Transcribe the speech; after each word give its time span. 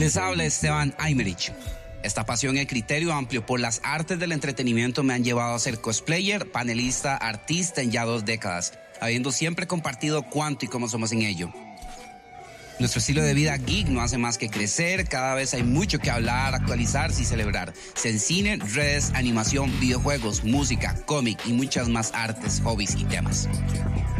Les 0.00 0.16
habla 0.16 0.44
Esteban 0.44 0.94
Aymerich. 0.96 1.52
Esta 2.02 2.24
pasión 2.24 2.56
y 2.56 2.64
criterio 2.64 3.12
amplio 3.12 3.44
por 3.44 3.60
las 3.60 3.82
artes 3.84 4.18
del 4.18 4.32
entretenimiento 4.32 5.02
me 5.02 5.12
han 5.12 5.22
llevado 5.22 5.54
a 5.54 5.58
ser 5.58 5.82
cosplayer, 5.82 6.50
panelista, 6.50 7.18
artista 7.18 7.82
en 7.82 7.90
ya 7.90 8.06
dos 8.06 8.24
décadas, 8.24 8.72
habiendo 8.98 9.30
siempre 9.30 9.66
compartido 9.66 10.22
cuánto 10.22 10.64
y 10.64 10.68
cómo 10.68 10.88
somos 10.88 11.12
en 11.12 11.20
ello. 11.20 11.52
Nuestro 12.78 13.00
estilo 13.00 13.20
de 13.20 13.34
vida 13.34 13.54
geek 13.58 13.88
no 13.88 14.00
hace 14.00 14.16
más 14.16 14.38
que 14.38 14.48
crecer, 14.48 15.06
cada 15.06 15.34
vez 15.34 15.52
hay 15.52 15.64
mucho 15.64 15.98
que 15.98 16.10
hablar, 16.10 16.54
actualizarse 16.54 17.20
y 17.20 17.26
celebrar. 17.26 17.74
Se 17.92 18.08
en 18.08 18.20
cine, 18.20 18.56
redes, 18.56 19.12
animación, 19.12 19.70
videojuegos, 19.80 20.44
música, 20.44 20.96
cómic 21.04 21.38
y 21.44 21.52
muchas 21.52 21.90
más 21.90 22.10
artes, 22.14 22.62
hobbies 22.64 22.96
y 22.96 23.04
temas. 23.04 23.50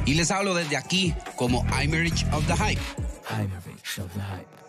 Y 0.05 0.13
les 0.13 0.31
hablo 0.31 0.53
desde 0.53 0.77
aquí 0.77 1.15
como 1.37 1.65
Imerich 1.83 2.27
of 2.35 2.47
the 2.47 2.55
Hype. 2.55 2.83
of 3.97 4.13
the 4.13 4.21
Hype. 4.21 4.61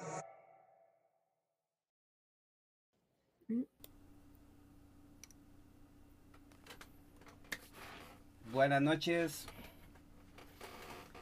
Buenas 8.51 8.81
noches. 8.81 9.47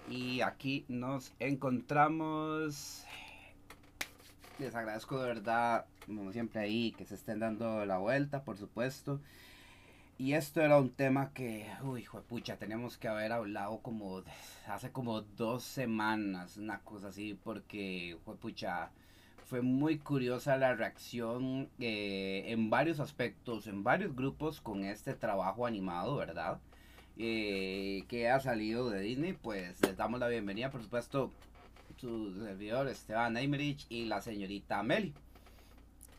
Y 0.09 0.41
aquí 0.41 0.83
nos 0.87 1.31
encontramos. 1.37 3.05
Les 4.57 4.73
agradezco 4.73 5.21
de 5.21 5.27
verdad, 5.27 5.85
como 6.07 6.31
siempre 6.31 6.61
ahí, 6.61 6.91
que 6.91 7.05
se 7.05 7.13
estén 7.13 7.39
dando 7.39 7.85
la 7.85 7.99
vuelta, 7.99 8.43
por 8.43 8.57
supuesto. 8.57 9.21
Y 10.17 10.33
esto 10.33 10.61
era 10.61 10.79
un 10.79 10.89
tema 10.89 11.31
que, 11.31 11.67
uy, 11.83 12.01
hijo 12.01 12.17
de 12.17 12.23
pucha, 12.23 12.57
teníamos 12.57 12.97
que 12.97 13.07
haber 13.07 13.31
hablado 13.31 13.77
como 13.81 14.23
hace 14.67 14.91
como 14.91 15.21
dos 15.21 15.61
semanas, 15.63 16.57
una 16.57 16.79
cosa 16.79 17.09
así, 17.09 17.37
porque, 17.43 18.07
hijo 18.07 18.33
de 18.33 18.39
pucha, 18.39 18.89
fue 19.45 19.61
muy 19.61 19.99
curiosa 19.99 20.57
la 20.57 20.73
reacción 20.73 21.69
eh, 21.79 22.45
en 22.47 22.71
varios 22.71 22.99
aspectos, 22.99 23.67
en 23.67 23.83
varios 23.83 24.15
grupos 24.15 24.61
con 24.61 24.83
este 24.83 25.13
trabajo 25.13 25.67
animado, 25.67 26.15
¿verdad? 26.15 26.59
Eh, 27.21 28.05
que 28.07 28.29
ha 28.29 28.39
salido 28.39 28.89
de 28.89 29.01
Disney, 29.01 29.33
pues 29.33 29.81
les 29.81 29.97
damos 29.97 30.21
la 30.21 30.29
bienvenida, 30.29 30.71
por 30.71 30.81
supuesto, 30.81 31.35
su 31.97 32.33
servidor 32.41 32.87
Esteban 32.87 33.35
Eimerich 33.35 33.85
y 33.89 34.05
la 34.05 34.21
señorita 34.21 34.81
Meli. 34.83 35.17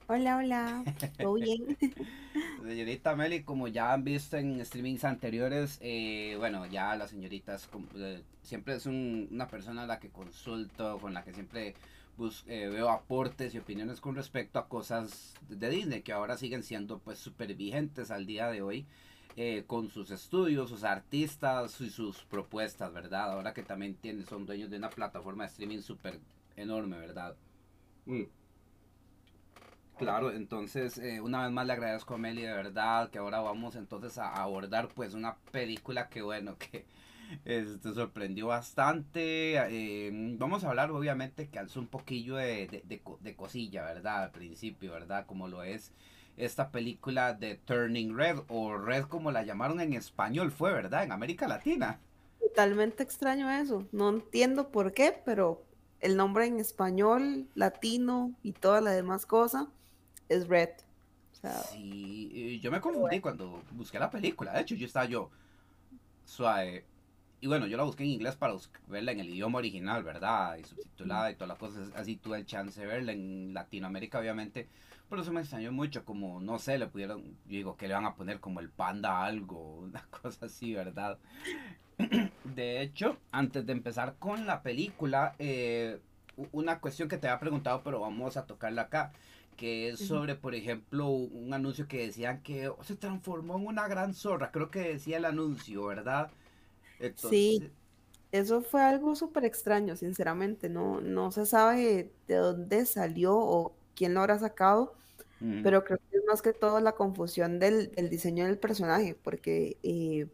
Hola, 0.09 0.37
hola, 0.37 0.87
¿todo 1.19 1.35
bien? 1.41 1.79
señorita 2.63 3.17
Meli, 3.17 3.45
como 3.45 3.67
ya 3.69 3.95
han 3.95 4.05
visto 4.05 4.37
en 4.37 4.63
streamings 4.63 5.05
anteriores, 5.05 5.79
eh, 5.81 6.35
bueno, 6.39 6.67
ya 6.67 6.95
la 6.97 7.09
señorita 7.09 7.57
eh, 7.97 8.23
siempre 8.43 8.75
es 8.75 8.85
una 8.85 9.49
persona 9.49 9.85
a 9.85 9.87
la 9.87 10.01
que 10.01 10.11
consulto, 10.11 11.01
con 11.01 11.15
la 11.15 11.25
que 11.25 11.33
siempre 11.33 11.77
veo 12.19 12.91
aportes 12.91 13.55
y 13.55 13.59
opiniones 13.59 14.03
con 14.03 14.15
respecto 14.15 14.59
a 14.59 14.69
cosas 14.69 15.33
de 15.49 15.71
Disney 15.71 16.03
que 16.03 16.13
ahora 16.13 16.37
siguen 16.37 16.63
siendo 16.63 16.99
pues 16.99 17.19
súper 17.19 17.55
vigentes 17.55 18.11
al 18.11 18.27
día 18.27 18.51
de 18.51 18.61
hoy. 18.61 18.87
Eh, 19.37 19.65
con 19.67 19.89
sus 19.89 20.11
estudios, 20.11 20.69
sus 20.69 20.83
artistas 20.83 21.81
y 21.81 21.91
sus 21.91 22.25
propuestas, 22.25 22.93
¿verdad? 22.93 23.33
Ahora 23.33 23.55
que 23.55 23.63
también 23.63 23.95
tienen, 23.95 24.27
son 24.27 24.45
dueños 24.45 24.71
de 24.71 24.77
una 24.77 24.91
plataforma 24.91 25.45
de 25.45 25.51
streaming 25.51 25.81
súper 25.81 26.19
enorme, 26.57 26.99
¿verdad? 26.99 27.37
Mm. 28.07 28.25
Claro, 29.99 30.33
entonces 30.33 30.99
eh, 30.99 31.21
una 31.21 31.43
vez 31.43 31.53
más 31.53 31.67
le 31.67 31.75
agradezco 31.75 32.15
a 32.15 32.19
Meli 32.19 32.43
de 32.43 32.53
verdad 32.53 33.11
que 33.11 33.19
ahora 33.19 33.41
vamos 33.41 33.77
entonces 33.77 34.17
a 34.17 34.33
abordar 34.33 34.89
pues 34.89 35.13
una 35.13 35.37
película 35.53 36.09
que 36.09 36.23
bueno 36.23 36.57
que 36.59 36.87
este, 37.45 37.93
sorprendió 37.93 38.49
bastante. 38.49 39.57
Eh, 39.57 40.11
vamos 40.39 40.65
a 40.65 40.69
hablar 40.71 40.91
obviamente 40.91 41.49
que 41.49 41.59
alzó 41.59 41.81
un 41.81 41.87
poquillo 41.87 42.37
de, 42.37 42.67
de, 42.67 43.03
de, 43.21 43.37
cosilla, 43.37 43.85
¿verdad? 43.85 44.25
Al 44.25 44.31
principio, 44.31 44.93
¿verdad? 44.93 45.27
Como 45.27 45.49
lo 45.49 45.63
es 45.63 45.93
esta 46.37 46.71
película 46.71 47.35
de 47.35 47.57
Turning 47.57 48.17
Red 48.17 48.41
o 48.49 48.77
Red 48.77 49.05
como 49.05 49.31
la 49.31 49.43
llamaron 49.43 49.81
en 49.81 49.93
español 49.93 50.51
fue, 50.51 50.73
¿verdad? 50.73 51.05
En 51.05 51.13
América 51.13 51.47
Latina. 51.47 52.01
Totalmente 52.41 53.03
extraño 53.03 53.51
eso. 53.51 53.87
No 53.93 54.09
entiendo 54.09 54.71
por 54.71 54.93
qué, 54.93 55.21
pero 55.25 55.63
el 56.01 56.17
nombre 56.17 56.47
en 56.47 56.59
español, 56.59 57.47
latino 57.55 58.33
y 58.43 58.53
toda 58.53 58.81
la 58.81 58.93
demás 58.93 59.27
cosa 59.27 59.69
es 60.29 60.49
Red. 60.49 60.71
sí, 61.73 62.59
yo 62.63 62.71
me 62.71 62.81
confundí 62.81 63.21
cuando 63.21 63.63
busqué 63.73 63.99
la 63.99 64.11
película. 64.11 64.53
De 64.53 64.63
hecho, 64.63 64.75
yo 64.75 64.87
estaba 64.87 65.07
yo 65.07 65.31
suave. 66.25 66.85
Y 67.43 67.47
bueno, 67.47 67.67
yo 67.67 67.77
la 67.77 67.85
busqué 67.85 68.03
en 68.03 68.11
inglés 68.11 68.37
para 68.37 68.55
verla 68.87 69.13
en 69.13 69.21
el 69.21 69.31
idioma 69.31 69.59
original, 69.59 70.03
¿verdad? 70.03 70.57
Y 70.59 70.65
subtitulada 70.65 71.31
y 71.31 71.35
todas 71.35 71.49
las 71.49 71.59
cosas. 71.59 71.91
Así 71.95 72.17
tuve 72.17 72.39
el 72.39 72.47
chance 72.47 72.81
de 72.81 72.87
verla 72.87 73.13
en 73.13 73.53
Latinoamérica, 73.55 74.19
obviamente 74.19 74.69
pero 75.11 75.23
eso 75.23 75.33
me 75.33 75.41
extrañó 75.41 75.73
mucho, 75.73 76.05
como, 76.05 76.41
no 76.41 76.59
sé, 76.59 76.79
le 76.79 76.87
pudieron, 76.87 77.37
digo, 77.45 77.77
que 77.77 77.89
le 77.89 77.95
van 77.95 78.07
a 78.07 78.15
poner 78.15 78.39
como 78.39 78.61
el 78.61 78.71
panda 78.71 79.25
algo, 79.25 79.75
una 79.81 80.07
cosa 80.23 80.47
así, 80.47 80.73
¿verdad? 80.73 81.19
De 82.45 82.81
hecho, 82.81 83.19
antes 83.33 83.67
de 83.67 83.73
empezar 83.73 84.15
con 84.19 84.47
la 84.47 84.63
película, 84.63 85.35
eh, 85.39 86.01
una 86.53 86.81
cuestión 86.81 87.09
que 87.09 87.19
te 87.19 87.29
había 87.29 87.41
preguntado, 87.41 87.83
pero 87.83 88.01
vamos 88.01 88.37
a 88.37 88.47
tocarla 88.47 88.83
acá, 88.83 89.13
que 89.57 89.91
es 89.91 90.01
sobre, 90.01 90.37
por 90.37 90.55
ejemplo, 90.55 91.09
un 91.09 91.53
anuncio 91.53 91.87
que 91.87 92.07
decían 92.07 92.41
que 92.43 92.73
se 92.83 92.97
transformó 92.97 93.57
en 93.59 93.67
una 93.67 93.89
gran 93.89 94.15
zorra, 94.15 94.51
creo 94.51 94.71
que 94.71 94.93
decía 94.93 95.19
el 95.19 95.27
anuncio, 95.27 95.85
¿verdad? 95.85 96.31
Sí, 97.17 97.71
eso 98.33 98.63
fue 98.63 98.81
algo 98.81 99.15
súper 99.17 99.45
extraño, 99.45 99.97
sinceramente, 99.97 100.71
no, 100.71 101.01
no 101.01 101.31
se 101.33 101.45
sabe 101.45 102.11
de 102.27 102.35
dónde 102.37 102.87
salió 102.87 103.37
o 103.37 103.75
quién 103.95 104.15
lo 104.15 104.21
habrá 104.21 104.39
sacado, 104.39 104.95
pero 105.63 105.85
creo 105.85 105.99
que 105.99 106.19
es 106.19 106.25
más 106.27 106.43
que 106.43 106.53
todo 106.53 106.81
la 106.81 106.93
confusión 106.93 107.59
del, 107.59 107.91
diseño 108.11 108.45
del 108.45 108.59
personaje, 108.59 109.15
porque 109.15 109.79
eh, 109.83 110.29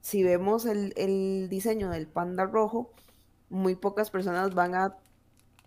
si 0.00 0.24
vemos 0.24 0.66
el, 0.66 1.48
diseño 1.48 1.90
del 1.90 2.08
panda 2.08 2.44
rojo, 2.44 2.90
muy 3.50 3.76
pocas 3.76 4.10
personas 4.10 4.54
van 4.54 4.74
a 4.74 4.96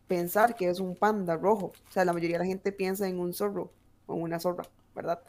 pensar 0.08 0.56
que 0.56 0.69
es 0.69 0.80
un 0.80 0.96
panda 0.96 1.38
rojo. 1.38 1.68
O 1.88 1.91
sea, 1.91 2.06
la 2.06 2.14
mayoría 2.14 2.38
de 2.38 2.44
la 2.44 2.50
gente 2.50 2.72
piensa 2.72 3.08
en 3.08 3.19
un 3.19 3.34
zorro 3.34 3.72
o 4.08 4.16
una 4.16 4.40
zorra, 4.40 4.66
¿verdad? 4.94 5.22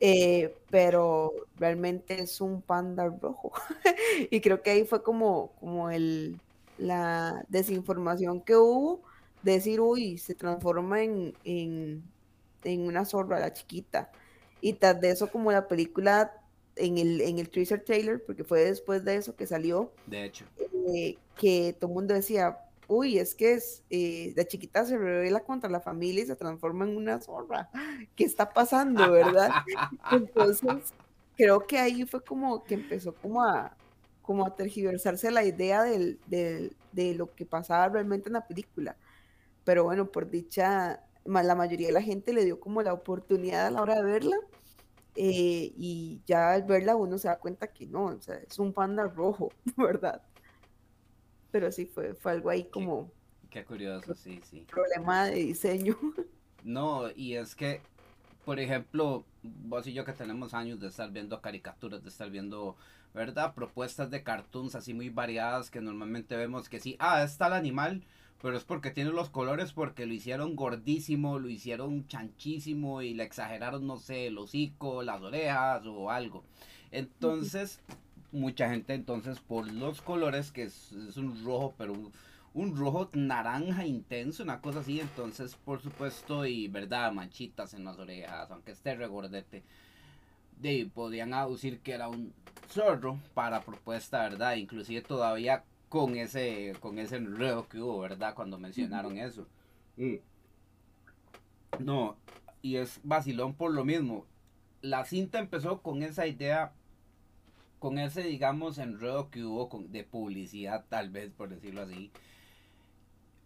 Eh, 0.00 0.54
pero 0.70 1.32
realmente 1.56 2.20
es 2.20 2.40
un 2.40 2.60
panda 2.60 3.06
rojo. 3.08 3.52
y 4.30 4.40
creo 4.40 4.62
que 4.62 4.70
ahí 4.70 4.84
fue 4.84 5.02
como, 5.02 5.52
como 5.60 5.90
el, 5.90 6.40
la 6.76 7.44
desinformación 7.48 8.42
que 8.42 8.56
hubo, 8.56 9.00
decir, 9.42 9.80
uy, 9.80 10.18
se 10.18 10.34
transforma 10.34 11.02
en, 11.02 11.34
en 11.44 12.02
una 12.64 13.04
zorra, 13.04 13.40
la 13.40 13.52
chiquita. 13.52 14.10
Y 14.60 14.74
tras 14.74 15.00
de 15.00 15.10
eso, 15.10 15.30
como 15.30 15.50
la 15.52 15.68
película 15.68 16.32
en 16.76 16.98
el, 16.98 17.20
en 17.20 17.38
el 17.38 17.50
teaser 17.50 17.84
trailer, 17.84 18.22
porque 18.24 18.44
fue 18.44 18.64
después 18.64 19.04
de 19.04 19.16
eso 19.16 19.36
que 19.36 19.46
salió. 19.46 19.92
De 20.06 20.24
hecho. 20.24 20.44
Eh, 20.94 21.16
que 21.36 21.76
todo 21.78 21.90
el 21.90 21.94
mundo 21.94 22.14
decía, 22.14 22.58
uy, 22.88 23.18
es 23.18 23.34
que 23.34 23.54
es, 23.54 23.82
eh, 23.90 24.32
la 24.36 24.44
chiquita 24.44 24.84
se 24.84 24.96
revela 24.96 25.40
contra 25.40 25.70
la 25.70 25.80
familia 25.80 26.24
y 26.24 26.26
se 26.26 26.36
transforma 26.36 26.84
en 26.84 26.96
una 26.96 27.20
zorra. 27.20 27.70
¿Qué 28.16 28.24
está 28.24 28.52
pasando, 28.52 29.10
verdad? 29.10 29.50
Entonces, 30.12 30.92
creo 31.36 31.66
que 31.66 31.78
ahí 31.78 32.04
fue 32.04 32.22
como 32.22 32.64
que 32.64 32.74
empezó 32.74 33.14
como 33.14 33.42
a, 33.42 33.76
como 34.22 34.46
a 34.46 34.54
tergiversarse 34.54 35.30
la 35.30 35.44
idea 35.44 35.82
del, 35.82 36.18
de 36.28 37.14
lo 37.14 37.34
que 37.34 37.46
pasaba 37.46 37.88
realmente 37.88 38.28
en 38.28 38.34
la 38.34 38.46
película. 38.46 38.96
Pero 39.64 39.84
bueno, 39.84 40.06
por 40.06 40.28
dicha, 40.28 41.02
la 41.24 41.54
mayoría 41.54 41.88
de 41.88 41.92
la 41.92 42.02
gente 42.02 42.32
le 42.32 42.44
dio 42.44 42.60
como 42.60 42.82
la 42.82 42.92
oportunidad 42.92 43.66
a 43.66 43.70
la 43.70 43.82
hora 43.82 43.96
de 43.96 44.02
verla. 44.02 44.36
Eh, 45.14 45.72
y 45.76 46.22
ya 46.26 46.52
al 46.52 46.62
verla 46.62 46.96
uno 46.96 47.18
se 47.18 47.28
da 47.28 47.38
cuenta 47.38 47.66
que 47.66 47.86
no, 47.86 48.06
o 48.06 48.20
sea, 48.20 48.36
es 48.36 48.58
un 48.58 48.72
panda 48.72 49.04
rojo, 49.04 49.52
¿verdad? 49.76 50.22
Pero 51.50 51.70
sí 51.70 51.86
fue, 51.86 52.14
fue 52.14 52.32
algo 52.32 52.48
ahí 52.50 52.64
como... 52.64 53.10
Qué, 53.50 53.64
curioso, 53.64 54.14
sí, 54.14 54.40
sí. 54.42 54.66
Problema 54.70 55.26
de 55.26 55.36
diseño. 55.36 55.96
No, 56.64 57.10
y 57.16 57.34
es 57.34 57.56
que, 57.56 57.80
por 58.44 58.60
ejemplo, 58.60 59.24
vos 59.42 59.84
y 59.88 59.92
yo 59.92 60.04
que 60.04 60.12
tenemos 60.12 60.54
años 60.54 60.78
de 60.78 60.86
estar 60.86 61.10
viendo 61.10 61.40
caricaturas, 61.40 62.04
de 62.04 62.08
estar 62.08 62.30
viendo, 62.30 62.76
¿verdad? 63.12 63.52
Propuestas 63.52 64.10
de 64.10 64.22
cartoons 64.22 64.76
así 64.76 64.94
muy 64.94 65.08
variadas 65.10 65.72
que 65.72 65.80
normalmente 65.80 66.36
vemos 66.36 66.68
que 66.68 66.78
sí, 66.78 66.94
ah, 67.00 67.24
está 67.24 67.48
el 67.48 67.54
animal, 67.54 68.04
pero 68.42 68.56
es 68.56 68.64
porque 68.64 68.90
tiene 68.90 69.12
los 69.12 69.30
colores 69.30 69.72
porque 69.72 70.04
lo 70.04 70.12
hicieron 70.12 70.56
gordísimo, 70.56 71.38
lo 71.38 71.48
hicieron 71.48 72.08
chanchísimo 72.08 73.00
y 73.00 73.14
le 73.14 73.22
exageraron, 73.22 73.86
no 73.86 73.98
sé, 73.98 74.26
el 74.26 74.36
hocico, 74.36 75.04
las 75.04 75.22
orejas 75.22 75.86
o 75.86 76.10
algo. 76.10 76.42
Entonces, 76.90 77.80
mucha 78.32 78.68
gente 78.68 78.94
entonces 78.94 79.38
por 79.38 79.70
los 79.72 80.02
colores, 80.02 80.50
que 80.50 80.64
es, 80.64 80.92
un 81.16 81.44
rojo, 81.44 81.74
pero 81.78 81.94
un, 82.52 82.76
rojo 82.76 83.08
naranja 83.12 83.86
intenso, 83.86 84.42
una 84.42 84.60
cosa 84.60 84.80
así, 84.80 84.98
entonces 84.98 85.54
por 85.54 85.80
supuesto, 85.80 86.44
y 86.44 86.66
verdad, 86.66 87.12
manchitas 87.12 87.74
en 87.74 87.84
las 87.84 87.96
orejas, 87.98 88.50
aunque 88.50 88.72
esté 88.72 88.96
regordete, 88.96 89.62
de, 90.60 90.90
podían 90.92 91.32
aducir 91.32 91.78
que 91.78 91.92
era 91.92 92.08
un 92.08 92.32
zorro 92.68 93.18
para 93.34 93.62
propuesta, 93.62 94.22
¿verdad? 94.22 94.56
Inclusive 94.56 95.02
todavía 95.02 95.64
con 95.92 96.16
ese, 96.16 96.72
con 96.80 96.98
ese 96.98 97.16
enredo 97.16 97.68
que 97.68 97.78
hubo, 97.78 97.98
¿verdad? 97.98 98.34
Cuando 98.34 98.58
mencionaron 98.58 99.18
eso. 99.18 99.46
Mm. 99.98 100.14
No, 101.80 102.16
y 102.62 102.76
es 102.76 102.98
vacilón 103.02 103.52
por 103.52 103.74
lo 103.74 103.84
mismo. 103.84 104.24
La 104.80 105.04
cinta 105.04 105.38
empezó 105.38 105.82
con 105.82 106.02
esa 106.02 106.26
idea, 106.26 106.72
con 107.78 107.98
ese, 107.98 108.22
digamos, 108.22 108.78
enredo 108.78 109.28
que 109.28 109.44
hubo 109.44 109.68
con, 109.68 109.92
de 109.92 110.02
publicidad, 110.02 110.86
tal 110.88 111.10
vez, 111.10 111.30
por 111.30 111.50
decirlo 111.50 111.82
así. 111.82 112.10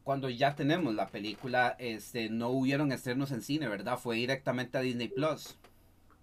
Cuando 0.05 0.31
ya 0.31 0.55
tenemos 0.55 0.95
la 0.95 1.09
película, 1.09 1.75
este, 1.81 2.31
no 2.31 2.51
hubieron 2.51 2.93
estrenos 2.93 3.33
en 3.33 3.43
cine, 3.43 3.67
¿verdad? 3.67 3.99
Fue 3.99 4.15
directamente 4.15 4.79
a 4.79 4.83
Disney 4.83 5.09
Plus. 5.09 5.59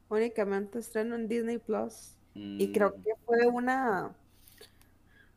Únicamente 0.08 0.80
estreno 0.80 1.16
en 1.16 1.28
Disney 1.28 1.58
Plus. 1.58 2.16
Y 2.34 2.72
creo 2.72 2.96
mm. 2.98 3.04
que 3.04 3.12
fue 3.26 3.46
una, 3.46 4.16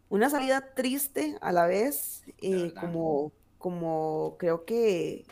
una 0.09 0.31
salida 0.31 0.75
triste 0.75 1.37
a 1.41 1.53
la 1.53 1.67
vez, 1.67 2.25
eh, 2.39 2.73
como, 2.81 3.33
como 3.59 4.37
creo 4.39 4.65
que 4.65 5.25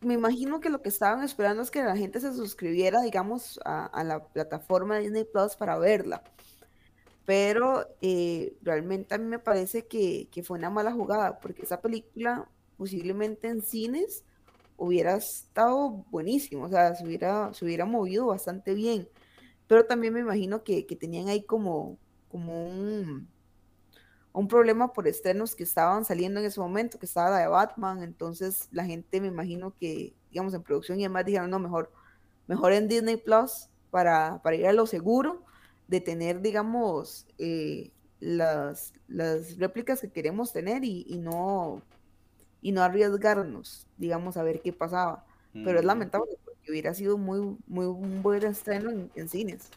me 0.00 0.14
imagino 0.14 0.60
que 0.60 0.70
lo 0.70 0.80
que 0.82 0.88
estaban 0.88 1.24
esperando 1.24 1.62
es 1.62 1.70
que 1.70 1.82
la 1.82 1.96
gente 1.96 2.20
se 2.20 2.32
suscribiera, 2.32 3.00
digamos, 3.00 3.58
a, 3.64 4.04
la 4.04 4.24
plataforma 4.24 4.96
de 4.96 5.02
Disney 5.02 5.24
Plus 5.24 5.56
para 5.56 5.78
verla. 5.78 6.22
Pero 7.24 7.86
eh, 8.00 8.56
realmente 8.62 9.14
a 9.14 9.18
mí 9.18 9.26
me 9.26 9.38
parece 9.38 9.86
que, 9.86 10.28
fue 10.44 10.58
una 10.58 10.70
mala 10.70 10.92
jugada, 10.92 11.38
porque 11.40 11.62
esa 11.62 11.80
película 11.80 12.48
posiblemente 12.76 13.48
en 13.48 13.62
cines 13.62 14.24
hubiera 14.76 15.16
estado 15.16 16.04
buenísimo, 16.10 16.64
o 16.64 16.68
sea, 16.68 16.94
se 16.94 17.04
hubiera, 17.04 17.52
se 17.52 17.64
hubiera 17.64 17.84
movido 17.84 18.26
bastante 18.26 18.74
bien. 18.74 19.08
Pero 19.66 19.84
también 19.86 20.14
me 20.14 20.20
imagino 20.20 20.62
que, 20.62 20.86
que 20.86 20.96
tenían 20.96 21.28
ahí 21.28 21.42
como, 21.42 21.98
como 22.28 22.66
un, 22.66 23.28
un 24.32 24.48
problema 24.48 24.92
por 24.92 25.08
estrenos 25.08 25.54
que 25.54 25.64
estaban 25.64 26.04
saliendo 26.04 26.40
en 26.40 26.46
ese 26.46 26.60
momento, 26.60 26.98
que 26.98 27.06
estaba 27.06 27.30
la 27.30 27.38
de 27.38 27.48
Batman, 27.48 28.02
entonces 28.02 28.68
la 28.70 28.84
gente 28.84 29.20
me 29.20 29.28
imagino 29.28 29.74
que, 29.78 30.14
digamos, 30.30 30.54
en 30.54 30.62
producción 30.62 31.00
y 31.00 31.04
demás 31.04 31.24
dijeron, 31.24 31.50
no, 31.50 31.58
mejor, 31.58 31.90
mejor 32.46 32.72
en 32.72 32.88
Disney 32.88 33.16
Plus 33.16 33.68
para, 33.90 34.40
para 34.42 34.56
ir 34.56 34.66
a 34.66 34.72
lo 34.72 34.86
seguro 34.86 35.42
de 35.88 36.00
tener, 36.00 36.40
digamos, 36.40 37.26
eh, 37.38 37.90
las, 38.20 38.92
las 39.08 39.58
réplicas 39.58 40.00
que 40.00 40.10
queremos 40.10 40.52
tener 40.52 40.84
y, 40.84 41.18
no, 41.18 41.82
y 42.60 42.72
no 42.72 42.82
arriesgarnos, 42.82 43.86
digamos, 43.96 44.36
a 44.36 44.42
ver 44.42 44.60
qué 44.60 44.72
pasaba. 44.72 45.24
Pero 45.52 45.78
es 45.78 45.84
lamentable 45.84 46.38
porque 46.44 46.70
hubiera 46.70 46.94
sido 46.94 47.18
muy, 47.18 47.56
muy 47.66 47.86
un 47.86 48.22
buen 48.22 48.44
estreno 48.44 48.90
en 49.14 49.28
cines. 49.28 49.70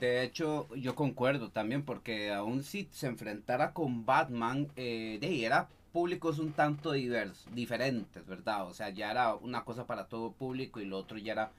De 0.00 0.22
hecho, 0.22 0.68
yo 0.76 0.94
concuerdo 0.94 1.50
también, 1.50 1.82
porque 1.82 2.32
aún 2.32 2.62
si 2.62 2.88
se 2.92 3.08
enfrentara 3.08 3.72
con 3.72 4.06
Batman, 4.06 4.68
eh, 4.76 5.18
de 5.20 5.44
era 5.44 5.68
públicos 5.92 6.38
un 6.38 6.52
tanto 6.52 6.92
diversos, 6.92 7.52
diferentes, 7.54 8.24
¿verdad? 8.26 8.66
O 8.66 8.74
sea, 8.74 8.90
ya 8.90 9.10
era 9.10 9.34
una 9.34 9.64
cosa 9.64 9.86
para 9.86 10.06
todo 10.06 10.32
público 10.32 10.80
y 10.80 10.84
lo 10.84 10.98
otro 10.98 11.18
ya 11.18 11.32
era 11.32 11.52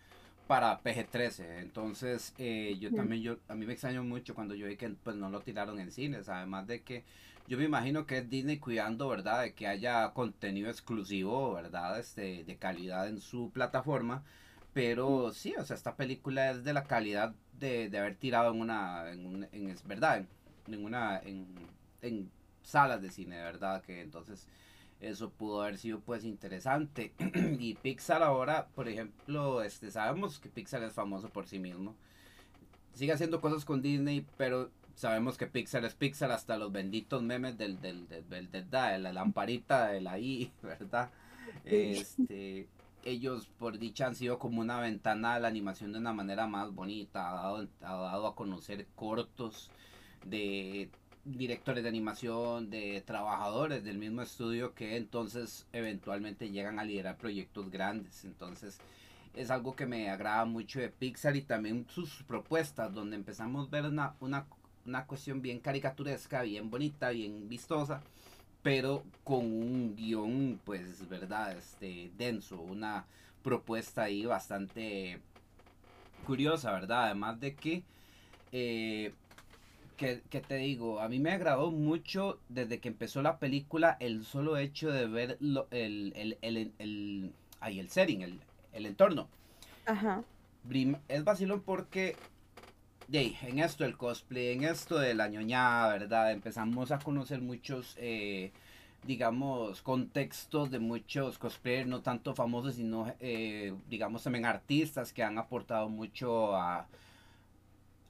para 0.48 0.82
PG-13. 0.82 1.60
Entonces, 1.60 2.34
eh, 2.38 2.78
yo 2.80 2.94
también, 2.94 3.22
yo, 3.22 3.38
a 3.50 3.56
mí 3.56 3.66
me 3.66 3.74
extraño 3.74 4.04
mucho 4.04 4.34
cuando 4.36 4.56
yo 4.56 4.68
vi 4.68 4.78
que 4.78 4.90
pues 4.90 5.16
no 5.16 5.30
lo 5.30 5.42
tiraron 5.42 5.80
en 5.80 5.92
cines, 5.92 6.30
además 6.30 6.68
de 6.68 6.82
que 6.82 7.04
yo 7.48 7.58
me 7.58 7.66
imagino 7.66 8.06
que 8.06 8.20
es 8.20 8.30
Disney 8.30 8.58
cuidando, 8.60 9.10
¿verdad? 9.10 9.42
De 9.42 9.54
que 9.54 9.68
haya 9.68 10.12
contenido 10.14 10.70
exclusivo, 10.70 11.54
¿verdad? 11.54 12.00
Este, 12.00 12.44
de 12.44 12.56
calidad 12.58 13.08
en 13.08 13.20
su 13.20 13.52
plataforma. 13.52 14.24
Pero 14.74 15.34
sí, 15.34 15.56
o 15.58 15.66
sea, 15.66 15.76
esta 15.76 15.96
película 15.96 16.52
es 16.52 16.64
de 16.64 16.74
la 16.74 16.84
calidad 16.84 17.34
de, 17.60 17.98
haber 17.98 18.16
tirado 18.16 18.54
en 18.54 18.62
una, 18.62 19.12
en, 19.12 19.48
en 19.52 19.70
es 19.70 19.86
verdad, 19.86 20.26
en, 20.68 20.84
una, 20.84 21.20
en, 21.20 21.48
en 22.02 22.32
salas 22.64 23.02
de 23.02 23.12
cine, 23.12 23.38
de 23.38 23.44
verdad, 23.44 23.82
que 23.82 24.02
entonces 24.02 24.48
eso 25.00 25.30
pudo 25.30 25.62
haber 25.62 25.78
sido 25.78 26.00
pues 26.00 26.24
interesante. 26.24 27.14
y 27.60 27.76
Pixar 27.76 28.24
ahora, 28.24 28.68
por 28.76 28.88
ejemplo, 28.88 29.62
este, 29.64 29.92
sabemos 29.92 30.40
que 30.40 30.50
Pixar 30.50 30.84
es 30.84 30.94
famoso 30.94 31.30
por 31.30 31.48
sí 31.48 31.60
mismo. 31.60 31.96
Sigue 32.94 33.14
haciendo 33.14 33.40
cosas 33.40 33.66
con 33.66 33.82
Disney, 33.82 34.26
pero 34.38 34.72
sabemos 34.96 35.38
que 35.38 35.48
Pixar 35.48 35.86
es 35.86 35.96
Pixar 35.96 36.32
hasta 36.32 36.58
los 36.58 36.72
benditos 36.72 37.24
memes 37.24 37.58
del, 37.58 37.80
del, 37.80 38.08
del, 38.08 38.52
del 38.52 38.70
de 38.70 39.00
la 39.00 39.14
lamparita 39.14 39.88
de 39.88 40.02
la 40.02 40.20
I, 40.20 40.52
¿verdad? 40.62 41.12
Este, 41.64 42.68
ellos 43.04 43.48
por 43.58 43.80
dicha 43.80 44.08
han 44.08 44.16
sido 44.16 44.40
como 44.40 44.62
una 44.62 44.80
ventana 44.80 45.36
a 45.36 45.40
la 45.40 45.48
animación 45.48 45.92
de 45.92 46.00
una 46.00 46.14
manera 46.14 46.48
más 46.48 46.74
bonita, 46.74 47.30
ha 47.30 47.34
dado, 47.34 47.68
ha 47.82 47.94
dado 47.94 48.28
a 48.28 48.36
conocer 48.36 48.88
cortos 48.96 49.72
de 50.26 50.90
directores 51.26 51.84
de 51.84 51.90
animación, 51.90 52.70
de 52.70 53.02
trabajadores 53.06 53.84
del 53.84 53.98
mismo 53.98 54.22
estudio 54.22 54.74
que 54.74 54.98
entonces 54.98 55.68
eventualmente 55.74 56.50
llegan 56.50 56.80
a 56.80 56.84
liderar 56.84 57.18
proyectos 57.18 57.70
grandes. 57.70 58.26
Entonces 58.26 58.80
es 59.34 59.52
algo 59.52 59.76
que 59.76 59.86
me 59.86 60.10
agrada 60.10 60.46
mucho 60.46 60.80
de 60.80 60.90
Pixar 60.90 61.36
y 61.36 61.42
también 61.42 61.86
sus 61.90 62.24
propuestas, 62.24 62.94
donde 62.94 63.16
empezamos 63.16 63.68
a 63.68 63.72
ver 63.72 63.86
una, 63.86 64.16
una, 64.20 64.48
una 64.86 65.06
cuestión 65.06 65.42
bien 65.42 65.60
caricaturesca, 65.60 66.42
bien 66.42 66.70
bonita, 66.70 67.10
bien 67.10 67.48
vistosa 67.48 68.02
pero 68.62 69.04
con 69.24 69.46
un 69.46 69.96
guion, 69.96 70.60
pues, 70.66 71.08
verdad, 71.08 71.58
este, 71.58 72.12
denso, 72.18 72.60
una 72.60 73.06
propuesta 73.44 74.04
ahí 74.04 74.26
bastante 74.26 75.20
curiosa, 76.26 76.72
¿verdad? 76.72 77.06
Además 77.06 77.40
de 77.40 77.56
que, 77.56 77.84
eh, 78.52 79.14
que, 79.98 80.18
te 80.18 80.56
digo, 80.56 81.00
a 81.00 81.10
mí 81.10 81.20
me 81.20 81.32
agradó 81.32 81.72
mucho 81.72 82.40
desde 82.50 82.80
que 82.80 82.90
empezó 82.90 83.22
la 83.22 83.38
película 83.38 83.98
el 84.00 84.26
solo 84.26 84.58
hecho 84.58 84.92
de 84.92 85.08
ver 85.08 85.38
lo, 85.40 85.68
el, 85.72 86.14
el, 86.16 86.38
el, 86.42 86.72
el, 86.80 87.34
el 87.62 87.90
setting, 87.90 88.22
el, 88.22 88.40
el 88.74 88.86
entorno. 88.86 89.28
Ajá. 89.86 90.24
Es 91.08 91.24
vacilón 91.24 91.62
porque 91.62 92.16
en 93.12 93.60
esto 93.60 93.84
del 93.84 93.98
cosplay, 93.98 94.50
en 94.54 94.64
esto 94.64 95.00
de 95.00 95.14
la 95.16 95.28
ñoñada, 95.28 95.94
¿verdad? 95.94 96.32
Empezamos 96.32 96.92
a 96.92 97.00
conocer 97.00 97.42
muchos, 97.42 97.96
eh, 97.98 98.52
digamos, 99.04 99.82
contextos 99.82 100.70
de 100.70 100.80
muchos 100.80 101.40
cosplayers, 101.40 101.88
no 101.88 102.02
tanto 102.02 102.36
famosos, 102.36 102.76
sino, 102.76 103.12
eh, 103.20 103.74
digamos, 103.90 104.24
también 104.24 104.46
artistas 104.46 105.12
que 105.12 105.24
han 105.24 105.38
aportado 105.38 105.90
mucho 105.90 106.56
a, 106.56 106.88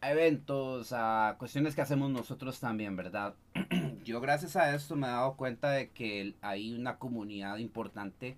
eventos, 0.02 0.94
a 0.94 1.36
cuestiones 1.40 1.76
que 1.76 1.82
hacemos 1.82 2.10
nosotros 2.10 2.60
también, 2.60 2.96
¿verdad? 2.96 3.36
Yo 4.06 4.22
gracias 4.22 4.56
a 4.56 4.76
esto 4.76 4.96
me 4.96 5.08
he 5.08 5.10
dado 5.12 5.36
cuenta 5.36 5.72
de 5.72 5.90
que 5.90 6.36
hay 6.42 6.74
una 6.74 6.98
comunidad 6.98 7.58
importante 7.58 8.38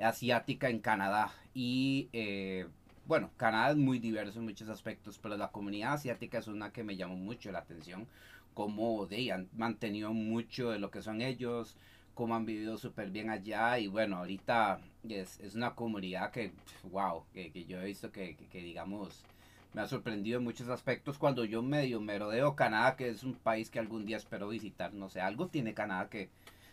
asiática 0.00 0.68
en 0.70 0.80
Canadá 0.80 1.32
y 1.54 2.08
eh, 2.12 2.66
bueno, 3.08 3.30
Canadá 3.38 3.70
es 3.70 3.76
muy 3.78 3.98
diverso 3.98 4.38
en 4.38 4.44
muchos 4.44 4.68
aspectos, 4.68 5.18
pero 5.18 5.36
la 5.38 5.50
comunidad 5.50 5.94
asiática 5.94 6.38
es 6.38 6.46
una 6.46 6.72
que 6.72 6.84
me 6.84 6.94
llamó 6.94 7.16
mucho 7.16 7.50
la 7.50 7.60
atención, 7.60 8.06
cómo 8.52 9.06
de, 9.06 9.32
han 9.32 9.48
mantenido 9.56 10.12
mucho 10.12 10.70
de 10.70 10.78
lo 10.78 10.90
que 10.90 11.00
son 11.00 11.22
ellos, 11.22 11.74
cómo 12.12 12.34
han 12.34 12.44
vivido 12.44 12.76
súper 12.76 13.10
bien 13.10 13.30
allá 13.30 13.78
y 13.78 13.86
bueno, 13.86 14.18
ahorita 14.18 14.80
es, 15.08 15.40
es 15.40 15.54
una 15.54 15.74
comunidad 15.74 16.30
que, 16.30 16.52
wow, 16.90 17.24
que, 17.32 17.50
que 17.50 17.64
yo 17.64 17.80
he 17.80 17.86
visto 17.86 18.12
que, 18.12 18.36
que, 18.36 18.60
digamos, 18.60 19.24
me 19.72 19.80
ha 19.80 19.86
sorprendido 19.86 20.38
en 20.38 20.44
muchos 20.44 20.68
aspectos 20.68 21.16
cuando 21.16 21.46
yo 21.46 21.62
medio 21.62 22.02
merodeo 22.02 22.56
Canadá, 22.56 22.94
que 22.94 23.08
es 23.08 23.22
un 23.22 23.34
país 23.34 23.70
que 23.70 23.78
algún 23.78 24.04
día 24.04 24.18
espero 24.18 24.48
visitar, 24.48 24.92
no 24.92 25.08
sé, 25.08 25.22
algo 25.22 25.48
tiene 25.48 25.72
Canadá 25.72 26.10
que, 26.10 26.28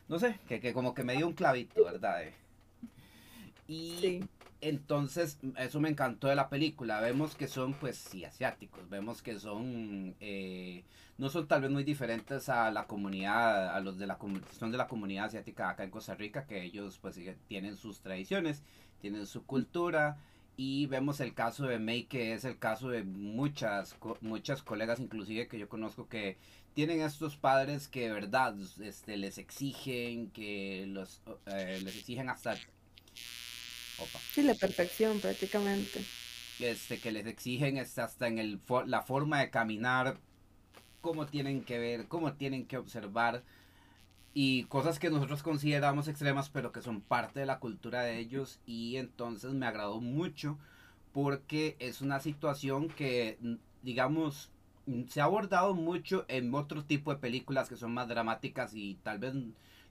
no 0.10 0.20
sé, 0.20 0.38
que, 0.50 0.74
como 0.74 0.94
que 0.94 1.04
me 1.04 1.15
dio 1.15 1.27
un 1.27 1.34
clavito, 1.34 1.86
¿verdad? 1.86 2.24
Y 3.70 3.98
sí. 4.01 4.24
Entonces, 4.62 5.38
eso 5.58 5.80
me 5.80 5.90
encantó 5.90 6.28
de 6.28 6.36
la 6.36 6.50
película. 6.50 7.00
Vemos 7.02 7.36
que 7.36 7.48
son, 7.48 7.74
pues, 7.74 7.98
sí, 7.98 8.26
asiáticos. 8.26 8.90
Vemos 8.90 9.22
que 9.22 9.40
son, 9.40 10.16
eh, 10.20 10.84
no 11.18 11.30
son 11.30 11.48
tal 11.48 11.62
vez 11.62 11.72
muy 11.72 11.84
diferentes 11.84 12.50
a 12.50 12.72
la 12.72 12.88
comunidad, 12.88 13.76
a 13.76 13.80
los 13.80 13.98
de 14.00 14.08
la 14.08 14.18
son 14.58 14.72
de 14.72 14.78
la 14.78 14.88
comunidad 14.88 15.26
asiática 15.26 15.70
acá 15.70 15.84
en 15.84 15.92
Costa 15.92 16.16
Rica, 16.16 16.46
que 16.48 16.64
ellos, 16.64 16.98
pues, 17.00 17.20
tienen 17.48 17.78
sus 17.78 18.00
tradiciones, 18.00 18.64
tienen 19.02 19.28
su 19.28 19.46
cultura. 19.46 20.18
Y 20.58 20.88
vemos 20.88 21.20
el 21.20 21.34
caso 21.34 21.68
de 21.68 21.80
May, 21.80 22.06
que 22.06 22.34
es 22.34 22.46
el 22.46 22.58
caso 22.58 22.90
de 22.90 23.04
muchas, 23.04 23.98
muchas 24.22 24.64
colegas, 24.64 25.00
inclusive 25.02 25.48
que 25.50 25.60
yo 25.60 25.68
conozco, 25.68 26.08
que 26.08 26.38
tienen 26.74 27.02
estos 27.02 27.36
padres 27.36 27.88
que 27.90 28.08
de 28.08 28.14
verdad 28.14 28.56
este, 28.82 29.18
les 29.18 29.38
exigen, 29.38 30.30
que 30.32 30.86
los, 30.88 31.22
eh, 31.46 31.80
les 31.84 31.98
exigen 31.98 32.30
hasta 32.30 32.56
Sí, 34.34 34.44
la 34.44 34.56
perfección 34.56 35.20
prácticamente. 35.20 36.04
Este, 36.60 37.00
que 37.00 37.12
les 37.12 37.25
exigen 37.25 37.78
es 37.78 37.98
hasta 38.00 38.28
en 38.28 38.40
el, 38.40 38.60
la 38.86 39.02
forma 39.02 39.40
de 39.40 39.50
caminar, 39.50 40.18
cómo 41.02 41.25
tienen 41.25 41.64
que 41.64 41.78
ver, 41.80 42.08
cómo 42.08 42.34
tienen 42.34 42.66
que 42.66 42.78
observar 42.78 43.44
y 44.34 44.64
cosas 44.66 45.00
que 45.00 45.10
nosotros 45.10 45.44
consideramos 45.44 46.08
extremas 46.08 46.50
pero 46.50 46.72
que 46.72 46.82
son 46.82 47.02
parte 47.02 47.40
de 47.40 47.46
la 47.46 47.60
cultura 47.60 48.04
de 48.04 48.20
ellos 48.20 48.60
y 48.66 48.98
entonces 48.98 49.54
me 49.54 49.66
agradó 49.66 50.02
mucho 50.02 50.58
porque 51.14 51.78
es 51.80 52.02
una 52.02 52.20
situación 52.20 52.90
que 52.90 53.38
digamos 53.82 54.52
se 55.08 55.22
ha 55.22 55.24
abordado 55.24 55.74
mucho 55.74 56.25
en 56.28 56.54
otro 56.54 56.84
tipo 56.84 57.14
de 57.14 57.20
películas 57.20 57.70
que 57.70 57.78
son 57.78 57.94
más 57.94 58.08
dramáticas 58.10 58.74
y 58.75 58.96
tal 59.04 59.20
vez 59.20 59.34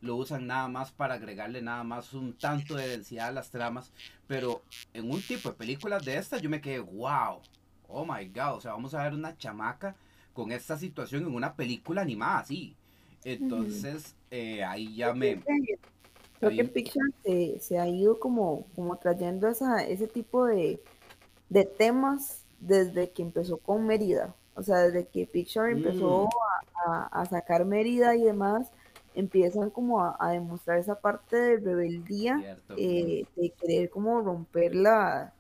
lo 0.05 0.17
usan 0.17 0.47
nada 0.47 0.69
más 0.69 0.93
para 0.93 1.15
agregarle 1.15 1.63
nada 1.63 1.83
más 1.83 2.13
un 2.13 2.35
tanto 2.35 2.77
de 2.77 2.89
densidad 2.89 3.29
a 3.29 3.33
las 3.33 3.51
tramas, 3.51 3.93
pero 4.27 4.63
en 4.93 5.11
un 5.11 5.21
tipo 5.23 5.51
de 5.51 5.57
películas 5.57 6.05
de 6.05 6.17
estas 6.17 6.43
yo 6.43 6.51
me 6.51 6.61
quedé, 6.61 6.79
wow, 6.79 7.41
oh 7.89 8.05
my 8.05 8.27
god, 8.29 8.57
o 8.57 8.61
sea, 8.61 8.73
vamos 8.73 8.95
a 8.95 9.03
ver 9.03 9.15
una 9.15 9.37
chamaca 9.37 9.97
con 10.33 10.53
esta 10.53 10.77
situación 10.77 11.23
en 11.23 11.35
una 11.35 11.55
película 11.55 12.03
animada 12.03 12.41
así. 12.41 12.77
Entonces, 13.25 14.15
eh, 14.31 14.63
ahí 14.63 14.97
ya 14.97 15.15
me... 15.15 15.41
Creo 16.41 16.51
que 16.51 16.65
Pixar 16.65 17.05
se, 17.61 17.79
ha 17.79 17.89
ido 17.89 18.19
como, 18.19 18.67
como 18.75 18.97
trayendo 18.97 19.49
esa, 19.49 19.83
ese 19.87 20.07
tipo 20.07 20.45
de, 20.45 20.79
de 21.49 21.65
temas 21.65 22.45
desde 22.61 23.11
que 23.11 23.23
empezó 23.23 23.57
con 23.57 23.87
Mérida. 23.87 24.35
O 24.55 24.63
sea, 24.63 24.79
desde 24.79 25.07
que 25.07 25.27
Pixar 25.27 25.71
empezó 25.71 26.27
mm. 26.27 26.91
a, 27.13 27.25
sacar 27.27 27.65
Mérida 27.65 28.15
y 28.15 28.23
demás, 28.23 28.71
empiezan 29.15 29.71
como 29.71 30.05
a, 30.05 30.31
demostrar 30.33 30.79
esa 30.79 31.01
parte 31.01 31.37
de 31.37 31.57
rebeldía, 31.59 32.59
eh, 32.77 33.25
de 33.37 33.51
querer 33.51 33.91
como 33.91 34.21
romper 34.21 34.75
la, 34.75 35.33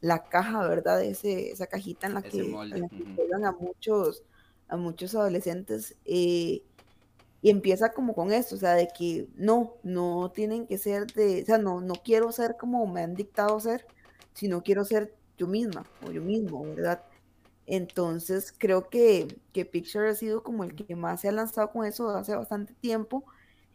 la 0.00 0.24
caja, 0.24 0.66
¿verdad? 0.66 1.02
Ese, 1.02 1.50
esa 1.50 1.66
cajita 1.66 2.06
en 2.06 2.14
la 2.14 2.22
que, 2.22 2.40
en 2.40 3.44
a 3.44 3.52
muchos, 3.52 4.24
a 4.68 4.76
muchos 4.76 5.14
adolescentes. 5.14 5.96
Eh, 6.04 6.62
y 7.40 7.50
empieza 7.50 7.92
como 7.92 8.14
con 8.14 8.32
esto, 8.32 8.56
o 8.56 8.58
sea, 8.58 8.74
de 8.74 8.88
que 8.88 9.28
no, 9.36 9.74
no 9.84 10.32
tienen 10.34 10.66
que 10.66 10.76
ser 10.76 11.06
de, 11.06 11.42
o 11.42 11.46
sea, 11.46 11.58
no, 11.58 11.80
no 11.80 11.94
quiero 11.94 12.32
ser 12.32 12.56
como 12.56 12.86
me 12.86 13.02
han 13.02 13.14
dictado 13.14 13.60
ser, 13.60 13.86
sino 14.32 14.62
quiero 14.62 14.84
ser 14.84 15.14
yo 15.36 15.46
misma 15.46 15.86
o 16.04 16.10
yo 16.10 16.20
mismo, 16.20 16.62
¿verdad? 16.64 17.04
Entonces 17.70 18.54
creo 18.56 18.88
que, 18.88 19.38
que 19.52 19.66
Picture 19.66 20.08
ha 20.08 20.14
sido 20.14 20.42
como 20.42 20.64
el 20.64 20.74
que 20.74 20.96
más 20.96 21.20
se 21.20 21.28
ha 21.28 21.32
lanzado 21.32 21.70
con 21.70 21.84
eso 21.84 22.08
hace 22.10 22.34
bastante 22.34 22.72
tiempo 22.72 23.24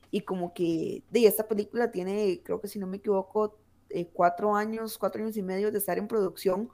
y 0.09 0.21
como 0.21 0.51
que 0.53 1.03
de 1.11 1.27
esta 1.27 1.47
película 1.47 1.91
tiene, 1.91 2.41
creo 2.43 2.59
que 2.59 2.67
si 2.67 2.79
no 2.79 2.87
me 2.87 2.97
equivoco, 2.97 3.55
eh, 3.91 4.09
cuatro 4.11 4.55
años, 4.55 4.97
cuatro 4.97 5.21
años 5.23 5.37
y 5.37 5.43
medio 5.43 5.71
de 5.71 5.77
estar 5.77 5.99
en 5.99 6.07
producción, 6.07 6.71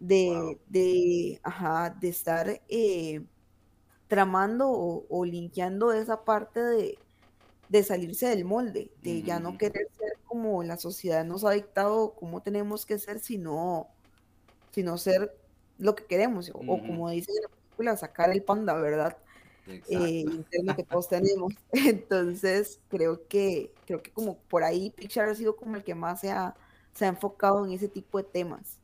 de, 0.00 0.58
de, 0.68 1.40
ajá, 1.44 1.90
de 1.90 2.08
estar 2.08 2.60
eh, 2.68 3.24
tramando 4.08 4.68
o, 4.68 5.06
o, 5.08 5.24
linkeando 5.24 5.92
esa 5.92 6.24
parte 6.24 6.60
de, 6.60 6.98
de 7.68 7.82
salirse 7.84 8.26
del 8.26 8.44
molde, 8.44 8.90
de 9.02 9.22
ya 9.22 9.38
no 9.38 9.56
querer 9.58 9.86
ser 9.96 10.18
como 10.26 10.64
la 10.64 10.76
sociedad 10.76 11.24
nos 11.24 11.44
ha 11.44 11.52
dictado 11.52 12.14
cómo 12.14 12.42
tenemos 12.42 12.84
que 12.84 12.98
ser, 12.98 13.20
sino, 13.20 13.88
sino 14.72 14.98
ser 14.98 15.32
lo 15.78 15.94
que 15.94 16.04
queremos, 16.04 16.50
o, 16.52 16.58
como 16.58 17.10
dice 17.10 17.32
la 17.42 17.48
película, 17.48 17.96
sacar 17.96 18.30
el 18.30 18.42
panda, 18.42 18.74
¿verdad? 18.74 19.16
Eh, 19.66 20.24
interno 20.26 20.74
que 20.74 20.82
todos 20.90 21.08
tenemos. 21.08 21.54
Entonces, 21.72 22.80
creo 22.88 23.26
que, 23.28 23.72
creo 23.86 24.02
que 24.02 24.10
como 24.10 24.38
por 24.38 24.64
ahí 24.64 24.90
Pixar 24.90 25.28
ha 25.28 25.34
sido 25.34 25.56
como 25.56 25.76
el 25.76 25.84
que 25.84 25.94
más 25.94 26.20
se 26.20 26.30
ha, 26.30 26.54
se 26.94 27.04
ha 27.04 27.08
enfocado 27.08 27.64
en 27.64 27.72
ese 27.72 27.88
tipo 27.88 28.18
de 28.18 28.24
temas. 28.24 28.78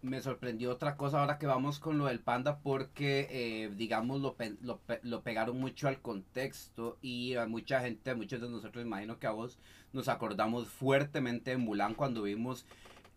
Me 0.00 0.20
sorprendió 0.20 0.70
otra 0.70 0.96
cosa 0.96 1.20
ahora 1.20 1.38
que 1.38 1.46
vamos 1.48 1.80
con 1.80 1.98
lo 1.98 2.06
del 2.06 2.20
panda 2.20 2.60
porque, 2.60 3.26
eh, 3.30 3.70
digamos, 3.74 4.20
lo, 4.20 4.36
lo, 4.62 4.80
lo, 5.02 5.22
pegaron 5.22 5.58
mucho 5.58 5.88
al 5.88 6.00
contexto 6.00 6.98
y 7.02 7.34
a 7.34 7.46
mucha 7.48 7.80
gente, 7.80 8.12
a 8.12 8.14
muchos 8.14 8.40
de 8.40 8.48
nosotros, 8.48 8.84
imagino 8.84 9.18
que 9.18 9.26
a 9.26 9.32
vos, 9.32 9.58
nos 9.92 10.06
acordamos 10.08 10.68
fuertemente 10.68 11.50
de 11.50 11.56
Mulan 11.56 11.94
cuando 11.94 12.22
vimos 12.22 12.64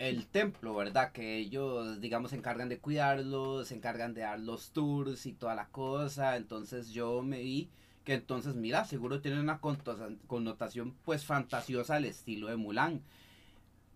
el 0.02 0.26
templo, 0.28 0.74
¿verdad? 0.74 1.12
Que 1.12 1.38
ellos, 1.38 2.02
digamos, 2.02 2.32
se 2.32 2.38
encargan 2.38 2.70
de 2.70 2.80
cuidarlos, 2.80 3.68
se 3.68 3.76
encargan 3.76 4.16
de 4.16 4.22
dar 4.22 4.40
los 4.40 4.72
tours 4.72 5.28
y 5.28 5.34
toda 5.34 5.54
la 5.54 5.68
cosa. 5.68 6.38
Entonces 6.38 6.90
yo 6.90 7.22
me 7.22 7.40
vi 7.40 7.70
que 8.04 8.16
entonces, 8.16 8.56
mira, 8.56 8.84
seguro 8.86 9.22
tiene 9.22 9.40
una 9.40 9.60
connotación 9.60 10.96
pues 11.06 11.24
fantasiosa 11.24 11.96
al 11.98 12.06
estilo 12.06 12.48
de 12.48 12.56
Mulan. 12.56 13.04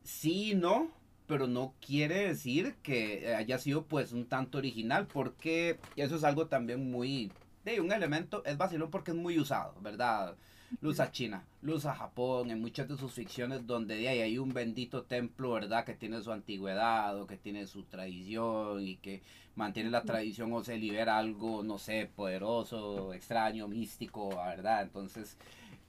Sí, 0.03 0.53
no, 0.53 0.91
pero 1.25 1.47
no 1.47 1.74
quiere 1.83 2.27
decir 2.27 2.75
que 2.83 3.33
haya 3.35 3.57
sido 3.57 3.85
pues 3.85 4.12
un 4.13 4.27
tanto 4.27 4.59
original, 4.59 5.07
porque 5.07 5.79
eso 5.95 6.15
es 6.17 6.24
algo 6.24 6.45
también 6.47 6.91
muy, 6.91 7.31
de 7.63 7.81
un 7.81 7.91
elemento, 7.91 8.45
es 8.45 8.57
vacilón 8.57 8.91
porque 8.91 9.09
es 9.09 9.17
muy 9.17 9.39
usado, 9.39 9.74
¿verdad? 9.81 10.35
Luz 10.81 11.00
a 11.00 11.12
China, 11.12 11.43
luz 11.62 11.86
a 11.86 11.95
Japón, 11.95 12.51
en 12.51 12.60
muchas 12.60 12.88
de 12.88 12.98
sus 12.98 13.13
ficciones 13.13 13.65
donde 13.65 13.95
de 13.95 14.10
ahí 14.10 14.22
hay 14.22 14.38
un 14.38 14.53
bendito 14.53 15.03
templo, 15.03 15.51
¿verdad? 15.51 15.86
Que 15.86 15.93
tiene 15.93 16.22
su 16.22 16.31
antigüedad 16.31 17.19
o 17.19 17.27
que 17.27 17.38
tiene 17.38 17.67
su 17.67 17.84
tradición 17.84 18.81
y 18.86 18.98
que 18.98 19.22
mantiene 19.55 19.89
la 19.89 20.03
tradición 20.03 20.51
o 20.53 20.63
se 20.63 20.77
libera 20.77 21.17
algo, 21.17 21.63
no 21.63 21.77
sé, 21.77 22.10
poderoso, 22.13 23.13
extraño, 23.13 23.67
místico, 23.67 24.29
¿verdad? 24.29 24.84
Entonces, 24.84 25.38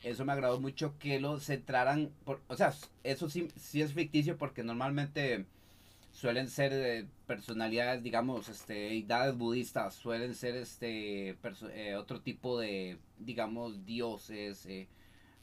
eso 0.03 0.25
me 0.25 0.33
agradó 0.33 0.61
mucho 0.61 0.95
que 0.99 1.19
lo 1.21 1.41
centraran, 1.41 2.11
por, 2.25 2.41
o 2.49 2.57
sea, 2.57 2.73
eso 3.03 3.29
sí, 3.29 3.49
sí 3.57 3.83
es 3.83 3.93
ficticio 3.93 4.37
porque 4.37 4.63
normalmente 4.63 5.47
suelen 6.17 6.49
ser 6.49 6.73
eh, 6.73 7.07
personalidades, 7.27 8.03
digamos, 8.03 8.49
este, 8.49 8.73
deidades 8.73 9.37
budistas, 9.37 9.95
suelen 9.95 10.35
ser 10.35 10.57
este, 10.57 11.37
eh, 11.75 11.95
otro 11.97 12.23
tipo 12.23 12.59
de, 12.59 12.99
digamos, 13.19 13.85
dioses 13.85 14.65
eh, 14.65 14.89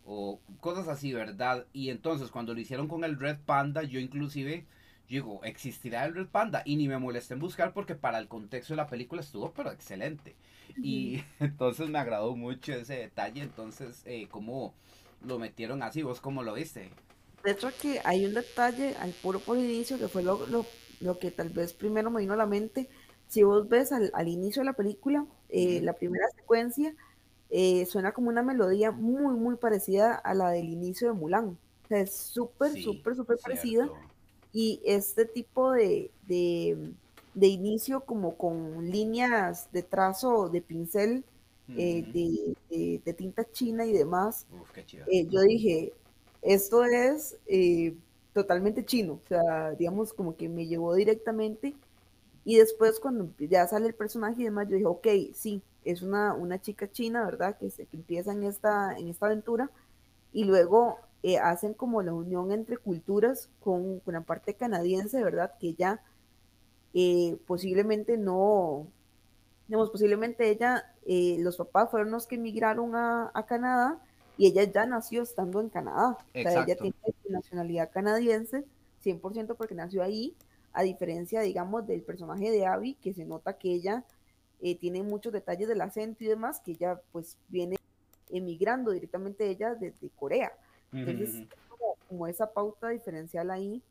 o 0.04 0.40
cosas 0.62 0.88
así, 0.88 1.14
¿verdad? 1.14 1.68
Y 1.74 1.92
entonces 1.92 2.32
cuando 2.32 2.56
lo 2.56 2.60
hicieron 2.60 2.88
con 2.88 3.04
el 3.04 3.20
Red 3.20 3.38
Panda, 3.46 3.84
yo 3.84 4.00
inclusive 4.00 4.66
digo, 5.08 5.42
¿existirá 5.44 6.06
el 6.06 6.16
Red 6.16 6.30
Panda? 6.30 6.64
Y 6.66 6.76
ni 6.76 6.88
me 6.88 6.98
molesté 6.98 7.36
en 7.36 7.40
buscar 7.40 7.72
porque 7.72 7.94
para 7.94 8.18
el 8.18 8.28
contexto 8.28 8.74
de 8.74 8.78
la 8.78 8.88
película 8.88 9.22
estuvo, 9.22 9.54
pero 9.54 9.72
excelente. 9.72 10.36
Y 10.82 11.22
entonces 11.40 11.88
me 11.88 12.00
agradó 12.00 12.36
mucho 12.36 12.74
ese 12.74 12.96
detalle, 12.96 13.44
entonces, 13.44 14.02
eh, 14.08 14.28
¿cómo 14.32 14.74
lo 15.24 15.38
metieron 15.38 15.84
así? 15.84 16.02
¿Vos 16.02 16.20
cómo 16.20 16.42
lo 16.42 16.56
viste? 16.56 16.90
De 17.44 17.52
hecho, 17.52 17.68
aquí 17.68 17.96
hay 18.06 18.26
un 18.26 18.34
detalle 18.34 18.96
al 18.96 19.12
puro 19.12 19.40
por 19.40 19.58
inicio 19.58 19.98
que 19.98 20.08
fue 20.08 20.24
lo, 20.24 20.48
lo, 20.48 20.66
lo, 21.02 21.20
que 21.20 21.30
tal 21.30 21.50
vez 21.50 21.74
primero 21.74 22.10
me 22.10 22.22
vino 22.22 22.34
a 22.34 22.38
la 22.38 22.46
mente. 22.46 22.90
Si 23.28 23.44
vos 23.44 23.68
ves 23.68 23.92
al, 23.92 24.12
al 24.14 24.30
inicio 24.30 24.62
de 24.62 24.68
la 24.68 24.74
película, 24.74 25.26
eh, 25.50 25.82
la 25.82 25.94
primera 25.94 26.26
secuencia 26.36 26.96
eh, 27.50 27.86
suena 27.86 28.14
como 28.14 28.30
una 28.30 28.44
melodía 28.44 28.92
muy, 28.92 29.36
muy 29.36 29.58
parecida 29.58 30.16
a 30.16 30.34
la 30.34 30.52
del 30.52 30.70
inicio 30.70 31.10
de 31.10 31.20
Mulan. 31.20 31.58
O 31.84 31.88
sea, 31.88 32.00
es 32.00 32.14
súper, 32.16 32.82
súper, 32.82 33.16
súper 33.16 33.38
parecida. 33.38 33.90
Y 34.54 34.82
este 34.86 35.26
tipo 35.26 35.72
de, 35.72 36.12
de, 36.28 36.94
de, 37.34 37.48
inicio 37.48 38.02
como 38.02 38.38
con 38.38 38.90
líneas 38.90 39.70
de 39.74 39.84
trazo 39.84 40.48
de 40.48 40.62
pincel, 40.62 41.26
eh, 41.76 42.06
de, 42.70 43.02
de, 43.04 43.14
tinta 43.14 43.50
china 43.52 43.86
y 43.86 43.94
demás, 43.94 44.46
yo 45.30 45.42
dije, 45.42 45.94
esto 46.44 46.84
es 46.84 47.38
eh, 47.48 47.96
totalmente 48.34 48.86
chino, 48.86 49.14
o 49.24 49.28
sea, 49.28 49.72
digamos 49.72 50.14
como 50.14 50.36
que 50.36 50.50
me 50.50 50.68
llevó 50.68 50.94
directamente 50.94 51.76
y 52.46 52.58
después 52.58 53.00
cuando 53.00 53.30
ya 53.40 53.68
sale 53.68 53.88
el 53.88 53.96
personaje 53.96 54.42
y 54.42 54.46
demás, 54.46 54.68
yo 54.68 54.76
dije, 54.76 54.86
ok, 54.86 55.08
sí, 55.34 55.62
es 55.86 56.02
una, 56.02 56.34
una 56.34 56.60
chica 56.62 56.92
china, 56.92 57.26
¿verdad? 57.26 57.58
Que, 57.58 57.70
se, 57.70 57.86
que 57.86 57.98
empieza 57.98 58.34
en 58.34 58.44
esta, 58.44 58.98
en 58.98 59.08
esta 59.08 59.28
aventura 59.28 59.72
y 60.34 60.44
luego 60.44 61.00
eh, 61.24 61.38
hacen 61.38 61.74
como 61.74 62.02
la 62.02 62.14
unión 62.14 62.52
entre 62.52 62.78
culturas 62.78 63.50
con, 63.62 64.00
con, 64.02 64.14
la 64.14 64.22
parte 64.22 64.56
canadiense, 64.56 65.24
¿verdad? 65.24 65.54
Que 65.60 65.74
ya 65.76 66.04
eh, 66.94 67.38
posiblemente 67.48 68.18
no, 68.18 68.88
digamos, 69.68 69.90
posiblemente 69.90 70.50
ella, 70.50 70.94
los 71.06 71.58
papás 71.58 71.92
fueron 71.92 72.12
los 72.12 72.28
que 72.28 72.36
emigraron 72.36 72.96
a, 72.96 73.32
a 73.34 73.46
Canadá 73.46 74.02
y 74.38 74.48
ella 74.48 74.64
ya 74.64 74.86
nació 74.86 75.24
estando 75.24 75.62
en 75.62 75.70
Canadá. 75.70 76.18
O 76.30 76.42
sea, 76.42 76.64
ella 76.64 76.76
tiene 76.76 76.96
nacionalidad 77.30 77.92
canadiense, 77.92 78.64
100% 79.04 79.56
porque 79.56 79.76
nació 79.76 80.04
ahí, 80.04 80.36
a 80.72 80.84
diferencia, 80.84 81.42
digamos, 81.42 81.86
del 81.86 82.02
personaje 82.02 82.50
de 82.50 82.66
Abby, 82.66 82.96
que 82.96 83.14
se 83.14 83.26
nota 83.26 83.58
que 83.58 83.74
ella 83.74 84.04
eh, 84.62 84.76
tiene 84.78 85.04
muchos 85.04 85.32
detalles 85.34 85.68
del 85.68 85.82
acento 85.82 86.24
y 86.24 86.28
demás, 86.28 86.62
que 86.62 86.72
ella 86.72 87.00
pues 87.12 87.38
viene 87.50 87.76
emigrando 88.30 88.92
directamente 88.92 89.48
ella 89.48 89.76
desde 89.76 90.10
Corea. 90.10 90.52
Entonces, 90.92 91.48
como, 91.70 91.96
como, 92.08 92.28
esa 92.28 92.52
pauta 92.52 92.90
diferencial 92.90 93.52
ahí. 93.52 93.82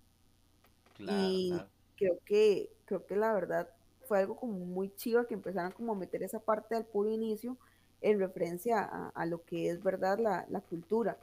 y 0.98 1.52
creo 1.96 2.18
que, 2.24 2.70
creo 2.84 3.04
que 3.06 3.16
la 3.16 3.32
verdad 3.32 3.68
fue 4.06 4.18
algo 4.18 4.36
como 4.36 4.52
muy 4.52 4.94
chido 4.94 5.26
que 5.26 5.34
empezaran 5.34 5.72
como 5.72 5.92
a 5.92 5.96
meter 5.96 6.22
esa 6.22 6.38
parte 6.38 6.74
al 6.74 6.84
puro 6.84 7.10
inicio 7.10 7.56
en 8.02 8.18
referencia 8.18 8.82
a, 8.82 9.26
lo 9.26 9.44
que 9.44 9.70
es 9.70 9.82
verdad 9.82 10.18
la, 10.18 10.60
cultura. 10.60 11.16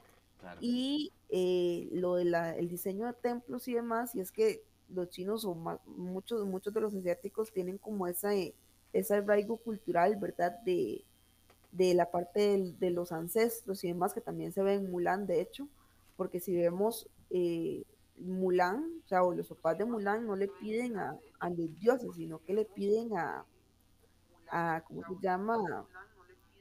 Y 0.60 1.12
eh, 1.28 1.88
lo 1.92 2.16
del 2.16 2.34
el 2.34 2.68
diseño 2.68 3.06
de 3.06 3.12
templos 3.12 3.68
y 3.68 3.74
demás, 3.74 4.14
y 4.14 4.20
es 4.20 4.32
que 4.32 4.62
los 4.88 5.10
chinos 5.10 5.44
o 5.44 5.54
muchos, 5.86 6.46
muchos 6.46 6.72
de 6.72 6.80
los 6.80 6.94
asiáticos 6.94 7.52
tienen 7.52 7.78
como 7.78 8.06
esa, 8.06 8.30
ese 8.92 9.14
arraigo 9.14 9.58
cultural, 9.58 10.16
¿verdad? 10.16 10.58
De, 10.64 11.04
de 11.72 11.94
la 11.94 12.10
parte 12.10 12.74
de, 12.78 12.90
los 12.90 13.12
ancestros 13.12 13.84
y 13.84 13.88
demás, 13.88 14.14
que 14.14 14.20
también 14.20 14.52
se 14.52 14.62
ve 14.62 14.74
en 14.74 14.90
Mulan, 14.90 15.26
de 15.26 15.40
hecho, 15.40 15.68
porque 16.16 16.40
si 16.40 16.56
vemos 16.56 17.08
eh, 17.30 17.84
Mulan, 18.18 19.02
o 19.04 19.08
sea, 19.08 19.20
los 19.20 19.48
papás 19.48 19.78
de 19.78 19.84
Mulan 19.84 20.26
no 20.26 20.36
le 20.36 20.48
piden 20.48 20.96
a, 20.96 21.16
a 21.38 21.50
los 21.50 21.78
dioses, 21.78 22.10
sino 22.16 22.42
que 22.44 22.54
le 22.54 22.64
piden 22.64 23.16
a, 23.16 23.44
a 24.50 24.82
¿cómo 24.86 25.02
se 25.06 25.14
llama? 25.22 25.86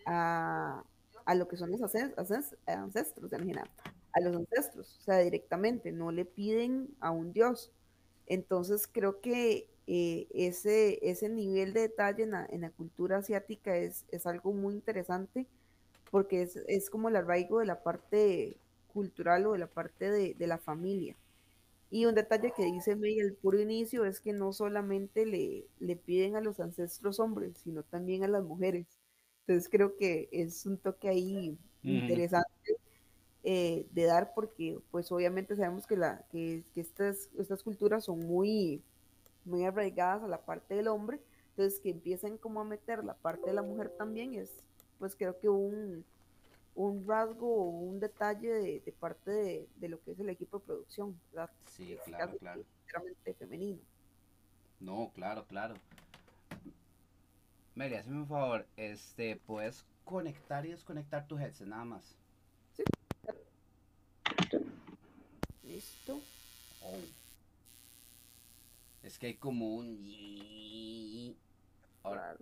A, 0.10 0.84
a 1.26 1.36
lo 1.36 1.48
que 1.48 1.58
son 1.58 1.72
los 1.72 1.82
ancestros 1.82 3.34
en 3.34 3.40
general, 3.40 3.70
a 4.14 4.20
los 4.20 4.36
ancestros, 4.36 4.98
o 5.00 5.02
sea, 5.04 5.20
directamente, 5.20 5.92
no 5.92 6.12
le 6.12 6.26
piden 6.26 6.90
a 7.00 7.12
un 7.12 7.32
dios. 7.32 7.72
Entonces 8.26 8.88
creo 8.92 9.22
que 9.22 9.70
eh, 9.88 10.28
ese, 10.34 11.00
ese 11.02 11.30
nivel 11.30 11.74
de 11.74 11.82
detalle 11.82 12.24
en 12.24 12.62
la, 12.62 12.70
cultura 12.72 13.18
asiática 13.18 13.76
es, 13.76 14.06
es, 14.12 14.28
algo 14.28 14.54
muy 14.54 14.74
interesante 14.76 15.48
porque 16.12 16.44
es, 16.44 16.58
es, 16.68 16.90
como 16.90 17.10
el 17.10 17.16
arraigo 17.16 17.60
de 17.60 17.66
la 17.66 17.82
parte 17.84 18.58
cultural 18.94 19.48
o 19.48 19.54
de 19.54 19.60
la 19.60 19.68
parte 19.68 20.12
de, 20.12 20.34
de 20.36 20.48
la 20.48 20.58
familia. 20.60 21.16
Y 21.92 22.06
un 22.06 22.16
detalle 22.16 22.54
que 22.56 22.66
dice 22.66 22.96
May 22.96 23.20
el 23.20 23.34
puro 23.34 23.60
inicio 23.60 24.06
es 24.06 24.20
que 24.20 24.32
no 24.34 24.54
solamente 24.54 25.26
le, 25.26 25.66
le 25.80 25.96
piden 25.96 26.36
a 26.36 26.42
los 26.42 26.60
ancestros 26.60 27.20
hombres, 27.20 27.58
sino 27.64 27.84
también 27.84 28.24
a 28.24 28.28
las 28.28 28.44
mujeres. 28.44 28.99
Entonces 29.50 29.68
creo 29.68 29.98
que 29.98 30.30
es 30.32 30.68
un 30.68 30.78
toque 30.78 31.10
ahí 31.10 31.58
interesante 31.82 32.78
eh, 33.44 33.88
de 33.90 34.04
dar 34.04 34.32
porque 34.36 34.78
pues 34.92 35.12
obviamente 35.12 35.56
sabemos 35.56 35.88
que, 35.88 35.98
la, 35.98 36.24
que, 36.32 36.64
que, 36.76 36.82
estas, 36.82 37.32
estas 37.36 37.64
culturas 37.64 38.04
son 38.04 38.20
muy, 38.20 38.84
muy 39.46 39.66
arraigadas 39.66 40.22
a 40.22 40.28
la 40.28 40.46
parte 40.46 40.76
del 40.76 40.88
hombre, 40.88 41.20
entonces 41.50 41.80
que 41.80 41.90
empiecen 41.90 42.38
como 42.38 42.62
a 42.62 42.64
meter 42.64 43.04
la 43.04 43.16
parte 43.16 43.48
de 43.48 43.56
la 43.56 43.64
mujer 43.64 43.90
también 43.98 44.36
es 44.36 44.52
pues 45.00 45.16
creo 45.16 45.40
que 45.40 45.50
un, 45.50 46.06
un 46.76 47.08
rasgo 47.08 47.48
o 47.52 47.70
un 47.70 48.00
detalle 48.00 48.52
de, 48.52 48.94
parte 49.00 49.68
de, 49.78 49.90
lo 49.90 50.00
que 50.04 50.12
es 50.12 50.20
el 50.20 50.30
equipo 50.30 50.60
de 50.60 50.66
producción, 50.66 51.20
¿verdad? 51.32 51.50
Sí, 51.72 51.98
claro, 52.06 52.38
claro. 52.38 52.62
femenino. 53.40 53.80
No, 54.80 55.12
claro, 55.16 55.44
claro. 55.48 55.74
Mary, 57.80 57.96
hazme 57.96 58.18
un 58.18 58.28
favor, 58.28 58.68
este, 58.76 59.38
puedes 59.38 59.86
conectar 60.04 60.66
y 60.66 60.72
desconectar 60.72 61.26
tu 61.26 61.38
headset 61.38 61.66
nada 61.66 61.86
más. 61.86 62.14
Sí. 62.74 62.84
Listo. 65.64 66.20
Oh. 66.84 67.00
Es 69.02 69.18
que 69.18 69.28
hay 69.28 69.36
como 69.36 69.78
un... 69.78 71.38
Ahora, 72.04 72.36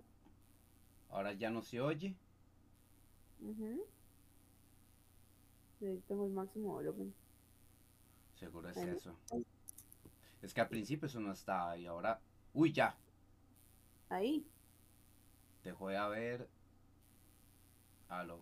ahora 1.08 1.32
ya 1.34 1.50
no 1.50 1.62
se 1.62 1.80
oye. 1.80 2.16
Ahí 5.80 6.02
tengo 6.08 6.26
el 6.26 6.32
máximo 6.32 6.72
volumen. 6.72 7.14
Seguro 8.40 8.70
es 8.70 8.76
eso. 8.76 9.14
Es 10.42 10.52
que 10.52 10.60
al 10.60 10.68
principio 10.68 11.06
eso 11.06 11.20
no 11.20 11.30
estaba 11.30 11.78
y 11.78 11.86
ahora... 11.86 12.20
¡Uy, 12.54 12.72
ya! 12.72 12.96
Ahí. 14.08 14.44
Te 15.68 15.74
voy 15.74 15.96
a 15.96 16.08
ver. 16.08 16.48
Aló. 18.08 18.40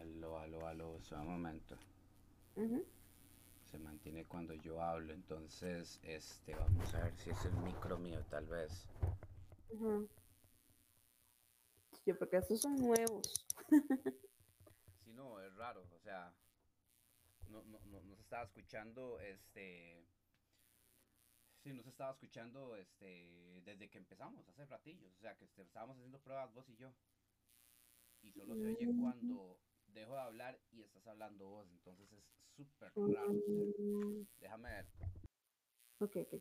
Aló, 0.00 0.36
aló, 0.40 0.66
aló. 0.66 1.00
un 1.12 1.28
momento. 1.28 1.76
Se 3.70 3.78
mantiene 3.78 4.24
cuando 4.24 4.52
yo 4.54 4.82
hablo, 4.82 5.12
entonces, 5.12 6.00
este, 6.02 6.56
vamos 6.56 6.92
a 6.92 7.04
ver 7.04 7.16
si 7.18 7.30
es 7.30 7.44
el 7.44 7.52
micro 7.58 7.96
mío, 7.98 8.20
tal 8.28 8.48
vez. 8.48 8.88
Sí, 12.04 12.12
porque 12.12 12.38
estos 12.38 12.62
son 12.62 12.74
nuevos. 12.74 13.46
sí, 15.04 15.12
no, 15.12 15.40
es 15.40 15.54
raro, 15.54 15.84
o 15.94 16.00
sea, 16.00 16.34
no, 17.48 17.62
no, 17.62 17.78
no, 17.84 18.02
no 18.02 18.16
se 18.16 18.22
estaba 18.22 18.42
escuchando, 18.42 19.20
este, 19.20 20.04
Sí, 21.66 21.72
nos 21.74 21.86
estaba 21.88 22.12
escuchando 22.12 22.76
este, 22.76 23.60
desde 23.64 23.88
que 23.90 23.98
empezamos, 23.98 24.48
hace 24.48 24.64
ratillos. 24.66 25.12
O 25.16 25.20
sea, 25.20 25.36
que 25.36 25.46
este, 25.46 25.62
estábamos 25.62 25.96
haciendo 25.96 26.20
pruebas 26.20 26.54
vos 26.54 26.64
y 26.68 26.76
yo. 26.76 26.92
Y 28.22 28.30
solo 28.30 28.54
se 28.54 28.68
oye 28.68 28.86
cuando 29.00 29.58
dejo 29.88 30.14
de 30.14 30.20
hablar 30.20 30.60
y 30.70 30.82
estás 30.82 31.04
hablando 31.08 31.48
vos. 31.48 31.68
Entonces 31.72 32.06
es 32.12 32.24
súper 32.54 32.92
raro. 32.94 33.32
Déjame 34.38 34.68
ver. 34.68 34.86
Ok, 35.98 36.16
ok. 36.18 36.34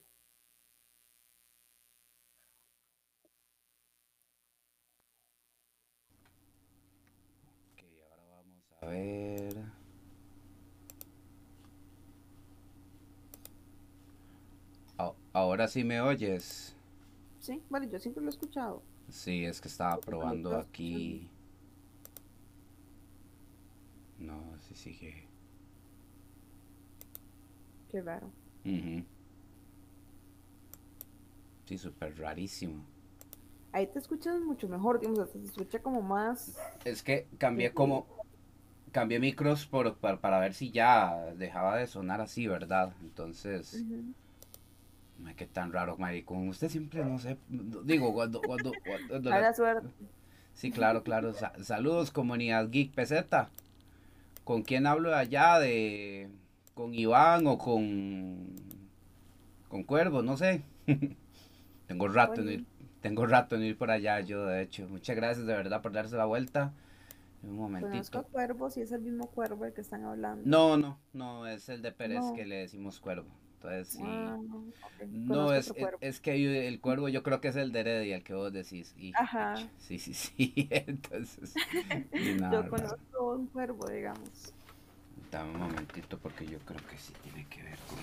Ok, 7.73 7.83
ahora 8.11 8.25
vamos 8.27 8.71
a 8.73 8.85
ver. 8.85 9.64
Ahora 15.35 15.67
sí 15.67 15.83
me 15.83 15.99
oyes. 15.99 16.73
Sí, 17.41 17.61
bueno, 17.69 17.85
yo 17.87 17.99
siempre 17.99 18.23
lo 18.23 18.29
he 18.29 18.33
escuchado. 18.33 18.81
Sí, 19.09 19.43
es 19.43 19.59
que 19.59 19.67
estaba 19.67 19.97
probando 19.97 20.55
aquí. 20.55 21.29
No, 24.17 24.41
sí 24.61 24.75
sigue. 24.75 25.27
Qué 27.91 28.01
raro. 28.01 28.31
Sí, 31.65 31.77
súper 31.79 32.17
rarísimo. 32.17 32.85
Ahí 33.73 33.87
te 33.87 33.99
escuchas 33.99 34.39
mucho 34.39 34.69
mejor, 34.69 35.01
digamos, 35.01 35.31
se 35.31 35.43
escucha 35.43 35.81
como 35.81 36.01
más... 36.01 36.57
Es 36.85 37.03
que 37.03 37.27
cambié 37.37 37.73
como... 37.73 38.07
Cambié 38.93 39.19
micros 39.19 39.65
por, 39.65 39.97
para, 39.97 40.39
ver 40.39 40.53
si 40.53 40.71
ya 40.71 41.33
dejaba 41.35 41.75
de 41.75 41.87
sonar 41.87 42.21
así, 42.21 42.47
¿verdad? 42.47 42.93
Entonces... 43.01 43.83
qué 45.35 45.45
tan 45.45 45.71
raro, 45.71 45.97
Con 46.25 46.47
Usted 46.47 46.69
siempre, 46.69 47.03
no 47.03 47.19
sé, 47.19 47.37
digo, 47.49 48.13
cuando... 48.13 48.41
cuando, 48.41 48.71
cuando 49.09 49.53
suerte. 49.53 49.89
Sí, 50.53 50.71
claro, 50.71 51.03
claro. 51.03 51.33
saludos, 51.61 52.11
comunidad 52.11 52.69
Geek 52.69 52.93
Peseta. 52.93 53.49
¿Con 54.43 54.61
quién 54.61 54.87
hablo 54.87 55.13
allá? 55.13 55.59
De... 55.59 56.29
¿Con 56.73 56.93
Iván 56.93 57.47
o 57.47 57.57
con... 57.57 58.55
con 59.67 59.83
Cuervo? 59.83 60.21
No 60.21 60.37
sé. 60.37 60.63
tengo 61.87 62.07
rato 62.07 62.41
en 62.41 62.49
ir, 62.49 62.65
tengo 63.01 63.25
rato 63.25 63.55
en 63.55 63.63
ir 63.63 63.77
por 63.77 63.91
allá 63.91 64.19
yo, 64.21 64.45
de 64.45 64.61
hecho. 64.61 64.87
Muchas 64.87 65.15
gracias 65.15 65.45
de 65.45 65.53
verdad 65.53 65.81
por 65.81 65.91
darse 65.91 66.15
la 66.15 66.25
vuelta. 66.25 66.73
Un 67.43 67.57
momentito. 67.57 67.91
Conozco 67.91 68.23
Cuervo, 68.23 68.69
si 68.69 68.81
es 68.81 68.91
el 68.91 69.01
mismo 69.01 69.27
Cuervo 69.27 69.65
el 69.65 69.73
que 69.73 69.81
están 69.81 70.03
hablando. 70.05 70.43
No, 70.45 70.77
no, 70.77 70.99
no, 71.13 71.47
es 71.47 71.69
el 71.69 71.81
de 71.81 71.91
Pérez 71.91 72.23
que 72.35 72.45
le 72.45 72.55
decimos 72.55 72.99
Cuervo. 72.99 73.29
Entonces, 73.55 73.87
sí. 73.89 74.03
Ah, 74.03 74.37
no, 75.11 75.53
es, 75.53 75.73
es, 76.01 76.19
que 76.19 76.67
el 76.67 76.79
cuervo 76.79 77.09
yo 77.09 77.23
creo 77.23 77.41
que 77.41 77.49
es 77.49 77.55
el 77.55 77.71
de 77.71 77.79
Heredia, 77.81 78.15
el 78.17 78.23
que 78.23 78.33
vos 78.33 78.51
decís. 78.51 78.93
Y, 78.97 79.13
Ajá. 79.15 79.55
Sí, 79.79 79.99
sí, 79.99 80.13
sí. 80.13 80.53
Entonces. 80.69 81.53
yo 82.51 82.69
conozco 82.69 83.35
un 83.35 83.47
cuervo, 83.47 83.87
digamos. 83.87 84.53
Dame 85.31 85.51
un 85.51 85.59
momentito 85.59 86.17
porque 86.17 86.45
yo 86.45 86.59
creo 86.59 86.79
que 86.87 86.97
sí 86.97 87.13
tiene 87.23 87.47
que 87.47 87.63
ver 87.63 87.77
con. 87.87 87.97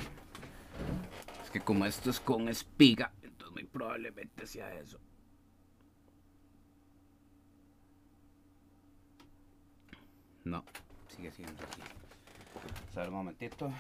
Es 1.45 1.51
que 1.51 1.61
como 1.61 1.87
esto 1.87 2.11
es 2.11 2.19
con 2.19 2.49
espiga, 2.49 3.13
entonces 3.23 3.53
muy 3.53 3.65
probablemente 3.65 4.47
sea 4.47 4.75
eso. 4.75 4.99
No, 10.45 10.65
sigue 11.09 11.31
siendo 11.31 11.63
así. 11.63 11.81
A 12.97 13.01
ver, 13.01 13.09
un 13.09 13.15
momentito. 13.15 13.73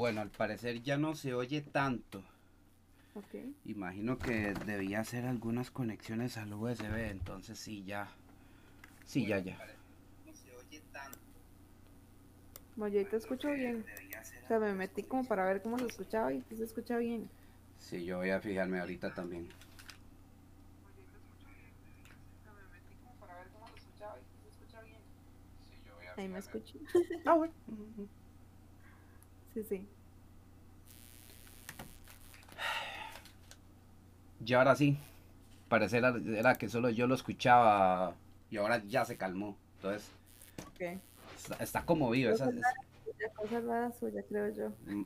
Bueno, 0.00 0.22
al 0.22 0.30
parecer 0.30 0.82
ya 0.82 0.96
no 0.96 1.14
se 1.14 1.34
oye 1.34 1.60
tanto. 1.60 2.24
Okay. 3.14 3.54
Imagino 3.66 4.18
que 4.18 4.54
debía 4.64 5.00
hacer 5.00 5.26
algunas 5.26 5.70
conexiones 5.70 6.38
al 6.38 6.54
USB, 6.54 7.10
entonces 7.10 7.58
sí, 7.58 7.84
ya. 7.84 8.08
Sí, 9.04 9.26
ya, 9.26 9.40
ya. 9.40 9.58
No 10.24 10.32
se 10.34 10.56
oye 10.56 10.80
tanto. 10.90 11.18
Bueno, 12.76 12.96
yo 12.96 13.06
te 13.08 13.16
escucho 13.18 13.52
bien. 13.52 13.84
O 14.42 14.48
sea, 14.48 14.58
me 14.58 14.72
metí 14.72 15.02
como 15.02 15.26
para 15.26 15.44
ver 15.44 15.60
cómo 15.60 15.78
se 15.78 15.88
escuchaba 15.88 16.32
y 16.32 16.42
se 16.48 16.64
escucha 16.64 16.96
bien. 16.96 17.28
Sí, 17.78 18.02
yo 18.02 18.16
voy 18.16 18.30
a 18.30 18.40
fijarme 18.40 18.80
ahorita 18.80 19.12
también. 19.12 19.50
Ahí 26.16 26.26
me 26.26 26.38
escucho. 26.38 26.78
ah, 27.26 27.34
bueno. 27.34 27.52
Sí, 29.54 29.62
sí. 29.64 29.88
Y 34.44 34.52
ahora 34.54 34.74
sí. 34.74 34.98
parecer 35.68 36.02
era 36.36 36.54
que 36.54 36.68
solo 36.68 36.90
yo 36.90 37.06
lo 37.06 37.14
escuchaba 37.14 38.14
y 38.50 38.56
ahora 38.56 38.82
ya 38.84 39.04
se 39.04 39.16
calmó. 39.16 39.56
Entonces, 39.76 40.10
está, 41.60 41.84
como 41.84 42.10
vivo. 42.10 42.32
Esa, 42.32 42.50
cosa 43.36 43.60
rara 43.60 43.92
suya, 43.92 44.22
creo 44.28 44.48
yo. 44.54 44.70
Mm, 44.86 45.04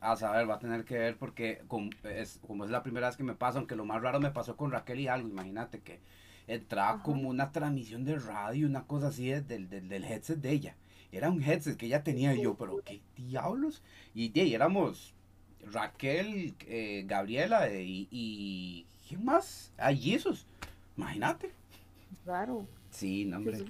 a 0.00 0.16
saber, 0.16 0.48
va 0.48 0.54
a 0.54 0.58
tener 0.58 0.84
que 0.84 0.98
ver 0.98 1.16
porque 1.16 1.62
como 1.68 1.90
es, 2.04 2.38
como 2.46 2.64
es 2.64 2.70
la 2.70 2.82
primera 2.82 3.08
vez 3.08 3.16
que 3.16 3.24
me 3.24 3.34
pasa, 3.34 3.58
aunque 3.58 3.76
lo 3.76 3.84
más 3.84 4.00
raro 4.02 4.20
me 4.20 4.30
pasó 4.30 4.56
con 4.56 4.70
Raquel 4.70 5.00
y 5.00 5.08
algo, 5.08 5.28
imagínate 5.28 5.80
que 5.80 6.00
entraba 6.46 7.02
como 7.02 7.28
una 7.28 7.50
transmisión 7.50 8.04
de 8.04 8.18
radio, 8.18 8.66
una 8.66 8.86
cosa 8.86 9.08
así 9.08 9.28
del, 9.28 9.68
del, 9.68 9.88
del, 9.88 10.04
headset 10.04 10.38
de 10.38 10.50
ella. 10.50 10.76
Era 11.16 11.30
un 11.30 11.42
headset 11.42 11.76
que 11.76 11.86
ella 11.86 12.02
tenía 12.02 12.34
y 12.34 12.42
yo, 12.42 12.54
pero 12.54 12.80
qué 12.84 13.00
diablos. 13.16 13.82
Y 14.14 14.28
de 14.28 14.42
ahí 14.42 14.54
éramos 14.54 15.14
Raquel, 15.72 16.54
eh, 16.66 17.04
Gabriela 17.06 17.68
eh, 17.68 17.82
y, 17.84 18.08
y, 18.10 18.86
¿quién 19.08 19.24
más? 19.24 19.72
Ah, 19.78 19.92
Jesús. 19.92 20.46
Imagínate. 20.96 21.52
Raro. 22.24 22.66
Sí, 22.90 23.24
no, 23.24 23.38
hombre. 23.38 23.64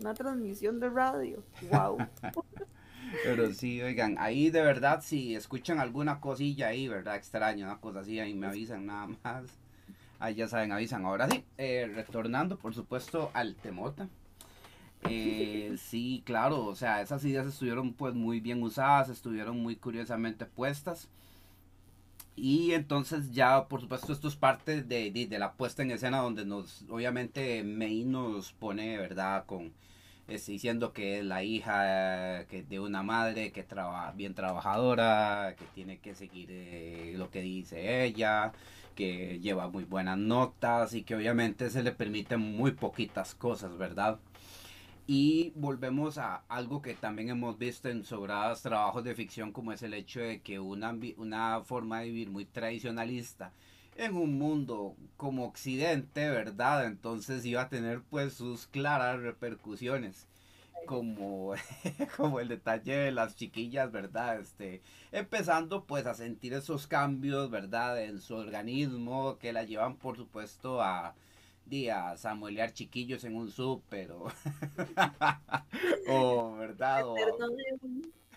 una 0.00 0.14
transmisión 0.14 0.80
de 0.80 0.90
radio. 0.90 1.42
Wow. 1.70 1.98
Pero 3.24 3.52
sí, 3.52 3.80
oigan, 3.80 4.16
ahí 4.18 4.50
de 4.50 4.62
verdad, 4.62 5.02
si 5.02 5.34
escuchan 5.34 5.78
alguna 5.78 6.20
cosilla 6.20 6.68
ahí, 6.68 6.88
¿verdad? 6.88 7.16
Extraña, 7.16 7.66
una 7.66 7.80
cosa 7.80 8.00
así, 8.00 8.18
ahí 8.18 8.34
me 8.34 8.46
avisan 8.46 8.86
nada 8.86 9.08
más. 9.22 9.44
Ahí 10.18 10.34
ya 10.34 10.48
saben, 10.48 10.72
avisan. 10.72 11.04
Ahora 11.04 11.28
sí, 11.28 11.44
eh, 11.58 11.90
retornando, 11.94 12.58
por 12.58 12.74
supuesto, 12.74 13.30
al 13.34 13.54
Temota. 13.56 14.08
Eh, 15.08 15.76
sí, 15.78 16.22
claro, 16.24 16.64
o 16.66 16.74
sea, 16.74 17.02
esas 17.02 17.24
ideas 17.24 17.46
estuvieron 17.46 17.92
pues 17.94 18.14
muy 18.14 18.40
bien 18.40 18.62
usadas, 18.62 19.08
estuvieron 19.08 19.60
muy 19.60 19.76
curiosamente 19.76 20.46
puestas. 20.46 21.08
Y 22.36 22.72
entonces 22.72 23.32
ya, 23.32 23.68
por 23.68 23.80
supuesto, 23.80 24.12
esto 24.12 24.28
es 24.28 24.36
parte 24.36 24.82
de, 24.82 25.10
de, 25.10 25.38
la 25.38 25.52
puesta 25.52 25.82
en 25.82 25.92
escena 25.92 26.18
donde 26.18 26.44
nos, 26.44 26.84
obviamente, 26.90 27.62
May 27.62 28.04
nos 28.04 28.52
pone, 28.52 28.98
¿verdad? 28.98 29.46
Con, 29.46 29.72
este, 30.28 30.52
diciendo 30.52 30.92
que 30.92 31.18
es 31.18 31.24
la 31.24 31.44
hija 31.44 32.46
que 32.46 32.64
de 32.68 32.80
una 32.80 33.02
madre 33.02 33.52
que 33.52 33.62
trabaja 33.62 34.12
bien 34.12 34.34
trabajadora, 34.34 35.54
que 35.58 35.64
tiene 35.74 35.98
que 35.98 36.14
seguir 36.14 36.48
eh, 36.50 37.14
lo 37.16 37.30
que 37.30 37.42
dice 37.42 38.04
ella, 38.04 38.52
que 38.96 39.40
lleva 39.40 39.68
muy 39.68 39.84
buenas 39.84 40.18
notas 40.18 40.94
y 40.94 41.02
que 41.04 41.14
obviamente 41.14 41.70
se 41.70 41.82
le 41.82 41.92
permiten 41.92 42.40
muy 42.40 42.72
poquitas 42.72 43.34
cosas, 43.34 43.76
¿verdad? 43.78 44.18
Y 45.06 45.52
volvemos 45.54 46.16
a 46.16 46.44
algo 46.48 46.80
que 46.80 46.94
también 46.94 47.28
hemos 47.28 47.58
visto 47.58 47.90
en 47.90 48.04
sobrados 48.04 48.62
trabajos 48.62 49.04
de 49.04 49.14
ficción, 49.14 49.52
como 49.52 49.72
es 49.72 49.82
el 49.82 49.92
hecho 49.92 50.20
de 50.20 50.40
que 50.40 50.58
una, 50.58 50.96
una 51.18 51.60
forma 51.62 52.00
de 52.00 52.06
vivir 52.06 52.30
muy 52.30 52.46
tradicionalista 52.46 53.52
en 53.96 54.16
un 54.16 54.38
mundo 54.38 54.96
como 55.16 55.44
Occidente, 55.44 56.30
¿verdad? 56.30 56.86
Entonces 56.86 57.44
iba 57.44 57.62
a 57.62 57.68
tener 57.68 58.02
pues 58.02 58.34
sus 58.34 58.66
claras 58.66 59.20
repercusiones. 59.20 60.26
Como, 60.86 61.54
como 62.16 62.40
el 62.40 62.48
detalle 62.48 62.94
de 62.96 63.12
las 63.12 63.36
chiquillas, 63.36 63.90
¿verdad? 63.90 64.38
Este, 64.40 64.82
empezando 65.12 65.84
pues 65.84 66.06
a 66.06 66.14
sentir 66.14 66.52
esos 66.52 66.86
cambios, 66.86 67.50
¿verdad? 67.50 68.02
En 68.02 68.20
su 68.20 68.34
organismo 68.34 69.38
que 69.38 69.52
la 69.52 69.62
llevan 69.64 69.96
por 69.96 70.16
supuesto 70.16 70.82
a, 70.82 71.14
a 71.92 72.16
samuelear 72.16 72.72
chiquillos 72.72 73.24
en 73.24 73.36
un 73.36 73.50
súper 73.50 74.12
o, 74.12 74.26
o 76.08 76.54
verdad 76.56 77.02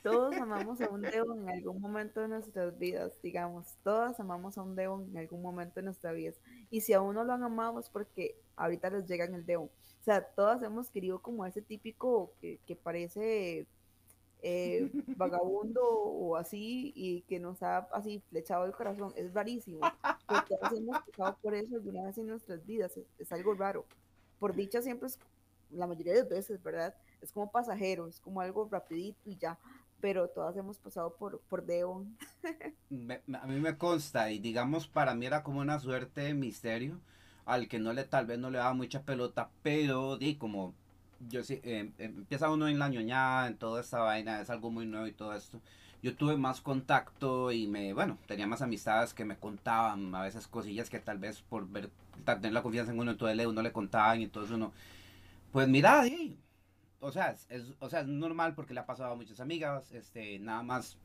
todos 0.02 0.36
amamos 0.36 0.82
a 0.82 0.90
un 0.90 1.02
Devon 1.02 1.42
en 1.42 1.50
algún 1.50 1.82
momento 1.82 2.22
de 2.22 2.30
nuestras 2.30 2.78
vidas 2.80 3.12
digamos 3.22 3.76
todas 3.84 4.20
amamos 4.20 4.58
a 4.58 4.64
un 4.64 4.76
Devon 4.76 5.08
en 5.12 5.18
algún 5.18 5.42
momento 5.42 5.76
de 5.76 5.84
nuestra 5.84 6.14
vida 6.14 6.34
y 6.72 6.82
si 6.82 6.94
aún 6.94 7.14
no 7.16 7.24
lo 7.24 7.34
han 7.34 7.44
amado 7.44 7.80
es 7.80 7.90
porque 7.90 8.36
ahorita 8.56 8.90
les 8.90 9.08
llega 9.08 9.26
en 9.26 9.36
el 9.36 9.46
Devon 9.46 9.70
o 9.70 10.04
sea 10.04 10.24
todas 10.24 10.64
hemos 10.64 10.90
querido 10.90 11.22
como 11.22 11.46
ese 11.46 11.62
típico 11.62 12.34
que, 12.40 12.60
que 12.66 12.76
parece 12.76 13.68
eh, 14.42 14.90
vagabundo 15.18 15.82
o 15.84 16.36
así 16.36 16.94
y 16.96 17.22
que 17.22 17.40
nos 17.40 17.64
ha 17.64 17.80
así 17.94 18.22
flechado 18.30 18.66
el 18.66 18.72
corazón. 18.72 19.14
Es 19.16 19.34
rarísimo. 19.34 19.82
Porque 20.28 20.56
hemos 20.76 21.00
pasado 21.00 21.38
por 21.42 21.56
eso 21.56 21.76
alguna 21.76 22.04
vez 22.04 22.18
en 22.18 22.28
nuestras 22.28 22.66
vidas. 22.66 22.94
Es, 23.18 23.32
algo 23.32 23.54
raro. 23.54 23.86
Por 24.40 24.56
dicha 24.56 24.82
siempre 24.82 25.08
es, 25.08 25.20
la 25.72 25.88
mayoría 25.88 26.14
de 26.14 26.20
las 26.20 26.30
veces, 26.30 26.62
¿verdad? 26.62 26.96
Es 27.22 27.32
como 27.32 27.52
pasajero, 27.52 28.08
es 28.08 28.20
como 28.20 28.42
algo 28.42 28.68
rapidito 28.70 29.20
y 29.26 29.38
ya. 29.38 29.58
Pero 30.00 30.28
todas 30.28 30.56
hemos 30.56 30.78
pasado 30.78 31.16
por, 31.16 31.40
por 31.42 31.66
Devon. 31.66 32.16
a 33.42 33.48
mí 33.48 33.60
me 33.60 33.78
consta 33.78 34.32
y 34.32 34.40
digamos 34.40 34.88
para 34.88 35.16
mí 35.16 35.26
era 35.26 35.42
como 35.42 35.60
una 35.60 35.80
suerte 35.80 36.22
de 36.22 36.34
misterio 36.36 37.00
al 37.46 37.68
que 37.68 37.80
no 37.80 37.94
le 37.94 38.04
tal 38.04 38.28
vez 38.28 38.38
no 38.38 38.52
le 38.52 38.60
daba 38.60 38.74
mucha 38.74 39.04
pelota, 39.04 39.50
pero 39.64 40.18
di 40.18 40.36
como 40.36 40.76
yo 41.30 41.44
sí, 41.44 41.60
eh, 41.64 41.92
empieza 41.98 42.50
uno 42.50 42.68
en 42.68 42.80
la 42.80 42.90
ñoñada, 42.90 43.48
en 43.48 43.58
toda 43.58 43.82
esta 43.82 44.00
vaina, 44.00 44.42
es 44.42 44.50
algo 44.50 44.72
muy 44.72 44.86
nuevo 44.86 45.08
y 45.08 45.14
todo 45.14 45.34
esto. 45.34 45.62
Yo 46.04 46.16
tuve 46.16 46.38
más 46.38 46.62
contacto 46.62 47.52
y 47.52 47.68
me, 47.68 47.94
bueno, 47.94 48.18
tenía 48.28 48.48
más 48.48 48.62
amistades 48.62 49.14
que 49.14 49.26
me 49.26 49.38
contaban 49.38 50.14
a 50.14 50.22
veces 50.22 50.48
cosillas 50.48 50.90
que 50.90 51.00
tal 51.00 51.18
vez 51.18 51.42
por 51.42 51.68
ver, 51.68 51.90
tener 52.26 52.54
la 52.54 52.62
confianza 52.64 52.92
en 52.92 53.00
uno, 53.00 53.12
entonces 53.12 53.46
uno 53.48 53.62
le 53.62 53.72
contaban 53.72 54.22
y 54.22 54.26
entonces 54.26 54.52
uno, 54.56 54.74
pues 55.52 55.68
mira, 55.68 56.04
o 57.00 57.12
sea, 57.12 57.36
es, 57.50 57.74
o 57.80 57.90
sea, 57.90 58.02
es 58.02 58.08
normal 58.08 58.54
porque 58.56 58.74
le 58.74 58.80
ha 58.82 58.86
pasado 58.86 59.14
a 59.14 59.16
muchas 59.16 59.40
amigas, 59.40 59.92
este, 59.92 60.40
nada 60.40 60.64
más 60.64 60.98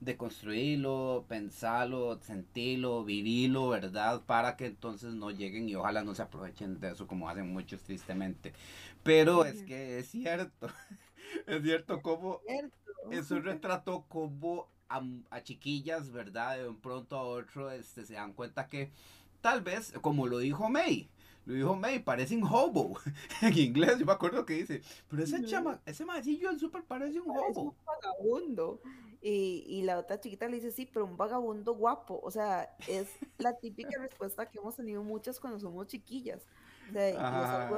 de 0.00 0.16
construirlo, 0.16 1.24
pensarlo, 1.28 2.18
sentirlo, 2.20 3.04
vivirlo, 3.04 3.68
¿verdad? 3.68 4.22
Para 4.24 4.56
que 4.56 4.66
entonces 4.66 5.14
no 5.14 5.30
lleguen 5.30 5.68
y 5.68 5.74
ojalá 5.74 6.04
no 6.04 6.14
se 6.14 6.22
aprovechen 6.22 6.78
de 6.80 6.90
eso 6.90 7.06
como 7.06 7.28
hacen 7.28 7.52
muchos 7.52 7.80
tristemente. 7.82 8.52
Pero 9.02 9.44
es 9.44 9.62
que 9.62 9.98
es 9.98 10.08
cierto, 10.08 10.68
es 11.46 11.62
cierto 11.62 12.02
como 12.02 12.40
es 13.10 13.30
un 13.30 13.44
retrato 13.44 14.04
como 14.08 14.68
a, 14.88 15.02
a, 15.30 15.42
chiquillas, 15.42 16.10
¿verdad? 16.10 16.58
De 16.58 16.68
un 16.68 16.76
pronto 16.76 17.16
a 17.16 17.22
otro 17.22 17.70
este, 17.70 18.04
se 18.04 18.14
dan 18.14 18.32
cuenta 18.32 18.66
que 18.66 18.90
tal 19.40 19.62
vez, 19.62 19.92
como 20.00 20.26
lo 20.26 20.38
dijo 20.38 20.68
May, 20.68 21.08
lo 21.46 21.54
dijo 21.54 21.76
May, 21.76 22.00
parece 22.00 22.36
un 22.36 22.44
hobo. 22.44 22.98
en 23.42 23.56
inglés, 23.56 23.98
yo 23.98 24.04
me 24.04 24.12
acuerdo 24.12 24.44
que 24.44 24.54
dice, 24.54 24.82
pero 25.08 25.22
ese 25.22 25.44
chama, 25.44 25.80
ese 25.86 26.04
maecillo 26.04 26.58
súper 26.58 26.82
parece 26.82 27.20
un 27.20 27.30
hobo. 27.30 27.50
Es 27.50 27.56
un 27.56 27.74
vagabundo. 27.86 28.80
Y, 29.28 29.64
y, 29.66 29.82
la 29.82 29.98
otra 29.98 30.20
chiquita 30.20 30.46
le 30.46 30.54
dice, 30.54 30.70
sí, 30.70 30.86
pero 30.86 31.04
un 31.04 31.16
vagabundo 31.16 31.74
guapo. 31.74 32.20
O 32.22 32.30
sea, 32.30 32.76
es 32.86 33.08
la 33.38 33.56
típica 33.56 33.90
respuesta 34.00 34.48
que 34.48 34.58
hemos 34.58 34.76
tenido 34.76 35.02
muchas 35.02 35.40
cuando 35.40 35.58
somos 35.58 35.88
chiquillas. 35.88 36.46
O 36.88 36.92
sea, 36.92 37.68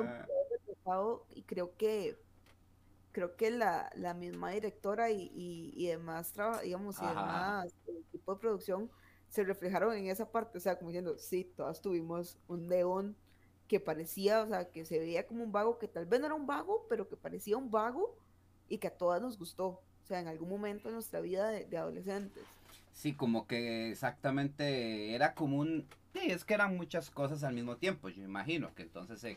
y, 1.32 1.38
y 1.38 1.42
creo 1.44 1.74
que 1.78 2.18
creo 3.12 3.34
que 3.34 3.50
la, 3.50 3.90
la 3.96 4.12
misma 4.12 4.50
directora 4.50 5.10
y, 5.10 5.32
y, 5.34 5.72
y 5.74 5.86
demás, 5.86 6.34
digamos, 6.62 7.00
y 7.00 7.06
demás, 7.06 7.74
el 7.86 7.96
equipo 7.96 8.34
de 8.34 8.40
producción 8.40 8.90
se 9.28 9.42
reflejaron 9.42 9.94
en 9.94 10.08
esa 10.08 10.30
parte, 10.30 10.58
o 10.58 10.60
sea, 10.60 10.76
como 10.76 10.90
diciendo, 10.90 11.16
sí, 11.18 11.44
todas 11.44 11.80
tuvimos 11.80 12.38
un 12.46 12.68
león 12.68 13.16
que 13.66 13.80
parecía, 13.80 14.42
o 14.42 14.48
sea, 14.48 14.70
que 14.70 14.84
se 14.84 14.98
veía 14.98 15.26
como 15.26 15.44
un 15.44 15.52
vago, 15.52 15.78
que 15.78 15.88
tal 15.88 16.04
vez 16.04 16.20
no 16.20 16.26
era 16.26 16.34
un 16.34 16.46
vago, 16.46 16.86
pero 16.88 17.08
que 17.08 17.16
parecía 17.16 17.56
un 17.56 17.70
vago 17.70 18.16
y 18.68 18.78
que 18.78 18.88
a 18.88 18.96
todas 18.96 19.20
nos 19.20 19.38
gustó, 19.38 19.82
sea, 20.08 20.20
en 20.20 20.28
algún 20.28 20.48
momento 20.48 20.88
de 20.88 20.94
nuestra 20.94 21.20
vida 21.20 21.48
de, 21.48 21.76
adolescentes. 21.76 22.42
Sí, 22.92 23.12
como 23.12 23.46
que 23.46 23.90
exactamente 23.90 25.14
era 25.14 25.34
como 25.34 25.58
un... 25.58 25.86
Sí, 26.12 26.30
es 26.30 26.44
que 26.44 26.54
eran 26.54 26.76
muchas 26.76 27.10
cosas 27.10 27.44
al 27.44 27.54
mismo 27.54 27.76
tiempo, 27.76 28.08
yo 28.08 28.24
imagino, 28.24 28.74
que 28.74 28.82
entonces 28.82 29.20
se 29.20 29.36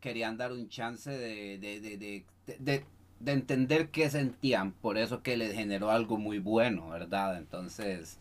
querían 0.00 0.36
dar 0.36 0.52
un 0.52 0.68
chance 0.68 1.10
de, 1.10 1.58
de, 1.58 1.80
de, 1.80 2.24
de, 2.58 2.84
de 3.20 3.32
entender 3.32 3.90
qué 3.90 4.08
sentían, 4.08 4.72
por 4.72 4.96
eso 4.96 5.22
que 5.22 5.36
les 5.36 5.54
generó 5.54 5.90
algo 5.90 6.16
muy 6.16 6.38
bueno, 6.38 6.88
¿verdad? 6.88 7.36
Entonces 7.36 8.18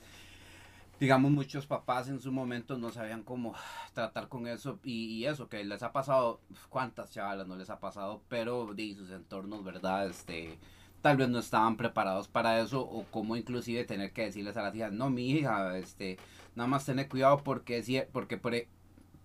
digamos, 1.02 1.32
muchos 1.32 1.66
papás 1.66 2.10
en 2.10 2.20
su 2.20 2.32
momento 2.32 2.78
no 2.78 2.92
sabían 2.92 3.24
cómo 3.24 3.56
tratar 3.96 4.28
con 4.28 4.46
eso 4.46 4.80
y, 4.84 5.26
eso, 5.26 5.50
que 5.50 5.64
les 5.64 5.82
ha 5.82 5.92
pasado, 5.92 6.40
cuántas 6.70 7.10
chavalas 7.10 7.48
no 7.48 7.56
les 7.56 7.72
ha 7.72 7.80
pasado, 7.80 8.22
pero 8.30 8.76
de 8.76 8.94
sus 8.94 9.10
entornos, 9.10 9.64
¿verdad? 9.64 10.08
Este, 10.08 10.60
tal 11.02 11.18
vez 11.18 11.30
no 11.30 11.40
estaban 11.40 11.78
preparados 11.78 12.28
para 12.28 12.60
eso 12.60 12.82
o 12.82 13.04
como 13.06 13.36
inclusive 13.36 13.84
tener 13.84 14.12
que 14.14 14.26
decirles 14.26 14.58
a 14.58 14.64
las 14.64 14.76
hijas, 14.76 14.92
no, 14.92 15.10
mi 15.10 15.30
hija, 15.30 15.78
este, 15.78 16.18
nada 16.56 16.68
más 16.68 16.86
tener 16.86 17.10
cuidado 17.10 17.44
porque, 17.44 18.08
porque 18.12 18.38
por, 18.38 18.56
e-". 18.56 18.68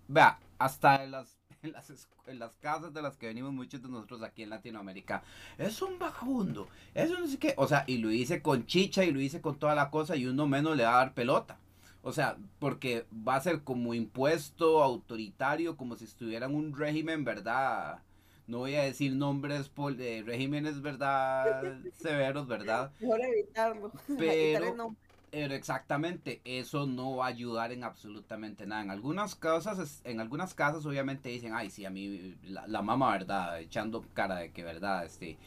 vea, 0.09 0.39
hasta 0.59 1.05
en 1.05 1.11
las, 1.13 1.39
en 1.63 1.73
las, 1.73 2.09
en 2.27 2.39
las 2.39 2.55
casas 2.57 2.93
de 2.95 3.03
las 3.03 3.17
que 3.17 3.27
venimos 3.27 3.53
muchos 3.53 3.83
de 3.83 3.89
nosotros 3.89 4.23
aquí 4.23 4.43
en 4.43 4.51
Latinoamérica, 4.51 5.23
es 5.59 5.81
un 5.83 5.99
vagabundo, 5.99 6.69
eso 6.95 7.19
no 7.19 7.27
sé 7.27 7.39
qué, 7.39 7.55
o 7.57 7.67
sea, 7.69 7.85
y 7.87 7.99
lo 7.99 8.11
hice 8.11 8.43
con 8.43 8.67
chicha 8.67 9.05
y 9.05 9.13
lo 9.13 9.21
hice 9.21 9.41
con 9.41 9.59
toda 9.59 9.75
la 9.75 9.91
cosa 9.91 10.17
y 10.17 10.27
uno 10.27 10.47
menos 10.47 10.77
le 10.77 10.85
va 10.85 10.95
a 10.95 10.99
dar 10.99 11.15
pelota. 11.15 11.59
O 12.03 12.13
sea, 12.13 12.37
porque 12.61 13.05
va 13.13 13.35
a 13.35 13.41
ser 13.41 13.65
como 13.65 13.93
impuesto 13.93 14.81
autoritario, 14.81 15.77
como 15.77 15.97
si 15.97 16.05
estuviera 16.05 16.47
en 16.47 16.55
un 16.55 16.73
régimen, 16.73 17.25
¿verdad? 17.25 18.01
No 18.47 18.59
voy 18.59 18.77
a 18.77 18.83
decir 18.83 19.15
nombres 19.15 19.71
de 19.97 20.23
regímenes, 20.25 20.81
¿verdad? 20.81 21.81
Severos, 21.95 22.47
¿verdad? 22.47 22.93
Mejor 23.01 23.21
evitarlo. 23.21 23.93
Pero, 24.19 24.95
Pero 25.31 25.55
exactamente, 25.55 26.41
eso 26.45 26.87
no 26.87 27.17
va 27.17 27.27
a 27.27 27.29
ayudar 27.29 27.73
en 27.73 27.83
absolutamente 27.83 28.65
nada. 28.65 28.83
En 28.83 28.91
algunas 28.91 29.35
cosas, 29.35 30.01
en 30.05 30.21
algunas 30.21 30.55
casas 30.55 30.87
obviamente 30.87 31.29
dicen, 31.29 31.55
ay, 31.55 31.71
sí, 31.71 31.85
a 31.85 31.91
mí 31.91 32.37
la, 32.45 32.83
mamá, 32.83 33.13
¿verdad? 33.13 33.61
Echando 33.61 34.05
cara 34.15 34.37
de 34.37 34.53
que, 34.53 34.63
¿verdad? 34.63 35.05
Este, 35.05 35.39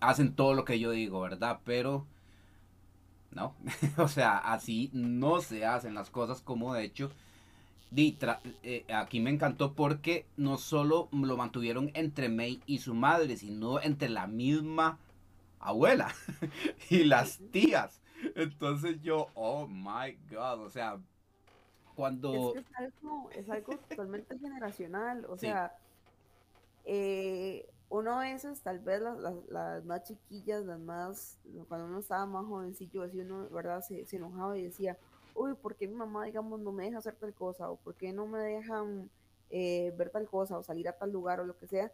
hacen 0.00 0.34
todo 0.34 0.54
lo 0.54 0.64
que 0.64 0.80
yo 0.80 0.90
digo, 0.90 1.20
¿verdad? 1.20 1.60
Pero, 1.64 2.04
no, 3.30 3.54
o 3.96 4.08
sea, 4.08 4.38
así 4.38 4.90
no 4.92 5.40
se 5.40 5.64
hacen 5.64 5.94
las 5.94 6.10
cosas 6.10 6.40
como 6.40 6.74
de 6.74 6.84
hecho. 6.84 7.12
Eh, 7.96 8.84
aquí 8.94 9.20
me 9.20 9.30
encantó 9.30 9.74
porque 9.74 10.26
no 10.36 10.58
solo 10.58 11.08
lo 11.12 11.36
mantuvieron 11.36 11.90
entre 11.94 12.28
May 12.28 12.62
y 12.66 12.78
su 12.78 12.94
madre, 12.94 13.36
sino 13.36 13.80
entre 13.80 14.08
la 14.08 14.26
misma 14.26 14.98
abuela 15.58 16.14
y 16.90 17.04
las 17.04 17.40
tías. 17.50 18.00
Entonces 18.36 19.00
yo, 19.02 19.28
oh 19.34 19.66
my 19.66 20.16
god, 20.30 20.60
o 20.60 20.70
sea, 20.70 20.98
cuando... 21.96 22.54
Es, 22.54 22.64
algo, 22.76 23.30
es 23.32 23.50
algo 23.50 23.76
totalmente 23.88 24.38
generacional, 24.38 25.26
o 25.26 25.36
sea, 25.36 25.74
eh, 26.84 27.68
uno 27.88 28.12
a 28.12 28.20
veces, 28.20 28.60
tal 28.62 28.78
vez 28.78 29.00
las, 29.00 29.16
las, 29.48 29.84
más 29.84 30.04
chiquillas, 30.04 30.64
las 30.64 30.78
más, 30.78 31.38
cuando 31.68 31.86
uno 31.86 31.98
estaba 31.98 32.24
más 32.26 32.46
jovencillo, 32.46 33.02
así 33.02 33.20
uno, 33.20 33.48
¿verdad? 33.50 33.82
Se, 33.82 34.06
se, 34.06 34.16
enojaba 34.16 34.56
y 34.56 34.62
decía, 34.62 34.96
uy, 35.34 35.54
¿por 35.54 35.76
qué 35.76 35.88
mi 35.88 35.94
mamá, 35.94 36.24
digamos, 36.24 36.60
no 36.60 36.72
me 36.72 36.84
deja 36.84 36.98
hacer 36.98 37.14
tal 37.16 37.34
cosa? 37.34 37.70
¿O 37.70 37.76
por 37.76 37.94
qué 37.94 38.12
no 38.12 38.26
me 38.26 38.38
dejan 38.38 39.10
eh, 39.50 39.92
ver 39.96 40.10
tal 40.10 40.28
cosa? 40.28 40.58
O 40.58 40.62
salir 40.62 40.88
a 40.88 40.92
tal 40.92 41.10
lugar 41.10 41.40
o 41.40 41.44
lo 41.44 41.56
que 41.56 41.66
sea, 41.66 41.90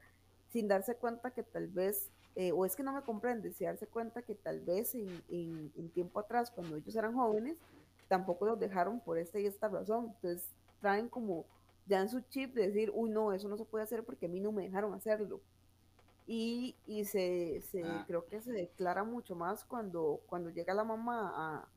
sin 0.50 0.68
darse 0.68 0.96
cuenta 0.96 1.30
que 1.30 1.42
tal 1.42 1.68
vez 1.68 2.10
eh, 2.36 2.52
o 2.52 2.66
es 2.66 2.76
que 2.76 2.82
no 2.82 2.92
me 2.92 3.00
comprende, 3.00 3.50
si 3.54 3.64
darse 3.64 3.86
cuenta 3.86 4.20
que 4.20 4.34
tal 4.34 4.60
vez 4.60 4.94
en, 4.94 5.22
en, 5.30 5.88
tiempo 5.94 6.20
atrás, 6.20 6.50
cuando 6.50 6.76
ellos 6.76 6.94
eran 6.94 7.14
jóvenes, 7.14 7.56
tampoco 8.08 8.44
los 8.44 8.60
dejaron 8.60 9.00
por 9.00 9.16
esta 9.16 9.40
y 9.40 9.46
esta 9.46 9.68
razón. 9.68 10.12
Entonces 10.14 10.46
traen 10.82 11.08
como 11.08 11.46
ya 11.86 12.02
en 12.02 12.10
su 12.10 12.20
chip 12.20 12.54
de 12.54 12.66
decir, 12.66 12.92
uy, 12.94 13.08
no, 13.08 13.32
eso 13.32 13.48
no 13.48 13.56
se 13.56 13.64
puede 13.64 13.84
hacer 13.84 14.04
porque 14.04 14.26
a 14.26 14.28
mí 14.28 14.38
no 14.40 14.52
me 14.52 14.64
dejaron 14.64 14.92
hacerlo. 14.92 15.40
Y, 16.26 16.76
y 16.86 17.06
se, 17.06 17.62
se 17.62 17.84
ah. 17.84 18.04
creo 18.06 18.26
que 18.26 18.42
se 18.42 18.52
declara 18.52 19.02
mucho 19.02 19.34
más 19.34 19.64
cuando, 19.64 20.20
cuando 20.26 20.50
llega 20.50 20.74
la 20.74 20.84
mamá 20.84 21.32
a, 21.34 21.68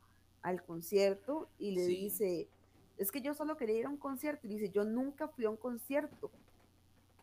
al 0.41 0.63
concierto 0.63 1.49
y 1.57 1.71
le 1.71 1.85
dice, 1.85 2.47
es 2.97 3.11
que 3.11 3.21
yo 3.21 3.33
solo 3.33 3.57
quería 3.57 3.79
ir 3.79 3.85
a 3.85 3.89
un 3.89 3.97
concierto. 3.97 4.47
Y 4.47 4.51
dice, 4.51 4.69
yo 4.69 4.83
nunca 4.83 5.27
fui 5.27 5.45
a 5.45 5.49
un 5.49 5.57
concierto. 5.57 6.31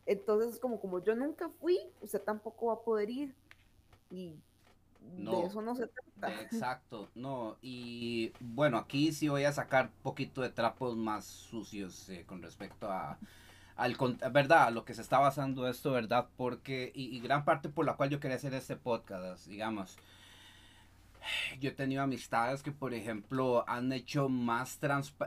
Entonces, 0.05 0.59
como, 0.59 0.79
como 0.79 1.03
yo 1.03 1.15
nunca 1.15 1.49
fui, 1.61 1.79
usted 2.01 2.21
tampoco 2.21 2.67
va 2.67 2.73
a 2.73 2.81
poder 2.81 3.09
ir. 3.09 3.35
Y 4.09 4.35
de 4.99 5.45
eso 5.45 5.61
no 5.61 5.75
se 5.75 5.87
trata. 5.87 6.41
Exacto, 6.41 7.09
no. 7.13 7.57
Y 7.61 8.31
bueno, 8.39 8.77
aquí 8.77 9.11
sí 9.11 9.27
voy 9.27 9.43
a 9.43 9.51
sacar 9.51 9.85
un 9.85 10.03
poquito 10.03 10.41
de 10.41 10.49
trapos 10.49 10.95
más 10.95 11.25
sucios 11.25 12.09
eh, 12.09 12.25
con 12.25 12.41
respecto 12.41 12.89
a, 12.89 13.19
al, 13.75 13.95
verdad, 14.31 14.71
lo 14.71 14.85
que 14.85 14.93
se 14.93 15.01
está 15.01 15.19
basando 15.19 15.67
esto, 15.67 15.91
¿verdad? 15.91 16.27
Porque, 16.37 16.91
y, 16.95 17.15
y, 17.15 17.19
gran 17.19 17.45
parte 17.45 17.69
por 17.69 17.85
la 17.85 17.95
cual 17.95 18.09
yo 18.09 18.19
quería 18.19 18.37
hacer 18.37 18.53
este 18.53 18.75
podcast, 18.75 19.47
digamos, 19.47 19.97
yo 21.59 21.69
he 21.69 21.73
tenido 21.73 22.03
amistades 22.03 22.63
que, 22.63 22.71
por 22.71 22.93
ejemplo, 22.93 23.63
han 23.67 23.91
hecho 23.93 24.29
más 24.29 24.79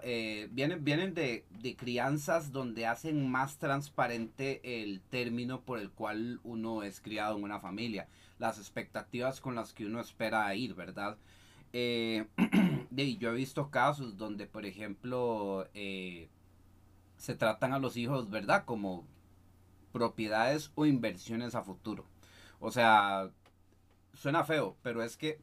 eh, 0.02 0.48
vienen, 0.52 0.84
vienen 0.84 1.14
de, 1.14 1.44
de, 1.60 1.76
crianzas 1.76 2.52
donde 2.52 2.86
hacen 2.86 3.30
más 3.30 3.58
transparente 3.58 4.60
el 4.82 5.00
término 5.00 5.60
por 5.62 5.78
el 5.78 5.90
cual 5.90 6.40
uno 6.44 6.82
es 6.82 7.00
criado 7.00 7.36
en 7.36 7.44
una 7.44 7.60
familia, 7.60 8.08
las 8.38 8.58
expectativas 8.58 9.40
con 9.40 9.54
las 9.54 9.72
que 9.72 9.86
uno 9.86 10.00
espera 10.00 10.54
ir, 10.54 10.74
¿verdad? 10.74 11.16
Eh, 11.72 12.26
yo 13.18 13.30
he 13.30 13.34
visto 13.34 13.70
casos 13.70 14.16
donde, 14.16 14.46
por 14.46 14.66
ejemplo, 14.66 15.68
eh, 15.74 16.28
se 17.16 17.34
tratan 17.34 17.72
a 17.72 17.78
los 17.78 17.96
hijos, 17.96 18.30
¿verdad? 18.30 18.64
Como 18.64 19.04
propiedades 19.92 20.72
o 20.74 20.86
inversiones 20.86 21.54
a 21.54 21.62
futuro. 21.62 22.06
O 22.60 22.70
sea, 22.70 23.30
suena 24.14 24.44
feo, 24.44 24.76
pero 24.82 25.02
es 25.02 25.16
que 25.16 25.40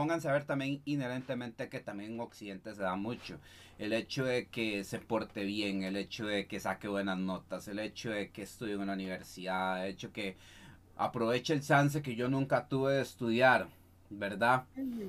pónganse 0.00 0.30
a 0.30 0.32
ver 0.32 0.44
también 0.44 0.80
inherentemente 0.86 1.68
que 1.68 1.80
también 1.80 2.12
en 2.12 2.20
Occidente 2.20 2.74
se 2.74 2.80
da 2.80 2.96
mucho. 2.96 3.38
El 3.78 3.92
hecho 3.92 4.24
de 4.24 4.48
que 4.48 4.82
se 4.82 4.98
porte 4.98 5.44
bien, 5.44 5.82
el 5.82 5.94
hecho 5.94 6.24
de 6.24 6.46
que 6.46 6.58
saque 6.58 6.88
buenas 6.88 7.18
notas, 7.18 7.68
el 7.68 7.78
hecho 7.78 8.08
de 8.08 8.30
que 8.30 8.44
estudie 8.44 8.72
en 8.72 8.80
una 8.80 8.94
universidad, 8.94 9.84
el 9.84 9.92
hecho 9.92 10.10
que 10.10 10.38
aproveche 10.96 11.52
el 11.52 11.60
chance 11.60 12.00
que 12.00 12.16
yo 12.16 12.30
nunca 12.30 12.66
tuve 12.66 12.94
de 12.94 13.02
estudiar, 13.02 13.68
¿verdad? 14.08 14.64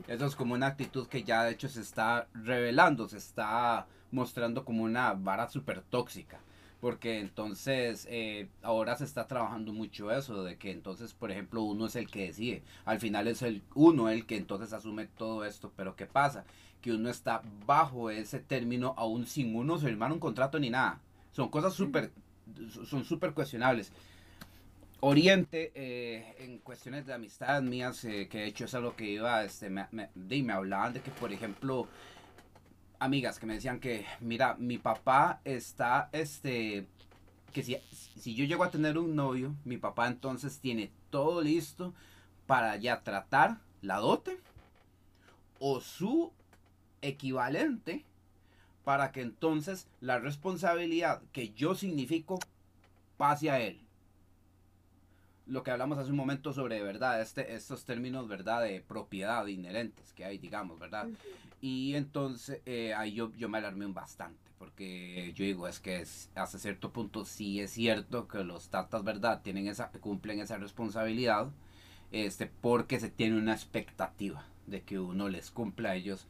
Eso 0.09 0.25
es 0.25 0.35
como 0.35 0.55
una 0.55 0.67
actitud 0.67 1.07
que 1.07 1.23
ya 1.23 1.45
de 1.45 1.51
hecho 1.51 1.69
se 1.69 1.79
está 1.79 2.27
revelando, 2.33 3.07
se 3.07 3.19
está 3.19 3.87
mostrando 4.11 4.65
como 4.65 4.83
una 4.83 5.13
vara 5.13 5.47
súper 5.47 5.83
tóxica 5.83 6.41
porque 6.81 7.19
entonces 7.19 8.07
eh, 8.09 8.49
ahora 8.63 8.97
se 8.97 9.05
está 9.05 9.27
trabajando 9.27 9.71
mucho 9.71 10.11
eso, 10.11 10.43
de 10.43 10.57
que 10.57 10.71
entonces, 10.71 11.13
por 11.13 11.31
ejemplo, 11.31 11.61
uno 11.61 11.85
es 11.85 11.95
el 11.95 12.09
que 12.09 12.25
decide, 12.25 12.63
al 12.85 12.99
final 12.99 13.27
es 13.27 13.43
el 13.43 13.61
uno 13.75 14.09
el 14.09 14.25
que 14.25 14.35
entonces 14.35 14.73
asume 14.73 15.05
todo 15.05 15.45
esto, 15.45 15.71
pero 15.77 15.95
¿qué 15.95 16.07
pasa? 16.07 16.43
Que 16.81 16.91
uno 16.91 17.09
está 17.09 17.43
bajo 17.67 18.09
ese 18.09 18.39
término 18.39 18.95
aún 18.97 19.27
sin 19.27 19.55
uno 19.55 19.77
firmar 19.77 20.11
un 20.11 20.19
contrato 20.19 20.59
ni 20.59 20.71
nada, 20.71 20.99
son 21.31 21.49
cosas 21.49 21.73
súper, 21.73 22.11
son 22.83 23.05
súper 23.05 23.33
cuestionables. 23.33 23.93
Oriente, 25.03 25.71
eh, 25.75 26.35
en 26.39 26.59
cuestiones 26.59 27.05
de 27.05 27.13
amistad 27.13 27.61
mías, 27.61 28.03
eh, 28.05 28.27
que 28.27 28.39
de 28.39 28.45
hecho 28.45 28.65
es 28.65 28.73
algo 28.73 28.95
que 28.95 29.05
iba, 29.05 29.43
este, 29.43 29.69
me, 29.69 29.87
me, 29.91 30.09
me 30.15 30.53
hablaban 30.53 30.93
de 30.93 31.01
que, 31.01 31.09
por 31.11 31.31
ejemplo, 31.31 31.87
amigas 33.01 33.39
que 33.39 33.47
me 33.47 33.55
decían 33.55 33.79
que, 33.79 34.05
mira, 34.19 34.55
mi 34.59 34.77
papá 34.77 35.41
está, 35.43 36.09
este, 36.11 36.85
que 37.51 37.63
si, 37.63 37.77
si 37.91 38.35
yo 38.35 38.45
llego 38.45 38.63
a 38.63 38.69
tener 38.69 38.99
un 38.99 39.15
novio, 39.15 39.55
mi 39.65 39.77
papá 39.77 40.07
entonces 40.07 40.59
tiene 40.59 40.91
todo 41.09 41.41
listo 41.41 41.95
para 42.45 42.75
ya 42.75 43.01
tratar 43.01 43.57
la 43.81 43.97
dote 43.97 44.39
o 45.59 45.81
su 45.81 46.31
equivalente 47.01 48.05
para 48.83 49.11
que 49.11 49.21
entonces 49.21 49.87
la 49.99 50.19
responsabilidad 50.19 51.23
que 51.31 51.49
yo 51.53 51.73
significo 51.73 52.37
pase 53.17 53.49
a 53.49 53.59
él 53.59 53.79
lo 55.51 55.63
que 55.63 55.71
hablamos 55.71 55.97
hace 55.97 56.11
un 56.11 56.15
momento 56.15 56.53
sobre, 56.53 56.81
¿verdad? 56.81 57.21
Este, 57.21 57.53
estos 57.53 57.83
términos, 57.83 58.27
¿verdad? 58.29 58.63
De 58.63 58.79
propiedad 58.79 59.45
inherentes 59.47 60.13
que 60.13 60.23
hay, 60.23 60.37
digamos, 60.37 60.79
¿verdad? 60.79 61.09
Y 61.59 61.95
entonces 61.95 62.61
eh, 62.65 62.93
ahí 62.93 63.13
yo, 63.13 63.33
yo 63.35 63.49
me 63.49 63.57
alarmé 63.57 63.85
un 63.85 63.93
bastante, 63.93 64.49
porque 64.57 65.33
yo 65.35 65.43
digo, 65.43 65.67
es 65.67 65.81
que 65.81 65.99
es, 65.99 66.29
hasta 66.35 66.57
cierto 66.57 66.93
punto 66.93 67.25
sí 67.25 67.59
es 67.59 67.71
cierto 67.71 68.29
que 68.29 68.45
los 68.45 68.69
tatas, 68.69 69.03
¿verdad? 69.03 69.41
Tienen 69.41 69.67
esa, 69.67 69.91
cumplen 69.91 70.39
esa 70.39 70.57
responsabilidad, 70.57 71.49
este, 72.11 72.47
porque 72.47 73.01
se 73.01 73.09
tiene 73.09 73.37
una 73.37 73.53
expectativa 73.53 74.45
de 74.67 74.83
que 74.83 74.99
uno 74.99 75.27
les 75.27 75.51
cumpla 75.51 75.91
a 75.91 75.95
ellos 75.95 76.27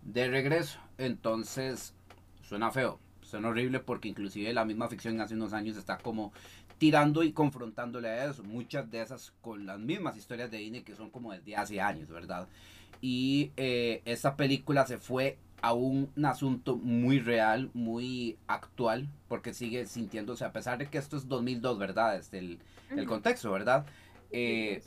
de 0.00 0.28
regreso. 0.28 0.80
Entonces, 0.96 1.94
suena 2.42 2.70
feo, 2.70 2.98
suena 3.20 3.48
horrible 3.48 3.80
porque 3.80 4.08
inclusive 4.08 4.54
la 4.54 4.64
misma 4.64 4.88
ficción 4.88 5.20
hace 5.20 5.34
unos 5.34 5.52
años 5.52 5.76
está 5.76 5.98
como 5.98 6.32
tirando 6.78 7.22
y 7.22 7.32
confrontándole 7.32 8.08
a 8.08 8.30
eso. 8.30 8.42
Muchas 8.42 8.90
de 8.90 9.02
esas 9.02 9.32
con 9.40 9.66
las 9.66 9.78
mismas 9.78 10.16
historias 10.16 10.50
de 10.50 10.58
Disney 10.58 10.82
que 10.82 10.96
son 10.96 11.10
como 11.10 11.32
desde 11.32 11.56
hace 11.56 11.80
años, 11.80 12.08
¿verdad? 12.08 12.48
Y 13.00 13.52
eh, 13.56 14.02
esa 14.04 14.36
película 14.36 14.86
se 14.86 14.98
fue 14.98 15.38
a 15.60 15.72
un, 15.72 16.12
asunto 16.24 16.76
muy 16.76 17.20
real, 17.20 17.70
muy 17.72 18.36
actual, 18.46 19.08
porque 19.28 19.54
sigue 19.54 19.86
sintiéndose, 19.86 20.44
a 20.44 20.52
pesar 20.52 20.78
de 20.78 20.88
que 20.88 20.98
esto 20.98 21.16
es 21.16 21.26
2002, 21.26 21.78
¿verdad? 21.78 22.16
Desde 22.16 22.38
el, 22.38 22.58
el 22.90 23.06
contexto, 23.06 23.50
¿verdad? 23.50 23.86
Eh, 24.30 24.82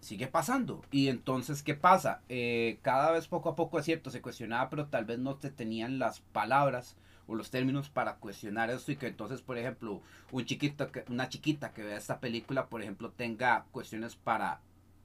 sigue 0.00 0.26
pasando. 0.26 0.82
Y 0.90 1.08
entonces, 1.08 1.62
¿qué 1.62 1.74
pasa? 1.74 2.20
Eh, 2.28 2.78
cada 2.82 3.10
vez 3.10 3.26
poco 3.26 3.48
a 3.48 3.56
poco 3.56 3.78
es 3.78 3.84
cierto, 3.84 4.10
se 4.10 4.20
cuestionaba, 4.20 4.68
pero 4.68 4.86
tal 4.86 5.04
vez 5.04 5.18
no 5.18 5.36
te 5.36 5.50
tenían 5.50 5.98
las 5.98 6.20
palabras 6.20 6.96
o 7.26 7.34
los 7.34 7.50
términos 7.50 7.88
para 7.88 8.16
cuestionar 8.16 8.70
esto 8.70 8.92
y 8.92 8.96
que 8.96 9.06
entonces, 9.08 9.42
por 9.42 9.58
ejemplo, 9.58 10.02
un 10.30 10.44
chiquito, 10.44 10.90
que, 10.90 11.04
una 11.08 11.28
chiquita 11.28 11.72
que 11.72 11.82
vea 11.82 11.96
esta 11.96 12.20
película, 12.20 12.66
por 12.66 12.82
ejemplo, 12.82 13.10
tenga 13.10 13.66
cuestiones 13.70 14.16
para 14.16 14.60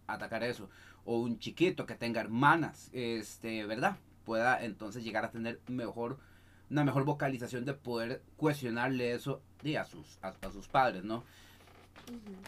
atacar 0.08 0.43
eso, 0.43 0.69
o 1.06 1.19
un 1.19 1.39
chiquito 1.39 1.86
que 1.86 1.95
tenga 1.95 2.21
hermanas, 2.21 2.89
este, 2.93 3.65
¿verdad? 3.65 3.97
Pueda 4.25 4.63
entonces 4.63 5.03
llegar 5.03 5.25
a 5.25 5.32
tener 5.32 5.62
mejor 5.67 6.19
una 6.69 6.84
mejor 6.84 7.06
vocalización 7.06 7.65
de 7.65 7.73
poder 7.73 8.21
cuestionarle 8.36 9.13
eso 9.13 9.41
a, 9.77 9.86
sus, 9.86 10.19
a, 10.21 10.51
sus 10.51 10.67
padres, 10.67 11.03
¿no? 11.03 11.23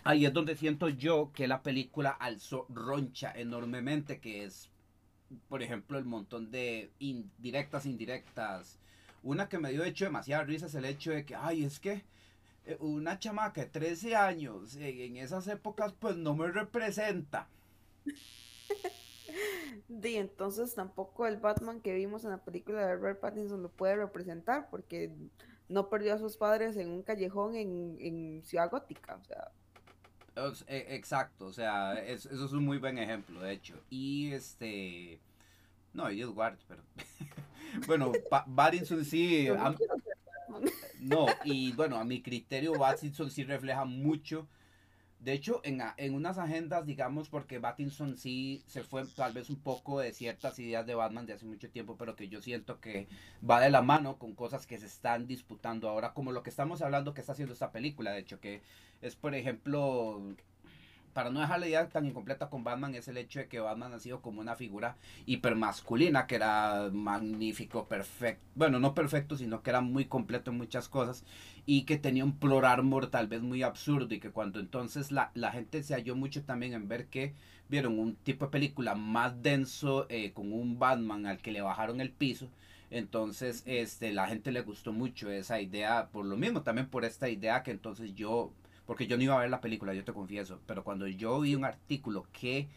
Ahí 0.04 0.26
es 0.26 0.34
donde 0.34 0.56
siento 0.56 0.90
yo 0.90 1.32
que 1.34 1.48
la 1.48 1.62
película 1.62 2.12
alzó 2.12 2.66
roncha 2.70 3.32
enormemente, 3.34 4.20
que 4.20 4.46
es, 4.46 4.70
por 5.48 5.64
ejemplo, 5.64 5.98
el 5.98 6.06
montón 6.06 6.52
de 6.52 6.92
indirectas, 7.00 7.86
indirectas, 7.86 8.80
una 9.24 9.50
que 9.50 9.60
me 9.60 9.72
dio 9.72 9.84
hecho 9.84 10.06
demasiada 10.06 10.44
risa 10.44 10.68
es 10.68 10.76
el 10.76 10.86
hecho 10.86 11.12
de 11.12 11.26
que, 11.26 11.36
ay, 11.36 11.64
es 11.64 11.80
que 11.80 12.04
eh, 12.66 12.78
una 12.80 13.20
chamaca 13.20 13.62
de 13.62 13.68
13 13.68 14.16
años 14.16 14.76
eh, 14.76 15.06
en 15.06 15.18
esas 15.18 15.48
épocas 15.48 15.94
pues 15.94 16.16
no 16.16 16.36
me 16.36 16.48
representa. 16.48 17.48
Y 19.90 20.16
entonces 20.16 20.76
tampoco 20.76 21.26
el 21.26 21.38
Batman 21.38 21.82
que 21.82 21.94
vimos 21.96 22.24
en 22.24 22.32
la 22.32 22.44
película 22.44 22.86
de 22.86 22.96
Robert 22.96 23.20
Pattinson 23.20 23.64
lo 23.64 23.70
puede 23.70 23.96
representar 23.96 24.70
porque 24.70 25.12
no 25.68 25.90
perdió 25.90 26.14
a 26.14 26.20
sus 26.20 26.38
padres 26.38 26.78
en 26.78 26.90
un 26.90 27.02
callejón 27.02 27.56
en, 27.56 28.42
Ciudad 28.44 28.70
Gótica, 28.70 29.16
o 29.16 29.24
sea. 29.24 29.52
E, 30.68 30.96
exacto, 30.96 31.48
o 31.48 31.54
sea, 31.54 31.96
eso 32.00 32.30
es 32.30 32.52
un 32.54 32.64
muy 32.66 32.78
buen 32.78 32.98
ejemplo, 32.98 33.42
de 33.42 33.54
hecho. 33.54 33.76
Y 33.90 34.32
este... 34.32 35.20
No, 35.94 36.12
y 36.12 36.22
Edward, 36.22 36.58
pero... 36.68 36.84
bueno, 37.88 38.12
Pattinson 38.56 39.04
sí... 39.06 39.48
no, 41.00 41.28
y 41.44 41.72
bueno, 41.74 41.98
a 41.98 42.04
mi 42.04 42.22
criterio, 42.22 42.74
Pattinson 42.74 43.30
sí 43.30 43.44
refleja 43.44 43.86
mucho. 43.86 44.48
De 45.20 45.34
hecho, 45.34 45.60
en, 45.66 45.82
en 45.98 46.14
unas 46.14 46.38
agendas, 46.38 46.86
digamos, 46.86 47.28
porque 47.28 47.60
Battinson 47.60 48.18
sí 48.18 48.64
se 48.68 48.84
fue 48.84 49.04
tal 49.18 49.34
vez 49.34 49.50
un 49.50 49.58
poco 49.58 50.00
de 50.00 50.14
ciertas 50.14 50.58
ideas 50.60 50.86
de 50.88 50.96
Batman 50.96 51.26
de 51.26 51.34
hace 51.34 51.46
mucho 51.46 51.70
tiempo, 51.70 51.98
pero 51.98 52.16
que 52.16 52.30
yo 52.30 52.42
siento 52.42 52.80
que 52.80 53.08
va 53.48 53.60
de 53.60 53.70
la 53.70 53.82
mano 53.82 54.18
con 54.18 54.34
cosas 54.34 54.66
que 54.66 54.78
se 54.78 54.86
están 54.86 55.28
disputando 55.28 55.90
ahora, 55.90 56.14
como 56.14 56.32
lo 56.32 56.42
que 56.42 56.50
estamos 56.50 56.82
hablando 56.82 57.14
que 57.14 57.20
está 57.20 57.34
haciendo 57.34 57.54
esta 57.54 57.74
película, 57.74 58.12
de 58.12 58.20
hecho, 58.20 58.40
que 58.40 58.62
es, 59.02 59.18
por 59.18 59.36
ejemplo, 59.36 60.22
para 61.14 61.30
no 61.30 61.40
dejar 61.40 61.60
la 61.60 61.68
idea 61.68 61.90
tan 61.90 62.06
incompleta 62.06 62.50
con 62.50 62.64
Batman 62.64 62.96
es 62.96 63.08
el 63.08 63.18
hecho 63.18 63.40
de 63.40 63.48
que 63.48 63.60
Batman 63.60 63.94
ha 63.94 64.00
sido 64.00 64.22
como 64.22 64.42
una 64.42 64.56
figura 64.56 64.98
hipermasculina, 65.26 66.28
que 66.28 66.36
era 66.36 66.90
magnífico, 66.92 67.88
perfecto, 67.88 68.44
bueno, 68.56 68.80
no 68.80 68.94
perfecto, 68.94 69.38
sino 69.38 69.62
que 69.62 69.70
era 69.70 69.82
muy 69.82 70.06
completo 70.06 70.52
en 70.52 70.58
muchas 70.58 70.90
cosas 70.90 71.24
y 71.66 71.84
que 71.84 71.98
tenía 71.98 72.24
un 72.24 72.38
plur 72.38 72.66
armor 72.66 73.08
tal 73.08 73.28
vez 73.28 73.42
muy 73.42 73.64
absurdo 73.64 74.14
y 74.14 74.20
que 74.20 74.32
cuando 74.32 74.60
entonces 74.60 75.12
la, 75.12 75.32
la 75.34 75.52
gente 75.52 75.84
se 75.84 75.94
halló 75.94 76.16
mucho 76.16 76.44
también 76.44 76.74
en 76.74 76.88
ver 76.88 77.08
que 77.08 77.34
vieron 77.70 78.00
un 78.00 78.16
tipo 78.16 78.46
de 78.46 78.52
película 78.52 78.96
más 78.96 79.42
denso 79.42 80.08
eh, 80.10 80.32
con 80.34 80.52
un 80.52 80.80
Batman 80.80 81.26
al 81.28 81.38
que 81.40 81.52
le 81.52 81.62
bajaron 81.62 82.02
el 82.02 82.12
piso. 82.12 82.50
Entonces, 82.92 83.62
este, 83.68 84.12
la 84.14 84.28
gente 84.28 84.52
le 84.52 84.62
gustó 84.62 84.92
mucho 84.92 85.30
esa 85.30 85.62
idea, 85.62 86.10
por 86.12 86.26
lo 86.26 86.36
mismo, 86.38 86.64
también 86.64 86.90
por 86.90 87.06
esta 87.06 87.30
idea 87.30 87.62
que 87.62 87.72
entonces 87.72 88.16
yo 88.16 88.52
porque 88.90 89.06
yo 89.06 89.18
no 89.18 89.24
iba 89.24 89.36
a 89.36 89.42
ver 89.42 89.52
la 89.52 89.62
película, 89.62 89.94
yo 89.94 90.04
te 90.04 90.14
confieso, 90.14 90.62
pero 90.66 90.84
cuando 90.84 91.06
yo 91.06 91.40
vi 91.42 91.54
un 91.54 91.64
artículo 91.64 92.26
que 92.34 92.68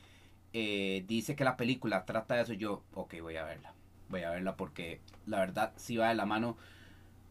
eh, 0.53 1.05
dice 1.09 1.35
que 1.35 1.43
la 1.43 1.57
película 1.57 2.05
trata 2.05 2.35
de 2.35 2.43
eso, 2.43 2.53
yo, 2.53 2.83
ok, 2.93 3.15
voy 3.23 3.37
a 3.39 3.45
verla, 3.45 3.73
voy 4.11 4.21
a 4.21 4.31
verla 4.31 4.55
porque 4.55 5.01
la 5.25 5.39
verdad 5.39 5.73
sí 5.77 5.97
va 5.97 6.11
de 6.11 6.15
la 6.15 6.27
mano, 6.27 6.59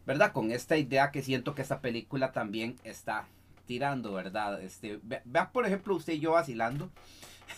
¿verdad? 0.07 0.31
Con 0.31 0.49
esta 0.49 0.77
idea 0.77 1.11
que 1.11 1.21
siento 1.21 1.53
que 1.53 1.61
esta 1.61 1.79
película 1.79 2.31
también 2.31 2.75
está 2.83 3.27
tirando, 3.67 4.13
¿verdad? 4.13 4.59
Este, 4.63 4.99
vea, 5.03 5.51
por 5.51 5.67
ejemplo, 5.67 5.95
usted 5.95 6.13
y 6.13 6.19
yo 6.19 6.31
vacilando 6.31 6.89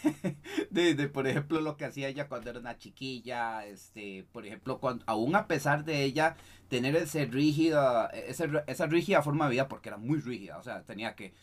de, 0.70 1.08
por 1.10 1.28
ejemplo, 1.28 1.62
lo 1.62 1.78
que 1.78 1.86
hacía 1.86 2.08
ella 2.08 2.28
cuando 2.28 2.50
era 2.50 2.60
una 2.60 2.78
chiquilla, 2.78 3.66
este, 3.66 4.26
por 4.32 4.46
ejemplo, 4.46 4.80
cuando, 4.80 5.04
aún 5.08 5.36
a 5.36 5.48
pesar 5.48 5.86
de 5.86 6.04
ella 6.04 6.36
tener 6.70 6.96
ese 6.96 7.26
rígida, 7.26 8.08
esa 8.08 8.86
rígida 8.88 9.22
forma 9.22 9.46
de 9.46 9.52
vida, 9.52 9.68
porque 9.68 9.90
era 9.90 9.98
muy 9.98 10.20
rígida, 10.20 10.58
o 10.58 10.64
sea, 10.64 10.84
tenía 10.84 11.16
que 11.16 11.34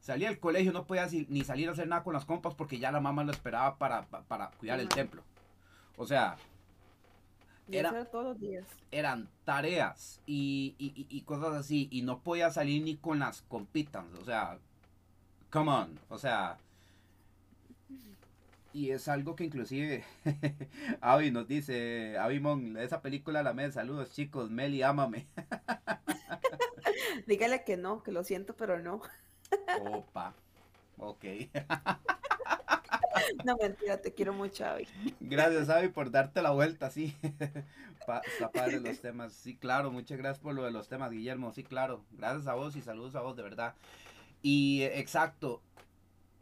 salir 0.00 0.26
al 0.26 0.38
colegio, 0.38 0.72
no 0.72 0.84
podía 0.84 1.06
ni 1.28 1.44
salir 1.44 1.68
a 1.68 1.72
hacer 1.72 1.86
nada 1.86 2.02
con 2.02 2.14
las 2.14 2.24
compas 2.24 2.54
porque 2.54 2.78
ya 2.78 2.90
la 2.90 3.00
mamá 3.00 3.24
lo 3.24 3.30
esperaba 3.30 3.78
para, 3.78 4.02
para 4.02 4.50
cuidar 4.50 4.80
el 4.80 4.88
templo. 4.88 5.22
O 5.96 6.06
sea, 6.06 6.36
era, 7.70 8.04
todos 8.06 8.24
los 8.24 8.40
días. 8.40 8.66
eran 8.90 9.28
tareas 9.44 10.20
y, 10.26 10.74
y, 10.78 11.06
y, 11.08 11.20
cosas 11.22 11.54
así, 11.54 11.88
y 11.90 12.02
no 12.02 12.20
podía 12.20 12.50
salir 12.50 12.82
ni 12.82 12.96
con 12.96 13.20
las 13.20 13.42
compitas, 13.42 14.04
o 14.20 14.24
sea, 14.24 14.58
come 15.50 15.70
on, 15.70 16.00
o 16.08 16.18
sea, 16.18 16.58
y 18.72 18.90
es 18.90 19.08
algo 19.08 19.36
que 19.36 19.44
inclusive 19.44 20.04
Avi 21.00 21.30
nos 21.30 21.48
dice, 21.48 22.16
Mon, 22.40 22.76
esa 22.76 23.02
película 23.02 23.42
la 23.42 23.52
mesa, 23.52 23.80
saludos 23.80 24.12
chicos, 24.12 24.50
Meli, 24.50 24.82
ámame. 24.82 25.26
Dígale 27.26 27.64
que 27.64 27.76
no, 27.76 28.02
que 28.02 28.12
lo 28.12 28.24
siento, 28.24 28.54
pero 28.56 28.78
no. 28.78 29.02
Opa, 29.80 30.34
ok. 30.98 31.24
no, 33.44 33.56
mentira, 33.56 34.00
te 34.00 34.12
quiero 34.12 34.32
mucho, 34.32 34.64
Avi. 34.64 34.88
Gracias, 35.20 35.68
Avi, 35.68 35.88
por 35.88 36.10
darte 36.10 36.42
la 36.42 36.50
vuelta, 36.50 36.90
sí. 36.90 37.14
Para 38.06 38.22
los 38.78 39.00
temas. 39.00 39.32
Sí, 39.32 39.56
claro, 39.56 39.90
muchas 39.90 40.18
gracias 40.18 40.40
por 40.40 40.54
lo 40.54 40.64
de 40.64 40.72
los 40.72 40.88
temas, 40.88 41.10
Guillermo. 41.10 41.52
Sí, 41.52 41.62
claro. 41.62 42.04
Gracias 42.12 42.46
a 42.46 42.54
vos 42.54 42.74
y 42.74 42.82
saludos 42.82 43.14
a 43.14 43.20
vos, 43.20 43.36
de 43.36 43.42
verdad. 43.42 43.74
Y 44.42 44.82
exacto, 44.82 45.62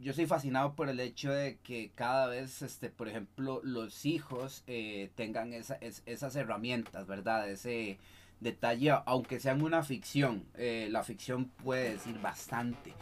yo 0.01 0.13
soy 0.13 0.25
fascinado 0.25 0.73
por 0.75 0.89
el 0.89 0.99
hecho 0.99 1.31
de 1.31 1.59
que 1.63 1.91
cada 1.95 2.27
vez, 2.27 2.61
este, 2.61 2.89
por 2.89 3.07
ejemplo, 3.07 3.61
los 3.63 4.05
hijos 4.05 4.63
eh, 4.67 5.11
tengan 5.15 5.53
esa, 5.53 5.77
esas 6.05 6.35
herramientas, 6.35 7.07
¿verdad? 7.07 7.49
Ese 7.49 7.99
detalle, 8.39 8.91
aunque 9.05 9.39
sean 9.39 9.61
una 9.61 9.83
ficción, 9.83 10.45
eh, 10.55 10.87
la 10.91 11.03
ficción 11.03 11.45
puede 11.63 11.91
decir 11.93 12.19
bastante. 12.19 12.93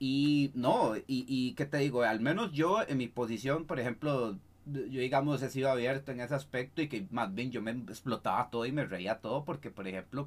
Y 0.00 0.50
no, 0.54 0.96
y, 0.96 1.02
y 1.06 1.54
qué 1.54 1.66
te 1.66 1.78
digo, 1.78 2.02
al 2.02 2.20
menos 2.20 2.52
yo 2.52 2.82
en 2.86 2.98
mi 2.98 3.06
posición, 3.06 3.66
por 3.66 3.78
ejemplo, 3.78 4.36
yo 4.66 5.00
digamos 5.00 5.42
he 5.42 5.50
sido 5.50 5.70
abierto 5.70 6.12
en 6.12 6.20
ese 6.20 6.34
aspecto 6.34 6.82
y 6.82 6.88
que 6.88 7.06
más 7.10 7.32
bien 7.34 7.50
yo 7.50 7.62
me 7.62 7.70
explotaba 7.70 8.50
todo 8.50 8.66
y 8.66 8.72
me 8.72 8.84
reía 8.84 9.20
todo 9.20 9.44
porque 9.44 9.70
por 9.70 9.88
ejemplo 9.88 10.26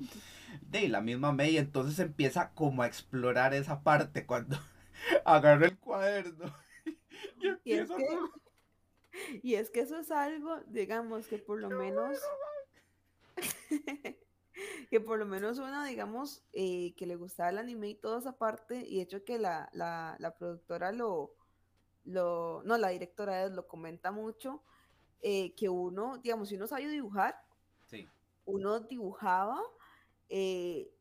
de 0.69 0.89
la 0.89 1.01
misma 1.01 1.31
May 1.31 1.57
entonces 1.57 1.99
empieza 1.99 2.49
como 2.49 2.81
a 2.81 2.87
explorar 2.87 3.53
esa 3.53 3.81
parte 3.81 4.25
cuando 4.25 4.57
agarro 5.25 5.65
el 5.65 5.77
cuaderno 5.77 6.53
y, 7.63 7.73
es 7.73 7.89
que, 7.89 8.07
y 9.43 9.55
es 9.55 9.69
que 9.69 9.81
eso 9.81 9.97
es 9.97 10.11
algo, 10.11 10.59
digamos, 10.67 11.27
que 11.27 11.37
por 11.37 11.59
lo 11.59 11.69
menos... 11.69 12.19
que 14.89 14.99
por 14.99 15.17
lo 15.17 15.25
menos 15.25 15.57
una, 15.57 15.85
digamos, 15.85 16.43
eh, 16.53 16.93
que 16.95 17.07
le 17.07 17.15
gustaba 17.15 17.49
el 17.49 17.57
anime 17.57 17.89
y 17.89 17.95
toda 17.95 18.19
esa 18.19 18.37
parte, 18.37 18.85
y 18.87 18.97
de 18.97 19.01
hecho 19.01 19.23
que 19.23 19.39
la, 19.39 19.69
la, 19.73 20.15
la 20.19 20.35
productora 20.35 20.91
lo, 20.91 21.33
lo, 22.05 22.61
no, 22.63 22.77
la 22.77 22.89
directora 22.89 23.47
lo 23.49 23.67
comenta 23.67 24.11
mucho, 24.11 24.61
eh, 25.21 25.55
que 25.55 25.69
uno, 25.69 26.17
digamos, 26.17 26.49
si 26.49 26.55
uno 26.55 26.67
sabía 26.67 26.89
dibujar, 26.89 27.41
uno 28.45 28.81
dibujaba 28.81 29.61
eh, 30.27 30.92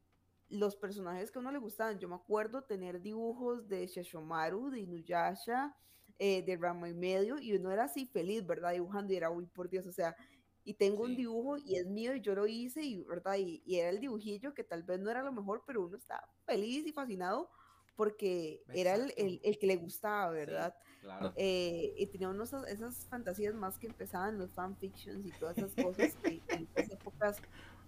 los 0.52 0.76
personajes 0.76 1.30
que 1.30 1.38
a 1.38 1.40
uno 1.40 1.50
le 1.50 1.58
gustaban. 1.58 1.98
Yo 1.98 2.08
me 2.08 2.14
acuerdo 2.14 2.62
tener 2.62 3.00
dibujos 3.00 3.68
de 3.68 3.86
Sheshomaru, 3.86 4.70
de 4.70 4.80
Inuyasha, 4.80 5.74
eh, 6.18 6.42
de 6.42 6.56
Ramo 6.56 6.86
y 6.86 6.94
medio, 6.94 7.38
y 7.38 7.54
uno 7.54 7.70
era 7.70 7.84
así 7.84 8.06
feliz, 8.06 8.46
¿verdad? 8.46 8.72
Dibujando 8.72 9.12
y 9.12 9.16
era, 9.16 9.30
uy, 9.30 9.46
por 9.46 9.70
Dios, 9.70 9.86
o 9.86 9.92
sea, 9.92 10.14
y 10.62 10.74
tengo 10.74 11.04
un 11.04 11.16
dibujo 11.16 11.56
y 11.56 11.76
es 11.76 11.86
mío 11.86 12.14
y 12.14 12.20
yo 12.20 12.34
lo 12.34 12.46
hice, 12.46 12.82
y, 12.82 13.02
¿verdad? 13.02 13.36
Y, 13.38 13.62
era 13.66 13.88
el 13.88 13.98
dibujillo 13.98 14.54
que 14.54 14.62
tal 14.62 14.82
vez 14.82 15.00
no 15.00 15.10
era 15.10 15.22
lo 15.22 15.32
mejor, 15.32 15.64
pero 15.66 15.84
uno 15.84 15.96
estaba 15.96 16.28
feliz 16.44 16.86
y 16.86 16.92
fascinado 16.92 17.50
porque 17.96 18.62
era 18.72 18.94
el, 18.94 19.12
el, 19.16 19.58
que 19.58 19.66
le 19.66 19.76
gustaba, 19.76 20.30
¿verdad? 20.30 20.74
claro. 21.00 21.32
Eh, 21.36 21.92
y 21.96 22.06
tenía 22.06 22.28
unos, 22.28 22.52
esas 22.52 23.06
fantasías 23.08 23.54
más 23.54 23.78
que 23.78 23.86
empezaban 23.86 24.38
los 24.38 24.52
fanfictions 24.52 25.26
y 25.26 25.30
todas 25.32 25.58
esas 25.58 25.74
cosas 25.74 26.14
que 26.16 26.40
en 26.48 26.68
esas 26.74 26.90
épocas 26.90 27.42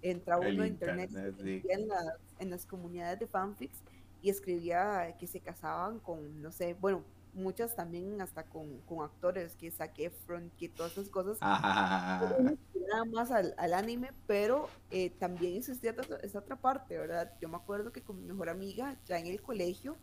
entra 0.04 0.38
uno 0.38 0.62
a 0.62 0.66
internet, 0.66 1.10
en, 1.14 1.88
las, 1.88 2.04
en 2.38 2.50
las 2.50 2.66
comunidades 2.66 3.18
de 3.18 3.26
fanfics 3.26 3.82
y 4.20 4.28
escribía 4.28 5.16
que 5.18 5.26
se 5.26 5.40
casaban 5.40 5.98
con, 5.98 6.42
no 6.42 6.52
sé, 6.52 6.74
bueno, 6.74 7.02
muchas 7.32 7.74
también 7.74 8.20
hasta 8.20 8.44
con, 8.44 8.78
con 8.80 9.02
actores, 9.02 9.56
que 9.56 9.70
saqué 9.70 10.10
front 10.10 10.54
que 10.56 10.68
todas 10.68 10.92
esas 10.92 11.08
cosas. 11.08 11.38
Nada 12.88 13.04
más 13.06 13.30
al, 13.30 13.54
al, 13.56 13.72
anime, 13.72 14.12
pero 14.26 14.68
eh, 14.90 15.10
también 15.18 15.56
existía 15.56 15.94
esa 16.22 16.38
otra 16.38 16.56
parte, 16.56 16.98
¿verdad? 16.98 17.32
Yo 17.40 17.48
me 17.48 17.56
acuerdo 17.56 17.92
que 17.92 18.02
con 18.02 18.20
mi 18.20 18.26
mejor 18.26 18.50
amiga, 18.50 18.96
ya 19.06 19.18
en 19.18 19.26
el 19.26 19.40
colegio, 19.40 19.96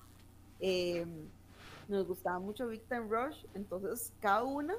eh, 0.59 1.05
nos 1.87 2.07
gustaba 2.07 2.39
mucho 2.39 2.67
Victor 2.67 3.07
Rush, 3.09 3.45
entonces 3.53 4.13
cada 4.19 4.43
una 4.43 4.75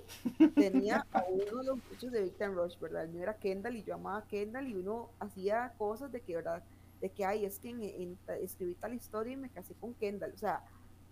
tenía 0.55 1.07
a 1.13 1.25
uno 1.29 1.59
de 1.59 1.65
los 1.65 1.79
muchos 1.91 2.13
de 2.13 2.23
Victor 2.23 2.55
Rush, 2.55 2.79
¿verdad? 2.79 3.05
El 3.05 3.11
mío 3.11 3.23
era 3.23 3.37
Kendall 3.37 3.77
y 3.77 3.83
yo 3.83 3.95
amaba 3.95 4.19
a 4.19 4.27
Kendall 4.27 4.69
y 4.69 4.75
uno 4.75 5.11
hacía 5.19 5.75
cosas 5.79 6.11
de 6.13 6.21
que, 6.21 6.37
¿verdad? 6.37 6.63
De 7.01 7.11
que, 7.11 7.25
ay, 7.25 7.45
es 7.45 7.59
que 7.59 7.71
en, 7.71 8.19
escribí 8.41 8.75
tal 8.75 8.95
historia 8.95 9.33
y 9.33 9.37
me 9.37 9.51
casé 9.51 9.75
con 9.75 9.95
Kendall, 9.95 10.33
o 10.35 10.39
sea, 10.39 10.65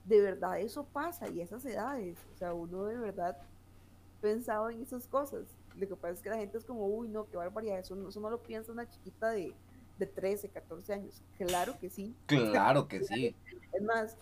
de 0.05 0.21
verdad 0.21 0.59
eso 0.59 0.85
pasa 0.85 1.29
y 1.29 1.41
esas 1.41 1.65
edades, 1.65 2.17
o 2.35 2.39
sea, 2.39 2.55
uno 2.55 2.85
de 2.85 2.97
verdad 2.97 3.37
pensaba 4.21 4.73
en 4.73 4.83
esas 4.83 5.07
cosas. 5.07 5.45
Lo 5.77 5.89
que 5.89 5.97
pasa 5.97 6.15
es 6.15 6.23
que 6.23 6.31
la 6.31 6.37
gente 6.37 6.59
es 6.59 6.65
como, 6.65 6.87
uy, 6.87 7.09
no, 7.09 7.27
qué 7.27 7.37
barbaridad, 7.37 7.79
eso, 7.79 7.97
eso 8.09 8.21
no 8.21 8.31
lo 8.31 8.43
piensa 8.43 8.73
una 8.73 8.89
chiquita 8.89 9.31
de, 9.31 9.55
de 9.99 10.07
13, 10.07 10.49
14 10.49 10.93
años. 10.95 11.23
Claro 11.39 11.79
que 11.79 11.91
sí. 11.91 12.15
Claro 12.27 12.89
que 12.89 13.05
sí. 13.05 13.35
Es 13.73 13.83
más, 13.83 14.17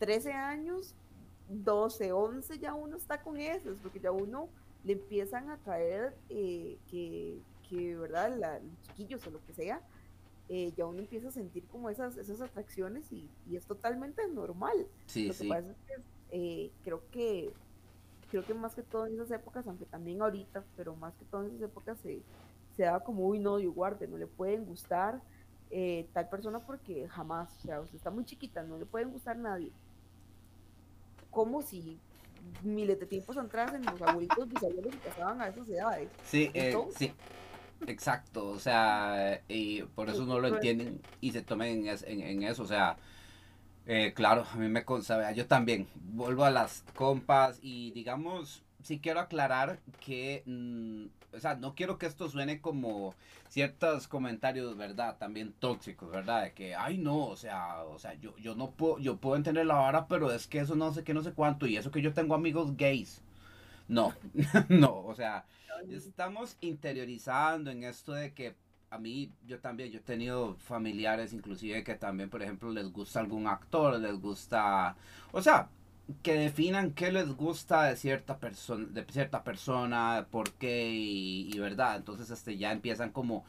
13 0.00 0.32
años 0.32 0.94
12, 1.48 2.12
11 2.12 2.58
ya 2.58 2.74
uno 2.74 2.96
está 2.96 3.22
con 3.22 3.38
esos, 3.38 3.78
porque 3.80 4.00
ya 4.00 4.10
uno 4.10 4.48
le 4.82 4.94
empiezan 4.94 5.50
a 5.50 5.58
traer 5.58 6.16
eh, 6.30 6.78
que, 6.90 7.38
que, 7.68 7.96
¿verdad? 7.96 8.36
La, 8.36 8.58
los 8.58 8.82
chiquillos 8.82 9.24
o 9.26 9.30
lo 9.30 9.44
que 9.46 9.52
sea, 9.52 9.80
eh, 10.48 10.72
ya 10.76 10.86
uno 10.86 10.98
empieza 10.98 11.28
a 11.28 11.32
sentir 11.32 11.64
como 11.66 11.90
esas, 11.90 12.16
esas 12.16 12.40
atracciones 12.40 13.12
y, 13.12 13.28
y 13.48 13.56
es 13.56 13.66
totalmente 13.66 14.26
normal. 14.28 14.86
Sí, 15.06 15.28
lo 15.28 15.34
que 15.34 15.48
pasa 15.48 15.70
es 15.70 15.76
que 15.86 16.02
eh, 16.32 16.70
creo 16.82 17.02
que 17.10 17.52
creo 18.30 18.44
que 18.44 18.54
más 18.54 18.74
que 18.76 18.82
todo 18.82 19.06
en 19.06 19.14
esas 19.14 19.30
épocas, 19.32 19.66
aunque 19.66 19.86
también 19.86 20.22
ahorita, 20.22 20.64
pero 20.76 20.94
más 20.94 21.14
que 21.16 21.24
todo 21.24 21.42
en 21.42 21.48
esas 21.48 21.62
épocas 21.62 21.98
se, 21.98 22.22
se 22.76 22.84
da 22.84 23.00
como, 23.00 23.26
uy, 23.26 23.40
no, 23.40 23.58
yo 23.58 23.72
guarde, 23.72 24.06
no 24.06 24.16
le 24.16 24.28
pueden 24.28 24.64
gustar 24.64 25.20
eh, 25.70 26.08
tal 26.12 26.28
persona 26.28 26.58
porque 26.60 27.08
jamás, 27.08 27.56
o 27.58 27.60
sea, 27.62 27.80
usted 27.80 27.96
está 27.96 28.10
muy 28.10 28.24
chiquita, 28.24 28.62
no 28.62 28.78
le 28.78 28.86
pueden 28.86 29.10
gustar 29.10 29.36
nadie. 29.36 29.72
Como 31.30 31.62
si 31.62 31.98
miles 32.62 32.98
de 32.98 33.06
tiempos 33.06 33.36
atrás 33.36 33.72
en 33.74 33.84
los 33.84 34.00
abuelitos 34.02 34.48
bisabuelos 34.48 34.92
se 34.92 34.98
casaban 35.00 35.40
a 35.40 35.48
esas 35.48 35.68
edades. 35.68 36.08
Sí, 36.24 36.50
eh, 36.54 36.76
sí. 36.96 37.12
Exacto, 37.86 38.48
o 38.48 38.58
sea, 38.58 39.40
y 39.48 39.82
por 39.82 40.10
eso 40.10 40.26
no 40.26 40.38
lo 40.38 40.48
entienden 40.48 41.00
y 41.20 41.32
se 41.32 41.40
tomen 41.40 41.86
en, 41.86 42.42
eso, 42.42 42.62
o 42.62 42.66
sea, 42.66 42.98
eh, 43.86 44.12
claro, 44.14 44.44
a 44.52 44.56
mí 44.56 44.68
me 44.68 44.84
consabe, 44.84 45.34
yo 45.34 45.46
también 45.46 45.88
vuelvo 45.94 46.44
a 46.44 46.50
las 46.50 46.84
compas 46.94 47.58
y 47.62 47.90
digamos, 47.92 48.62
sí 48.82 49.00
quiero 49.00 49.20
aclarar 49.20 49.80
que, 50.00 50.42
mm, 50.46 51.36
o 51.36 51.40
sea, 51.40 51.54
no 51.56 51.74
quiero 51.74 51.98
que 51.98 52.06
esto 52.06 52.28
suene 52.28 52.60
como 52.60 53.14
ciertos 53.48 54.08
comentarios, 54.08 54.76
¿verdad? 54.76 55.16
También 55.18 55.52
tóxicos, 55.58 56.10
¿verdad? 56.10 56.42
De 56.44 56.52
que, 56.52 56.74
ay, 56.74 56.98
no, 56.98 57.26
o 57.26 57.36
sea, 57.36 57.84
o 57.84 57.98
sea, 57.98 58.14
yo, 58.14 58.36
yo 58.38 58.54
no 58.54 58.72
puedo, 58.72 58.98
yo 58.98 59.16
puedo 59.18 59.36
entender 59.36 59.66
la 59.66 59.74
vara, 59.74 60.06
pero 60.08 60.32
es 60.32 60.46
que 60.46 60.60
eso 60.60 60.74
no 60.76 60.92
sé 60.92 61.04
qué, 61.04 61.14
no 61.14 61.22
sé 61.22 61.32
cuánto, 61.32 61.66
y 61.66 61.76
eso 61.76 61.90
que 61.90 62.02
yo 62.02 62.12
tengo 62.14 62.34
amigos 62.34 62.76
gays. 62.76 63.22
No, 63.88 64.14
no, 64.68 64.98
o 65.04 65.14
sea, 65.14 65.44
estamos 65.90 66.56
interiorizando 66.60 67.70
en 67.70 67.84
esto 67.84 68.12
de 68.12 68.32
que 68.34 68.54
a 68.90 68.98
mí, 68.98 69.32
yo 69.46 69.60
también, 69.60 69.90
yo 69.90 69.98
he 69.98 70.02
tenido 70.02 70.56
familiares 70.56 71.32
inclusive 71.32 71.84
que 71.84 71.94
también, 71.94 72.28
por 72.28 72.42
ejemplo, 72.42 72.70
les 72.70 72.90
gusta 72.92 73.20
algún 73.20 73.46
actor, 73.46 73.98
les 74.00 74.20
gusta, 74.20 74.96
o 75.32 75.40
sea, 75.40 75.68
que 76.22 76.34
definan 76.34 76.92
qué 76.92 77.12
les 77.12 77.34
gusta 77.34 77.84
de 77.84 77.96
cierta 77.96 78.38
persona, 78.38 78.86
de 78.90 79.04
cierta 79.04 79.44
persona, 79.44 80.26
por 80.30 80.52
qué 80.52 80.90
y, 80.92 81.58
verdad. 81.58 81.96
Entonces 81.96 82.30
este 82.30 82.56
ya 82.56 82.72
empiezan 82.72 83.10
como 83.10 83.44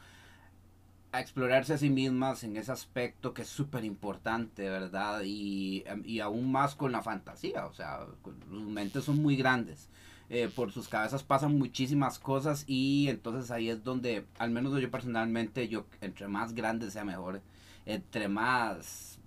a 1.12 1.20
explorarse 1.20 1.74
a 1.74 1.78
sí 1.78 1.90
mismas 1.90 2.42
en 2.44 2.56
ese 2.56 2.72
aspecto 2.72 3.34
que 3.34 3.42
es 3.42 3.48
súper 3.48 3.84
importante, 3.84 4.68
¿verdad? 4.70 5.22
Y, 5.24 5.84
y, 6.04 6.20
aún 6.20 6.50
más 6.50 6.74
con 6.74 6.92
la 6.92 7.02
fantasía, 7.02 7.66
o 7.66 7.74
sea, 7.74 8.06
sus 8.48 8.62
mentes 8.62 9.04
son 9.04 9.16
muy 9.22 9.36
grandes. 9.36 9.88
Eh, 10.30 10.48
por 10.54 10.72
sus 10.72 10.88
cabezas 10.88 11.22
pasan 11.22 11.58
muchísimas 11.58 12.18
cosas 12.18 12.64
y 12.66 13.08
entonces 13.08 13.50
ahí 13.50 13.68
es 13.68 13.84
donde, 13.84 14.24
al 14.38 14.50
menos 14.50 14.80
yo 14.80 14.90
personalmente, 14.90 15.68
yo 15.68 15.84
entre 16.00 16.26
más 16.26 16.54
grande 16.54 16.90
sea 16.90 17.04
mejor, 17.04 17.42
entre 17.84 18.28
más 18.28 19.18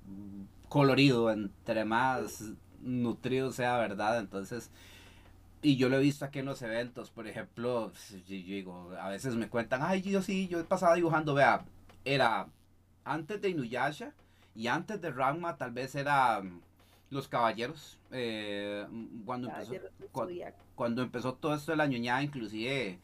colorido, 0.68 1.32
entre 1.32 1.86
más 1.86 2.54
nutrido 2.86 3.52
sea 3.52 3.78
verdad. 3.78 4.20
Entonces, 4.20 4.70
y 5.62 5.78
yo 5.78 5.90
lo 5.90 5.98
he 5.98 6.02
visto 6.02 6.24
aquí 6.24 6.40
en 6.40 6.46
los 6.46 6.62
eventos, 6.62 7.10
por 7.10 7.28
ejemplo, 7.28 7.92
yo, 8.12 8.20
digo, 8.28 8.92
a 9.00 9.10
veces 9.10 9.36
me 9.36 9.50
cuentan, 9.50 9.82
ay, 9.84 10.02
yo 10.02 10.22
sí, 10.22 10.48
yo 10.48 10.60
he 10.60 10.64
pasado 10.64 10.96
dibujando, 10.96 11.34
vea, 11.34 11.66
era 12.06 12.48
antes 13.04 13.42
de 13.42 13.50
Inuyasha 13.50 14.14
y 14.56 14.68
antes 14.68 15.02
de 15.02 15.12
Ragma, 15.12 15.58
tal 15.58 15.72
vez 15.72 15.96
era 15.96 16.42
mm, 16.42 16.62
Los 17.10 17.28
Caballeros, 17.28 17.98
eh, 18.12 18.86
cuando, 19.26 19.50
empezó, 19.50 19.74
cuando, 20.76 21.02
empezó 21.02 21.34
todo 21.34 21.56
esto 21.56 21.72
de 21.72 21.78
la 21.78 21.88
ñoñada, 21.88 22.22
inclusive 22.22 23.00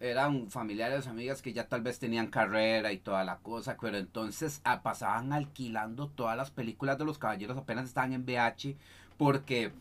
eran 0.00 0.50
familiares, 0.50 1.06
amigas 1.06 1.40
que 1.42 1.52
ya 1.52 1.68
tal 1.68 1.82
vez 1.82 1.98
tenían 1.98 2.26
carrera 2.26 2.92
y 2.92 2.98
toda 2.98 3.24
la 3.24 3.38
cosa, 3.38 3.76
pero 3.80 3.96
entonces 3.96 4.60
ah, 4.64 4.82
pasaban 4.82 5.32
alquilando 5.32 6.08
todas 6.08 6.36
las 6.36 6.50
películas 6.50 6.98
de 6.98 7.04
los 7.04 7.18
caballeros, 7.18 7.56
apenas 7.56 7.86
estaban 7.86 8.12
en 8.12 8.24
VH, 8.24 8.76
porque 9.16 9.72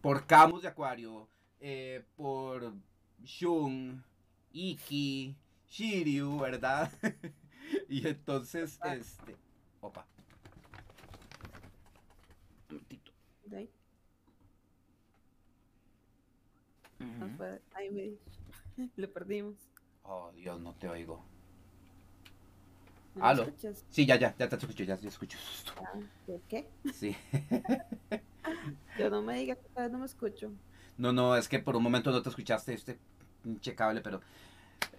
por 0.00 0.26
Camus 0.26 0.62
de 0.62 0.68
Acuario, 0.68 1.28
eh, 1.60 2.04
por 2.16 2.72
Shun, 3.22 4.02
Iki, 4.52 5.36
Shiryu, 5.68 6.38
¿verdad? 6.38 6.90
y 7.88 8.06
entonces, 8.06 8.78
este. 8.84 9.36
Opa. 9.80 10.06
Un 17.00 17.18
momentito. 17.18 17.54
Ahí 17.74 17.90
me... 17.90 18.90
Lo 18.96 19.10
perdimos. 19.12 19.56
Oh, 20.02 20.32
Dios, 20.32 20.60
no 20.60 20.74
te 20.74 20.88
oigo. 20.88 21.24
¿Aló? 23.18 23.46
Sí, 23.90 24.06
ya, 24.06 24.16
ya, 24.16 24.34
ya 24.38 24.48
te 24.48 24.56
escucho, 24.56 24.84
ya 24.84 24.96
te 24.96 25.08
escucho. 25.08 25.38
Ah, 25.82 25.98
¿Qué? 26.48 26.68
Sí. 26.94 27.16
Yo 28.98 29.10
no 29.10 29.22
me 29.22 29.38
diga 29.38 29.56
que 29.56 29.68
todavía 29.68 29.92
no 29.92 29.98
me 29.98 30.06
escucho. 30.06 30.52
No, 30.96 31.12
no, 31.12 31.36
es 31.36 31.48
que 31.48 31.58
por 31.58 31.76
un 31.76 31.82
momento 31.82 32.10
no 32.10 32.22
te 32.22 32.28
escuchaste 32.28 32.74
este 32.74 32.98
cable, 33.74 34.00
pero 34.00 34.20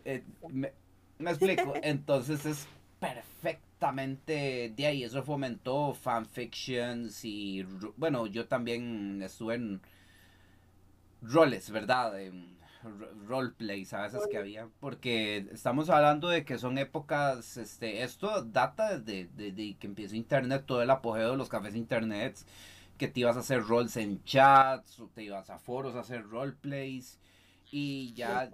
eh, 0.06 0.24
me, 0.50 0.74
explico. 1.20 1.74
Entonces 1.84 2.46
es 2.46 2.68
perfectamente 3.00 4.74
de 4.76 4.86
ahí. 4.86 5.04
Eso 5.04 5.24
fomentó 5.24 5.94
fanfictions 5.94 7.24
y 7.24 7.64
bueno, 7.98 8.28
yo 8.28 8.48
también 8.48 9.22
estuve 9.24 9.56
en 9.56 9.82
roles, 11.22 11.70
¿verdad? 11.70 12.20
En 12.20 12.61
roleplays 13.26 13.94
a 13.94 14.02
veces 14.02 14.22
que 14.30 14.38
había, 14.38 14.68
porque 14.80 15.48
estamos 15.52 15.90
hablando 15.90 16.30
de 16.30 16.46
que 16.46 16.58
son 16.58 16.78
épocas, 16.78 17.58
este, 17.58 18.04
esto 18.04 18.44
data 18.44 18.98
desde, 18.98 19.30
desde 19.36 19.76
que 19.78 19.88
empezó 19.88 20.16
internet, 20.16 20.64
todo 20.66 20.82
el 20.82 20.90
apogeo 20.90 21.32
de 21.32 21.38
los 21.38 21.50
cafés 21.50 21.76
internet 21.76 22.38
que 22.98 23.08
te 23.08 23.22
ibas 23.22 23.36
a 23.36 23.40
hacer 23.40 23.64
roles 23.64 23.98
en 23.98 24.24
chats, 24.24 25.00
o 25.00 25.08
te 25.08 25.24
ibas 25.24 25.50
a 25.50 25.58
foros 25.58 25.96
a 25.96 26.02
hacer 26.02 26.24
roleplays 26.28 27.20
y 27.72 28.14
ya... 28.14 28.50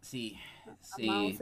Sí, 0.00 0.36
sí. 0.80 1.38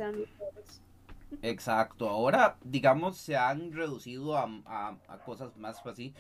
Exacto. 1.43 2.09
Ahora, 2.09 2.57
digamos, 2.63 3.17
se 3.17 3.37
han 3.37 3.73
reducido 3.73 4.37
a, 4.37 4.49
a, 4.67 5.19
cosas 5.25 5.57
más 5.57 5.85
así. 5.87 6.15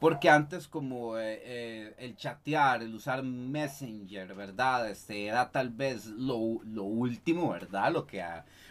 Porque 0.00 0.28
antes 0.28 0.68
como 0.68 1.18
eh, 1.18 1.40
eh, 1.44 1.94
el 1.98 2.16
chatear, 2.16 2.82
el 2.82 2.94
usar 2.94 3.22
Messenger, 3.22 4.34
¿verdad? 4.34 4.90
Este 4.90 5.26
era 5.26 5.50
tal 5.50 5.70
vez 5.70 6.06
lo, 6.06 6.60
lo 6.64 6.84
último, 6.84 7.50
¿verdad? 7.50 7.92
Lo 7.92 8.06
que 8.06 8.22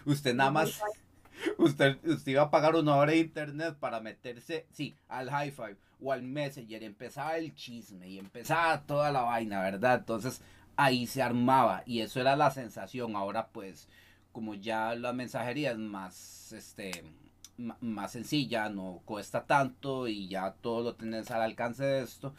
usted 0.05 0.36
nada 0.36 0.51
más 0.51 0.82
Usted, 1.57 1.97
usted 2.05 2.34
iba 2.34 2.43
a 2.43 2.51
pagar 2.51 2.76
una 2.76 2.95
hora 2.95 3.11
de 3.11 3.19
internet 3.19 3.76
para 3.80 3.99
meterse, 3.99 4.65
sí, 4.71 4.95
al 5.07 5.30
hi-fi 5.30 5.76
o 6.01 6.11
al 6.11 6.24
messenger. 6.24 6.84
Empezaba 6.84 7.38
el 7.38 7.53
chisme 7.55 8.07
y 8.09 8.19
empezaba 8.19 8.82
toda 8.86 9.11
la 9.11 9.21
vaina, 9.21 9.61
¿verdad? 9.61 9.99
Entonces 9.99 10.41
ahí 10.76 11.07
se 11.07 11.21
armaba 11.21 11.84
y 11.86 12.01
eso 12.01 12.19
era 12.19 12.36
la 12.36 12.51
sensación. 12.51 13.15
Ahora 13.15 13.47
pues 13.47 13.88
como 14.32 14.55
ya 14.55 14.95
la 14.95 15.13
mensajería 15.13 15.71
es 15.71 15.78
más, 15.78 16.51
este, 16.53 17.03
más 17.82 18.11
sencilla, 18.11 18.70
no 18.70 19.01
cuesta 19.05 19.45
tanto 19.45 20.07
y 20.07 20.28
ya 20.28 20.53
todo 20.61 20.84
lo 20.84 20.95
tenés 20.95 21.32
al 21.32 21.41
alcance 21.41 21.84
de 21.84 22.03
esto 22.03 22.34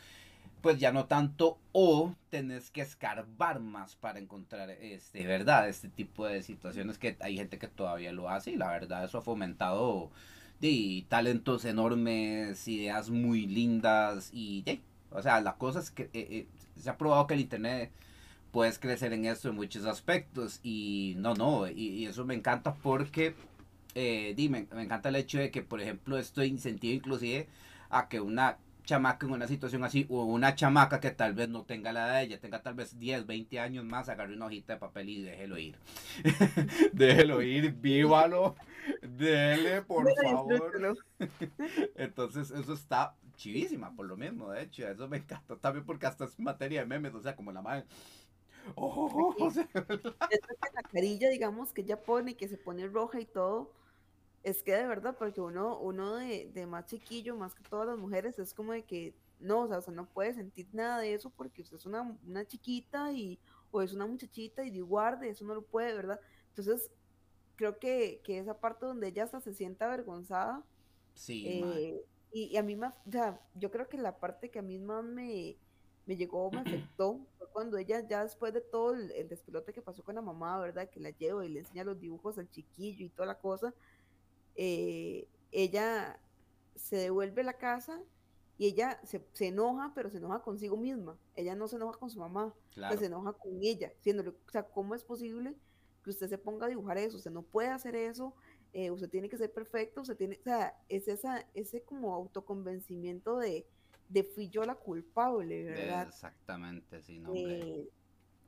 pues 0.65 0.79
ya 0.79 0.93
no 0.93 1.05
tanto 1.05 1.59
o 1.73 2.15
tenés 2.31 2.71
que 2.71 2.81
escarbar 2.81 3.61
más 3.61 3.97
para 3.97 4.19
encontrar 4.19 4.71
este 4.71 5.27
verdad 5.27 5.69
este 5.69 5.91
tipo 5.91 6.27
de 6.27 6.43
situaciones 6.43 6.97
que 6.97 7.19
hay 7.21 7.37
gente 7.37 7.59
que 7.59 7.69
todavía 7.69 8.13
lo 8.13 8.31
hace 8.31 8.53
y 8.53 8.57
la 8.57 8.71
verdad 8.71 9.05
eso 9.05 9.19
ha 9.19 9.21
fomentado 9.21 10.11
de 10.63 11.05
talentos 11.11 11.67
enormes 11.67 12.67
ideas 12.67 13.11
muy 13.11 13.45
lindas 13.45 14.31
y 14.33 14.63
de, 14.63 14.81
o 15.11 15.21
sea 15.21 15.43
la 15.43 15.57
cosa 15.57 15.83
que 15.95 16.05
eh, 16.05 16.09
eh, 16.15 16.47
se 16.81 16.89
ha 16.89 16.97
probado 16.97 17.27
que 17.27 17.35
el 17.35 17.41
internet 17.41 17.93
puedes 18.51 18.79
crecer 18.79 19.13
en 19.13 19.27
esto 19.27 19.51
en 19.51 19.57
muchos 19.57 19.85
aspectos 19.85 20.61
y 20.63 21.13
no 21.19 21.35
no 21.35 21.69
y, 21.69 22.07
eso 22.07 22.25
me 22.25 22.35
encanta 22.35 22.73
porque 22.73 23.35
eh, 23.95 24.35
dime 24.37 24.67
me 24.75 24.83
encanta 24.83 25.09
el 25.09 25.17
hecho 25.17 25.39
de 25.39 25.51
que 25.51 25.63
por 25.63 25.81
ejemplo 25.81 26.19
esto 26.19 26.43
incentiva 26.43 26.95
inclusive 26.95 27.49
a 27.91 28.09
que 28.09 28.21
una 28.21 28.59
chamaca 28.85 29.27
en 29.27 29.33
una 29.33 29.49
situación 29.49 29.83
así, 29.85 30.07
o 30.11 30.25
una 30.25 30.55
chamaca 30.55 31.01
que 31.01 31.11
tal 31.11 31.33
vez 31.33 31.49
no 31.49 31.65
tenga 31.65 31.93
la 31.93 32.07
edad 32.07 32.15
de 32.17 32.23
ella, 32.23 32.41
tenga 32.41 32.63
tal 32.63 32.75
vez 32.75 32.99
10, 32.99 33.27
20 33.27 33.59
años 33.59 33.85
más, 33.85 34.09
agarre 34.09 34.35
una 34.35 34.47
hojita 34.47 34.75
de 34.75 34.79
papel 34.79 35.09
y 35.09 35.23
déjelo 35.23 35.59
ir. 35.59 35.79
déjelo 36.93 37.43
ir, 37.43 37.73
vívalo, 37.73 38.55
déle, 39.03 39.83
por 39.83 40.07
favor. 40.23 40.99
Entonces, 41.97 42.51
eso 42.51 42.75
está 42.75 43.17
chivísima, 43.37 43.95
por 43.97 44.07
lo 44.07 44.17
mismo, 44.17 44.51
de 44.51 44.63
hecho, 44.63 44.87
eso 44.87 45.09
me 45.09 45.19
encanta 45.19 45.57
también 45.57 45.85
porque 45.85 46.07
hasta 46.07 46.27
es 46.27 46.39
materia 46.39 46.81
de 46.81 46.87
memes, 46.87 47.15
o 47.15 47.23
sea, 47.23 47.35
como 47.35 47.53
la 47.53 47.63
madre. 47.63 47.85
Oh, 48.77 49.37
la 50.75 50.83
carilla, 50.91 51.29
digamos, 51.29 51.73
que 51.73 51.83
ella 51.83 52.01
pone, 52.03 52.35
que 52.35 52.49
se 52.49 52.57
pone 52.57 52.87
roja 52.87 53.21
y 53.21 53.27
todo, 53.27 53.73
es 54.45 54.63
que 54.63 54.77
de 54.77 54.87
verdad, 54.87 55.17
porque 55.19 55.41
uno, 55.41 55.79
uno 55.81 56.17
de, 56.17 56.51
de, 56.53 56.67
más 56.67 56.87
chiquillo, 56.87 57.35
más 57.35 57.55
que 57.55 57.65
todas 57.65 57.87
las 57.87 57.99
mujeres, 57.99 58.39
es 58.39 58.53
como 58.53 58.73
de 58.73 58.85
que 58.85 59.15
no, 59.41 59.63
o 59.63 59.83
sea, 59.83 59.93
no 59.93 60.07
puede 60.07 60.35
sentir 60.35 60.69
nada 60.73 61.01
de 61.01 61.15
eso 61.15 61.31
porque 61.31 61.63
usted 61.63 61.79
es 61.79 61.87
una, 61.87 62.17
una 62.27 62.47
chiquita 62.47 63.11
y, 63.13 63.39
o 63.71 63.83
es 63.83 63.93
una 63.95 64.07
muchachita 64.07 64.65
y 64.65 64.71
de 64.71 64.83
guarde, 64.83 65.31
eso 65.31 65.45
no 65.45 65.55
lo 65.55 65.63
puede, 65.63 65.95
¿verdad? 65.95 66.21
Entonces, 66.51 66.91
creo 67.57 67.79
que, 67.79 68.21
que 68.23 68.39
esa 68.39 68.59
parte 68.61 68.87
donde 68.87 69.09
ella 69.09 69.25
hasta 69.25 69.41
se 69.41 69.55
sienta 69.55 69.87
avergonzada. 69.87 70.63
Sí. 71.15 71.47
Eh, 71.47 72.05
y, 72.33 72.57
a 72.57 72.63
mí 72.63 72.77
más, 72.77 72.95
o 73.07 73.11
sea, 73.11 73.41
yo 73.55 73.71
creo 73.71 73.89
que 73.89 73.97
la 73.97 74.19
parte 74.19 74.51
que 74.51 74.59
a 74.59 74.63
mí 74.63 74.79
más 74.79 75.05
me, 75.05 75.57
me 76.05 76.17
llegó, 76.17 76.51
me 76.51 76.61
afectó, 76.97 77.19
fue 77.39 77.49
cuando 77.49 77.79
ella, 77.79 78.07
ya 78.07 78.23
después 78.23 78.53
de 78.53 78.61
todo 78.61 78.95
el, 78.95 79.11
el, 79.13 79.29
despelote 79.29 79.73
que 79.73 79.81
pasó 79.81 80.03
con 80.05 80.17
la 80.17 80.23
mamá, 80.23 80.59
¿verdad? 80.61 80.91
Que 80.91 81.01
la 81.01 81.11
lleva 81.11 81.47
y 81.47 81.49
le 81.49 81.61
enseña 81.61 81.85
los 81.85 81.99
dibujos 81.99 82.39
al 82.39 82.51
chiquillo 82.51 83.07
y 83.07 83.09
toda 83.09 83.27
la 83.27 83.39
cosa, 83.39 83.73
eh, 84.57 85.29
ella 85.53 86.19
se 86.75 86.97
devuelve 86.97 87.43
a 87.43 87.45
la 87.45 87.59
casa 87.59 88.01
y 88.59 88.67
ella 88.67 89.01
se, 89.05 89.25
se, 89.33 89.49
enoja, 89.49 89.93
pero 89.95 90.11
se 90.11 90.19
enoja 90.19 90.43
consigo 90.43 90.77
misma. 90.77 91.19
Ella 91.35 91.55
no 91.55 91.67
se 91.67 91.77
enoja 91.77 91.99
con 91.99 92.11
su 92.11 92.21
mamá, 92.21 92.55
claro. 92.73 92.97
se 92.97 93.07
enoja 93.07 93.33
con 93.33 93.53
ella, 93.63 93.93
diciéndole, 93.97 94.31
o 94.31 94.51
sea, 94.51 94.63
¿cómo 94.63 94.95
es 94.95 95.03
posible 95.03 95.57
que 96.03 96.11
usted 96.11 96.29
se 96.29 96.39
ponga 96.39 96.67
a 96.67 96.69
dibujar 96.69 96.99
eso? 96.99 97.17
Usted 97.17 97.33
no 97.33 97.43
puede 97.43 97.69
hacer 97.69 97.97
eso, 97.97 98.35
eh, 98.73 98.91
usted 98.91 99.09
tiene 99.09 99.29
que 99.29 99.39
ser 99.39 99.53
perfecto, 99.53 100.03
usted 100.03 100.17
tiene, 100.17 100.39
o 100.41 100.45
sea, 100.45 100.77
es 100.89 101.09
esa, 101.09 101.47
ese 101.55 101.83
como 101.83 102.15
autoconvencimiento 102.15 103.39
de, 103.39 103.67
de 104.09 104.23
fui 104.23 104.49
yo 104.49 104.65
la 104.65 104.77
culpable, 104.77 105.65
¿verdad? 105.65 106.07
Exactamente, 106.07 107.03
sí, 107.03 107.19
no, 107.19 107.33
eh, 107.35 107.89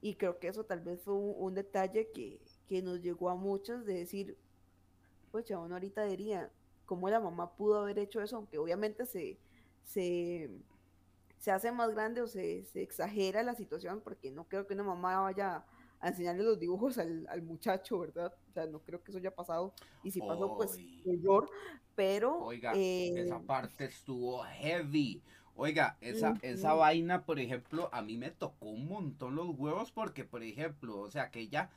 y 0.01 0.15
creo 0.15 0.39
que 0.39 0.49
eso 0.49 0.65
tal 0.65 0.81
vez 0.81 1.01
fue 1.03 1.15
un, 1.15 1.35
un, 1.37 1.55
detalle 1.55 2.11
que, 2.13 2.41
que 2.69 2.83
nos 2.83 3.01
llegó 3.01 3.31
a 3.31 3.35
muchos 3.35 3.85
de 3.87 3.95
decir, 3.95 4.37
pues 5.37 5.45
ya 5.45 5.59
uno 5.59 5.75
ahorita 5.75 6.03
diría, 6.05 6.51
¿cómo 6.87 7.11
la 7.11 7.21
mamá 7.21 7.55
pudo 7.57 7.81
haber 7.81 7.99
hecho 7.99 8.23
eso? 8.23 8.37
Aunque 8.37 8.57
obviamente 8.57 9.05
se, 9.05 9.39
se, 9.85 10.49
se 11.37 11.51
hace 11.51 11.71
más 11.73 11.91
grande 11.91 12.23
o 12.23 12.27
se, 12.27 12.65
se, 12.65 12.81
exagera 12.81 13.43
la 13.43 13.55
situación, 13.55 14.01
porque 14.01 14.31
no 14.31 14.45
creo 14.45 14.67
que 14.67 14.73
una 14.73 14.85
mamá 14.85 15.21
vaya 15.21 15.63
a 16.01 16.09
enseñarle 16.09 16.43
los 16.43 16.59
dibujos 16.59 16.97
al, 16.97 17.27
al 17.29 17.43
muchacho, 17.43 17.99
¿verdad? 17.99 18.33
O 18.49 18.53
sea, 18.55 18.65
no 18.65 18.79
creo 18.79 19.05
que 19.05 19.11
eso 19.11 19.19
haya 19.19 19.35
pasado. 19.35 19.75
Y 20.03 20.11
si 20.11 20.21
pasó, 20.21 20.57
pues, 20.57 20.79
error. 21.05 21.51
Pero. 21.95 22.39
Oiga, 22.39 22.73
eh, 22.75 23.13
esa 23.19 23.39
parte 23.39 23.85
estuvo 23.85 24.43
heavy. 24.43 25.23
Oiga, 25.55 25.99
esa, 26.01 26.39
esa 26.41 26.73
vaina, 26.73 27.27
por 27.27 27.39
ejemplo, 27.39 27.91
a 27.93 28.01
mí 28.01 28.17
me 28.17 28.31
tocó 28.31 28.71
un 28.71 28.89
montón 28.89 29.35
los 29.35 29.51
huevos 29.51 29.93
porque, 29.93 30.25
por 30.25 30.43
ejemplo, 30.43 30.99
o 30.99 31.11
sea, 31.11 31.31
que 31.31 31.41
ella 31.41 31.69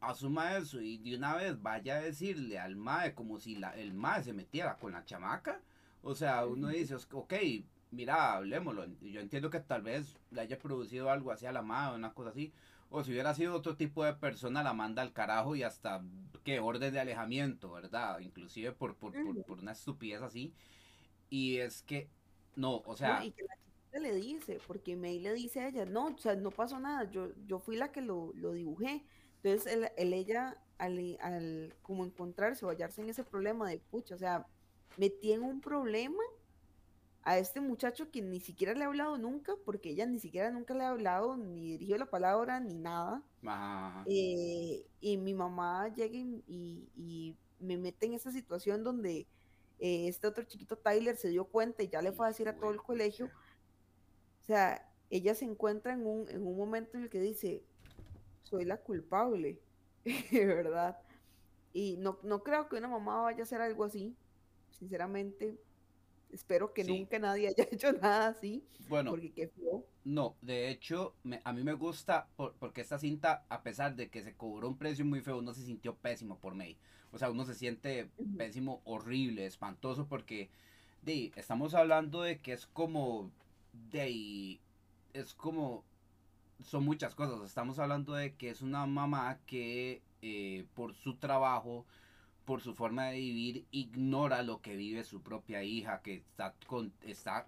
asuma 0.00 0.56
eso 0.56 0.80
y 0.80 0.98
de 0.98 1.16
una 1.16 1.36
vez 1.36 1.60
vaya 1.60 1.96
a 1.96 2.00
decirle 2.00 2.58
al 2.58 2.76
mae 2.76 3.14
como 3.14 3.38
si 3.38 3.56
la, 3.56 3.70
el 3.76 3.94
mae 3.94 4.22
se 4.22 4.32
metiera 4.32 4.78
con 4.78 4.92
la 4.92 5.04
chamaca. 5.04 5.62
O 6.02 6.14
sea, 6.14 6.46
uno 6.46 6.68
dice, 6.68 6.96
ok, 7.12 7.34
mira, 7.90 8.34
hablemoslo. 8.34 8.86
Yo 9.00 9.20
entiendo 9.20 9.50
que 9.50 9.60
tal 9.60 9.82
vez 9.82 10.18
le 10.30 10.40
haya 10.40 10.58
producido 10.58 11.10
algo 11.10 11.32
hacia 11.32 11.52
la 11.52 11.62
mae 11.62 11.92
o 11.92 11.96
una 11.96 12.14
cosa 12.14 12.30
así. 12.30 12.52
O 12.88 13.04
si 13.04 13.12
hubiera 13.12 13.34
sido 13.34 13.54
otro 13.54 13.76
tipo 13.76 14.04
de 14.04 14.14
persona, 14.14 14.62
la 14.62 14.72
manda 14.74 15.02
al 15.02 15.12
carajo 15.12 15.54
y 15.54 15.62
hasta, 15.62 16.02
¿qué? 16.42 16.58
Orden 16.58 16.92
de 16.92 17.00
alejamiento, 17.00 17.70
¿verdad? 17.70 18.18
Inclusive 18.20 18.72
por, 18.72 18.96
por, 18.96 19.12
por, 19.12 19.44
por 19.44 19.60
una 19.60 19.72
estupidez 19.72 20.22
así. 20.22 20.52
Y 21.28 21.58
es 21.58 21.82
que 21.82 22.08
no, 22.56 22.82
o 22.84 22.96
sea. 22.96 23.20
No, 23.20 23.26
y 23.26 23.30
que 23.32 23.42
la 23.44 23.54
chica 23.56 23.98
le 24.00 24.14
dice, 24.14 24.60
porque 24.66 24.96
May 24.96 25.20
le 25.20 25.32
dice 25.34 25.60
a 25.60 25.68
ella, 25.68 25.84
no, 25.84 26.06
o 26.06 26.18
sea, 26.18 26.34
no 26.34 26.50
pasó 26.50 26.80
nada, 26.80 27.08
yo, 27.10 27.30
yo 27.46 27.60
fui 27.60 27.76
la 27.76 27.92
que 27.92 28.00
lo, 28.00 28.32
lo 28.34 28.52
dibujé. 28.52 29.04
Entonces, 29.42 29.72
el, 29.72 29.90
el 29.96 30.12
ella, 30.12 30.56
al, 30.78 31.16
al, 31.20 31.74
como 31.82 32.04
encontrarse 32.04 32.64
o 32.64 32.70
hallarse 32.70 33.00
en 33.02 33.08
ese 33.10 33.24
problema 33.24 33.68
de 33.68 33.78
pucha, 33.78 34.14
o 34.14 34.18
sea, 34.18 34.46
metí 34.96 35.32
en 35.32 35.42
un 35.42 35.60
problema 35.60 36.22
a 37.22 37.38
este 37.38 37.60
muchacho 37.60 38.10
que 38.10 38.22
ni 38.22 38.40
siquiera 38.40 38.74
le 38.74 38.84
ha 38.84 38.86
hablado 38.88 39.18
nunca, 39.18 39.54
porque 39.64 39.90
ella 39.90 40.06
ni 40.06 40.18
siquiera 40.18 40.50
nunca 40.50 40.74
le 40.74 40.84
ha 40.84 40.90
hablado, 40.90 41.36
ni 41.36 41.72
dirigió 41.72 41.98
la 41.98 42.06
palabra, 42.10 42.60
ni 42.60 42.74
nada. 42.74 43.22
Eh, 44.04 44.86
y 45.00 45.16
mi 45.18 45.34
mamá 45.34 45.88
llega 45.94 46.16
y, 46.16 46.42
y, 46.46 46.88
y 46.96 47.36
me 47.58 47.76
mete 47.76 48.06
en 48.06 48.14
esa 48.14 48.32
situación 48.32 48.82
donde 48.84 49.28
eh, 49.78 50.08
este 50.08 50.26
otro 50.26 50.44
chiquito 50.44 50.76
Tyler 50.78 51.16
se 51.16 51.28
dio 51.28 51.44
cuenta 51.46 51.82
y 51.82 51.88
ya 51.88 52.02
le 52.02 52.12
fue 52.12 52.26
a 52.26 52.30
decir 52.30 52.48
a 52.48 52.56
todo 52.58 52.70
el 52.70 52.82
colegio. 52.82 53.30
O 54.40 54.44
sea, 54.44 54.90
ella 55.10 55.34
se 55.34 55.44
encuentra 55.44 55.92
en 55.92 56.06
un, 56.06 56.28
en 56.28 56.46
un 56.46 56.56
momento 56.56 56.96
en 56.96 57.04
el 57.04 57.10
que 57.10 57.20
dice, 57.20 57.64
soy 58.50 58.64
la 58.64 58.78
culpable, 58.78 59.58
¿verdad? 60.32 60.98
Y 61.72 61.96
no, 61.98 62.18
no 62.22 62.42
creo 62.42 62.68
que 62.68 62.76
una 62.76 62.88
mamá 62.88 63.22
vaya 63.22 63.40
a 63.40 63.42
hacer 63.44 63.60
algo 63.60 63.84
así, 63.84 64.16
sinceramente. 64.70 65.58
Espero 66.30 66.72
que 66.72 66.84
sí. 66.84 66.90
nunca 66.92 67.18
nadie 67.18 67.48
haya 67.56 67.68
hecho 67.70 67.92
nada 67.92 68.28
así. 68.28 68.64
Bueno, 68.88 69.10
porque 69.10 69.32
qué 69.32 69.48
feo. 69.48 69.84
No, 70.04 70.36
de 70.40 70.70
hecho, 70.70 71.14
me, 71.22 71.40
a 71.44 71.52
mí 71.52 71.62
me 71.62 71.74
gusta 71.74 72.28
por, 72.36 72.54
porque 72.54 72.80
esta 72.80 72.98
cinta, 72.98 73.44
a 73.48 73.62
pesar 73.62 73.94
de 73.94 74.08
que 74.08 74.22
se 74.22 74.34
cobró 74.34 74.68
un 74.68 74.78
precio 74.78 75.04
muy 75.04 75.20
feo, 75.20 75.38
uno 75.38 75.54
se 75.54 75.62
sintió 75.62 75.94
pésimo 75.94 76.38
por 76.38 76.54
May. 76.54 76.76
O 77.12 77.18
sea, 77.18 77.30
uno 77.30 77.44
se 77.44 77.54
siente 77.54 78.10
uh 78.18 78.24
-huh. 78.24 78.36
pésimo, 78.36 78.80
horrible, 78.84 79.46
espantoso, 79.46 80.06
porque 80.06 80.48
de, 81.02 81.32
estamos 81.36 81.74
hablando 81.74 82.22
de 82.22 82.40
que 82.40 82.52
es 82.52 82.66
como, 82.66 83.30
de, 83.90 84.60
es 85.12 85.34
como, 85.34 85.84
son 86.64 86.84
muchas 86.84 87.14
cosas. 87.14 87.42
Estamos 87.46 87.78
hablando 87.78 88.14
de 88.14 88.34
que 88.34 88.50
es 88.50 88.62
una 88.62 88.86
mamá 88.86 89.38
que 89.46 90.02
eh, 90.22 90.64
por 90.74 90.94
su 90.94 91.16
trabajo, 91.16 91.86
por 92.44 92.60
su 92.60 92.74
forma 92.74 93.06
de 93.06 93.18
vivir, 93.18 93.64
ignora 93.70 94.42
lo 94.42 94.60
que 94.60 94.76
vive 94.76 95.04
su 95.04 95.22
propia 95.22 95.62
hija, 95.62 96.02
que 96.02 96.14
está, 96.14 96.54
con, 96.66 96.92
está 97.02 97.46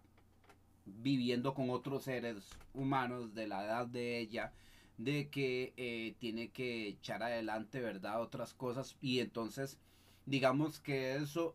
viviendo 0.87 1.55
con 1.55 1.71
otros 1.71 2.05
seres 2.05 2.49
humanos 2.75 3.35
de 3.35 3.47
la 3.49 3.65
edad 3.65 3.87
de 3.87 4.19
ella, 4.19 4.53
de 4.99 5.29
que 5.29 5.73
eh, 5.77 6.15
tiene 6.19 6.49
que 6.51 6.89
echar 6.89 7.23
adelante, 7.23 7.81
¿verdad? 7.81 8.21
Otras 8.21 8.55
cosas. 8.55 8.97
Y 9.01 9.21
entonces, 9.21 9.79
digamos 10.27 10.81
que 10.81 11.17
eso, 11.17 11.55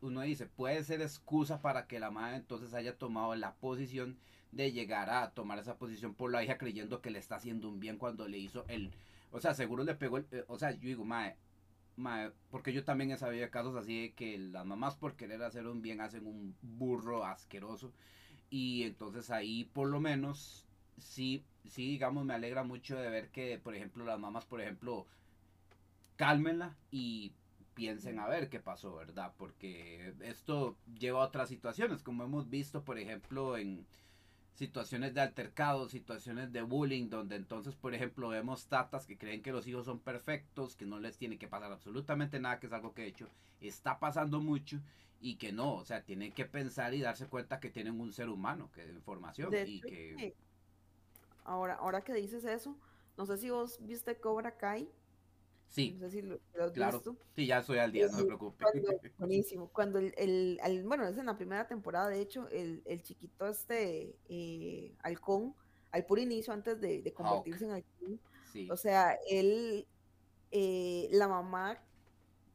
uno 0.00 0.20
dice, 0.22 0.46
puede 0.46 0.84
ser 0.84 1.02
excusa 1.02 1.60
para 1.60 1.86
que 1.86 2.00
la 2.00 2.10
madre 2.10 2.36
entonces 2.36 2.74
haya 2.74 2.96
tomado 2.96 3.34
la 3.34 3.54
posición 3.54 4.16
de 4.52 4.72
llegar 4.72 5.10
a 5.10 5.30
tomar 5.30 5.58
esa 5.58 5.76
posición 5.76 6.14
por 6.14 6.32
la 6.32 6.42
hija 6.42 6.58
creyendo 6.58 7.00
que 7.00 7.10
le 7.10 7.18
está 7.18 7.36
haciendo 7.36 7.68
un 7.68 7.80
bien 7.80 7.98
cuando 7.98 8.28
le 8.28 8.38
hizo 8.38 8.64
el... 8.68 8.90
O 9.30 9.40
sea, 9.40 9.54
seguro 9.54 9.84
le 9.84 9.94
pegó 9.94 10.18
el... 10.18 10.26
Eh, 10.30 10.44
o 10.48 10.58
sea, 10.58 10.72
yo 10.72 10.88
digo, 10.88 11.04
madre, 11.04 11.36
porque 12.50 12.72
yo 12.72 12.84
también 12.84 13.10
he 13.10 13.16
sabido 13.16 13.50
casos 13.50 13.76
así 13.76 14.02
de 14.02 14.12
que 14.12 14.38
las 14.38 14.64
mamás 14.64 14.96
por 14.96 15.16
querer 15.16 15.42
hacer 15.42 15.66
un 15.66 15.82
bien 15.82 16.00
hacen 16.00 16.26
un 16.26 16.54
burro 16.62 17.24
asqueroso. 17.24 17.92
Y 18.50 18.84
entonces 18.84 19.30
ahí 19.30 19.64
por 19.64 19.88
lo 19.88 20.00
menos 20.00 20.66
sí, 20.98 21.44
sí, 21.68 21.86
digamos, 21.90 22.24
me 22.24 22.34
alegra 22.34 22.62
mucho 22.62 22.96
de 22.96 23.10
ver 23.10 23.28
que, 23.30 23.58
por 23.58 23.74
ejemplo, 23.74 24.04
las 24.04 24.18
mamás, 24.18 24.44
por 24.46 24.60
ejemplo, 24.60 25.06
cálmenla 26.16 26.76
y 26.90 27.32
piensen 27.74 28.18
a 28.18 28.26
ver 28.26 28.48
qué 28.48 28.60
pasó, 28.60 28.96
¿verdad? 28.96 29.32
Porque 29.36 30.12
esto 30.20 30.76
lleva 30.98 31.22
a 31.22 31.26
otras 31.26 31.48
situaciones, 31.48 32.02
como 32.02 32.24
hemos 32.24 32.50
visto, 32.50 32.82
por 32.84 32.98
ejemplo, 32.98 33.56
en 33.56 33.86
situaciones 34.58 35.14
de 35.14 35.20
altercado, 35.20 35.88
situaciones 35.88 36.52
de 36.52 36.62
bullying, 36.62 37.08
donde 37.08 37.36
entonces, 37.36 37.76
por 37.76 37.94
ejemplo, 37.94 38.30
vemos 38.30 38.66
tatas 38.66 39.06
que 39.06 39.16
creen 39.16 39.40
que 39.40 39.52
los 39.52 39.68
hijos 39.68 39.84
son 39.86 40.00
perfectos, 40.00 40.74
que 40.74 40.84
no 40.84 40.98
les 40.98 41.16
tiene 41.16 41.38
que 41.38 41.46
pasar 41.46 41.70
absolutamente 41.70 42.40
nada, 42.40 42.58
que 42.58 42.66
es 42.66 42.72
algo 42.72 42.92
que 42.92 43.02
de 43.02 43.08
hecho 43.08 43.28
está 43.60 44.00
pasando 44.00 44.40
mucho 44.40 44.80
y 45.20 45.36
que 45.36 45.52
no, 45.52 45.76
o 45.76 45.84
sea, 45.84 46.02
tienen 46.02 46.32
que 46.32 46.44
pensar 46.44 46.92
y 46.92 47.00
darse 47.00 47.28
cuenta 47.28 47.60
que 47.60 47.70
tienen 47.70 48.00
un 48.00 48.12
ser 48.12 48.28
humano, 48.28 48.68
que 48.74 48.82
es 48.82 48.90
información 48.90 49.48
De 49.52 49.64
y 49.64 49.80
que... 49.80 50.16
que 50.16 50.34
ahora, 51.44 51.74
ahora 51.74 52.00
que 52.00 52.12
dices 52.12 52.44
eso, 52.44 52.76
no 53.16 53.26
sé 53.26 53.38
si 53.38 53.50
vos 53.50 53.78
viste 53.80 54.16
Cobra 54.16 54.56
Kai, 54.56 54.90
Sí, 55.68 55.92
no 55.92 56.08
sé 56.08 56.20
si 56.20 56.22
lo, 56.22 56.38
lo 56.54 56.64
has 56.64 56.72
claro. 56.72 56.98
visto. 56.98 57.16
Sí, 57.36 57.46
ya 57.46 57.58
estoy 57.58 57.78
al 57.78 57.92
día, 57.92 58.08
no 58.08 58.18
Eh, 58.18 58.24
preocupe. 58.26 58.64
Cuando, 58.64 58.88
buenísimo. 59.18 59.68
Cuando 59.68 59.98
el, 59.98 60.14
el, 60.16 60.58
el- 60.64 60.84
bueno, 60.84 61.06
es 61.06 61.16
en 61.18 61.26
la 61.26 61.36
primera 61.36 61.66
temporada, 61.66 62.08
de 62.08 62.20
hecho, 62.20 62.48
el, 62.48 62.82
el 62.86 63.02
chiquito 63.02 63.46
este 63.46 64.16
eh, 64.28 64.96
halcón, 65.02 65.54
al 65.90 66.04
puro 66.06 66.20
inicio, 66.20 66.52
antes 66.52 66.80
de, 66.80 67.02
de 67.02 67.10
Hawk, 67.10 67.16
convertirse 67.16 67.64
en 67.66 67.70
halcón, 67.72 68.20
sí, 68.52 68.68
o 68.70 68.76
sea, 68.76 69.16
él, 69.30 69.86
eh, 70.50 71.08
la 71.12 71.28
mamá 71.28 71.78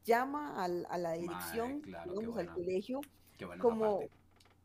llama 0.06 0.64
al- 0.64 0.86
a 0.90 0.98
la 0.98 1.14
dirección, 1.14 1.82
claro, 1.82 2.12
qué 2.14 2.20
digamos, 2.20 2.40
al 2.40 2.54
colegio, 2.54 3.02
como, 3.60 4.00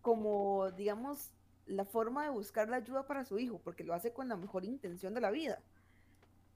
como, 0.00 0.70
digamos, 0.72 1.30
la 1.66 1.84
forma 1.84 2.24
de 2.24 2.30
buscar 2.30 2.68
la 2.68 2.76
ayuda 2.76 3.06
para 3.06 3.24
su 3.24 3.38
hijo, 3.38 3.60
porque 3.62 3.84
lo 3.84 3.94
hace 3.94 4.12
con 4.12 4.28
la 4.28 4.36
mejor 4.36 4.64
intención 4.64 5.14
de 5.14 5.20
la 5.20 5.30
vida. 5.30 5.62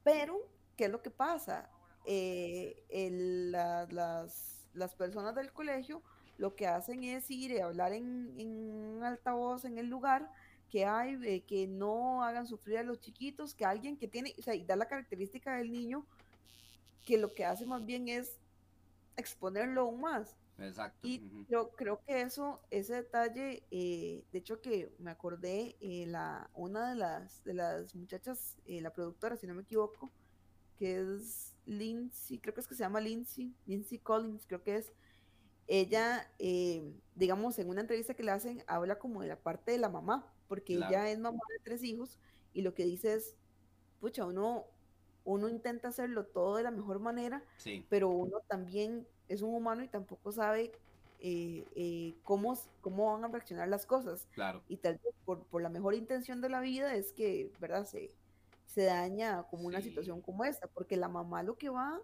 Pero, 0.03 0.39
¿qué 0.77 0.87
es 0.87 0.91
lo 0.91 1.03
que 1.03 1.11
pasa? 1.11 1.71
Eh, 2.07 2.83
el- 2.89 3.53
la- 3.53 3.87
las, 3.91 4.69
las 4.75 4.95
personas 4.95 5.35
del 5.35 5.53
colegio 5.53 6.03
lo 6.39 6.55
que 6.57 6.67
hacen 6.67 7.05
es 7.05 7.31
ir 7.31 7.53
y 7.53 7.61
hablar 7.61 7.93
en, 7.93 8.35
en 8.39 9.03
altavoz 9.05 9.65
en 9.65 9.79
el 9.79 9.87
lugar 9.89 10.31
que 10.71 10.85
hay, 10.87 11.19
eh, 11.25 11.43
que 11.47 11.67
no 11.67 12.25
hagan 12.25 12.47
sufrir 12.47 12.79
a 12.79 12.83
los 12.83 12.99
chiquitos, 13.01 13.55
que 13.55 13.65
alguien 13.65 13.97
que 13.99 14.09
tiene, 14.09 14.35
o 14.39 14.43
sea, 14.43 14.55
y 14.55 14.65
da 14.65 14.75
la 14.77 14.87
característica 14.89 15.55
del 15.57 15.71
niño 15.71 16.07
que 17.05 17.19
lo 17.19 17.33
que 17.35 17.45
hace 17.45 17.67
más 17.67 17.85
bien 17.85 18.09
es 18.09 18.39
exponerlo 19.17 19.83
aún 19.83 20.01
más. 20.01 20.37
Exacto. 20.59 21.07
Y 21.07 21.21
ujú. 21.21 21.47
yo 21.49 21.71
creo 21.77 22.01
que 22.07 22.21
eso, 22.23 22.61
ese 22.71 22.95
detalle, 22.95 23.63
eh, 23.71 24.25
de 24.33 24.39
hecho 24.39 24.61
que 24.61 24.95
me 24.99 25.11
acordé, 25.11 25.77
eh, 25.81 26.07
la, 26.07 26.49
una 26.55 26.91
de 26.91 26.97
las, 26.97 27.43
de 27.45 27.55
las 27.55 27.95
muchachas, 27.95 28.57
eh, 28.67 28.81
la 28.81 28.93
productora, 28.93 29.37
si 29.37 29.47
no 29.47 29.55
me 29.55 29.63
equivoco, 29.63 30.11
que 30.79 31.01
es 31.01 31.52
Lindsay, 31.67 32.39
creo 32.39 32.55
que 32.55 32.61
es 32.61 32.69
que 32.69 32.75
se 32.75 32.83
llama 32.83 33.01
Lindsay, 33.01 33.55
Lindsay 33.67 33.99
Collins, 33.99 34.47
creo 34.47 34.63
que 34.63 34.77
es, 34.77 34.93
ella, 35.67 36.31
eh, 36.39 36.93
digamos, 37.15 37.59
en 37.59 37.69
una 37.69 37.81
entrevista 37.81 38.15
que 38.15 38.23
le 38.23 38.33
hacen, 38.33 38.63
habla 38.67 38.99
como 38.99 39.23
de 39.23 39.29
la 39.29 39.37
parte 39.37 39.73
de 39.73 39.79
la 39.79 39.89
mamá, 39.89 40.33
porque 40.49 40.77
Claro. 40.77 40.91
ella 40.91 41.11
es 41.11 41.19
mamá 41.19 41.41
de 41.49 41.63
tres 41.63 41.83
hijos 41.83 42.19
y 42.53 42.63
lo 42.63 42.75
que 42.75 42.85
dice 42.85 43.15
es, 43.15 43.37
pucha, 44.01 44.27
uno, 44.27 44.67
uno 45.25 45.49
intenta 45.49 45.89
hacerlo 45.89 46.27
todo 46.27 46.57
de 46.57 46.65
la 46.65 46.71
mejor 46.71 46.99
manera, 46.99 47.45
pero 47.89 48.09
uno 48.09 48.41
también 48.49 49.07
es 49.29 49.43
un 49.43 49.55
humano 49.55 49.83
y 49.83 49.89
tampoco 49.89 50.33
sabe 50.33 50.73
eh, 51.21 51.65
eh, 51.77 52.17
cómo, 52.25 52.59
cómo 52.81 53.13
van 53.13 53.25
a 53.25 53.29
reaccionar 53.29 53.69
las 53.69 53.87
cosas. 53.87 54.27
Claro. 54.33 54.63
Y 54.69 54.79
tal 54.79 54.99
vez 55.03 55.15
por, 55.25 55.45
por 55.47 55.63
la 55.63 55.69
mejor 55.69 55.95
intención 55.95 56.41
de 56.41 56.49
la 56.49 56.61
vida 56.61 56.97
es 56.97 57.13
que, 57.13 57.53
¿verdad? 57.61 57.87
Se, 57.87 58.11
se 58.67 58.85
daña 58.85 59.43
como 59.45 59.67
una 59.67 59.81
situación 59.81 60.21
como 60.21 60.45
esta, 60.45 60.67
porque 60.67 60.97
la 60.97 61.09
mamá 61.09 61.43
lo 61.43 61.57
que 61.57 61.69
va 61.69 62.01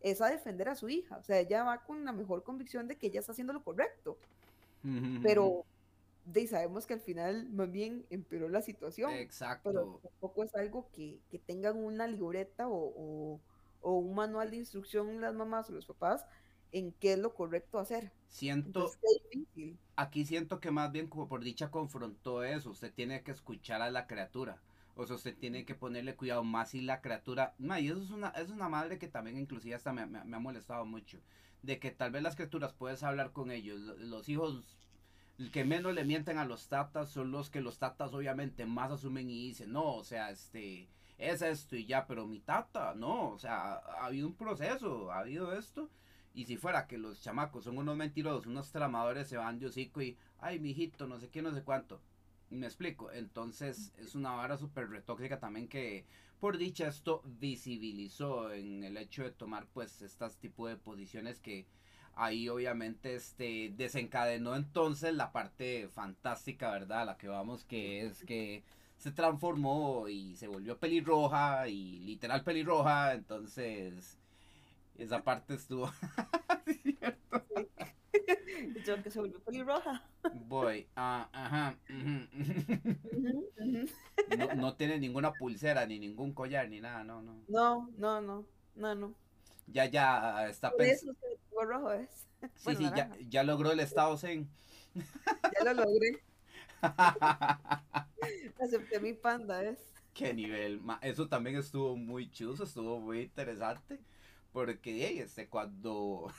es 0.00 0.20
a 0.20 0.30
defender 0.30 0.68
a 0.68 0.76
su 0.76 0.88
hija, 0.88 1.16
o 1.16 1.22
sea, 1.22 1.38
ella 1.40 1.64
va 1.64 1.82
con 1.82 2.04
la 2.04 2.12
mejor 2.12 2.42
convicción 2.44 2.86
de 2.86 2.96
que 2.96 3.08
ella 3.08 3.20
está 3.20 3.32
haciendo 3.32 3.52
lo 3.52 3.62
correcto, 3.64 4.16
pero 5.22 5.64
de, 6.24 6.46
sabemos 6.46 6.86
que 6.86 6.94
al 6.94 7.00
final 7.00 7.48
más 7.50 7.70
bien 7.70 8.06
empeoró 8.10 8.48
la 8.48 8.62
situación. 8.62 9.12
Exacto. 9.12 9.70
Pero 9.70 10.00
tampoco 10.02 10.44
es 10.44 10.54
algo 10.54 10.88
que, 10.92 11.20
que 11.30 11.38
tengan 11.38 11.76
una 11.76 12.06
libreta 12.06 12.68
o, 12.68 13.40
o, 13.80 13.98
un 13.98 14.14
manual 14.14 14.50
de 14.50 14.58
instrucción 14.58 15.20
las 15.20 15.34
mamás 15.34 15.68
o 15.70 15.72
los 15.72 15.86
papás 15.86 16.24
en 16.72 16.92
qué 16.92 17.14
es 17.14 17.18
lo 17.18 17.34
correcto 17.34 17.78
hacer. 17.78 18.12
Siento, 18.28 18.90
aquí 19.96 20.26
siento 20.26 20.60
que 20.60 20.70
más 20.70 20.92
bien 20.92 21.08
como 21.08 21.28
por 21.28 21.42
dicha 21.42 21.70
confrontó 21.70 22.44
eso, 22.44 22.70
usted 22.70 22.92
tiene 22.92 23.22
que 23.22 23.30
escuchar 23.30 23.80
a 23.80 23.90
la 23.90 24.06
criatura. 24.06 24.60
O 25.00 25.06
sea, 25.06 25.14
usted 25.14 25.36
tiene 25.38 25.64
que 25.64 25.76
ponerle 25.76 26.16
cuidado 26.16 26.42
más 26.42 26.70
si 26.70 26.80
la 26.80 27.00
criatura... 27.00 27.54
y 27.58 27.86
eso 27.86 28.02
es 28.02 28.10
una, 28.10 28.30
es 28.30 28.50
una 28.50 28.68
madre 28.68 28.98
que 28.98 29.06
también 29.06 29.38
inclusive 29.38 29.76
hasta 29.76 29.92
me, 29.92 30.06
me, 30.06 30.36
ha 30.36 30.40
molestado 30.40 30.84
mucho. 30.84 31.20
De 31.62 31.78
que 31.78 31.92
tal 31.92 32.10
vez 32.10 32.20
las 32.20 32.34
criaturas 32.34 32.72
puedes 32.72 33.04
hablar 33.04 33.30
con 33.30 33.52
ellos. 33.52 33.80
Los 34.00 34.28
hijos 34.28 34.76
que 35.52 35.64
menos 35.64 35.94
le 35.94 36.04
mienten 36.04 36.36
a 36.36 36.44
los 36.44 36.66
tatas 36.66 37.10
son 37.10 37.30
los 37.30 37.48
que 37.48 37.60
los 37.60 37.78
tatas 37.78 38.12
obviamente 38.12 38.66
más 38.66 38.90
asumen 38.90 39.30
y 39.30 39.46
dicen, 39.46 39.72
no, 39.72 39.94
o 39.94 40.02
sea, 40.02 40.30
este, 40.30 40.88
es 41.16 41.42
esto 41.42 41.76
y 41.76 41.86
ya, 41.86 42.04
pero 42.08 42.26
mi 42.26 42.40
tata, 42.40 42.92
no, 42.96 43.30
o 43.30 43.38
sea, 43.38 43.74
ha, 43.74 44.06
habido 44.06 44.26
un 44.26 44.34
proceso, 44.34 45.12
ha 45.12 45.20
habido 45.20 45.56
esto. 45.56 45.88
Y 46.34 46.46
si 46.46 46.56
fuera 46.56 46.88
que 46.88 46.98
los 46.98 47.20
chamacos 47.22 47.64
son 47.64 47.78
unos 47.78 47.96
mentirosos, 47.96 48.46
unos 48.46 48.72
tramadores, 48.72 49.28
se 49.28 49.36
van 49.36 49.60
de 49.60 49.66
hocico 49.66 50.02
y, 50.02 50.16
ay, 50.40 50.58
mijito, 50.58 51.06
no 51.06 51.20
sé 51.20 51.28
qué, 51.28 51.40
no 51.40 51.54
sé 51.54 51.62
cuánto. 51.62 52.00
Me 52.50 52.66
explico. 52.66 53.10
Entonces 53.12 53.92
es 53.98 54.14
una 54.14 54.32
vara 54.32 54.56
súper 54.56 54.88
retóxica 54.88 55.38
también 55.38 55.68
que 55.68 56.06
por 56.40 56.56
dicha 56.56 56.88
esto 56.88 57.22
visibilizó 57.24 58.52
en 58.52 58.84
el 58.84 58.96
hecho 58.96 59.24
de 59.24 59.32
tomar 59.32 59.66
pues 59.72 60.02
estas 60.02 60.36
tipo 60.38 60.68
de 60.68 60.76
posiciones 60.76 61.40
que 61.40 61.66
ahí 62.14 62.48
obviamente 62.48 63.14
este 63.14 63.72
desencadenó 63.76 64.56
entonces 64.56 65.14
la 65.14 65.32
parte 65.32 65.88
fantástica, 65.88 66.70
¿verdad? 66.70 67.06
La 67.06 67.16
que 67.16 67.28
vamos 67.28 67.64
que 67.64 68.06
es 68.06 68.24
que 68.24 68.62
se 68.96 69.12
transformó 69.12 70.08
y 70.08 70.36
se 70.36 70.48
volvió 70.48 70.78
pelirroja 70.78 71.68
y 71.68 72.00
literal 72.00 72.42
pelirroja, 72.44 73.14
entonces 73.14 74.18
esa 74.96 75.22
parte 75.22 75.54
estuvo 75.54 75.92
¿cierto? 78.84 78.84
Yo 78.84 79.02
que 79.02 79.10
se 79.10 79.20
volvió 79.20 79.40
pelirroja. 79.40 80.02
Voy, 80.46 80.86
ah, 80.96 81.28
ajá. 81.32 81.76
No, 84.36 84.54
no, 84.54 84.76
tiene 84.76 84.98
ninguna 84.98 85.32
pulsera, 85.32 85.86
ni 85.86 85.98
ningún 85.98 86.32
collar, 86.32 86.68
ni 86.68 86.80
nada, 86.80 87.04
no, 87.04 87.22
no. 87.22 87.42
No, 87.48 87.90
no, 87.96 88.20
no, 88.20 88.44
no, 88.74 88.94
no. 88.94 89.14
Ya, 89.66 89.86
ya 89.86 90.48
está 90.48 90.72
pensando. 90.72 91.16
rojo 91.52 91.92
es. 91.92 92.26
Sí, 92.56 92.76
sí, 92.76 92.84
ya, 92.94 93.10
ya, 93.28 93.42
logró 93.42 93.72
el 93.72 93.80
estado 93.80 94.16
Zen. 94.16 94.48
Ya 94.94 95.72
lo 95.72 95.84
logré. 95.84 96.22
Acepté 98.60 99.00
mi 99.00 99.12
panda, 99.12 99.62
es. 99.64 99.78
Qué 100.14 100.32
nivel. 100.34 100.80
Eso 101.02 101.28
también 101.28 101.56
estuvo 101.56 101.96
muy 101.96 102.30
chuso, 102.30 102.64
estuvo 102.64 102.98
muy 103.00 103.22
interesante. 103.22 103.98
Porque, 104.52 105.20
este, 105.20 105.48
cuando 105.48 106.32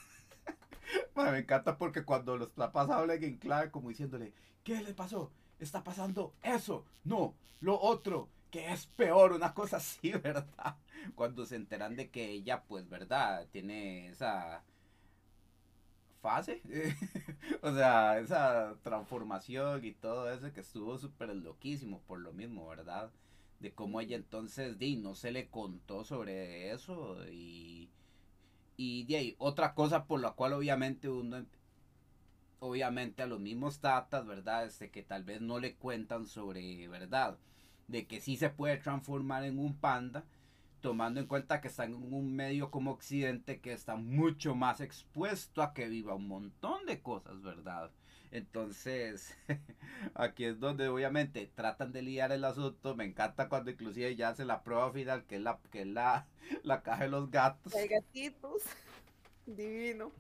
me 1.15 1.39
encanta 1.39 1.77
porque 1.77 2.03
cuando 2.03 2.37
los 2.37 2.49
papás 2.49 2.89
hablan 2.89 3.23
en 3.23 3.37
clave 3.37 3.71
como 3.71 3.89
diciéndole, 3.89 4.33
¿qué 4.63 4.81
le 4.81 4.93
pasó? 4.93 5.31
Está 5.59 5.83
pasando 5.83 6.33
eso, 6.41 6.85
no, 7.03 7.33
lo 7.61 7.79
otro, 7.79 8.29
que 8.51 8.71
es 8.71 8.87
peor, 8.87 9.33
una 9.33 9.53
cosa 9.53 9.77
así, 9.77 10.11
¿verdad? 10.23 10.77
Cuando 11.15 11.45
se 11.45 11.55
enteran 11.55 11.95
de 11.95 12.09
que 12.09 12.29
ella, 12.29 12.63
pues, 12.63 12.87
¿verdad? 12.89 13.47
Tiene 13.51 14.07
esa 14.07 14.63
fase, 16.21 16.61
o 17.61 17.73
sea, 17.73 18.19
esa 18.19 18.75
transformación 18.83 19.85
y 19.85 19.93
todo 19.93 20.29
eso 20.31 20.51
que 20.51 20.59
estuvo 20.61 20.97
súper 20.97 21.33
loquísimo 21.35 22.01
por 22.07 22.19
lo 22.19 22.33
mismo, 22.33 22.67
¿verdad? 22.67 23.11
De 23.59 23.71
cómo 23.71 24.01
ella 24.01 24.15
entonces, 24.15 24.77
di, 24.77 24.97
no 24.97 25.15
se 25.15 25.31
le 25.31 25.49
contó 25.49 26.03
sobre 26.03 26.71
eso 26.71 27.17
y 27.29 27.89
y 28.81 29.03
de 29.03 29.17
ahí, 29.17 29.35
otra 29.39 29.73
cosa 29.73 30.05
por 30.05 30.21
la 30.21 30.31
cual 30.31 30.53
obviamente 30.53 31.09
uno, 31.09 31.45
obviamente 32.59 33.21
a 33.21 33.27
los 33.27 33.41
mismos 33.41 33.81
tatas, 33.81 34.25
¿verdad? 34.25 34.63
Este, 34.63 34.89
que 34.89 35.03
tal 35.03 35.25
vez 35.25 35.41
no 35.41 35.59
le 35.59 35.75
cuentan 35.75 36.25
sobre, 36.25 36.87
¿verdad? 36.87 37.37
De 37.89 38.07
que 38.07 38.21
sí 38.21 38.37
se 38.37 38.49
puede 38.49 38.77
transformar 38.77 39.43
en 39.43 39.59
un 39.59 39.75
panda, 39.75 40.23
tomando 40.79 41.19
en 41.19 41.27
cuenta 41.27 41.59
que 41.59 41.67
están 41.67 41.93
en 41.93 42.13
un 42.13 42.33
medio 42.33 42.71
como 42.71 42.91
Occidente 42.91 43.59
que 43.59 43.73
está 43.73 43.97
mucho 43.97 44.55
más 44.55 44.79
expuesto 44.79 45.61
a 45.61 45.73
que 45.73 45.89
viva 45.89 46.15
un 46.15 46.29
montón 46.29 46.85
de 46.85 47.01
cosas, 47.01 47.41
¿verdad? 47.41 47.91
Entonces, 48.31 49.35
aquí 50.13 50.45
es 50.45 50.59
donde 50.59 50.87
obviamente 50.87 51.51
tratan 51.55 51.91
de 51.91 52.01
liar 52.01 52.31
el 52.31 52.45
asunto. 52.45 52.95
Me 52.95 53.05
encanta 53.05 53.49
cuando 53.49 53.71
inclusive 53.71 54.15
ya 54.15 54.29
hace 54.29 54.45
la 54.45 54.63
prueba 54.63 54.91
final, 54.91 55.25
que 55.25 55.35
es 55.35 55.41
la, 55.41 55.59
que 55.71 55.81
es 55.81 55.87
la, 55.87 56.27
la 56.63 56.83
caja 56.83 57.03
de 57.03 57.09
los 57.09 57.31
gatos. 57.31 57.73
Hay 57.75 57.87
gatitos. 57.87 58.63
Divino. 59.45 60.11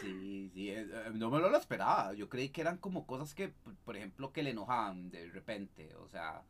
Sí, 0.00 0.50
sí, 0.52 0.70
eh, 0.70 0.86
eh, 0.90 1.10
no 1.14 1.30
me 1.30 1.38
lo 1.38 1.56
esperaba. 1.56 2.12
Yo 2.12 2.28
creí 2.28 2.50
que 2.50 2.60
eran 2.60 2.78
como 2.78 3.06
cosas 3.06 3.34
que, 3.34 3.52
por 3.84 3.96
ejemplo, 3.96 4.32
que 4.32 4.42
le 4.42 4.50
enojaban 4.50 5.10
de 5.10 5.30
repente. 5.30 5.94
O 5.96 6.08
sea, 6.08 6.42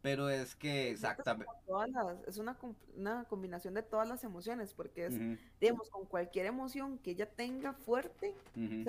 pero 0.00 0.30
es 0.30 0.54
que 0.54 0.90
exactamente. 0.90 1.52
Es 2.26 2.38
una, 2.38 2.56
una 2.96 3.24
combinación 3.24 3.74
de 3.74 3.82
todas 3.82 4.08
las 4.08 4.24
emociones, 4.24 4.72
porque 4.72 5.06
es, 5.06 5.14
digamos, 5.60 5.90
con 5.90 6.06
cualquier 6.06 6.46
emoción 6.46 6.98
que 6.98 7.10
ella 7.10 7.28
tenga 7.28 7.74
fuerte, 7.74 8.34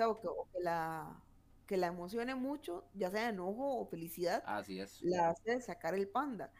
o, 0.06 0.20
que, 0.20 0.28
o, 0.28 0.48
que, 0.52 0.60
la, 0.60 1.20
que 1.66 1.76
la 1.76 1.88
emocione 1.88 2.34
mucho, 2.34 2.84
ya 2.94 3.10
sea 3.10 3.28
enojo 3.28 3.78
o 3.78 3.86
felicidad, 3.86 4.42
Así 4.46 4.80
es. 4.80 5.00
la 5.02 5.30
hace 5.30 5.60
sacar 5.60 5.94
el 5.94 6.08
panda. 6.08 6.52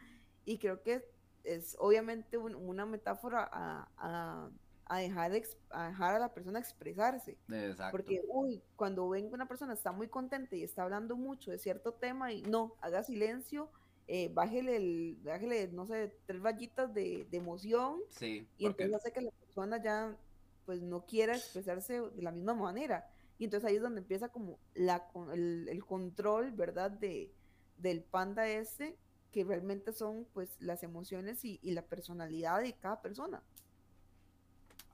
Y 0.45 0.57
creo 0.57 0.81
que 0.81 1.05
es 1.43 1.75
obviamente 1.79 2.37
una 2.37 2.85
metáfora 2.85 3.49
a, 3.51 4.49
a, 4.85 4.97
dejar, 4.97 5.31
a 5.71 5.87
dejar 5.87 6.15
a 6.15 6.19
la 6.19 6.33
persona 6.33 6.59
expresarse. 6.59 7.37
Exacto. 7.49 7.91
Porque, 7.91 8.21
uy, 8.27 8.61
cuando 8.75 9.07
ven 9.09 9.27
que 9.27 9.35
una 9.35 9.47
persona 9.47 9.73
está 9.73 9.91
muy 9.91 10.07
contenta 10.07 10.55
y 10.55 10.63
está 10.63 10.83
hablando 10.83 11.15
mucho 11.15 11.51
de 11.51 11.57
cierto 11.57 11.93
tema 11.93 12.31
y 12.31 12.43
no, 12.43 12.75
haga 12.81 13.03
silencio, 13.03 13.69
eh, 14.07 14.29
bájele, 14.33 14.75
el, 14.77 15.17
bájele, 15.23 15.69
no 15.69 15.85
sé, 15.85 16.17
tres 16.25 16.41
rayitas 16.41 16.93
de, 16.93 17.25
de 17.29 17.37
emoción. 17.37 18.01
Sí. 18.09 18.47
Y 18.57 18.65
entonces 18.65 18.95
hace 18.95 19.11
que 19.11 19.21
la 19.21 19.31
persona 19.31 19.81
ya, 19.81 20.17
pues, 20.65 20.81
no 20.81 21.05
quiera 21.05 21.35
expresarse 21.35 22.01
de 22.01 22.21
la 22.21 22.31
misma 22.31 22.53
manera. 22.53 23.09
Y 23.43 23.47
entonces 23.47 23.69
ahí 23.69 23.75
es 23.75 23.81
donde 23.81 23.99
empieza 23.99 24.29
como 24.29 24.57
el 24.73 25.83
control, 25.85 26.51
¿verdad? 26.51 26.91
De, 26.91 27.29
del 27.77 28.01
panda 28.01 28.47
este, 28.47 28.95
que 29.33 29.43
realmente 29.43 29.91
son 29.91 30.25
pues 30.33 30.55
las 30.61 30.81
emociones 30.81 31.43
y, 31.43 31.59
y, 31.61 31.71
la 31.71 31.81
personalidad 31.81 32.61
de 32.61 32.71
cada 32.71 33.01
persona. 33.01 33.43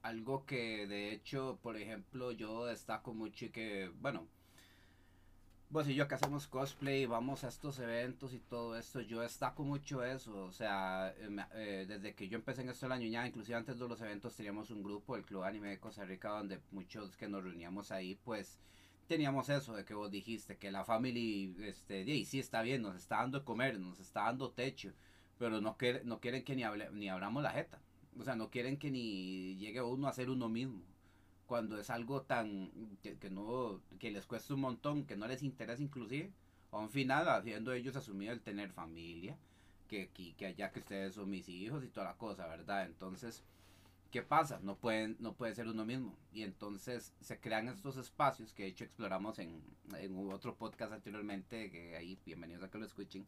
Algo 0.02 0.48
que 0.48 0.88
de 0.88 1.14
hecho, 1.14 1.60
por 1.62 1.78
ejemplo, 1.78 2.32
yo 2.32 2.66
destaco 2.66 3.14
mucho 3.14 3.46
y 3.46 3.50
que, 3.52 3.92
bueno, 4.02 4.28
vos 5.70 5.88
y 5.88 5.94
yo 5.94 6.08
que 6.08 6.16
hacemos 6.16 6.48
cosplay, 6.48 7.06
vamos 7.06 7.44
a 7.44 7.48
estos 7.48 7.78
eventos 7.80 8.34
y 8.34 8.40
todo 8.40 8.76
esto, 8.76 9.02
yo 9.02 9.22
destaco 9.22 9.64
mucho 9.64 10.04
eso, 10.04 10.46
o 10.46 10.52
sea, 10.52 11.14
eh, 11.16 11.46
eh, 11.54 11.86
desde 11.88 12.16
que 12.16 12.28
yo 12.28 12.38
empecé 12.38 12.62
en 12.64 12.70
esto 12.70 12.88
el 12.88 12.92
año 12.92 13.08
ya, 13.08 13.28
inclusive 13.28 13.56
antes 13.56 13.78
de 13.78 13.88
los 13.88 14.02
eventos 14.02 14.36
teníamos 14.36 14.72
un 14.72 14.82
grupo, 14.82 15.16
el 15.16 15.26
Club 15.26 15.44
Anime 15.44 15.70
de 15.70 15.80
Costa 15.80 16.06
Rica, 16.06 16.30
donde 16.30 16.60
muchos 16.72 17.16
que 17.16 17.28
nos 17.28 17.44
reuníamos 17.44 17.92
ahí, 17.92 18.16
pues 18.16 18.60
teníamos 19.08 19.50
eso 19.50 19.76
de 19.76 19.86
que 19.86 19.94
vos 19.94 20.10
dijiste, 20.10 20.58
que 20.58 20.72
la 20.72 20.84
family, 20.86 21.56
este, 21.62 22.02
y 22.02 22.26
sí 22.26 22.40
está 22.40 22.64
bien, 22.64 22.82
nos 22.82 22.96
está 22.96 23.18
dando 23.18 23.40
de 23.40 23.46
comer, 23.46 23.80
nos 23.80 24.00
está 24.00 24.24
dando 24.24 24.50
techo, 24.52 24.92
pero 25.38 25.62
no, 25.62 25.78
quiere, 25.78 26.04
no 26.04 26.20
quieren 26.20 26.44
que 26.44 26.56
ni, 26.56 26.64
hable, 26.64 26.90
ni 26.94 27.10
abramos 27.10 27.44
la 27.44 27.52
jeta, 27.52 27.80
o 28.20 28.24
sea, 28.24 28.36
no 28.36 28.50
quieren 28.50 28.78
que 28.78 28.90
ni 28.90 29.56
llegue 29.58 29.84
uno 29.84 30.08
a 30.08 30.14
ser 30.14 30.32
uno 30.32 30.50
mismo 30.50 30.84
cuando 31.50 31.80
es 31.80 31.90
algo 31.90 32.22
tan 32.22 32.70
que, 33.02 33.18
no 33.32 33.82
que 33.98 34.12
les 34.12 34.28
cuesta 34.28 34.54
un 34.54 34.62
montón, 34.62 35.06
que 35.06 35.18
no 35.18 35.28
les 35.28 35.42
interesa 35.42 35.82
inclusive, 35.82 36.32
a 36.72 36.78
un 36.78 36.92
final 36.92 37.28
haciendo 37.28 37.74
ellos 37.74 37.96
asumir 37.96 38.30
el 38.30 38.42
tener 38.42 38.70
familia, 38.72 39.36
que, 39.88 40.10
que, 40.10 40.36
que 40.36 40.46
allá 40.46 40.72
que 40.72 40.82
ustedes 40.82 41.16
son 41.16 41.28
mis 41.28 41.50
hijos 41.50 41.84
y 41.84 41.88
toda 41.88 42.06
la 42.06 42.18
cosa, 42.18 42.46
¿verdad? 42.46 42.86
Entonces, 42.86 43.44
¿qué 44.12 44.22
pasa? 44.22 44.60
No 44.62 44.76
pueden 44.76 45.18
no 45.20 45.34
puede 45.34 45.56
ser 45.56 45.68
uno 45.68 45.86
mismo 45.86 46.16
y 46.32 46.44
entonces 46.44 47.16
se 47.20 47.40
crean 47.40 47.68
estos 47.68 47.98
espacios 47.98 48.54
que 48.54 48.64
de 48.64 48.70
hecho 48.70 48.84
exploramos 48.84 49.40
en, 49.40 49.64
en 49.98 50.32
otro 50.32 50.56
podcast 50.56 50.94
anteriormente, 50.94 51.72
que 51.72 51.96
ahí 51.96 52.20
bienvenidos 52.28 52.64
a 52.64 52.70
que 52.70 52.78
lo 52.78 52.86
escuchen, 52.86 53.26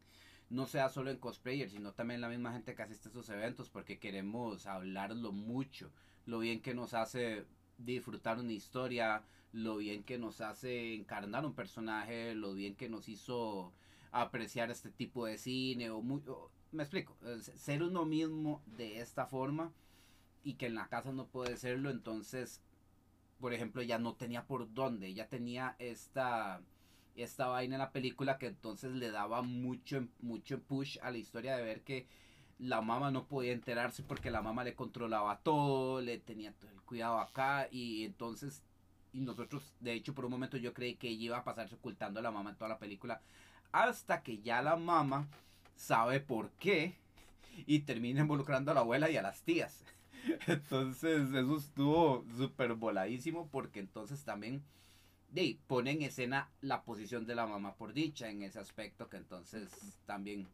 no 0.51 0.67
sea 0.67 0.89
solo 0.89 1.09
en 1.09 1.17
cosplayers, 1.17 1.72
sino 1.72 1.93
también 1.93 2.22
la 2.22 2.30
misma 2.30 2.53
gente 2.53 2.76
que 2.76 2.84
asiste 2.84 3.09
a 3.09 3.11
esos 3.11 3.30
eventos, 3.30 3.72
porque 3.72 3.97
queremos 3.97 4.67
hablarlo 4.67 5.32
mucho, 5.32 5.91
lo 6.28 6.38
bien 6.38 6.61
que 6.61 6.76
nos 6.76 6.93
hace 6.93 7.47
disfrutar 7.86 8.39
una 8.39 8.53
historia, 8.53 9.23
lo 9.53 9.77
bien 9.77 10.03
que 10.03 10.17
nos 10.17 10.41
hace 10.41 10.95
encarnar 10.95 11.45
un 11.45 11.53
personaje, 11.53 12.36
lo 12.36 12.53
bien 12.53 12.75
que 12.75 12.89
nos 12.89 13.09
hizo 13.09 13.73
apreciar 14.11 14.71
este 14.71 14.89
tipo 14.89 15.25
de 15.25 15.38
cine, 15.38 15.89
o, 15.89 16.01
muy, 16.01 16.21
me 16.71 16.84
explico, 16.84 17.15
ser 17.41 17.84
uno 17.84 18.05
mismo 18.05 18.61
de 18.65 18.99
esta 18.99 19.25
forma 19.25 19.71
y 20.43 20.53
que 20.55 20.67
en 20.67 20.75
la 20.75 20.88
casa 20.88 21.11
no 21.11 21.27
puede 21.27 21.57
serlo, 21.57 21.89
entonces, 21.89 22.61
por 23.39 23.53
ejemplo, 23.53 23.82
ya 23.82 23.99
no 23.99 24.15
tenía 24.15 24.45
por 24.45 24.73
dónde, 24.73 25.13
ya 25.13 25.27
tenía 25.27 25.75
esta 25.79 26.61
esta 27.15 27.47
vaina 27.47 27.75
en 27.75 27.79
la 27.79 27.91
película 27.91 28.38
que 28.38 28.47
entonces 28.47 28.93
le 28.93 29.11
daba 29.11 29.41
mucho 29.41 30.07
mucho 30.21 30.61
push 30.61 30.97
a 31.01 31.11
la 31.11 31.17
historia 31.17 31.57
de 31.57 31.63
ver 31.63 31.82
que 31.82 32.07
la 32.62 32.82
mamá 32.82 33.09
no 33.09 33.26
podía 33.26 33.53
enterarse 33.53 34.03
porque 34.03 34.30
la 34.30 34.41
mamá 34.41 34.64
le 34.64 34.76
controlaba 34.76 35.39
todo, 35.39 35.99
le 35.99 36.20
tenía 36.20 36.53
todo 36.53 36.70
el 36.72 36.82
cuidado 36.82 37.20
acá 37.20 37.68
y 37.72 38.05
entonces 38.05 38.62
y 39.14 39.20
nosotros 39.20 39.74
de 39.80 39.93
hecho 39.93 40.14
por 40.14 40.26
un 40.26 40.32
momento 40.32 40.57
yo 40.57 40.74
creí 40.74 40.95
que 40.95 41.09
ella 41.09 41.24
iba 41.24 41.38
a 41.39 41.43
pasarse 41.43 41.76
ocultando 41.76 42.20
a 42.20 42.24
la 42.24 42.32
mamá 42.32 42.51
en 42.51 42.55
toda 42.55 42.70
la 42.70 42.80
película 42.80 43.20
hasta 43.72 44.22
que 44.22 44.41
ya 44.41 44.62
la 44.62 44.76
mamá 44.76 45.28
sabe 45.76 46.20
por 46.20 46.51
qué 46.51 46.95
y 47.66 47.80
termina 47.80 48.22
involucrando 48.22 48.72
a 48.72 48.74
la 48.76 48.82
abuela 48.82 49.09
y 49.09 49.18
a 49.18 49.22
las 49.22 49.41
tías. 49.41 49.84
Entonces, 50.47 51.34
eso 51.34 51.57
estuvo 51.57 52.24
súper 52.38 52.76
voladísimo 52.76 53.49
porque 53.51 53.80
entonces 53.80 54.24
también 54.24 54.62
de, 55.32 55.57
pone 55.68 55.91
en 55.91 56.03
escena 56.03 56.49
la 56.62 56.84
posición 56.84 57.26
de 57.26 57.36
la 57.36 57.47
mamá 57.47 57.74
por 57.74 57.93
dicha 57.93 58.30
en 58.30 58.43
ese 58.43 58.59
aspecto 58.59 59.09
que 59.09 59.18
entonces 59.18 59.97
también 60.05 60.47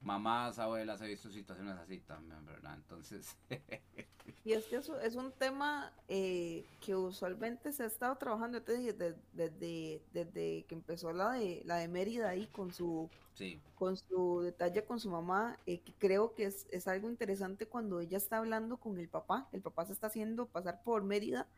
mamás, 0.00 0.58
abuelas, 0.58 1.00
he 1.02 1.06
visto 1.06 1.30
situaciones 1.30 1.76
así 1.76 2.00
también, 2.00 2.44
¿verdad? 2.46 2.74
Entonces... 2.76 3.36
y 4.44 4.52
es 4.52 4.66
que 4.66 4.76
eso 4.76 5.00
es 5.00 5.16
un 5.16 5.32
tema 5.32 5.92
eh, 6.08 6.64
que 6.84 6.94
usualmente 6.94 7.72
se 7.72 7.82
ha 7.82 7.86
estado 7.86 8.16
trabajando 8.16 8.60
desde, 8.60 9.16
desde, 9.32 10.02
desde, 10.12 10.64
que 10.64 10.74
empezó 10.74 11.12
la 11.12 11.32
de, 11.32 11.62
la 11.64 11.76
de 11.76 11.88
Mérida 11.88 12.28
ahí 12.28 12.46
con 12.46 12.72
su, 12.72 13.10
con 13.74 13.96
su 13.96 14.40
detalle 14.42 14.84
con 14.84 15.00
su 15.00 15.10
mamá, 15.10 15.58
eh, 15.66 15.80
que 15.80 15.92
creo 15.94 16.34
que 16.34 16.44
es, 16.44 16.66
es 16.70 16.86
algo 16.88 17.08
interesante 17.08 17.66
cuando 17.66 18.00
ella 18.00 18.18
está 18.18 18.38
hablando 18.38 18.76
con 18.76 18.98
el 18.98 19.08
papá, 19.08 19.48
el 19.52 19.62
papá 19.62 19.86
se 19.86 19.92
está 19.92 20.06
haciendo 20.06 20.46
pasar 20.46 20.82
por 20.82 21.02
Mérida 21.02 21.48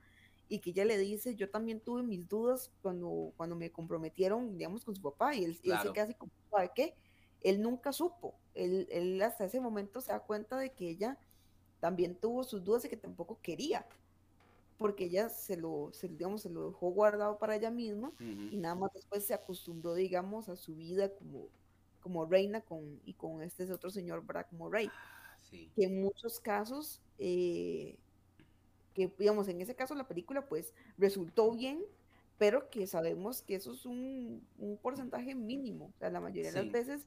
y 0.49 0.59
que 0.59 0.71
ella 0.71 0.85
le 0.85 0.99
dice, 0.99 1.37
yo 1.37 1.49
también 1.49 1.81
tuve 1.81 2.03
mis 2.03 2.29
dudas 2.29 2.73
cuando, 2.83 3.33
cuando 3.37 3.55
me 3.55 3.71
comprometieron, 3.71 4.59
digamos, 4.59 4.85
con 4.85 4.97
su 4.97 5.01
papá, 5.01 5.35
y 5.37 5.45
él, 5.45 5.59
y 5.63 5.71
él 5.71 5.79
se 5.81 5.93
queda 5.93 6.05
así 6.05 6.15
como, 6.15 6.33
¿sabe 6.51 6.73
qué? 6.75 6.97
Él 7.43 7.63
nunca 7.63 7.93
supo, 7.93 8.35
él, 8.55 8.89
él, 8.91 9.21
hasta 9.23 9.45
ese 9.45 9.61
momento 9.61 10.01
se 10.01 10.13
da 10.13 10.21
cuenta 10.21 10.57
de 10.59 10.73
que 10.73 10.89
ella 10.89 11.19
también 11.81 12.15
tuvo 12.15 12.45
sus 12.45 12.63
dudas 12.63 12.85
y 12.85 12.89
que 12.89 12.97
tampoco 12.97 13.39
quería, 13.43 13.87
porque 14.77 15.05
ella 15.05 15.29
se 15.29 15.57
lo, 15.57 15.91
se, 15.93 16.09
digamos, 16.09 16.43
se 16.43 16.51
lo 16.51 16.69
dejó 16.69 16.91
guardado 16.91 17.39
para 17.39 17.57
ella 17.57 17.71
misma 17.71 18.13
y 18.19 18.57
nada 18.57 18.75
más 18.75 18.93
después 18.93 19.25
se 19.25 19.35
acostumbró, 19.35 19.95
digamos, 19.95 20.49
a 20.49 20.57
su 20.57 20.75
vida 20.75 21.11
como, 21.11 21.49
como 22.01 22.27
reina 22.27 22.61
con, 22.61 23.01
y 23.05 23.15
con 23.15 23.43
este 23.43 23.71
otro 23.73 23.91
señor, 23.91 24.25
¿verdad? 24.27 24.47
Como 24.49 24.71
rey. 24.71 24.89
Ah, 24.93 25.21
que 25.75 25.85
en 25.85 26.01
muchos 26.01 26.41
casos, 26.41 27.01
eh, 27.19 27.97
que 28.95 29.11
digamos, 29.19 29.49
en 29.49 29.61
ese 29.61 29.75
caso 29.75 29.95
la 29.95 30.07
película 30.07 30.47
pues 30.47 30.73
resultó 30.97 31.51
bien, 31.53 31.83
pero 32.39 32.71
que 32.71 32.87
sabemos 32.87 33.43
que 33.43 33.57
eso 33.57 33.73
es 33.73 33.85
un, 33.85 34.47
un 34.59 34.77
porcentaje 34.79 35.35
mínimo. 35.35 35.93
O 35.95 35.99
sea, 35.99 36.11
la 36.11 36.21
mayoría 36.21 36.53
de 36.53 36.63
las 36.63 36.73
veces 36.73 37.07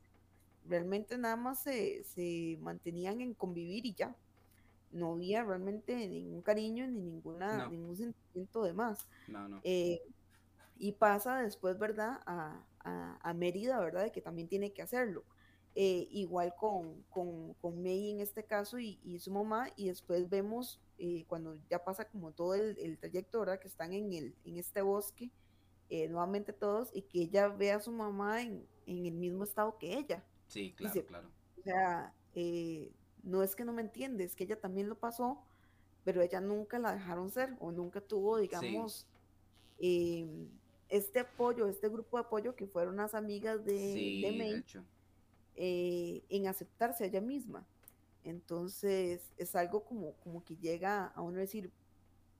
realmente 0.67 1.17
nada 1.17 1.35
más 1.35 1.63
se, 1.63 2.03
se, 2.03 2.57
mantenían 2.61 3.21
en 3.21 3.33
convivir 3.33 3.85
y 3.85 3.93
ya. 3.93 4.15
No 4.91 5.13
había 5.13 5.43
realmente 5.43 6.07
ningún 6.07 6.41
cariño 6.41 6.85
ni 6.87 6.99
ninguna, 6.99 7.67
ningún 7.67 7.97
sentimiento 7.97 8.63
de 8.63 8.73
más. 8.73 9.07
Eh, 9.63 10.01
y 10.77 10.91
pasa 10.93 11.41
después, 11.41 11.79
¿verdad? 11.79 12.21
A, 12.25 12.63
a, 13.21 13.33
Mérida, 13.33 13.79
¿verdad? 13.79 14.03
De 14.03 14.11
que 14.11 14.21
también 14.21 14.47
tiene 14.47 14.71
que 14.71 14.83
hacerlo. 14.83 15.23
Eh, 15.75 16.07
igual 16.11 16.53
con, 16.55 17.01
con, 17.09 17.55
con, 17.55 17.81
May 17.81 18.11
en 18.11 18.19
este 18.19 18.43
caso 18.43 18.77
y, 18.77 18.99
y 19.03 19.17
su 19.19 19.31
mamá, 19.31 19.69
y 19.75 19.87
después 19.87 20.29
vemos 20.29 20.79
eh, 20.99 21.25
cuando 21.27 21.57
ya 21.67 21.83
pasa 21.83 22.05
como 22.05 22.31
todo 22.31 22.53
el, 22.53 22.77
el, 22.77 22.99
trayecto, 22.99 23.39
¿verdad? 23.39 23.59
Que 23.59 23.67
están 23.67 23.93
en, 23.93 24.13
el, 24.13 24.35
en 24.45 24.57
este 24.57 24.83
bosque, 24.83 25.31
nuevamente 25.89 26.53
todos, 26.53 26.91
y 26.93 27.03
que 27.03 27.21
ella 27.21 27.47
ve 27.47 27.71
a 27.71 27.79
su 27.79 27.91
mamá 27.91 28.43
en, 28.43 28.67
en 28.85 29.05
el 29.05 29.13
mismo 29.13 29.43
estado 29.43 29.77
que 29.77 29.97
ella. 29.97 30.23
Sí, 30.53 30.71
claro, 30.73 31.05
claro. 31.07 31.29
O 31.57 31.63
sea, 31.63 32.13
eh, 32.35 32.91
no 33.23 33.41
es 33.41 33.55
que 33.55 33.65
no 33.65 33.73
me 33.73 33.81
entiendes, 33.81 34.31
es 34.31 34.35
que 34.35 34.43
ella 34.43 34.59
también 34.59 34.87
lo 34.87 34.95
pasó, 34.99 35.43
pero 36.03 36.21
ella 36.21 36.41
nunca 36.41 36.77
la 36.77 36.93
dejaron 36.93 37.31
ser 37.31 37.55
o 37.59 37.71
nunca 37.71 38.01
tuvo, 38.01 38.37
digamos, 38.37 39.07
em, 39.79 40.47
este 40.89 41.21
apoyo, 41.21 41.67
este 41.67 41.89
grupo 41.89 42.17
de 42.17 42.25
apoyo 42.25 42.55
que 42.55 42.67
fueron 42.67 42.97
las 42.97 43.15
amigas 43.15 43.65
de, 43.65 44.21
de 44.21 44.35
May, 44.37 44.85
eh, 45.55 46.23
en 46.29 46.47
aceptarse 46.47 47.05
a 47.05 47.07
ella 47.07 47.21
misma. 47.21 47.65
Entonces 48.23 49.33
es 49.37 49.55
algo 49.55 49.83
como, 49.83 50.13
como 50.17 50.43
que 50.43 50.55
llega 50.57 51.07
a 51.07 51.21
uno 51.21 51.39
decir, 51.39 51.71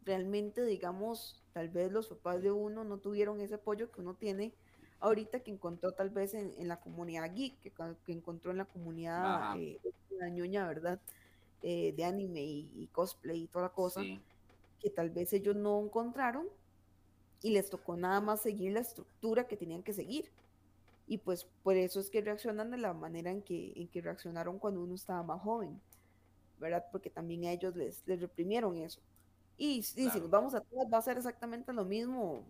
realmente, 0.06 0.64
digamos, 0.64 1.42
tal 1.52 1.70
vez 1.70 1.92
los 1.92 2.10
papás 2.10 2.44
de 2.44 2.52
uno 2.52 2.84
no 2.84 3.00
tuvieron 3.00 3.42
ese 3.42 3.56
apoyo 3.56 3.92
que 3.92 4.02
uno 4.02 4.14
tiene 4.14 4.54
ahorita 5.04 5.42
que 5.42 5.52
encontró 5.52 5.92
tal 5.92 6.10
vez 6.10 6.34
en, 6.34 6.68
la 6.68 6.80
comunidad 6.80 7.36
geek, 7.36 7.60
que, 7.60 8.12
encontró 8.14 8.52
en 8.52 8.58
la 8.58 8.66
comunidad 8.66 9.60
eh, 9.60 9.80
la 10.18 10.30
ñoña, 10.30 10.66
¿verdad? 10.66 11.00
Eh, 11.62 11.94
de 11.96 12.06
anime 12.06 12.42
y, 12.42 12.88
cosplay 12.94 13.44
y 13.44 13.48
toda 13.48 13.66
la 13.66 13.74
cosa, 13.74 14.02
que 14.80 14.90
tal 14.90 15.10
vez 15.10 15.34
ellos 15.34 15.58
no 15.58 15.82
encontraron 15.82 16.48
y 17.42 17.52
les 17.52 17.70
tocó 17.70 17.98
nada 17.98 18.22
más 18.22 18.42
seguir 18.42 18.72
la 18.72 18.80
estructura 18.80 19.46
que 19.46 19.58
tenían 19.58 19.84
que 19.84 19.92
seguir. 19.92 20.32
Y 21.06 21.18
pues 21.18 21.46
por 21.64 21.76
eso 21.76 22.00
es 22.00 22.10
que 22.10 22.22
reaccionan 22.22 22.72
de 22.72 22.78
la 22.78 22.94
manera 22.94 23.30
en 23.30 23.42
que, 23.42 23.74
en 23.76 23.90
que 23.90 24.02
reaccionaron 24.02 24.58
cuando 24.58 24.82
uno 24.82 24.96
estaba 24.96 25.22
más 25.22 25.42
joven, 25.42 25.82
¿verdad? 26.62 26.86
Porque 26.94 27.10
también 27.10 27.44
a 27.44 27.52
ellos 27.52 27.76
les, 27.76 28.02
les 28.08 28.22
reprimieron 28.22 28.78
eso. 28.78 29.02
Y, 29.58 29.84
si 29.84 30.06
nos 30.06 30.30
vamos 30.30 30.56
a 30.56 30.62
todas, 30.62 30.92
va 30.92 30.98
a 30.98 31.02
ser 31.02 31.18
exactamente 31.18 31.74
lo 31.74 31.84
mismo 31.84 32.46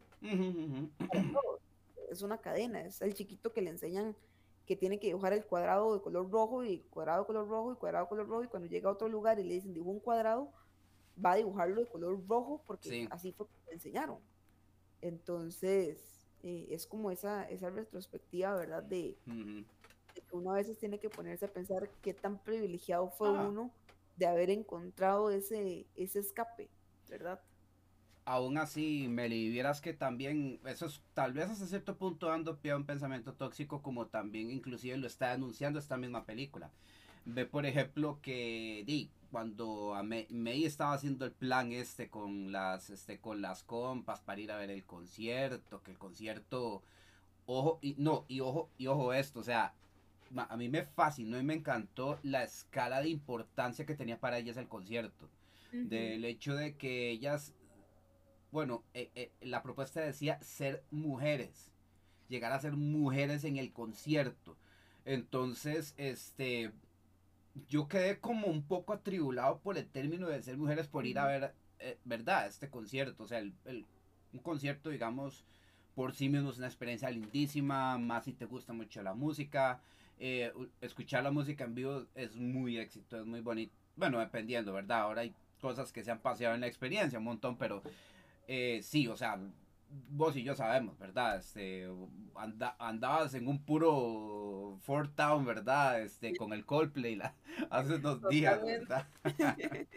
es 2.10 2.22
una 2.22 2.40
cadena, 2.40 2.82
es 2.82 3.02
el 3.02 3.14
chiquito 3.14 3.52
que 3.54 3.62
le 3.62 3.70
enseñan 3.70 4.16
que 4.66 4.76
tiene 4.76 5.00
que 5.00 5.08
dibujar 5.08 5.34
el 5.34 5.46
cuadrado 5.46 5.94
de 5.94 6.02
color 6.02 6.30
rojo 6.32 6.64
y 6.64 6.80
cuadrado 6.90 7.22
de 7.22 7.28
color 7.28 7.48
rojo 7.48 7.74
y 7.74 7.76
cuadrado 7.76 8.06
de 8.06 8.10
color 8.10 8.28
rojo 8.28 8.44
y 8.44 8.48
cuando 8.48 8.68
llega 8.68 8.90
a 8.90 8.94
otro 8.94 9.10
lugar 9.10 9.40
y 9.40 9.44
le 9.44 9.56
dicen 9.56 9.74
dibuja 9.74 9.92
un 9.92 10.00
cuadrado, 10.00 10.52
va 11.24 11.32
a 11.34 11.36
dibujarlo 11.36 11.82
de 11.82 11.88
color 11.88 12.26
rojo 12.28 12.64
porque 12.66 13.08
así 13.12 13.32
fue 13.34 13.48
que 13.48 13.54
le 13.68 13.74
enseñaron. 13.74 14.20
Entonces, 15.02 16.22
eh, 16.44 16.68
es 16.72 16.88
como 16.88 17.12
esa, 17.12 17.44
esa 17.50 17.70
retrospectiva, 17.70 18.56
¿verdad? 18.56 18.84
De, 18.84 19.18
que 20.14 20.24
uno 20.32 20.52
a 20.52 20.56
veces 20.56 20.78
tiene 20.78 21.00
que 21.00 21.10
ponerse 21.10 21.46
a 21.46 21.52
pensar 21.52 21.90
qué 22.02 22.14
tan 22.14 22.38
privilegiado 22.38 23.10
fue 23.10 23.32
uno 23.32 23.72
de 24.16 24.28
haber 24.28 24.50
encontrado 24.50 25.32
ese, 25.32 25.88
ese 25.96 26.20
escape, 26.20 26.70
¿verdad? 27.10 27.42
Aún 28.26 28.58
así, 28.58 29.08
Meli, 29.10 29.50
vieras 29.50 29.82
que 29.82 29.94
también, 29.94 30.60
eso 30.66 30.86
es 30.86 31.02
tal 31.14 31.34
vez 31.34 31.50
hasta 31.50 31.66
cierto 31.66 31.98
punto 31.98 32.28
dando 32.28 32.58
pie 32.58 32.72
a 32.72 32.78
un 32.78 32.86
pensamiento 32.86 33.34
tóxico, 33.34 33.82
como 33.82 34.08
también 34.08 34.50
inclusive 34.52 34.98
lo 34.98 35.08
está 35.08 35.32
anunciando 35.32 35.80
esta 35.80 35.98
misma 35.98 36.26
película. 36.26 36.70
Ve, 37.26 37.46
por 37.46 37.66
ejemplo, 37.66 38.20
que 38.22 38.84
di, 38.86 39.10
cuando 39.32 39.96
May, 40.04 40.66
estaba 40.66 40.94
haciendo 40.94 41.26
el 41.26 41.32
plan 41.32 41.72
este 41.72 42.10
con 42.10 42.52
las, 42.52 42.90
este, 42.90 43.20
con 43.20 43.42
las 43.42 43.64
compas 43.64 44.20
para 44.20 44.42
ir 44.42 44.52
a 44.52 44.58
ver 44.58 44.70
el 44.70 44.84
concierto, 44.84 45.82
que 45.84 45.92
el 45.92 45.98
concierto, 45.98 46.84
ojo, 47.46 47.80
y 47.82 47.96
no, 47.98 48.26
y 48.28 48.42
ojo, 48.42 48.70
y 48.78 48.88
ojo 48.88 49.14
esto, 49.14 49.40
o 49.40 49.44
sea, 49.44 49.74
a 50.36 50.58
mí 50.58 50.70
me 50.70 50.84
fascinó 50.84 51.40
y 51.40 51.44
me 51.44 51.54
encantó 51.54 52.20
la 52.24 52.44
escala 52.44 53.02
de 53.02 53.10
importancia 53.10 53.86
que 53.86 53.96
tenía 53.96 54.20
para 54.20 54.38
ellas 54.38 54.58
el 54.58 54.68
concierto. 54.68 55.30
Del 55.72 56.24
hecho 56.24 56.56
de 56.56 56.76
que 56.76 57.10
ellas 57.10 57.52
bueno, 58.54 58.84
eh, 58.94 59.10
eh, 59.16 59.32
la 59.42 59.64
propuesta 59.64 60.00
decía 60.00 60.40
ser 60.44 60.84
mujeres, 60.92 61.72
llegar 62.30 62.54
a 62.54 62.60
ser 62.60 62.74
mujeres 62.74 63.44
en 63.46 63.58
el 63.58 63.74
concierto. 63.74 64.56
Entonces, 65.06 65.96
este, 65.98 66.72
yo 67.68 67.88
quedé 67.88 68.20
como 68.20 68.46
un 68.46 68.62
poco 68.62 68.94
atribulado 68.94 69.58
por 69.58 69.80
el 69.80 69.88
término 69.88 70.28
de 70.28 70.44
ser 70.44 70.56
mujeres 70.56 70.88
por 70.88 71.08
ir 71.08 71.18
a 71.18 71.26
ver, 71.26 71.56
eh, 71.80 71.98
¿verdad? 72.06 72.46
Este 72.46 72.70
concierto, 72.70 73.24
o 73.24 73.28
sea, 73.28 73.40
el, 73.40 73.56
un 74.32 74.40
concierto, 74.40 74.92
digamos, 74.92 75.44
por 75.96 76.14
sí 76.14 76.30
mismo 76.30 76.52
es 76.52 76.60
una 76.60 76.68
experiencia 76.68 77.10
lindísima, 77.10 77.98
más 77.98 78.26
si 78.26 78.34
te 78.34 78.46
gusta 78.46 78.72
mucho 78.72 79.02
la 79.02 79.16
música. 79.16 79.82
escuchar 80.80 81.24
la 81.24 81.32
música 81.32 81.64
en 81.64 81.74
vivo 81.74 82.06
es 82.14 82.36
muy 82.36 82.78
éxito, 82.78 83.20
es 83.20 83.26
muy 83.26 83.42
bonito. 83.42 83.74
Bueno, 83.96 84.20
dependiendo, 84.20 84.74
¿verdad? 84.74 85.02
Ahora 85.02 85.22
hay 85.22 85.34
cosas 85.60 85.92
que 85.92 86.04
se 86.04 86.12
han 86.12 86.20
paseado 86.20 86.54
en 86.54 86.62
la 86.62 86.68
experiencia 86.68 87.18
un 87.18 87.26
montón, 87.26 87.58
pero 87.58 87.82
eh, 88.48 88.82
sí, 88.84 89.08
o 89.08 89.18
sea, 89.18 89.40
vos 90.10 90.36
y 90.36 90.44
yo 90.44 90.56
sabemos, 90.56 90.98
¿verdad? 90.98 91.38
Este, 91.38 91.88
andabas 92.80 93.34
en 93.36 93.48
un 93.48 93.64
puro 93.64 94.78
Fort 94.82 95.16
Town, 95.16 95.46
¿verdad? 95.46 96.02
Este, 96.02 96.36
con 96.36 96.54
el 96.54 96.66
Coldplay 96.66 97.16
la, 97.16 97.36
hace 97.70 97.96
unos 97.96 98.28
días, 98.30 98.62
¿verdad? 98.64 99.08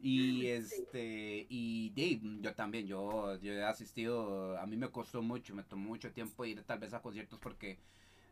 y 0.00 0.46
este, 0.46 1.46
y 1.48 1.90
Dave, 1.90 2.40
yo 2.40 2.54
también, 2.54 2.86
yo, 2.86 3.38
yo 3.40 3.52
he 3.52 3.64
asistido, 3.64 4.58
a 4.58 4.66
mí 4.66 4.76
me 4.76 4.90
costó 4.90 5.22
mucho, 5.22 5.54
me 5.54 5.62
tomó 5.62 5.88
mucho 5.88 6.12
tiempo 6.12 6.44
ir 6.44 6.62
tal 6.64 6.78
vez 6.78 6.92
a 6.94 7.02
conciertos 7.02 7.38
porque 7.38 7.78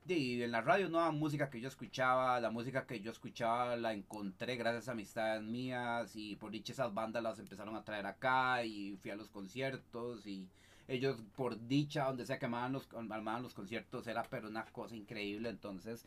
y 0.07 0.43
en 0.43 0.51
la 0.51 0.61
radio 0.61 0.89
nueva 0.89 1.11
música 1.13 1.49
que 1.49 1.61
yo 1.61 1.69
escuchaba, 1.69 2.41
la 2.41 2.51
música 2.51 2.87
que 2.87 3.01
yo 3.01 3.11
escuchaba 3.11 3.77
la 3.77 3.93
encontré 3.93 4.57
gracias 4.57 4.89
a 4.89 4.93
amistades 4.93 5.43
mías 5.43 6.17
y 6.17 6.37
por 6.37 6.51
dicha 6.51 6.73
esas 6.73 6.93
bandas 6.93 7.23
las 7.23 7.39
empezaron 7.39 7.77
a 7.77 7.85
traer 7.85 8.07
acá 8.07 8.65
y 8.65 8.97
fui 9.01 9.11
a 9.11 9.17
los 9.17 9.31
conciertos 9.31 10.27
y 10.27 10.49
ellos 10.89 11.23
por 11.37 11.67
dicha 11.69 12.05
donde 12.05 12.27
sea 12.27 12.39
que 12.39 12.47
armaban 12.47 12.73
los, 12.73 12.89
armaban 12.93 13.43
los 13.43 13.55
conciertos 13.55 14.07
era 14.07 14.25
pero 14.25 14.49
una 14.49 14.65
cosa 14.67 14.97
increíble 14.97 15.49
entonces 15.49 16.05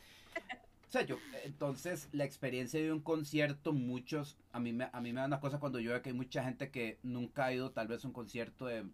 o 0.94 1.02
yo, 1.02 1.18
entonces 1.44 2.08
la 2.14 2.24
experiencia 2.24 2.80
de 2.80 2.92
un 2.92 3.02
concierto, 3.02 3.74
muchos, 3.74 4.38
a 4.52 4.60
mí, 4.60 4.72
me, 4.72 4.90
a 4.92 5.02
mí 5.02 5.12
me 5.12 5.20
da 5.20 5.28
una 5.28 5.40
cosa 5.40 5.60
cuando 5.60 5.80
yo 5.80 5.92
veo 5.92 6.02
que 6.02 6.10
hay 6.10 6.16
mucha 6.16 6.44
gente 6.44 6.72
que 6.72 7.00
nunca 7.04 7.46
ha 7.46 7.54
ido 7.54 7.72
tal 7.72 7.88
vez 7.88 8.04
a 8.04 8.08
un 8.08 8.14
concierto 8.14 8.68
de... 8.68 8.86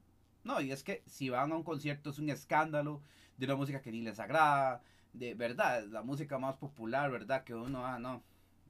No, 0.44 0.60
y 0.62 0.72
es 0.72 0.84
que 0.84 1.04
si 1.06 1.30
van 1.30 1.52
a 1.52 1.56
un 1.56 1.64
concierto 1.64 2.10
es 2.10 2.18
un 2.18 2.30
escándalo, 2.30 3.02
de 3.42 3.46
una 3.48 3.56
música 3.56 3.82
que 3.82 3.92
ni 3.92 4.02
les 4.02 4.20
agrada, 4.20 4.84
de 5.14 5.34
verdad, 5.34 5.84
la 5.88 6.04
música 6.04 6.38
más 6.38 6.58
popular, 6.58 7.10
¿verdad? 7.10 7.44
Que 7.44 7.56
uno, 7.56 7.84
ah, 7.84 7.98
no, 7.98 8.22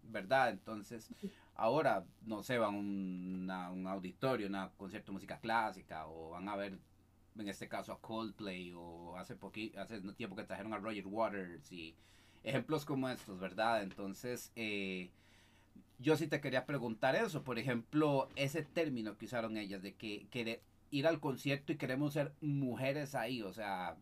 ¿verdad? 0.03 0.49
Entonces, 0.49 1.13
ahora, 1.55 2.05
no 2.21 2.41
sé, 2.41 2.57
van 2.57 3.49
a 3.51 3.69
un 3.69 3.85
auditorio, 3.85 4.47
un 4.47 4.69
concierto 4.77 5.11
de 5.11 5.15
música 5.15 5.39
clásica, 5.39 6.07
o 6.07 6.29
van 6.29 6.47
a 6.47 6.55
ver, 6.55 6.79
en 7.37 7.47
este 7.49 7.67
caso, 7.67 7.91
a 7.91 7.99
Coldplay, 7.99 8.71
o 8.73 9.17
hace, 9.17 9.35
poquito, 9.35 9.81
hace 9.81 9.99
tiempo 10.13 10.37
que 10.37 10.45
trajeron 10.45 10.73
a 10.73 10.77
Roger 10.77 11.05
Waters, 11.05 11.69
y 11.73 11.93
ejemplos 12.41 12.85
como 12.85 13.09
estos, 13.09 13.41
¿verdad? 13.41 13.83
Entonces, 13.83 14.53
eh, 14.55 15.11
yo 15.99 16.15
sí 16.15 16.27
te 16.27 16.39
quería 16.39 16.65
preguntar 16.65 17.13
eso, 17.17 17.43
por 17.43 17.59
ejemplo, 17.59 18.29
ese 18.37 18.63
término 18.63 19.17
que 19.17 19.25
usaron 19.25 19.57
ellas, 19.57 19.81
de 19.81 19.95
que, 19.95 20.27
que 20.31 20.61
ir 20.91 21.07
al 21.07 21.19
concierto 21.19 21.73
y 21.73 21.77
queremos 21.77 22.13
ser 22.13 22.33
mujeres 22.39 23.15
ahí, 23.15 23.41
o 23.41 23.51
sea, 23.51 23.97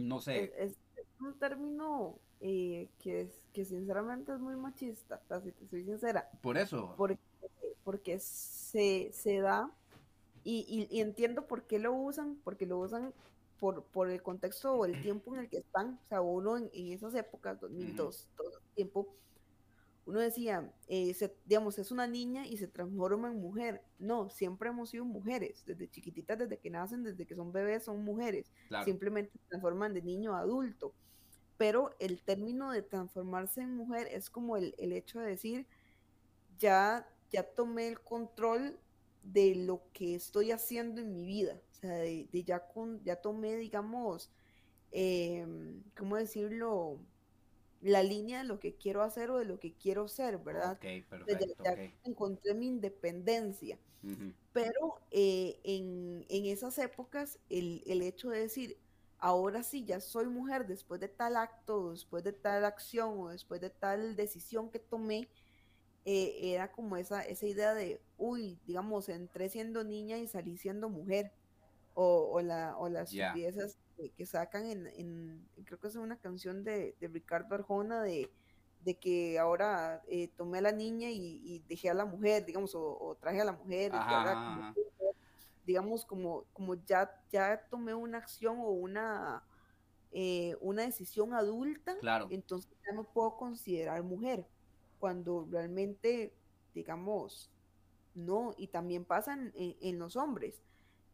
no 0.00 0.20
sé. 0.20 0.52
Es, 0.56 0.76
un 1.20 1.38
término 1.38 2.18
eh, 2.40 2.88
que, 2.98 3.22
es, 3.22 3.44
que 3.52 3.66
sinceramente 3.66 4.32
es 4.32 4.40
muy 4.40 4.56
machista, 4.56 5.20
si 5.42 5.52
te 5.52 5.66
soy 5.66 5.84
sincera. 5.84 6.30
Por 6.40 6.56
eso. 6.56 6.94
Porque, 6.96 7.18
porque 7.84 8.18
se, 8.18 9.10
se 9.12 9.40
da, 9.40 9.70
y, 10.44 10.88
y, 10.90 11.00
entiendo 11.00 11.46
por 11.46 11.64
qué 11.64 11.78
lo 11.78 11.92
usan, 11.92 12.36
porque 12.42 12.64
lo 12.64 12.78
usan 12.78 13.12
por, 13.58 13.84
por 13.84 14.10
el 14.10 14.22
contexto 14.22 14.72
o 14.72 14.86
el 14.86 15.00
tiempo 15.02 15.34
en 15.34 15.42
el 15.42 15.48
que 15.50 15.58
están. 15.58 16.00
O 16.04 16.08
sea, 16.08 16.22
uno 16.22 16.56
en, 16.56 16.70
esas 16.72 17.14
épocas, 17.14 17.60
2002, 17.60 18.26
todo 18.36 18.48
el 18.48 18.74
tiempo, 18.74 19.14
uno 20.06 20.20
decía, 20.20 20.72
eh, 20.88 21.14
digamos, 21.44 21.78
es 21.78 21.90
una 21.90 22.06
niña 22.06 22.46
y 22.46 22.56
se 22.56 22.66
transforma 22.66 23.30
en 23.30 23.40
mujer. 23.40 23.82
No, 23.98 24.30
siempre 24.30 24.70
hemos 24.70 24.90
sido 24.90 25.04
mujeres, 25.04 25.62
desde 25.66 25.88
chiquititas, 25.88 26.38
desde 26.38 26.58
que 26.58 26.70
nacen, 26.70 27.02
desde 27.02 27.26
que 27.26 27.36
son 27.36 27.52
bebés, 27.52 27.84
son 27.84 28.02
mujeres. 28.04 28.50
Simplemente 28.84 29.32
se 29.32 29.48
transforman 29.48 29.94
de 29.94 30.02
niño 30.02 30.34
a 30.34 30.40
adulto. 30.40 30.94
Pero 31.58 31.94
el 32.00 32.22
término 32.22 32.72
de 32.72 32.82
transformarse 32.82 33.60
en 33.60 33.76
mujer 33.76 34.08
es 34.10 34.30
como 34.30 34.56
el, 34.56 34.74
hecho 34.78 35.20
de 35.20 35.28
decir, 35.28 35.66
ya, 36.58 37.06
ya 37.30 37.42
tomé 37.42 37.88
el 37.88 38.00
control 38.00 38.78
de 39.22 39.54
lo 39.54 39.82
que 39.92 40.14
estoy 40.14 40.50
haciendo 40.50 41.02
en 41.02 41.12
mi 41.12 41.26
vida. 41.26 41.60
O 41.72 41.74
sea, 41.74 41.92
de, 41.92 42.28
ya, 42.44 42.66
con, 42.66 43.02
ya 43.04 43.16
tomé, 43.16 43.56
digamos, 43.56 44.32
eh, 44.92 45.46
¿cómo 45.96 46.16
decirlo? 46.16 46.98
La 47.80 48.02
línea 48.02 48.38
de 48.38 48.44
lo 48.44 48.60
que 48.60 48.74
quiero 48.74 49.02
hacer 49.02 49.30
o 49.30 49.38
de 49.38 49.44
lo 49.44 49.58
que 49.58 49.72
quiero 49.72 50.06
ser, 50.08 50.38
¿verdad? 50.38 50.72
Ok, 50.72 51.08
perfecto. 51.08 51.64
Ya, 51.64 51.76
encontré 52.04 52.54
mi 52.54 52.66
independencia. 52.66 53.78
Pero 54.54 54.98
eh, 55.10 55.60
en, 55.62 56.24
esas 56.30 56.78
épocas, 56.78 57.38
el, 57.50 57.82
hecho 58.02 58.30
de 58.30 58.40
decir, 58.40 58.78
ahora 59.18 59.62
sí, 59.62 59.84
ya 59.84 60.00
soy 60.00 60.26
mujer 60.26 60.66
después 60.66 61.00
de 61.00 61.08
tal 61.08 61.36
acto, 61.36 61.90
después 61.90 62.24
de 62.24 62.32
tal 62.32 62.64
acción 62.64 63.18
o 63.18 63.28
después 63.28 63.60
de 63.60 63.68
tal 63.68 64.16
decisión 64.16 64.70
que 64.70 64.78
tomé, 64.78 65.28
eh, 66.06 66.54
era 66.54 66.72
como 66.72 66.96
esa, 66.96 67.22
esa 67.22 67.46
idea 67.46 67.74
de, 67.74 68.00
uy, 68.16 68.58
digamos, 68.66 69.10
entré 69.10 69.50
siendo 69.50 69.84
niña 69.84 70.16
y 70.16 70.26
salí 70.26 70.56
siendo 70.56 70.88
mujer. 70.88 71.32
O, 71.92 72.30
o, 72.32 72.40
la, 72.40 72.78
o 72.78 72.88
las 72.88 73.10
piezas 73.10 73.76
que, 74.16 74.26
sacan 74.26 74.66
en, 74.66 75.48
creo 75.64 75.78
que 75.78 75.88
es 75.88 75.96
una 75.96 76.18
canción 76.18 76.64
de, 76.64 76.96
Ricardo 77.00 77.54
Arjona 77.54 78.02
de, 78.02 78.30
de 78.84 78.98
que 78.98 79.38
ahora 79.38 80.02
eh, 80.08 80.28
tomé 80.36 80.58
a 80.58 80.62
la 80.62 80.72
niña 80.72 81.08
y, 81.10 81.62
dejé 81.68 81.90
a 81.90 81.94
la 81.94 82.04
mujer, 82.04 82.44
digamos, 82.46 82.74
o, 82.74 83.16
traje 83.20 83.40
a 83.40 83.44
la 83.44 83.52
mujer, 83.52 83.92
digamos, 85.66 86.04
como, 86.04 86.44
como 86.52 86.74
ya, 86.84 87.10
ya 87.30 87.66
tomé 87.68 87.94
una 87.94 88.18
acción 88.18 88.58
o 88.60 88.70
una, 88.70 89.42
eh, 90.12 90.56
una 90.60 90.82
decisión 90.82 91.34
adulta, 91.34 91.96
claro. 91.98 92.28
entonces 92.30 92.72
ya 92.86 92.92
no 92.92 93.04
puedo 93.04 93.36
considerar 93.36 94.02
mujer, 94.02 94.46
cuando 94.98 95.46
realmente, 95.50 96.34
digamos, 96.74 97.50
no, 98.14 98.54
y 98.56 98.68
también 98.68 99.04
pasan 99.04 99.52
en 99.54 99.98
los 99.98 100.16
hombres. 100.16 100.62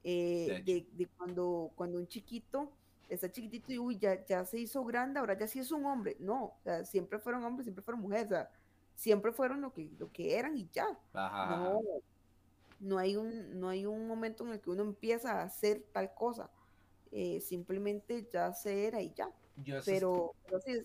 Eh, 0.08 0.62
de, 0.64 1.08
cuando, 1.18 1.72
cuando 1.74 1.98
un 1.98 2.06
chiquito 2.06 2.70
está 3.08 3.30
chiquitito 3.30 3.72
y 3.72 3.78
uy, 3.78 3.98
ya, 3.98 4.24
ya 4.24 4.44
se 4.44 4.56
hizo 4.56 4.84
grande, 4.84 5.18
ahora 5.18 5.36
ya 5.36 5.48
sí 5.48 5.58
es 5.58 5.72
un 5.72 5.84
hombre. 5.84 6.16
No, 6.20 6.44
o 6.44 6.56
sea, 6.62 6.84
siempre 6.84 7.18
fueron 7.18 7.42
hombres, 7.42 7.64
siempre 7.64 7.82
fueron 7.82 8.02
mujeres, 8.02 8.26
o 8.26 8.28
sea, 8.28 8.50
siempre 8.94 9.32
fueron 9.32 9.60
lo 9.60 9.72
que, 9.72 9.90
lo 9.98 10.12
que 10.12 10.38
eran 10.38 10.56
y 10.56 10.68
ya. 10.72 10.86
No, 11.12 11.82
no, 12.78 12.98
hay 12.98 13.16
un, 13.16 13.58
no 13.58 13.68
hay 13.68 13.84
un 13.84 14.06
momento 14.06 14.46
en 14.46 14.52
el 14.52 14.60
que 14.60 14.70
uno 14.70 14.84
empieza 14.84 15.40
a 15.40 15.42
hacer 15.42 15.82
tal 15.92 16.14
cosa. 16.14 16.50
Eh, 17.10 17.40
simplemente 17.40 18.28
ya 18.32 18.52
se 18.52 18.86
era 18.86 19.02
y 19.02 19.12
ya. 19.12 19.28
pero, 19.84 20.36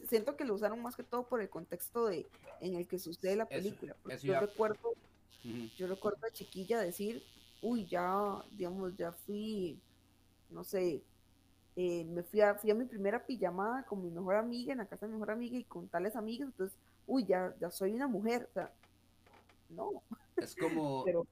siento 0.08 0.36
que 0.36 0.46
lo 0.46 0.56
usaron 0.56 0.82
más 0.82 0.96
que 0.96 1.04
todo 1.04 1.28
por 1.28 1.42
el 1.42 1.50
contexto 1.50 2.08
de 2.08 2.28
en 2.60 2.74
el 2.74 2.88
que 2.88 2.98
sucede 2.98 3.36
la 3.36 3.46
película. 3.46 3.96
yo 4.24 4.40
recuerdo, 4.40 4.96
yo 5.78 5.86
recuerdo 5.86 6.26
a 6.26 6.32
chiquilla 6.32 6.80
decir, 6.80 7.24
uy, 7.62 7.86
ya, 7.86 8.44
digamos, 8.52 8.96
ya 8.98 9.12
fui, 9.12 9.80
no 10.50 10.64
sé, 10.64 11.04
eh, 11.76 12.04
me 12.06 12.24
fui 12.24 12.42
a, 12.42 12.56
fui 12.56 12.72
a 12.72 12.76
mi 12.76 12.86
primera 12.86 13.26
pijamada 13.26 13.84
con 13.84 14.02
mi 14.02 14.10
mejor 14.10 14.36
amiga, 14.36 14.74
en 14.74 14.80
la 14.80 14.86
casa 14.86 15.06
de 15.06 15.14
mi 15.14 15.20
mejor 15.20 15.32
amiga 15.32 15.58
y 15.58 15.64
con 15.64 15.88
tales 15.88 16.16
amigas, 16.16 16.50
entonces, 16.50 16.78
uy, 17.08 17.26
ya, 17.26 17.54
ya 17.60 17.70
soy 17.70 17.94
una 17.94 18.08
mujer, 18.08 18.48
o 18.50 18.54
sea, 18.54 18.72
no. 19.70 20.04
Es 20.38 20.56
como, 20.56 21.06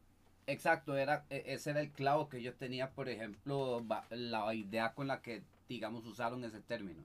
exacto, 0.47 0.95
era, 0.95 1.25
e, 1.29 1.43
ese 1.47 1.71
era 1.71 1.81
el 1.81 1.91
clavo 1.91 2.29
que 2.29 2.41
yo 2.41 2.53
tenía, 2.53 2.91
por 2.91 3.09
ejemplo, 3.09 3.83
la 4.09 4.53
idea 4.53 4.93
con 4.93 5.07
la 5.07 5.21
que, 5.21 5.43
digamos, 5.67 6.05
usaron 6.05 6.43
ese 6.43 6.61
término. 6.61 7.03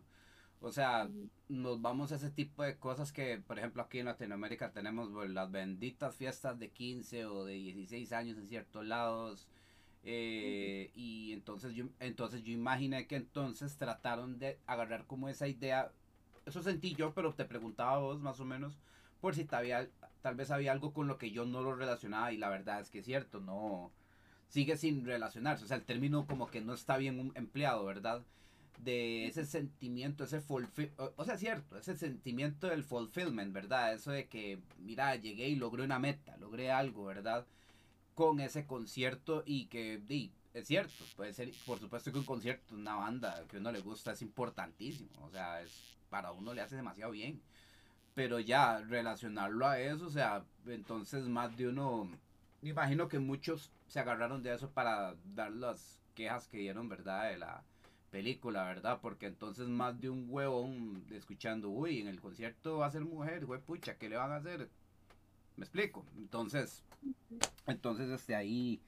O 0.61 0.73
sea, 0.73 1.09
nos 1.49 1.83
vamos 1.83 2.13
a 2.13 2.17
ese 2.17 2.31
tipo 2.31 2.63
de 2.63 2.79
cosas 2.79 3.13
que, 3.13 3.39
por 3.39 3.59
ejemplo, 3.59 3.83
aquí 3.83 3.99
en 3.99 4.07
Latinoamérica 4.07 4.73
tenemos 4.73 5.11
pues, 5.13 5.31
las 5.31 5.51
benditas 5.51 6.17
fiestas 6.17 6.59
de 6.59 6.71
15 6.71 7.27
o 7.27 7.45
de 7.45 7.55
16 7.55 8.13
años 8.13 8.39
en 8.39 8.49
ciertos 8.49 8.85
lados. 8.87 9.49
Eh, 10.05 10.91
y 10.95 11.33
entonces 11.33 11.75
yo, 11.75 11.87
entonces 12.01 12.43
yo 12.43 12.53
imaginé 12.53 13.07
que 13.07 13.17
entonces 13.17 13.77
trataron 13.77 14.39
de 14.39 14.59
agarrar 14.67 15.07
como 15.07 15.29
esa 15.29 15.49
idea. 15.49 15.93
Eso 16.47 16.63
sentí 16.63 16.95
yo, 16.95 17.15
pero 17.15 17.35
te 17.35 17.45
preguntaba 17.45 17.99
vos 17.99 18.21
más 18.21 18.41
o 18.41 18.45
menos 18.45 18.79
por 19.25 19.35
si 19.35 19.47
tal, 19.47 19.91
tal 20.21 20.35
vez 20.35 20.51
había 20.51 20.71
algo 20.71 20.93
con 20.93 21.09
lo 21.09 21.17
que 21.17 21.31
yo 21.31 21.47
no 21.47 21.63
lo 21.63 21.75
relacionaba 21.75 22.31
y 22.31 22.37
la 22.37 22.51
verdad 22.51 22.83
es 22.83 22.91
que 22.91 22.99
es 22.99 23.07
cierto, 23.07 23.41
no 23.41 23.91
sigue 24.49 24.77
sin 24.77 25.07
relacionarse. 25.07 25.65
O 25.65 25.67
sea, 25.67 25.79
el 25.79 25.85
término 25.85 26.27
como 26.27 26.51
que 26.51 26.61
no 26.61 26.75
está 26.75 26.99
bien 26.99 27.33
empleado, 27.35 27.87
¿verdad? 27.87 28.23
De 28.79 29.27
ese 29.27 29.47
sentimiento, 29.47 30.25
ese 30.25 30.41
fulfill, 30.41 30.93
o, 31.17 31.25
sea, 31.25 31.37
cierto, 31.39 31.79
ese 31.79 31.97
sentimiento 31.97 32.69
del 32.69 32.85
fulfillment, 32.85 33.53
¿verdad? 33.53 33.95
Eso 33.95 34.11
de 34.11 34.27
que, 34.27 34.59
mira, 34.79 35.17
llegué 35.17 35.49
y 35.49 35.57
logré 35.57 35.85
una 35.85 35.99
meta, 35.99 36.37
logré 36.37 36.71
algo, 36.71 37.05
¿verdad? 37.05 37.47
Con 38.15 38.41
ese 38.41 38.67
concierto 38.67 39.43
y 39.47 39.67
que, 39.67 40.01
di, 40.07 40.33
es 40.53 40.67
cierto, 40.67 41.05
puede 41.17 41.33
ser, 41.33 41.51
por 41.67 41.79
supuesto 41.79 42.13
que 42.13 42.19
un 42.19 42.25
concierto, 42.25 42.75
una 42.75 42.97
banda 42.97 43.45
que 43.49 43.59
uno 43.59 43.73
le 43.73 43.81
gusta 43.81 44.13
es 44.13 44.23
importantísimo, 44.23 45.25
o 45.25 45.31
sea, 45.31 45.63
es, 45.63 45.97
para 46.11 46.33
uno 46.33 46.55
le 46.55 46.61
hace 46.61 46.77
demasiado 46.77 47.13
bien, 47.13 47.41
pero 48.15 48.39
ya 48.39 48.79
relacionarlo 48.81 49.67
a 49.67 49.81
eso, 49.81 50.07
o 50.07 50.11
sea, 50.11 50.45
entonces 50.67 51.25
más 51.25 51.57
de 51.57 51.69
uno, 51.69 52.09
me 52.63 52.71
imagino 52.71 53.09
que 53.09 53.19
muchos 53.19 53.71
se 53.89 53.99
agarraron 53.99 54.43
de 54.43 54.55
eso 54.55 54.71
para 54.71 55.15
dar 55.35 55.51
las 55.53 55.99
quejas 56.15 56.47
que 56.49 56.59
dieron, 56.59 56.89
¿verdad? 56.89 57.31
De 57.31 57.39
la 57.39 57.65
película, 58.15 58.63
¿verdad? 58.63 59.01
Porque 59.03 59.27
entonces 59.27 59.67
más 59.67 60.01
de 60.01 60.09
un 60.09 60.27
huevón 60.29 61.05
escuchando, 61.11 61.69
uy, 61.69 61.99
en 62.01 62.07
el 62.07 62.21
concierto 62.21 62.79
va 62.79 62.87
a 62.87 62.91
ser 62.93 63.05
mujer, 63.05 63.45
güey, 63.45 63.61
pucha, 63.61 63.99
¿qué 63.99 64.09
le 64.09 64.17
van 64.17 64.31
a 64.31 64.37
hacer? 64.37 64.71
Me 65.57 65.65
explico. 65.65 66.07
Entonces, 66.17 66.85
entonces, 67.67 68.09
este 68.11 68.37
ahí, 68.37 68.81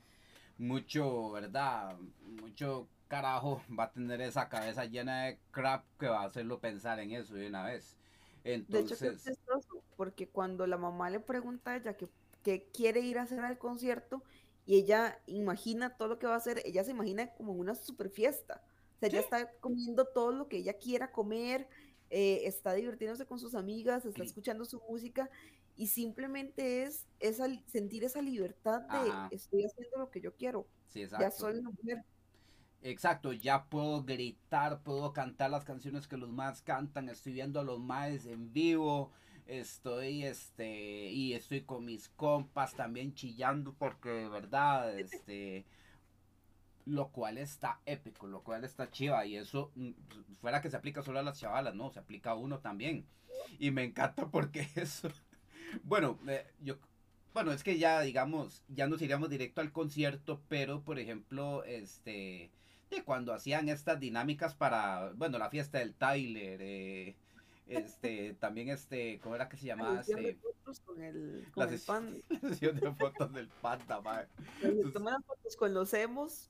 mucho, 0.59 1.33
¿verdad? 1.33 1.97
Mucho 2.41 2.87
carajo 3.09 3.61
va 3.77 3.85
a 3.85 3.91
tener 3.91 4.20
esa 4.20 4.49
cabeza 4.49 4.85
llena 4.85 5.24
de 5.24 5.41
crap 5.51 5.85
que 5.99 6.07
va 6.07 6.22
a 6.22 6.27
hacerlo 6.27 6.61
pensar 6.61 7.01
en 7.01 7.11
eso 7.11 7.35
de 7.35 7.49
una 7.49 7.64
vez. 7.64 7.97
Entonces... 8.45 9.01
De 9.01 9.33
hecho, 9.33 9.59
es 9.59 9.66
porque 9.97 10.29
cuando 10.29 10.68
la 10.68 10.77
mamá 10.77 11.11
le 11.11 11.18
pregunta 11.18 11.72
a 11.72 11.77
ella 11.79 11.97
que, 11.97 12.09
que 12.45 12.68
quiere 12.72 13.01
ir 13.01 13.18
a 13.18 13.22
hacer 13.22 13.41
al 13.41 13.59
concierto 13.59 14.22
y 14.66 14.77
ella 14.77 15.18
imagina 15.27 15.97
todo 15.97 16.07
lo 16.07 16.18
que 16.20 16.29
va 16.29 16.35
a 16.35 16.37
hacer, 16.37 16.62
ella 16.64 16.85
se 16.85 16.93
imagina 16.93 17.33
como 17.33 17.55
una 17.55 17.74
super 17.74 18.09
fiesta. 18.09 18.62
O 18.97 18.99
sea, 18.99 19.09
ella 19.09 19.20
está 19.20 19.51
comiendo 19.61 20.07
todo 20.07 20.32
lo 20.32 20.49
que 20.49 20.59
ella 20.59 20.74
quiera 20.74 21.12
comer, 21.12 21.68
eh, 22.11 22.42
está 22.44 22.72
divirtiéndose 22.72 23.26
con 23.26 23.38
sus 23.38 23.55
amigas, 23.55 24.07
está 24.07 24.22
escuchando 24.22 24.64
su 24.64 24.80
música 24.88 25.30
y 25.76 25.88
simplemente 25.88 26.84
es, 26.84 27.07
sentir 27.66 28.05
esa 28.05 28.22
libertad 28.22 28.82
de 28.82 29.36
estoy 29.36 29.64
haciendo 29.64 29.99
lo 29.99 30.11
que 30.11 30.20
yo 30.20 30.34
quiero. 30.34 30.66
Ya 30.94 31.30
soy 31.30 31.59
una 31.59 31.70
mujer. 31.70 32.05
Exacto, 32.82 33.32
ya 33.32 33.64
puedo 33.64 34.05
gritar, 34.05 34.82
puedo 34.82 35.12
cantar 35.12 35.51
las 35.51 35.64
canciones 35.64 36.07
que 36.07 36.16
los 36.16 36.30
más 36.30 36.62
cantan, 36.62 37.09
estoy 37.09 37.32
viendo 37.32 37.59
a 37.59 37.64
los 37.64 37.80
más 37.80 38.26
en 38.26 38.53
vivo, 38.53 39.11
estoy 39.47 40.24
este 40.24 41.11
y 41.11 41.34
estoy 41.34 41.62
con 41.62 41.84
mis 41.84 42.09
compas 42.11 42.74
también 42.74 43.14
chillando 43.14 43.74
porque 43.74 44.09
de 44.09 44.28
verdad 44.28 44.99
este 44.99 45.66
lo 46.87 47.09
cual 47.09 47.37
está 47.37 47.80
épico, 47.84 48.26
lo 48.26 48.43
cual 48.43 48.64
está 48.64 48.91
chiva 48.91 49.26
y 49.26 49.37
eso 49.37 49.72
mm, 49.74 49.91
fuera 50.41 50.62
que 50.62 50.70
se 50.70 50.76
aplica 50.76 51.03
solo 51.03 51.18
a 51.18 51.22
las 51.22 51.39
chavalas, 51.39 51.74
no, 51.74 51.91
se 51.91 51.99
aplica 51.99 52.30
a 52.30 52.34
uno 52.34 52.61
también. 52.61 53.07
Y 53.59 53.70
me 53.70 53.84
encanta 53.84 54.28
porque 54.28 54.66
eso 54.76 55.11
bueno, 55.82 56.18
eh, 56.28 56.47
yo 56.61 56.76
bueno, 57.34 57.53
es 57.53 57.62
que 57.62 57.78
ya 57.78 58.01
digamos, 58.01 58.62
ya 58.68 58.87
nos 58.87 59.03
iríamos 59.03 59.28
directo 59.28 59.61
al 59.61 59.72
concierto, 59.72 60.41
pero 60.49 60.82
por 60.82 60.99
ejemplo, 60.99 61.64
este 61.64 62.51
de 62.89 63.03
cuando 63.05 63.34
hacían 63.34 63.68
estas 63.68 63.99
dinámicas 63.99 64.55
para, 64.55 65.12
bueno, 65.16 65.39
la 65.39 65.51
fiesta 65.51 65.78
del 65.78 65.93
Tyler, 65.95 66.61
eh, 66.62 67.16
este, 67.66 68.34
también 68.41 68.68
este, 68.68 69.18
¿cómo 69.20 69.34
era 69.34 69.49
que 69.49 69.57
se 69.57 69.66
llamaba? 69.66 70.01
Este, 70.01 70.37
fotos 70.37 70.80
con 70.80 71.03
el, 71.03 71.47
con 71.53 71.68
el 71.68 71.80
panda. 71.80 72.18
La 72.30 72.49
sesión 72.49 72.76
de 72.76 72.93
fotos 72.95 73.32
del 73.32 73.49
panda, 73.49 74.01
madre. 74.01 74.28
toman 74.95 75.22
fotos 75.24 75.57
con 75.57 75.74
los 75.74 75.93
emos 75.95 76.49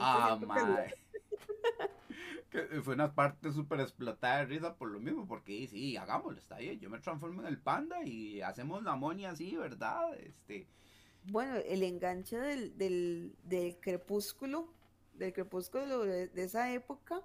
Ah, 0.00 0.38
que 2.50 2.62
fue 2.82 2.94
una 2.94 3.14
parte 3.14 3.52
súper 3.52 3.80
explotada 3.80 4.38
de 4.38 4.46
risa 4.46 4.74
por 4.74 4.90
lo 4.90 5.00
mismo, 5.00 5.26
porque 5.26 5.66
sí, 5.68 5.96
hagámoslo, 5.96 6.38
está 6.38 6.58
bien, 6.58 6.80
yo 6.80 6.90
me 6.90 6.98
transformo 6.98 7.42
en 7.42 7.48
el 7.48 7.58
panda 7.58 8.02
y 8.04 8.40
hacemos 8.40 8.82
la 8.82 8.96
monia 8.96 9.30
así, 9.30 9.56
¿verdad? 9.56 10.14
Este... 10.18 10.66
Bueno, 11.24 11.56
el 11.56 11.82
enganche 11.82 12.38
del, 12.38 12.76
del, 12.78 13.34
del 13.44 13.78
crepúsculo, 13.80 14.72
del 15.14 15.32
crepúsculo 15.32 16.04
de, 16.04 16.30
esa 16.34 16.72
época, 16.72 17.20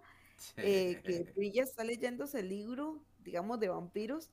eh, 0.58 1.02
que 1.04 1.32
Brilla 1.36 1.64
está 1.64 1.84
leyéndose 1.84 2.42
el 2.42 2.50
libro, 2.50 3.00
digamos, 3.24 3.60
de 3.60 3.70
vampiros, 3.70 4.30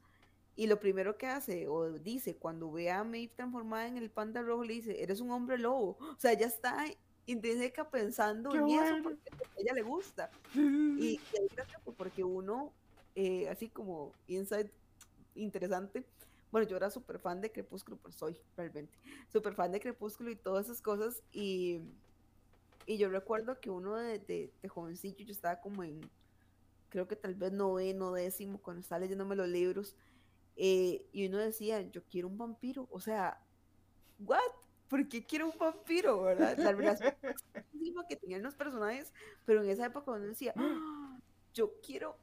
y 0.56 0.66
lo 0.66 0.80
primero 0.80 1.16
que 1.16 1.26
hace 1.26 1.68
o 1.68 1.92
dice 1.92 2.36
cuando 2.36 2.70
ve 2.70 2.90
a 2.90 3.04
Maeve 3.04 3.32
transformada 3.34 3.86
en 3.86 3.96
el 3.96 4.10
panda 4.10 4.42
rojo, 4.42 4.64
le 4.64 4.74
dice, 4.74 5.02
eres 5.02 5.20
un 5.20 5.30
hombre 5.30 5.56
lobo. 5.56 5.96
O 6.00 6.16
sea, 6.18 6.34
ya 6.34 6.46
está 6.46 6.84
intrínseca 7.32 7.88
pensando 7.88 8.54
en 8.54 8.68
eso 8.68 9.02
porque 9.02 9.30
a 9.32 9.60
ella 9.60 9.74
le 9.74 9.82
gusta. 9.82 10.30
Y, 11.00 11.14
y 11.14 11.90
porque 11.96 12.24
uno, 12.24 12.72
eh, 13.14 13.48
así 13.48 13.68
como 13.68 14.12
insight 14.26 14.70
interesante, 15.34 16.04
bueno, 16.50 16.66
yo 16.66 16.76
era 16.76 16.90
súper 16.90 17.18
fan 17.18 17.40
de 17.40 17.52
Crepúsculo, 17.52 17.96
pues 17.96 18.16
soy 18.16 18.36
realmente 18.56 18.98
súper 19.32 19.54
fan 19.54 19.70
de 19.72 19.80
Crepúsculo 19.80 20.30
y 20.30 20.36
todas 20.36 20.66
esas 20.66 20.82
cosas. 20.82 21.22
Y, 21.32 21.80
y 22.86 22.98
yo 22.98 23.08
recuerdo 23.08 23.60
que 23.60 23.70
uno 23.70 23.96
de, 23.96 24.18
de, 24.18 24.68
jovencillo, 24.68 25.24
yo 25.24 25.32
estaba 25.32 25.60
como 25.60 25.84
en, 25.84 26.00
creo 26.88 27.06
que 27.06 27.16
tal 27.16 27.34
vez 27.34 27.52
noveno, 27.52 28.12
décimo, 28.12 28.58
cuando 28.58 28.80
estaba 28.80 29.00
leyéndome 29.00 29.36
los 29.36 29.48
libros. 29.48 29.96
Eh, 30.56 31.06
y 31.12 31.26
uno 31.28 31.38
decía, 31.38 31.80
yo 31.82 32.02
quiero 32.04 32.26
un 32.28 32.36
vampiro. 32.36 32.88
O 32.90 33.00
sea, 33.00 33.40
¿what? 34.18 34.40
Porque 34.91 35.24
quiero 35.24 35.47
un 35.47 35.57
vampiro, 35.57 36.20
verdad? 36.22 36.59
La 36.59 36.72
relación 36.72 37.14
que 38.09 38.16
tenían 38.16 38.43
los 38.43 38.57
personajes, 38.57 39.12
pero 39.47 39.62
en 39.62 39.70
esa 39.70 39.86
época 39.86 40.11
uno 40.11 40.26
decía, 40.26 40.53
ah, 40.57 41.16
yo 41.55 41.74
quiero, 41.80 42.18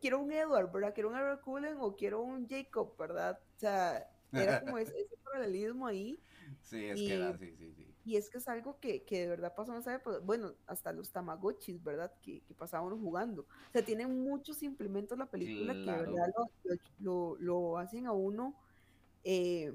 quiero 0.00 0.18
un 0.18 0.32
Edward, 0.32 0.72
¿verdad? 0.72 0.92
Quiero 0.92 1.10
un 1.10 1.16
Edward 1.16 1.40
Cullen 1.40 1.76
o 1.78 1.94
quiero 1.94 2.20
un 2.20 2.48
Jacob, 2.48 2.96
¿verdad? 2.98 3.38
O 3.56 3.60
sea, 3.60 4.10
era 4.32 4.60
como 4.60 4.78
ese, 4.78 5.06
paralelismo 5.22 5.86
ahí. 5.86 6.20
Sí, 6.62 6.84
es 6.86 6.98
que 6.98 7.14
era, 7.14 7.38
sí, 7.38 7.54
sí, 7.56 7.72
sí. 7.76 7.86
Y 8.04 8.16
es 8.16 8.28
que 8.28 8.38
es 8.38 8.48
algo 8.48 8.80
que, 8.80 9.04
que 9.04 9.20
de 9.20 9.28
verdad 9.28 9.54
pasó 9.54 9.72
en 9.72 9.78
esa 9.78 9.94
época. 9.94 10.18
Bueno, 10.18 10.54
hasta 10.66 10.92
los 10.92 11.12
Tamagotchis, 11.12 11.80
¿verdad? 11.84 12.12
Que, 12.22 12.40
que 12.40 12.54
pasaban 12.54 12.98
jugando. 12.98 13.42
O 13.42 13.72
sea, 13.72 13.84
tiene 13.84 14.08
muchos 14.08 14.64
implementos 14.64 15.16
la 15.16 15.26
película 15.26 15.74
que 15.74 15.80
de 15.80 15.96
verdad 15.96 16.32
lo, 16.64 16.76
lo, 16.98 17.36
lo 17.38 17.78
hacen 17.78 18.06
a 18.06 18.12
uno 18.12 18.56
eh, 19.22 19.72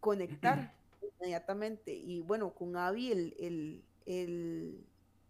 conectar 0.00 0.77
inmediatamente. 1.18 1.92
Y 1.92 2.20
bueno, 2.20 2.50
con 2.54 2.76
Abby, 2.76 3.12
el, 3.12 3.84
el, 4.06 4.84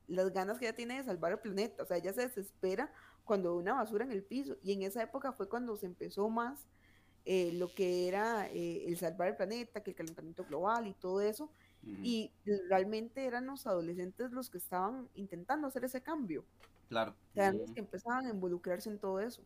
las 0.07 0.33
ganas 0.33 0.59
que 0.59 0.67
ella 0.67 0.77
tiene 0.77 0.97
de 0.97 1.05
salvar 1.05 1.33
el 1.33 1.39
planeta, 1.39 1.83
o 1.83 1.87
sea, 1.87 1.97
ella 1.97 2.13
se 2.13 2.23
desespera 2.23 2.93
cuando 3.25 3.55
ve 3.55 3.63
una 3.63 3.75
basura 3.75 4.05
en 4.05 4.13
el 4.13 4.23
piso. 4.23 4.57
Y 4.63 4.73
en 4.73 4.83
esa 4.83 5.03
época 5.03 5.33
fue 5.33 5.49
cuando 5.49 5.77
se 5.77 5.87
empezó 5.87 6.29
más 6.29 6.67
eh, 7.25 7.53
lo 7.53 7.73
que 7.75 8.09
era 8.09 8.49
eh, 8.49 8.87
el 8.87 8.97
salvar 8.97 9.29
el 9.29 9.37
planeta, 9.37 9.83
que 9.83 9.91
el 9.91 9.97
calentamiento 9.97 10.45
global 10.45 10.87
y 10.87 10.95
todo 10.95 11.21
eso. 11.21 11.51
Y 12.03 12.33
realmente 12.69 13.25
eran 13.25 13.47
los 13.47 13.67
adolescentes 13.67 14.33
los 14.33 14.51
que 14.51 14.59
estaban 14.59 15.09
intentando 15.15 15.69
hacer 15.69 15.85
ese 15.85 16.03
cambio. 16.03 16.45
Claro. 16.89 17.15
eran 17.35 17.59
los 17.59 17.71
que 17.71 17.81
empezaban 17.81 18.27
a 18.27 18.31
involucrarse 18.31 18.91
en 18.91 18.99
todo 18.99 19.21
eso. 19.21 19.43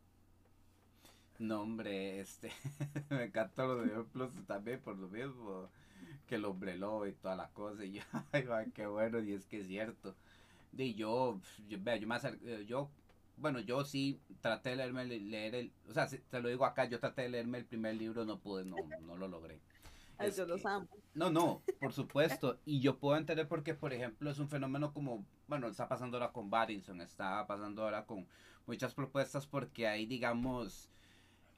No, 1.39 1.63
hombre, 1.63 2.21
este, 2.21 2.51
me 3.11 3.25
encantó 3.25 3.67
lo 3.67 3.83
de 3.83 4.05
Plus 4.05 4.31
también 4.47 4.81
por 4.81 4.97
lo 4.97 5.09
mismo 5.09 5.69
que 6.33 6.37
el 6.37 6.47
hombre 6.47 6.79
lobo 6.79 7.07
y 7.07 7.13
todas 7.13 7.37
las 7.37 7.51
cosas. 7.51 7.85
Y 7.85 7.93
yo, 7.93 8.03
ay, 8.33 8.73
qué 8.75 8.87
bueno, 8.87 9.21
y 9.21 9.35
es 9.35 9.45
que 9.45 9.61
es 9.61 9.67
cierto. 9.67 10.15
Y 10.75 10.95
yo, 10.95 11.39
yo, 11.69 11.77
yo, 11.77 12.07
me 12.09 12.17
eh, 12.47 12.65
yo, 12.67 12.89
bueno, 13.37 13.61
yo 13.61 13.85
sí 13.85 14.19
traté 14.41 14.71
de 14.71 14.77
leerme, 14.77 15.05
leer 15.05 15.55
el, 15.55 15.73
o 15.91 15.93
sea, 15.93 16.09
te 16.09 16.41
lo 16.41 16.49
digo 16.49 16.65
acá, 16.65 16.87
yo 16.87 16.99
traté 16.99 17.23
de 17.23 17.29
leerme 17.29 17.59
el 17.59 17.67
primer 17.67 17.97
libro, 17.97 18.25
no 18.25 18.39
pude, 18.39 18.65
no, 18.65 18.77
no 19.07 19.17
lo 19.19 19.29
logré. 19.29 19.61
yo 20.35 20.47
los 20.47 20.65
amo. 20.65 20.89
No, 21.13 21.31
no, 21.31 21.61
por 21.79 21.93
supuesto. 21.93 22.59
Y 22.65 22.81
yo 22.81 22.97
puedo 22.97 23.19
entender 23.19 23.47
porque, 23.47 23.75
por 23.75 23.93
ejemplo, 23.93 24.31
es 24.31 24.39
un 24.39 24.49
fenómeno 24.49 24.95
como, 24.95 25.27
bueno, 25.49 25.69
está 25.69 25.87
pasando 25.87 26.17
ahora 26.17 26.33
con 26.33 26.49
Barinson, 26.49 27.03
está 27.03 27.47
pasando 27.47 27.83
ahora 27.83 28.07
con 28.07 28.27
muchas 28.67 28.95
propuestas 28.95 29.47
porque 29.47 29.87
hay, 29.87 30.07
digamos, 30.07 30.89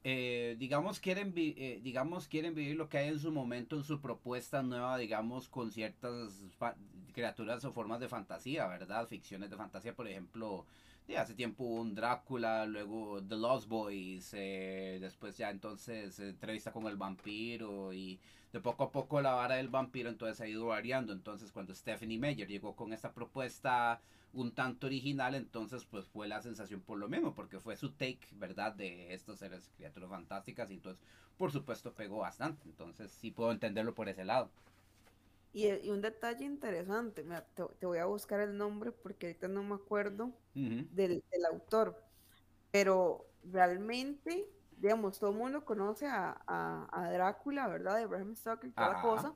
eh, 0.07 0.57
digamos, 0.59 1.01
quieren 1.01 1.33
eh, 1.35 1.81
digamos, 1.83 2.29
quieren 2.29 2.55
vivir 2.55 2.77
lo 2.77 2.91
que 2.91 2.99
hay 2.99 3.09
en 3.09 3.19
su 3.19 3.33
momento, 3.33 3.77
en 3.77 3.85
su 3.85 4.01
propuesta 4.03 4.63
nueva, 4.63 4.99
digamos, 4.99 5.49
con 5.49 5.73
ciertas 5.73 6.43
criaturas 7.15 7.65
o 7.65 7.73
formas 7.73 8.01
de 8.01 8.09
fantasía, 8.09 8.67
¿verdad? 8.67 9.09
Ficciones 9.09 9.49
de 9.49 9.57
fantasía, 9.57 9.95
por 9.95 10.07
ejemplo, 10.07 10.67
de 11.07 11.19
hace 11.19 11.35
tiempo 11.35 11.65
un 11.65 11.95
Drácula, 11.95 12.67
luego 12.67 13.23
The 13.23 13.37
Lost 13.37 13.69
Boys, 13.69 14.31
eh, 14.35 14.99
después 15.01 15.37
ya 15.37 15.51
entonces 15.51 16.19
entrevista 16.19 16.73
con 16.73 16.87
el 16.87 16.97
vampiro 16.97 17.93
y 17.93 18.19
de 18.53 18.61
poco 18.61 18.85
a 18.85 18.93
poco 18.93 19.21
la 19.21 19.35
vara 19.35 19.57
del 19.57 19.69
vampiro 19.69 20.09
entonces 20.09 20.41
ha 20.41 20.49
ido 20.49 20.67
variando. 20.67 21.13
Entonces 21.13 21.53
cuando 21.53 21.75
Stephanie 21.75 22.19
Meyer 22.19 22.49
llegó 22.49 22.75
con 22.75 22.93
esta 22.93 23.13
propuesta 23.13 24.01
un 24.33 24.53
tanto 24.53 24.87
original, 24.87 25.35
entonces 25.35 25.85
pues 25.85 26.07
fue 26.07 26.27
la 26.27 26.41
sensación 26.41 26.81
por 26.81 26.99
lo 26.99 27.09
mismo, 27.09 27.35
porque 27.35 27.61
fue 27.61 27.77
su 27.77 27.91
take, 27.91 28.27
¿verdad? 28.33 28.73
De 28.73 29.13
estos 29.13 29.39
seres, 29.39 29.71
criaturas 29.77 30.11
fantásticas 30.11 30.71
y 30.71 30.75
entonces 30.75 31.03
por 31.37 31.53
supuesto 31.53 31.93
pegó 31.93 32.19
bastante. 32.19 32.67
Entonces 32.67 33.11
sí 33.13 33.31
puedo 33.31 33.53
entenderlo 33.53 33.95
por 33.95 34.09
ese 34.09 34.25
lado. 34.25 34.51
Y, 35.55 35.89
un 35.89 36.03
detalle 36.03 36.45
interesante, 36.45 37.25
te, 37.79 37.87
voy 37.87 37.99
a 37.99 38.07
buscar 38.07 38.41
el 38.41 38.59
nombre 38.59 38.91
porque 38.91 39.29
ahorita 39.29 39.47
no 39.47 39.63
me 39.63 39.77
acuerdo 39.77 40.33
del, 40.53 41.23
autor, 41.49 42.03
pero 42.73 43.25
realmente, 43.45 44.49
digamos, 44.79 45.21
todo 45.21 45.31
el 45.31 45.37
mundo 45.37 45.65
conoce 45.65 46.09
a, 46.09 47.11
Drácula, 47.13 47.69
¿verdad? 47.69 47.99
De 47.99 48.07
Bram 48.07 48.35
Stoker 48.35 48.69
y 48.69 48.73
toda 48.73 48.95
la 48.95 49.01
cosa, 49.01 49.35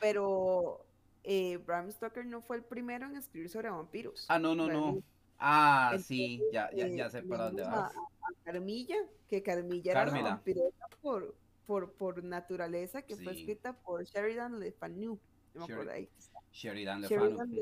pero 0.00 0.86
eh, 1.24 1.56
Bram 1.56 1.90
Stoker 1.90 2.24
no 2.24 2.40
fue 2.40 2.58
el 2.58 2.62
primero 2.62 3.06
en 3.06 3.16
escribir 3.16 3.50
sobre 3.50 3.68
vampiros. 3.68 4.26
Ah, 4.28 4.38
no, 4.38 4.54
no, 4.54 4.68
no. 4.68 5.02
Ah, 5.40 5.96
sí, 6.00 6.40
ya, 6.52 6.70
ya, 6.72 6.86
ya 6.86 7.10
sé 7.10 7.22
por 7.24 7.38
dónde 7.38 7.64
vas. 7.64 7.92
A, 7.96 8.00
Carmilla, 8.44 8.96
que 9.28 9.42
Carmilla 9.42 9.90
era 9.90 10.08
una 10.08 10.22
vampiresa 10.22 10.86
por 11.02 11.34
por, 11.70 11.92
por 11.92 12.24
naturaleza, 12.24 13.02
que 13.02 13.14
fue 13.14 13.32
escrita 13.32 13.72
por 13.72 14.02
Sheridan 14.02 14.58
Le 14.58 14.72
Fanu. 14.72 15.20
No 15.54 15.68
me 15.68 15.72
acuerdo 15.72 15.92
ahí. 15.92 16.08
Sheridan 16.50 17.00
Le 17.00 17.08
Fanu. 17.08 17.54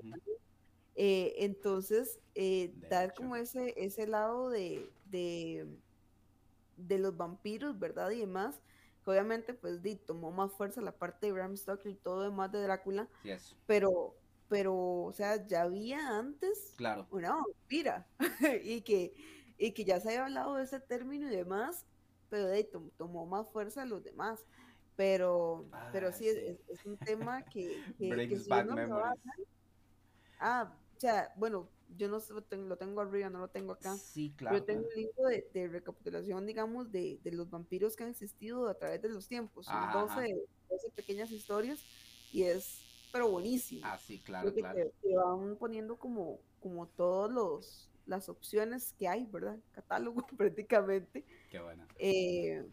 Eh, 0.95 1.35
entonces, 1.45 2.19
eh, 2.35 2.73
dar 2.89 3.13
como 3.13 3.37
ese, 3.37 3.75
ese 3.77 4.07
lado 4.07 4.49
de, 4.49 4.89
de, 5.11 5.67
de 6.79 6.99
los 6.99 7.19
vampiros, 7.19 7.79
¿verdad? 7.79 8.11
Y 8.13 8.21
demás, 8.21 8.63
obviamente 9.05 9.53
pues 9.53 9.83
di, 9.83 9.97
tomó 9.97 10.31
más 10.31 10.53
fuerza 10.53 10.81
la 10.81 10.93
parte 10.93 11.27
de 11.27 11.33
Bram 11.33 11.55
Stoker 11.55 11.93
y 11.93 11.95
todo 11.95 12.23
demás 12.23 12.51
de 12.51 12.63
Drácula, 12.63 13.11
pero, 13.67 14.17
pero, 14.49 15.03
o 15.03 15.13
sea, 15.13 15.47
ya 15.47 15.65
había 15.65 16.19
antes 16.19 16.73
claro. 16.79 17.07
una 17.11 17.35
vampira 17.35 18.07
y, 18.65 18.81
que, 18.81 19.15
y 19.59 19.73
que 19.73 19.85
ya 19.85 20.01
se 20.01 20.09
había 20.09 20.25
hablado 20.25 20.55
de 20.55 20.65
ese 20.65 20.81
término 20.81 21.31
y 21.31 21.37
demás, 21.37 21.85
pero 22.29 22.47
de, 22.47 22.65
tomó 22.97 23.27
más 23.27 23.49
fuerza 23.51 23.85
los 23.85 24.03
demás. 24.03 24.45
Pero, 24.97 25.65
pero 25.93 26.13
sí, 26.13 26.27
Es, 26.29 26.85
un 26.85 26.97
tema 26.99 27.45
que... 27.45 27.81
que, 27.99 28.37
ah, 30.41 30.75
o 30.97 31.01
sea, 31.01 31.33
bueno, 31.37 31.69
yo 31.97 32.09
no 32.09 32.19
lo 32.19 32.77
tengo, 32.77 33.01
arriba, 33.01 33.31
no 33.31 33.39
lo 33.39 33.49
tengo 33.49 33.73
acá. 33.73 33.97
Sí, 33.97 34.35
claro. 34.37 34.59
Yo 34.59 34.65
tengo 34.65 34.83
un 34.83 34.95
libro 34.95 35.29
de, 35.29 35.69
recapitulación, 35.69 36.47
digamos, 36.47 36.91
de, 36.91 37.21
los 37.33 37.49
vampiros 37.49 37.97
que 37.97 38.05
han 38.05 38.11
existido 38.11 38.69
a 38.69 38.75
través 38.75 39.01
de 39.01 39.09
los 39.09 39.29
tiempos. 39.29 39.67
Son 39.67 39.93
12, 39.93 40.37
12, 40.69 40.91
pequeñas 40.91 41.31
historias 41.31 41.81
y 42.33 42.43
es, 42.43 42.83
pero 43.13 43.31
buenísimo. 43.31 43.83
Ah, 43.85 43.99
sí, 43.99 44.19
claro, 44.19 44.53
claro. 44.53 44.91
Te, 45.01 45.15
van 45.15 45.57
poniendo 45.57 45.97
como, 45.97 46.41
como 46.61 46.89
todos 46.89 47.31
los 47.31 47.88
las 48.09 48.29
opciones 48.29 48.95
que 48.99 49.07
hay, 49.07 49.27
¿verdad? 49.27 49.59
Catálogo 49.73 50.27
prácticamente. 50.37 51.25
Qué 51.51 51.61
buena. 51.61 51.87
Eh, 51.99 52.65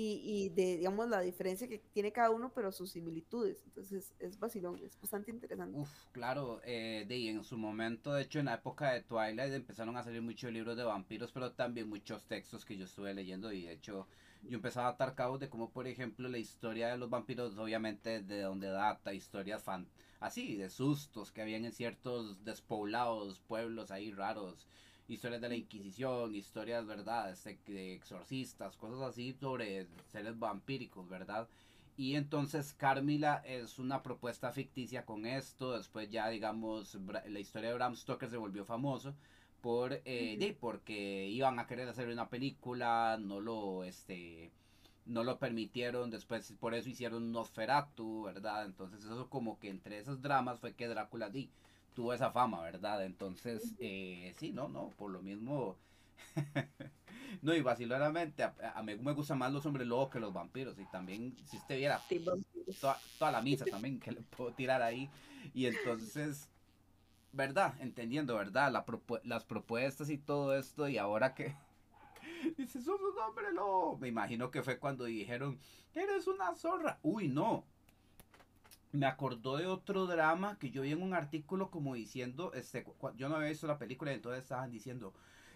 y, 0.00 0.50
de, 0.50 0.76
digamos, 0.76 1.08
la 1.08 1.20
diferencia 1.20 1.66
que 1.66 1.78
tiene 1.92 2.12
cada 2.12 2.30
uno, 2.30 2.52
pero 2.54 2.70
sus 2.70 2.92
similitudes. 2.92 3.60
Entonces 3.66 4.14
es 4.20 4.38
vacilón, 4.38 4.78
es 4.84 4.96
bastante 5.00 5.32
interesante. 5.32 5.76
Uf, 5.76 5.90
claro, 6.12 6.60
eh, 6.64 7.04
de, 7.08 7.30
en 7.30 7.42
su 7.42 7.56
momento, 7.56 8.12
de 8.12 8.22
hecho, 8.22 8.38
en 8.38 8.44
la 8.44 8.54
época 8.54 8.92
de 8.92 9.02
Twilight 9.02 9.52
empezaron 9.52 9.96
a 9.96 10.04
salir 10.04 10.22
muchos 10.22 10.52
libros 10.52 10.76
de 10.76 10.84
vampiros, 10.84 11.32
pero 11.32 11.52
también 11.52 11.88
muchos 11.88 12.22
textos 12.26 12.64
que 12.64 12.76
yo 12.76 12.84
estuve 12.84 13.12
leyendo 13.12 13.52
y 13.52 13.62
de 13.62 13.72
hecho 13.72 14.06
yo 14.42 14.56
empezaba 14.56 14.86
a 14.86 14.90
atar 14.90 15.16
cabos 15.16 15.40
de 15.40 15.48
cómo, 15.48 15.70
por 15.70 15.88
ejemplo, 15.88 16.28
la 16.28 16.38
historia 16.38 16.88
de 16.88 16.98
los 16.98 17.10
vampiros, 17.10 17.58
obviamente, 17.58 18.22
de 18.22 18.42
donde 18.42 18.68
data, 18.68 19.12
historias 19.12 19.64
fan 19.64 19.88
así, 20.20 20.56
de 20.56 20.70
sustos 20.70 21.32
que 21.32 21.42
habían 21.42 21.64
en 21.64 21.72
ciertos 21.72 22.44
despoblados, 22.44 23.40
pueblos 23.40 23.90
ahí 23.90 24.10
raros 24.12 24.66
historias 25.08 25.40
de 25.40 25.48
la 25.48 25.56
Inquisición, 25.56 26.34
historias, 26.34 26.86
¿verdad? 26.86 27.30
Este, 27.30 27.58
de 27.66 27.94
exorcistas, 27.94 28.76
cosas 28.76 29.00
así 29.00 29.32
sobre 29.32 29.86
seres 30.12 30.38
vampíricos, 30.38 31.08
¿verdad? 31.08 31.48
Y 31.96 32.14
entonces 32.14 32.74
Carmila 32.74 33.42
es 33.44 33.78
una 33.78 34.02
propuesta 34.02 34.52
ficticia 34.52 35.04
con 35.04 35.26
esto. 35.26 35.76
Después 35.76 36.08
ya, 36.10 36.28
digamos, 36.28 36.96
la 37.26 37.40
historia 37.40 37.70
de 37.70 37.74
Bram 37.74 37.96
Stoker 37.96 38.30
se 38.30 38.36
volvió 38.36 38.64
famoso 38.64 39.14
por 39.60 40.00
eh, 40.04 40.56
porque 40.60 41.26
iban 41.26 41.58
a 41.58 41.66
querer 41.66 41.88
hacer 41.88 42.08
una 42.08 42.28
película, 42.28 43.18
no 43.20 43.40
lo 43.40 43.82
este 43.82 44.52
no 45.08 45.24
lo 45.24 45.38
permitieron, 45.38 46.10
después 46.10 46.52
por 46.60 46.74
eso 46.74 46.88
hicieron 46.88 47.32
Nosferatu, 47.32 48.24
¿verdad? 48.24 48.66
Entonces 48.66 49.04
eso 49.04 49.28
como 49.28 49.58
que 49.58 49.70
entre 49.70 49.98
esos 49.98 50.22
dramas 50.22 50.60
fue 50.60 50.74
que 50.74 50.86
Drácula 50.86 51.30
di 51.30 51.50
tuvo 51.94 52.12
esa 52.12 52.30
fama, 52.30 52.62
¿verdad? 52.62 53.04
Entonces, 53.04 53.74
eh, 53.80 54.32
sí, 54.38 54.52
no, 54.52 54.68
no, 54.68 54.90
por 54.90 55.10
lo 55.10 55.20
mismo. 55.20 55.76
no, 57.42 57.54
y 57.54 57.60
vaciladamente, 57.60 58.44
a, 58.44 58.82
mí 58.84 58.94
me 58.96 59.12
gustan 59.14 59.38
más 59.38 59.52
los 59.52 59.66
hombres 59.66 59.86
lobos 59.88 60.10
que 60.10 60.20
los 60.20 60.32
vampiros. 60.32 60.78
Y 60.78 60.84
también, 60.92 61.34
si 61.44 61.56
usted 61.56 61.76
viera 61.76 62.00
toda, 63.18 63.32
la 63.32 63.42
misa 63.42 63.64
también 63.64 63.98
que 63.98 64.12
le 64.12 64.20
puedo 64.20 64.52
tirar 64.52 64.80
ahí. 64.80 65.10
Y 65.54 65.66
entonces, 65.66 66.48
¿verdad? 67.32 67.74
Entendiendo, 67.80 68.36
¿verdad? 68.36 68.72
las 69.24 69.44
propuestas 69.44 70.08
y 70.08 70.18
todo 70.18 70.56
esto. 70.56 70.88
Y 70.88 70.98
ahora 70.98 71.34
que. 71.34 71.56
Dice, 72.56 72.80
sos 72.80 73.00
un 73.00 73.18
hombre 73.18 73.52
lobo. 73.52 73.98
Me 73.98 74.08
imagino 74.08 74.50
que 74.50 74.62
fue 74.62 74.78
cuando 74.78 75.04
dijeron, 75.04 75.58
eres 75.94 76.26
una 76.26 76.54
zorra. 76.54 76.98
Uy, 77.02 77.28
no 77.28 77.64
me 78.92 79.06
acordó 79.06 79.56
de 79.56 79.66
otro 79.66 80.06
drama 80.06 80.58
que 80.58 80.70
yo 80.70 80.82
vi 80.82 80.92
en 80.92 81.02
un 81.02 81.14
artículo 81.14 81.70
como 81.70 81.94
diciendo, 81.94 82.52
este, 82.54 82.86
yo 83.16 83.28
no 83.28 83.36
había 83.36 83.50
visto 83.50 83.66
la 83.66 83.78
película 83.78 84.12
y 84.12 84.14
entonces 84.14 84.42
estaban 84.42 84.70
diciendo, 84.70 85.12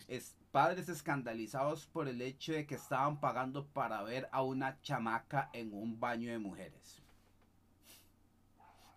es, 0.08 0.36
padres 0.50 0.88
escandalizados 0.88 1.86
por 1.86 2.08
el 2.08 2.20
hecho 2.20 2.52
de 2.52 2.66
que 2.66 2.74
estaban 2.74 3.20
pagando 3.20 3.66
para 3.66 4.02
ver 4.02 4.28
a 4.32 4.42
una 4.42 4.80
chamaca 4.82 5.48
en 5.52 5.72
un 5.72 5.98
baño 5.98 6.30
de 6.30 6.38
mujeres. 6.38 7.02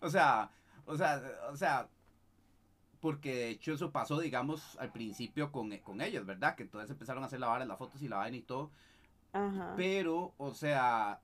O 0.02 0.10
sea, 0.10 0.52
o 0.86 0.98
sea, 0.98 1.22
o 1.50 1.56
sea, 1.56 1.90
porque 3.06 3.36
de 3.36 3.50
hecho 3.50 3.74
eso 3.74 3.92
pasó, 3.92 4.20
digamos, 4.20 4.80
al 4.80 4.92
principio 4.92 5.52
con, 5.52 5.70
con 5.78 6.02
ellos, 6.02 6.26
¿verdad? 6.26 6.56
Que 6.56 6.64
entonces 6.64 6.90
empezaron 6.90 7.22
a 7.22 7.28
hacer 7.28 7.40
la 7.40 7.46
vara, 7.46 7.64
las 7.64 7.78
fotos 7.78 8.02
y 8.02 8.08
la 8.08 8.18
vaina 8.18 8.38
y 8.38 8.42
todo. 8.42 8.72
Pero, 9.78 10.34
o 10.40 10.56
sea, 10.56 11.22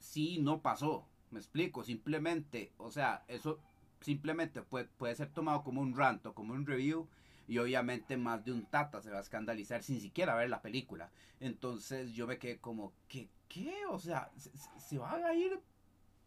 sí, 0.00 0.38
no 0.38 0.60
pasó. 0.60 1.06
Me 1.30 1.38
explico, 1.38 1.82
simplemente, 1.82 2.72
o 2.76 2.90
sea, 2.90 3.24
eso 3.26 3.58
simplemente 4.02 4.60
puede, 4.60 4.84
puede 4.84 5.14
ser 5.14 5.30
tomado 5.30 5.64
como 5.64 5.80
un 5.80 5.96
rant 5.96 6.26
o 6.26 6.34
como 6.34 6.52
un 6.52 6.66
review 6.66 7.08
y 7.48 7.56
obviamente 7.56 8.18
más 8.18 8.44
de 8.44 8.52
un 8.52 8.66
tata 8.66 9.00
se 9.00 9.10
va 9.10 9.16
a 9.16 9.22
escandalizar 9.22 9.82
sin 9.82 9.98
siquiera 9.98 10.34
ver 10.34 10.50
la 10.50 10.60
película. 10.60 11.08
Entonces 11.40 12.12
yo 12.12 12.26
me 12.26 12.36
quedé 12.36 12.58
como, 12.58 12.92
¿qué? 13.08 13.30
¿Qué? 13.48 13.86
O 13.88 13.98
sea, 13.98 14.30
se, 14.36 14.98
va 14.98 15.14
a 15.14 15.34
ir 15.34 15.58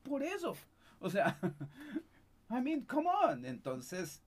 por 0.02 0.24
eso. 0.24 0.56
O 1.00 1.12
sea, 1.12 1.38
I 2.50 2.62
mean, 2.62 2.86
come 2.86 3.08
on. 3.08 3.46
Entonces, 3.46 4.22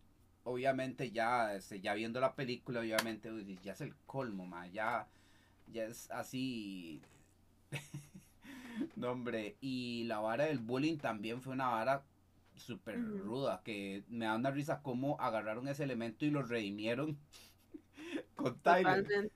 obviamente 0.44 1.10
ya, 1.10 1.54
este, 1.54 1.80
ya 1.80 1.94
viendo 1.94 2.20
la 2.20 2.34
película, 2.34 2.80
obviamente 2.80 3.30
ya 3.62 3.72
es 3.72 3.80
el 3.80 3.94
colmo, 4.06 4.46
ma, 4.46 4.66
ya, 4.68 5.06
ya 5.72 5.84
es 5.84 6.10
así. 6.10 7.00
No, 8.94 9.12
hombre, 9.12 9.56
y 9.62 10.04
la 10.04 10.18
vara 10.18 10.44
del 10.44 10.58
bullying 10.58 10.98
también 10.98 11.40
fue 11.40 11.54
una 11.54 11.68
vara 11.68 12.02
súper 12.56 13.02
ruda, 13.02 13.62
que 13.64 14.04
me 14.08 14.26
da 14.26 14.36
una 14.36 14.50
risa 14.50 14.82
cómo 14.82 15.18
agarraron 15.20 15.68
ese 15.68 15.84
elemento 15.84 16.24
y 16.24 16.30
lo 16.30 16.42
redimieron 16.42 17.16
con 18.36 18.58
Tyler. 18.60 19.30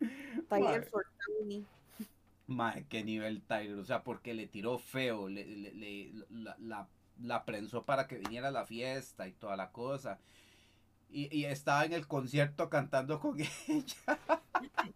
Tyler 0.48 0.84
Fortuni. 0.84 1.64
Madre, 2.48 2.84
qué 2.88 3.04
nivel 3.04 3.40
Tyler, 3.42 3.78
o 3.78 3.84
sea, 3.84 4.02
porque 4.02 4.34
le 4.34 4.46
tiró 4.46 4.78
feo, 4.78 5.28
le, 5.28 5.44
le, 5.46 6.12
la, 6.30 6.56
la, 6.58 6.88
la 7.20 7.44
prensó 7.44 7.84
para 7.84 8.06
que 8.06 8.18
viniera 8.18 8.48
a 8.48 8.52
la 8.52 8.66
fiesta 8.66 9.28
y 9.28 9.32
toda 9.32 9.56
la 9.56 9.72
cosa. 9.72 10.18
Y, 11.10 11.28
y, 11.36 11.44
estaba 11.44 11.84
en 11.84 11.92
el 11.92 12.06
concierto 12.06 12.70
cantando 12.70 13.20
con 13.20 13.38
ella. 13.68 14.18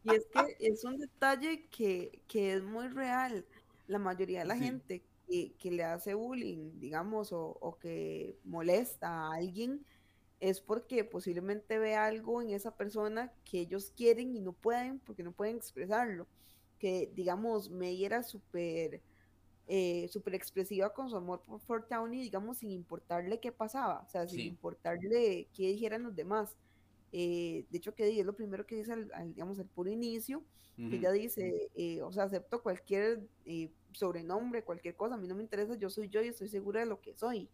Y 0.04 0.14
es 0.14 0.26
que 0.26 0.56
es 0.60 0.84
un 0.84 0.96
detalle 0.96 1.66
que, 1.68 2.22
que 2.26 2.54
es 2.54 2.62
muy 2.62 2.88
real 2.88 3.44
la 3.86 3.98
mayoría 3.98 4.40
de 4.40 4.46
la 4.46 4.56
gente 4.56 5.02
que, 5.26 5.70
le 5.70 5.84
hace 5.84 6.14
bullying, 6.14 6.78
digamos, 6.78 7.30
o, 7.32 7.78
que 7.80 8.38
molesta 8.44 9.08
a 9.08 9.34
alguien, 9.34 9.84
es 10.40 10.60
porque 10.60 11.04
posiblemente 11.04 11.78
ve 11.78 11.94
algo 11.96 12.42
en 12.42 12.50
esa 12.50 12.76
persona 12.76 13.32
que 13.44 13.60
ellos 13.60 13.92
quieren 13.96 14.36
y 14.36 14.40
no 14.40 14.52
pueden 14.52 14.98
porque 15.00 15.22
no 15.22 15.32
pueden 15.32 15.56
expresarlo. 15.56 16.26
Que, 16.78 17.10
digamos, 17.14 17.70
May 17.70 18.04
era 18.04 18.22
súper 18.22 19.00
eh, 19.68 20.09
súper 20.09 20.34
expresiva 20.34 20.93
con 20.93 21.11
su 21.11 21.17
amor 21.17 21.43
por 21.43 21.61
Fort 21.61 21.91
y 22.13 22.21
digamos, 22.21 22.59
sin 22.59 22.71
importarle 22.71 23.41
qué 23.41 23.51
pasaba, 23.51 24.05
o 24.07 24.09
sea, 24.09 24.26
sin 24.29 24.41
importarle 24.41 25.49
qué 25.53 25.68
dijeran 25.68 26.05
los 26.05 26.14
demás. 26.14 26.57
Eh, 27.13 27.64
de 27.71 27.79
hecho, 27.79 27.95
que 27.95 28.09
es 28.09 28.26
lo 28.26 28.34
primero 28.37 28.67
que 28.67 28.76
dice, 28.76 28.93
al, 28.93 29.34
digamos, 29.34 29.59
al 29.59 29.67
puro 29.67 29.91
inicio, 29.91 30.43
que 30.76 30.97
ella 30.97 31.11
dice, 31.11 31.71
eh, 31.75 32.03
o 32.03 32.13
sea, 32.13 32.25
acepto 32.25 32.63
cualquier 32.63 33.26
eh, 33.47 33.71
sobrenombre, 33.93 34.63
cualquier 34.63 34.95
cosa, 34.95 35.14
a 35.14 35.18
mí 35.18 35.26
no 35.26 35.34
me 35.34 35.43
interesa, 35.43 35.75
yo 35.75 35.88
soy 35.88 36.11
yo 36.11 36.22
y 36.22 36.29
estoy 36.29 36.49
segura 36.49 36.80
de 36.80 36.87
lo 36.87 37.01
que 37.01 37.14
soy. 37.14 37.49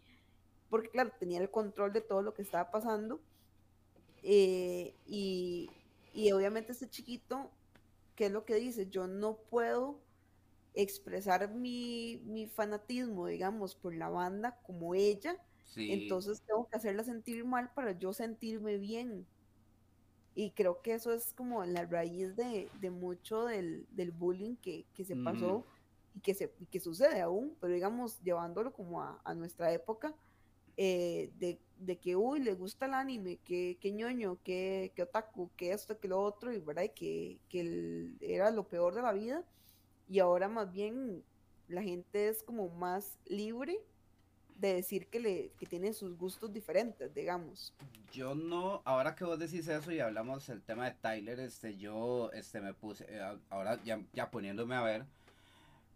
Porque, 0.69 0.89
claro, 0.89 1.13
tenía 1.21 1.41
el 1.41 1.49
control 1.49 1.93
de 1.93 2.01
todo 2.01 2.21
lo 2.23 2.35
que 2.35 2.43
estaba 2.43 2.71
pasando. 2.73 3.21
y, 4.25 5.71
y 6.15 6.33
obviamente 6.33 6.73
este 6.73 6.91
chiquito, 6.91 7.51
¿qué 8.17 8.27
es 8.27 8.33
lo 8.33 8.45
que 8.45 8.57
dice? 8.57 8.89
Yo 8.91 9.07
no 9.07 9.37
puedo 9.37 10.01
expresar 10.75 11.53
mi, 11.55 12.23
mi 12.25 12.47
fanatismo, 12.47 13.27
digamos, 13.27 13.75
por 13.75 13.95
la 13.95 14.09
banda 14.09 14.59
como 14.67 14.95
ella. 14.95 15.37
Entonces 15.75 16.43
tengo 16.43 16.69
que 16.69 16.77
hacerla 16.77 17.03
sentir 17.03 17.45
mal 17.45 17.71
para 17.75 17.99
yo 17.99 18.13
sentirme 18.13 18.77
bien. 18.77 19.27
Y 20.35 20.51
creo 20.53 20.83
que 20.83 20.95
eso 20.95 21.13
es 21.13 21.33
como 21.35 21.65
la 21.65 21.85
raíz 21.87 22.37
de, 22.37 22.69
mucho 22.91 23.47
del, 23.47 23.87
bullying 24.19 24.57
que, 24.57 24.87
se 25.05 25.17
pasó 25.17 25.67
y 26.15 26.21
que, 26.21 26.35
se, 26.35 26.53
que 26.71 26.81
sucede 26.81 27.21
aún, 27.21 27.57
pero 27.61 27.75
digamos, 27.75 28.21
llevándolo 28.23 28.73
como 28.73 29.03
a, 29.03 29.35
nuestra 29.35 29.73
época, 29.73 30.15
eh, 30.77 31.31
de, 31.39 31.99
que, 31.99 32.17
uy, 32.17 32.41
le 32.41 32.55
gusta 32.55 32.87
el 32.87 32.95
anime, 32.95 33.39
que, 33.45 33.77
que 33.81 33.93
ñoño, 33.93 34.39
que, 34.43 34.93
que 34.95 35.03
otaku, 35.03 35.51
que 35.57 35.73
esto, 35.73 35.99
que 35.99 36.09
lo 36.09 36.21
otro, 36.21 36.53
y 36.53 36.61
verdad, 36.61 36.91
que, 36.95 37.39
que 37.49 38.15
era 38.21 38.51
lo 38.51 38.69
peor 38.69 38.95
de 38.95 39.03
la 39.03 39.13
vida, 39.13 39.45
y 40.13 40.19
ahora 40.19 40.47
más 40.47 40.71
bien 40.71 41.25
la 41.69 41.83
gente 41.83 42.29
es 42.29 42.43
como 42.43 42.69
más 42.69 43.19
libre 43.25 43.79
de 44.59 44.75
decir 44.75 45.07
que, 45.07 45.19
le, 45.19 45.53
que 45.59 45.65
tiene 45.65 45.95
sus 45.95 46.19
gustos 46.19 46.53
diferentes, 46.53 47.15
digamos. 47.15 47.73
Yo 48.13 48.35
no, 48.35 48.83
ahora 48.85 49.15
que 49.15 49.25
vos 49.25 49.39
decís 49.39 49.67
eso 49.69 49.91
y 49.91 50.01
hablamos 50.01 50.51
el 50.51 50.61
tema 50.61 50.85
de 50.85 50.97
Tyler, 51.01 51.41
este, 51.41 51.79
yo 51.79 52.31
este, 52.33 52.61
me 52.61 52.75
puse, 52.75 53.07
eh, 53.09 53.23
ahora 53.49 53.83
ya, 53.85 54.03
ya 54.13 54.31
poniéndome 54.31 54.75
a 54.75 54.83
ver, 54.83 55.07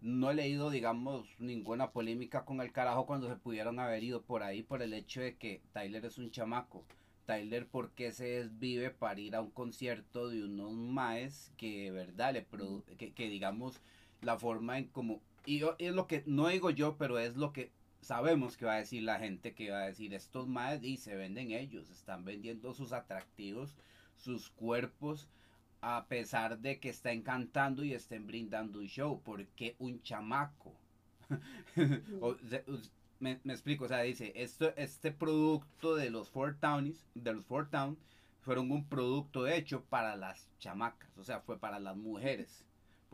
no 0.01 0.31
he 0.31 0.35
leído, 0.35 0.71
digamos, 0.71 1.29
ninguna 1.39 1.91
polémica 1.91 2.47
con 2.47 2.63
el 2.63 2.73
carajo 2.73 3.05
cuando 3.05 3.29
se 3.29 3.37
pudieron 3.37 3.79
haber 3.79 4.03
ido 4.03 4.23
por 4.23 4.43
ahí 4.43 4.63
por 4.63 4.81
el 4.81 4.95
hecho 4.95 5.21
de 5.21 5.37
que 5.37 5.61
Tyler 5.75 6.07
es 6.07 6.17
un 6.17 6.31
chamaco. 6.31 6.85
Tyler, 7.27 7.67
¿por 7.67 7.91
qué 7.91 8.13
se 8.13 8.25
desvive 8.25 8.91
para 8.91 9.21
ir 9.21 9.35
a 9.37 9.43
un 9.43 9.51
concierto 9.51 10.29
de 10.29 10.43
unos 10.45 10.73
maes 10.73 11.53
que, 11.59 11.91
verdad, 11.91 12.33
le 12.33 12.47
que, 12.97 13.13
que, 13.13 13.29
digamos, 13.29 13.83
la 14.23 14.39
forma 14.39 14.79
en 14.79 14.87
como... 14.87 15.21
Y 15.45 15.63
es 15.79 15.95
lo 15.95 16.07
que, 16.07 16.25
no 16.27 16.49
digo 16.49 16.71
yo, 16.71 16.97
pero 16.97 17.19
es 17.19 17.37
lo 17.37 17.53
que 17.53 17.71
sabemos 18.01 18.57
que 18.57 18.67
va 18.67 18.75
a 18.75 18.79
decir 18.79 19.03
la 19.03 19.19
gente, 19.19 19.55
que 19.55 19.71
va 19.71 19.83
a 19.83 19.87
decir 19.87 20.15
estos 20.15 20.49
maes 20.49 20.83
y 20.83 20.97
se 20.97 21.17
venden 21.17 21.53
ellos, 21.53 21.91
están 21.91 22.25
vendiendo 22.25 22.73
sus 22.75 22.93
atractivos, 22.93 23.75
sus 24.17 24.51
cuerpos, 24.51 25.29
a 25.81 26.07
pesar 26.07 26.59
de 26.59 26.81
que 26.81 26.89
estén 26.89 27.23
cantando 27.23 27.85
y 27.85 27.95
estén 27.95 28.27
brindando 28.27 28.79
un 28.79 28.87
show, 28.87 29.21
porque 29.25 29.77
un 29.79 30.03
chamaco. 30.03 30.73
me, 33.21 33.33
explico, 33.45 33.85
o 33.85 33.89
sea, 33.89 34.03
dice, 34.03 34.33
esto, 34.37 34.73
este 34.77 35.11
producto 35.13 35.97
de 35.97 36.11
los 36.11 36.31
Four 36.31 36.57
Towns, 36.59 37.07
de 37.15 37.33
los 37.35 37.45
Four 37.45 37.71
Town, 37.71 37.99
fueron 38.41 38.71
un 38.71 38.85
producto 38.85 39.47
hecho 39.49 39.83
para 39.85 40.17
las 40.17 40.49
chamacas, 40.59 41.17
o 41.19 41.25
sea, 41.25 41.41
fue 41.41 41.59
para 41.59 41.81
las 41.81 41.97
mujeres, 41.97 42.65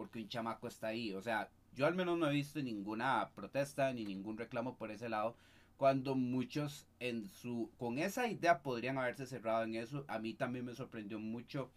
porque 0.03 0.19
un 0.19 0.29
chamaco 0.29 0.67
está 0.67 0.89
ahí, 0.89 1.15
o 1.15 1.23
sea, 1.23 1.49
yo 1.77 1.87
al 1.87 1.95
menos 1.95 2.19
no 2.19 2.29
he 2.29 2.33
visto 2.33 2.61
ninguna 2.61 3.31
protesta 3.37 3.93
ni 3.93 4.05
ningún 4.05 4.37
reclamo 4.37 4.77
por 4.77 4.91
ese 4.91 5.09
lado, 5.09 5.37
cuando 5.77 6.17
muchos 6.17 6.89
en 6.99 7.25
su, 7.29 7.71
con 7.79 8.01
esa 8.01 8.27
idea 8.27 8.63
podrían 8.63 8.99
haberse 8.99 9.27
cerrado 9.27 9.63
en 9.63 9.77
eso, 9.77 10.05
a 10.09 10.19
mí 10.19 10.35
también 10.35 10.65
me 10.65 10.75
sorprendió 10.75 11.21
mucho 11.21 11.71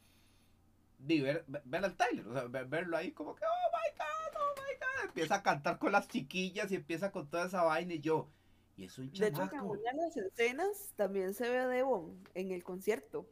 ver, 0.98 1.46
ver 1.48 1.86
al 1.86 1.96
Tyler, 1.96 2.28
o 2.28 2.34
sea, 2.34 2.46
verlo 2.48 2.98
ahí 2.98 3.12
como 3.12 3.36
que, 3.36 3.44
oh 3.46 3.70
my 3.72 3.96
god, 3.96 4.42
oh 4.42 4.56
my 4.56 4.74
god, 4.80 5.10
empieza 5.10 5.36
a 5.36 5.44
cantar 5.44 5.78
con 5.78 5.92
las 5.92 6.08
chiquillas 6.08 6.72
y 6.72 6.76
empieza 6.76 7.12
con 7.12 7.30
toda 7.30 7.46
esa 7.46 7.62
vaina 7.62 7.94
y 7.94 8.00
yo, 8.00 8.28
y 8.76 8.86
es 8.86 8.98
un 8.98 9.12
chamaco. 9.12 9.44
De 9.44 9.46
hecho, 9.46 9.56
en 9.56 9.70
una 9.70 9.92
de 9.92 9.98
las 9.98 10.18
escenas 10.18 10.94
también 10.96 11.36
se 11.36 11.48
ve 11.48 11.60
a 11.60 11.68
Devon 11.68 12.18
en 12.34 12.52
el 12.52 12.64
concierto 12.64 13.30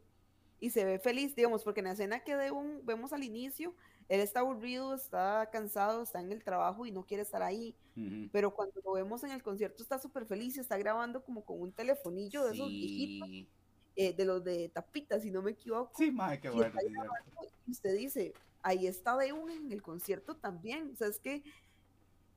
y 0.60 0.70
se 0.70 0.84
ve 0.84 1.00
feliz, 1.00 1.34
digamos, 1.34 1.64
porque 1.64 1.80
en 1.80 1.86
la 1.86 1.92
escena 1.94 2.20
que 2.20 2.36
Devon 2.36 2.86
vemos 2.86 3.12
al 3.12 3.24
inicio, 3.24 3.74
él 4.08 4.20
está 4.20 4.40
aburrido, 4.40 4.94
está 4.94 5.48
cansado, 5.50 6.02
está 6.02 6.20
en 6.20 6.32
el 6.32 6.44
trabajo 6.44 6.86
y 6.86 6.92
no 6.92 7.04
quiere 7.04 7.22
estar 7.22 7.42
ahí, 7.42 7.74
pero 8.32 8.54
cuando 8.54 8.80
lo 8.84 8.92
vemos 8.92 9.22
en 9.24 9.30
el 9.30 9.42
concierto 9.42 9.82
está 9.82 9.98
súper 9.98 10.26
feliz 10.26 10.58
está 10.58 10.76
grabando 10.76 11.22
como 11.22 11.44
con 11.44 11.60
un 11.60 11.72
telefonillo 11.72 12.44
de 12.44 12.54
esos 12.54 12.68
viejitos 12.68 13.28
eh, 13.96 14.12
de 14.12 14.24
los 14.24 14.42
de 14.42 14.68
tapita, 14.70 15.20
si 15.20 15.30
no 15.30 15.40
me 15.40 15.52
equivoco. 15.52 15.92
Sí, 15.96 16.10
madre, 16.10 16.40
qué 16.40 16.50
bueno. 16.50 16.74
Y 17.64 17.70
usted 17.70 17.96
dice, 17.96 18.34
ahí 18.60 18.88
está 18.88 19.16
de 19.16 19.32
un 19.32 19.50
en 19.50 19.70
el 19.70 19.82
concierto 19.82 20.36
también. 20.36 20.90
O 20.92 20.96
sea, 20.96 21.06
es 21.06 21.20
que 21.20 21.44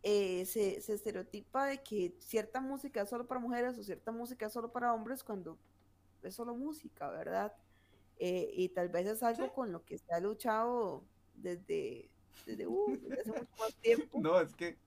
eh, 0.03 0.45
se, 0.45 0.79
se, 0.81 0.93
estereotipa 0.93 1.65
de 1.65 1.81
que 1.81 2.15
cierta 2.19 2.61
música 2.61 3.01
es 3.01 3.09
solo 3.09 3.25
para 3.25 3.39
mujeres 3.39 3.75
o 3.79 3.83
cierta 3.83 4.11
música 4.11 4.45
es 4.45 4.53
solo 4.53 4.71
para 4.71 4.93
hombres 4.93 5.23
cuando 5.23 5.57
es 6.21 6.35
solo 6.35 6.55
música, 6.55 7.09
¿verdad? 7.09 7.51
Eh, 8.19 8.51
y 8.53 8.69
tal 8.69 8.89
vez 8.89 9.07
es 9.07 9.23
algo 9.23 9.51
con 9.53 9.71
lo 9.71 9.83
que 9.83 9.97
se 9.97 10.13
ha 10.13 10.19
luchado 10.19 11.03
desde 11.37 12.09
desde, 12.45 12.65
uh, 12.65 12.99
hace 13.11 13.31
mucho 13.31 13.47
más 13.59 13.75
tiempo. 13.81 14.19
No, 14.21 14.39
es 14.39 14.55
que 14.55 14.77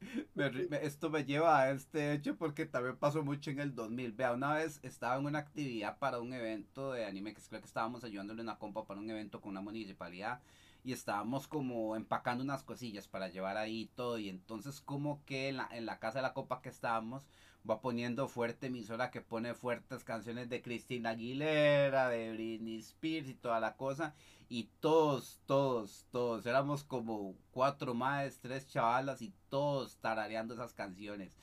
esto 0.82 1.10
me 1.10 1.24
lleva 1.24 1.60
a 1.60 1.70
este 1.70 2.14
hecho 2.14 2.36
porque 2.36 2.64
también 2.64 2.96
pasó 2.96 3.22
mucho 3.22 3.50
en 3.50 3.60
el 3.60 3.74
2000. 3.74 4.12
Vea, 4.12 4.32
una 4.32 4.54
vez 4.54 4.80
estaba 4.82 5.16
en 5.16 5.26
una 5.26 5.40
actividad 5.40 5.98
para 5.98 6.20
un 6.20 6.32
evento 6.32 6.92
de 6.92 7.04
anime, 7.04 7.34
que 7.34 7.42
creo 7.42 7.60
que 7.60 7.66
estábamos 7.66 8.02
ayudándole 8.02 8.40
a 8.40 8.44
una 8.44 8.58
compa 8.58 8.86
para 8.86 9.00
un 9.00 9.10
evento 9.10 9.40
con 9.40 9.50
una 9.50 9.60
municipalidad 9.60 10.40
y 10.82 10.92
estábamos 10.92 11.46
como 11.46 11.94
empacando 11.96 12.42
unas 12.42 12.62
cosillas 12.62 13.06
para 13.06 13.28
llevar 13.28 13.58
ahí 13.58 13.90
todo 13.94 14.18
y 14.18 14.30
entonces 14.30 14.80
como 14.80 15.22
que 15.26 15.48
en 15.48 15.58
la, 15.58 15.68
en 15.72 15.84
la 15.84 15.98
casa 15.98 16.18
de 16.18 16.22
la 16.22 16.32
copa 16.32 16.62
que 16.62 16.70
estábamos 16.70 17.26
va 17.68 17.80
poniendo 17.80 18.28
fuerte 18.28 18.68
emisora 18.68 19.10
que 19.10 19.20
pone 19.20 19.54
fuertes 19.54 20.04
canciones 20.04 20.48
de 20.48 20.62
Cristina 20.62 21.10
Aguilera, 21.10 22.08
de 22.08 22.32
Britney 22.32 22.78
Spears 22.78 23.28
y 23.28 23.34
toda 23.34 23.60
la 23.60 23.76
cosa. 23.76 24.14
Y 24.48 24.68
todos, 24.80 25.40
todos, 25.46 26.06
todos, 26.10 26.44
éramos 26.46 26.82
como 26.84 27.36
cuatro 27.52 27.94
más, 27.94 28.40
tres 28.40 28.66
chavalas 28.66 29.22
y 29.22 29.32
todos 29.48 29.98
tarareando 29.98 30.54
esas 30.54 30.74
canciones, 30.74 31.36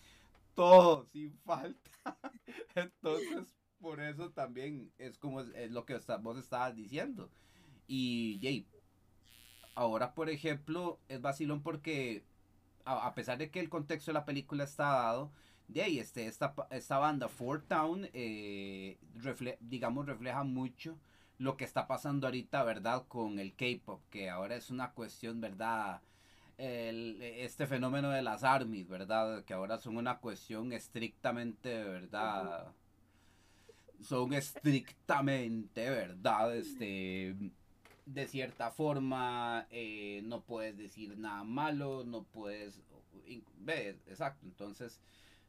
todos 0.56 1.08
sin 1.14 1.34
falta, 1.46 1.90
entonces 2.76 3.56
por 3.80 4.02
eso 4.02 4.32
también 4.32 4.92
es 4.98 5.18
como 5.18 5.40
es, 5.40 5.72
lo 5.72 5.86
que 5.86 5.98
vos 6.22 6.38
estabas 6.38 6.76
diciendo. 6.76 7.30
Y 7.88 8.40
Jay, 8.42 8.68
Ahora, 9.78 10.16
por 10.16 10.32
ejemplo, 10.32 11.00
es 11.08 11.22
vacilón 11.22 11.62
porque 11.62 12.24
a, 12.84 13.14
pesar 13.14 13.38
de 13.38 13.52
que 13.52 13.60
el 13.60 13.70
contexto 13.70 14.10
de 14.10 14.14
la 14.16 14.26
película 14.26 14.64
está 14.64 14.86
dado, 14.86 15.32
de 15.68 15.82
ahí 15.82 16.00
este, 16.00 16.28
esta, 16.28 16.54
esta 16.72 16.98
banda 16.98 17.28
Fort 17.28 17.68
Town, 17.68 18.10
eh, 18.14 18.98
digamos, 19.60 20.06
refleja 20.06 20.44
mucho 20.44 20.98
lo 21.38 21.58
que 21.58 21.66
está 21.66 21.88
pasando 21.88 22.28
ahorita, 22.28 22.64
¿verdad? 22.64 23.06
Con 23.08 23.40
el 23.40 23.54
K-Pop, 23.54 24.02
que 24.10 24.30
ahora 24.30 24.56
es 24.56 24.70
una 24.70 24.92
cuestión, 24.92 25.42
¿verdad? 25.42 26.02
este 26.58 27.68
fenómeno 27.68 28.10
de 28.10 28.24
las 28.24 28.44
armies, 28.44 28.88
¿verdad? 28.88 29.44
Que 29.44 29.54
ahora 29.54 29.78
son 29.78 29.96
una 29.96 30.18
cuestión 30.18 30.74
estrictamente, 30.74 31.84
¿verdad? 31.84 32.74
Son 34.02 34.34
estrictamente, 34.34 35.88
¿verdad? 35.88 36.56
Este 36.56 37.36
de 38.08 38.26
cierta 38.26 38.72
forma, 38.72 39.68
eh, 39.70 40.22
no 40.24 40.42
puedes 40.42 40.78
decir 40.78 41.18
nada 41.18 41.44
malo, 41.44 42.04
no 42.06 42.24
puedes... 42.24 42.82
Ve, 43.60 44.00
exacto, 44.08 44.46
entonces 44.46 45.02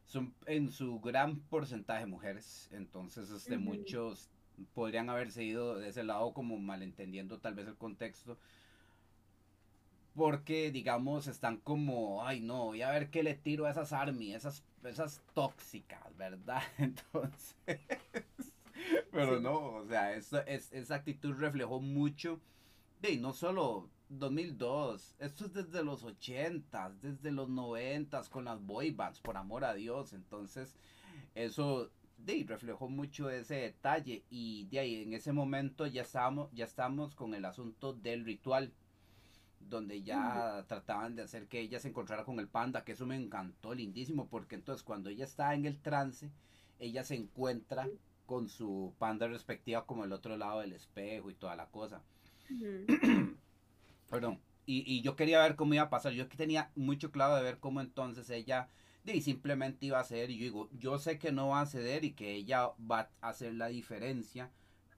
son 0.09 0.33
en 0.47 0.71
su 0.71 0.99
gran 0.99 1.39
porcentaje 1.39 2.07
mujeres, 2.07 2.67
entonces 2.71 3.29
este, 3.29 3.59
muchos 3.59 4.31
podrían 4.73 5.07
haberse 5.07 5.43
ido 5.43 5.77
de 5.77 5.89
ese 5.89 6.03
lado 6.03 6.33
como 6.33 6.57
malentendiendo 6.57 7.37
tal 7.37 7.53
vez 7.53 7.67
el 7.67 7.75
contexto, 7.75 8.35
porque 10.15 10.71
digamos 10.71 11.27
están 11.27 11.57
como, 11.57 12.25
ay 12.25 12.41
no, 12.41 12.65
voy 12.65 12.81
a 12.81 12.89
ver 12.89 13.11
qué 13.11 13.21
le 13.21 13.35
tiro 13.35 13.67
a 13.67 13.69
esas 13.69 13.93
army, 13.93 14.33
esas, 14.33 14.63
esas 14.83 15.21
tóxicas, 15.35 16.17
¿verdad? 16.17 16.63
Entonces... 16.79 17.79
Pero 19.11 19.39
no, 19.39 19.75
o 19.75 19.85
sea, 19.85 20.15
eso, 20.15 20.43
es, 20.47 20.73
esa 20.73 20.95
actitud 20.95 21.33
reflejó 21.33 21.79
mucho 21.81 22.39
de 22.99 23.17
no 23.17 23.33
solo 23.33 23.89
2002, 24.09 25.15
esto 25.19 25.45
es 25.45 25.53
desde 25.53 25.83
los 25.83 26.03
80, 26.03 26.93
desde 27.01 27.31
los 27.31 27.47
90 27.49 28.23
con 28.29 28.45
las 28.45 28.61
boy 28.61 28.91
bands, 28.91 29.19
por 29.19 29.37
amor 29.37 29.63
a 29.63 29.73
Dios. 29.73 30.13
Entonces, 30.13 30.75
eso 31.35 31.89
de 32.17 32.43
reflejó 32.47 32.89
mucho 32.89 33.29
ese 33.29 33.55
detalle. 33.55 34.23
Y 34.29 34.65
de 34.65 34.79
ahí 34.79 35.03
en 35.03 35.13
ese 35.13 35.31
momento 35.31 35.85
ya 35.87 36.01
estábamos 36.01 36.49
ya 36.53 36.65
estamos 36.65 37.15
con 37.15 37.33
el 37.33 37.45
asunto 37.45 37.93
del 37.93 38.25
ritual 38.25 38.71
donde 39.59 40.01
ya 40.01 40.65
trataban 40.67 41.15
de 41.15 41.23
hacer 41.23 41.47
que 41.47 41.59
ella 41.59 41.79
se 41.79 41.89
encontrara 41.89 42.23
con 42.23 42.39
el 42.39 42.47
panda 42.47 42.83
que 42.83 42.93
eso 42.93 43.05
me 43.05 43.15
encantó 43.15 43.75
lindísimo 43.75 44.27
porque 44.27 44.55
entonces 44.55 44.83
cuando 44.83 45.09
ella 45.09 45.25
está 45.25 45.53
en 45.53 45.65
el 45.65 45.77
trance 45.79 46.31
ella 46.79 47.03
se 47.03 47.15
encuentra 47.15 47.87
con 48.25 48.49
su 48.49 48.93
panda 48.97 49.27
respectiva 49.27 49.85
como 49.85 50.05
el 50.05 50.13
otro 50.13 50.37
lado 50.37 50.61
del 50.61 50.73
espejo 50.73 51.29
y 51.29 51.35
toda 51.35 51.55
la 51.55 51.67
cosa. 51.67 52.01
Perdón. 54.09 54.39
Y, 54.71 55.01
yo 55.01 55.15
quería 55.15 55.41
ver 55.41 55.55
cómo 55.55 55.73
iba 55.73 55.83
a 55.83 55.89
pasar. 55.89 56.13
Yo 56.13 56.29
que 56.29 56.37
tenía 56.37 56.69
mucho 56.75 57.11
claro 57.11 57.35
de 57.35 57.41
ver 57.41 57.57
cómo 57.57 57.81
entonces 57.81 58.29
ella 58.29 58.69
de, 59.03 59.19
simplemente 59.19 59.87
iba 59.87 59.99
a 59.99 60.03
ceder. 60.03 60.29
Y 60.29 60.37
yo 60.37 60.43
digo, 60.43 60.69
yo 60.77 60.99
sé 60.99 61.17
que 61.17 61.31
no 61.31 61.49
va 61.49 61.61
a 61.61 61.65
ceder 61.65 62.05
y 62.05 62.11
que 62.11 62.35
ella 62.35 62.69
va 62.79 63.09
a 63.21 63.29
hacer 63.29 63.55
la 63.55 63.67
diferencia, 63.67 64.51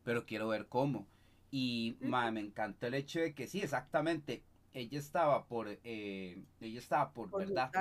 pero 0.04 0.26
quiero 0.26 0.50
ver 0.50 0.68
cómo. 0.68 1.08
Y 1.52 1.96
me 2.02 2.42
encantó 2.42 2.88
el 2.88 2.96
hecho 2.96 3.22
de 3.22 3.34
que 3.34 3.48
sí, 3.48 3.62
exactamente. 3.62 4.44
Ella 4.74 5.00
estaba 5.00 5.46
por, 5.46 5.70
eh, 5.70 6.44
ella 6.60 6.80
estaba 6.80 7.12
por, 7.12 7.32
¿verdad? 7.32 7.72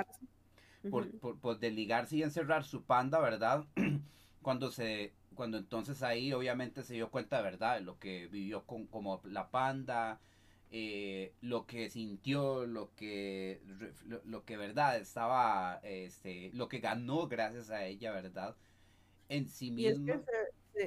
Por, 0.89 1.11
por, 1.19 1.37
por 1.39 1.59
desligarse 1.59 2.15
y 2.17 2.23
encerrar 2.23 2.63
su 2.63 2.83
panda, 2.83 3.19
¿verdad? 3.19 3.65
Cuando 4.41 4.71
se 4.71 5.13
cuando 5.35 5.57
entonces 5.57 6.03
ahí 6.03 6.33
obviamente 6.33 6.83
se 6.83 6.93
dio 6.93 7.09
cuenta 7.09 7.41
verdad 7.41 7.75
de 7.75 7.81
lo 7.81 7.97
que 7.97 8.27
vivió 8.27 8.65
con 8.65 8.85
como 8.87 9.21
la 9.23 9.49
panda 9.49 10.19
eh, 10.71 11.33
lo 11.41 11.65
que 11.65 11.89
sintió 11.89 12.65
lo 12.65 12.95
que 12.95 13.61
lo, 14.25 14.45
que 14.45 14.57
verdad 14.57 14.97
estaba 14.97 15.79
este 15.83 16.49
lo 16.53 16.69
que 16.69 16.79
ganó 16.79 17.27
gracias 17.27 17.69
a 17.69 17.85
ella 17.85 18.11
verdad 18.11 18.55
en 19.29 19.49
sí 19.49 19.71
misma. 19.71 20.21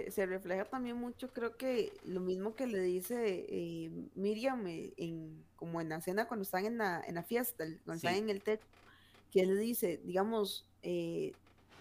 se, 0.09 0.27
refleja 0.27 0.65
también 0.65 0.97
mucho 0.97 1.29
creo 1.33 1.57
que 1.57 1.93
lo 2.05 2.21
mismo 2.21 2.55
que 2.55 2.67
le 2.67 2.81
dice 2.81 3.47
eh, 3.49 3.91
Miriam 4.15 4.67
eh, 4.67 4.95
en 4.97 5.45
como 5.57 5.81
en 5.81 5.91
la 5.91 6.01
cena 6.01 6.27
cuando 6.27 6.45
están 6.45 6.65
en 6.65 6.79
la, 6.79 7.03
en 7.07 7.15
la 7.15 7.23
fiesta 7.23 7.65
cuando 7.85 7.95
están 7.95 8.15
en 8.15 8.31
el 8.31 8.43
techo 8.43 8.67
que 9.31 9.41
él 9.41 9.59
dice 9.59 10.01
digamos 10.05 10.67
eh, 10.83 11.33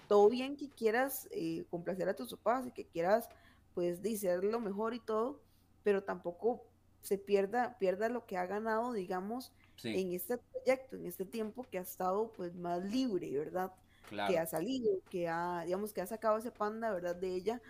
todo 0.07 0.29
bien 0.29 0.55
que 0.55 0.69
quieras 0.69 1.27
eh, 1.31 1.65
complacer 1.69 2.07
a 2.07 2.15
tus 2.15 2.31
papás 2.31 2.67
y 2.67 2.71
que 2.71 2.85
quieras, 2.85 3.29
pues, 3.73 3.99
ser 4.19 4.43
lo 4.43 4.59
mejor 4.59 4.93
y 4.93 4.99
todo, 4.99 5.39
pero 5.83 6.03
tampoco 6.03 6.63
se 7.03 7.17
pierda, 7.17 7.77
pierda 7.77 8.09
lo 8.09 8.25
que 8.25 8.37
ha 8.37 8.45
ganado, 8.45 8.93
digamos, 8.93 9.51
en 9.83 10.13
este 10.13 10.37
proyecto, 10.37 10.95
en 10.95 11.05
este 11.05 11.25
tiempo 11.25 11.65
que 11.69 11.77
ha 11.77 11.81
estado 11.81 12.31
pues 12.31 12.55
más 12.55 12.83
libre, 12.83 13.29
¿verdad? 13.37 13.73
Que 14.27 14.39
ha 14.39 14.45
salido, 14.45 15.01
que 15.09 15.27
ha, 15.27 15.63
digamos, 15.65 15.93
que 15.93 16.01
ha 16.01 16.07
sacado 16.07 16.37
ese 16.37 16.51
panda, 16.51 16.93
¿verdad? 16.93 17.15
De 17.15 17.35
ella. 17.35 17.61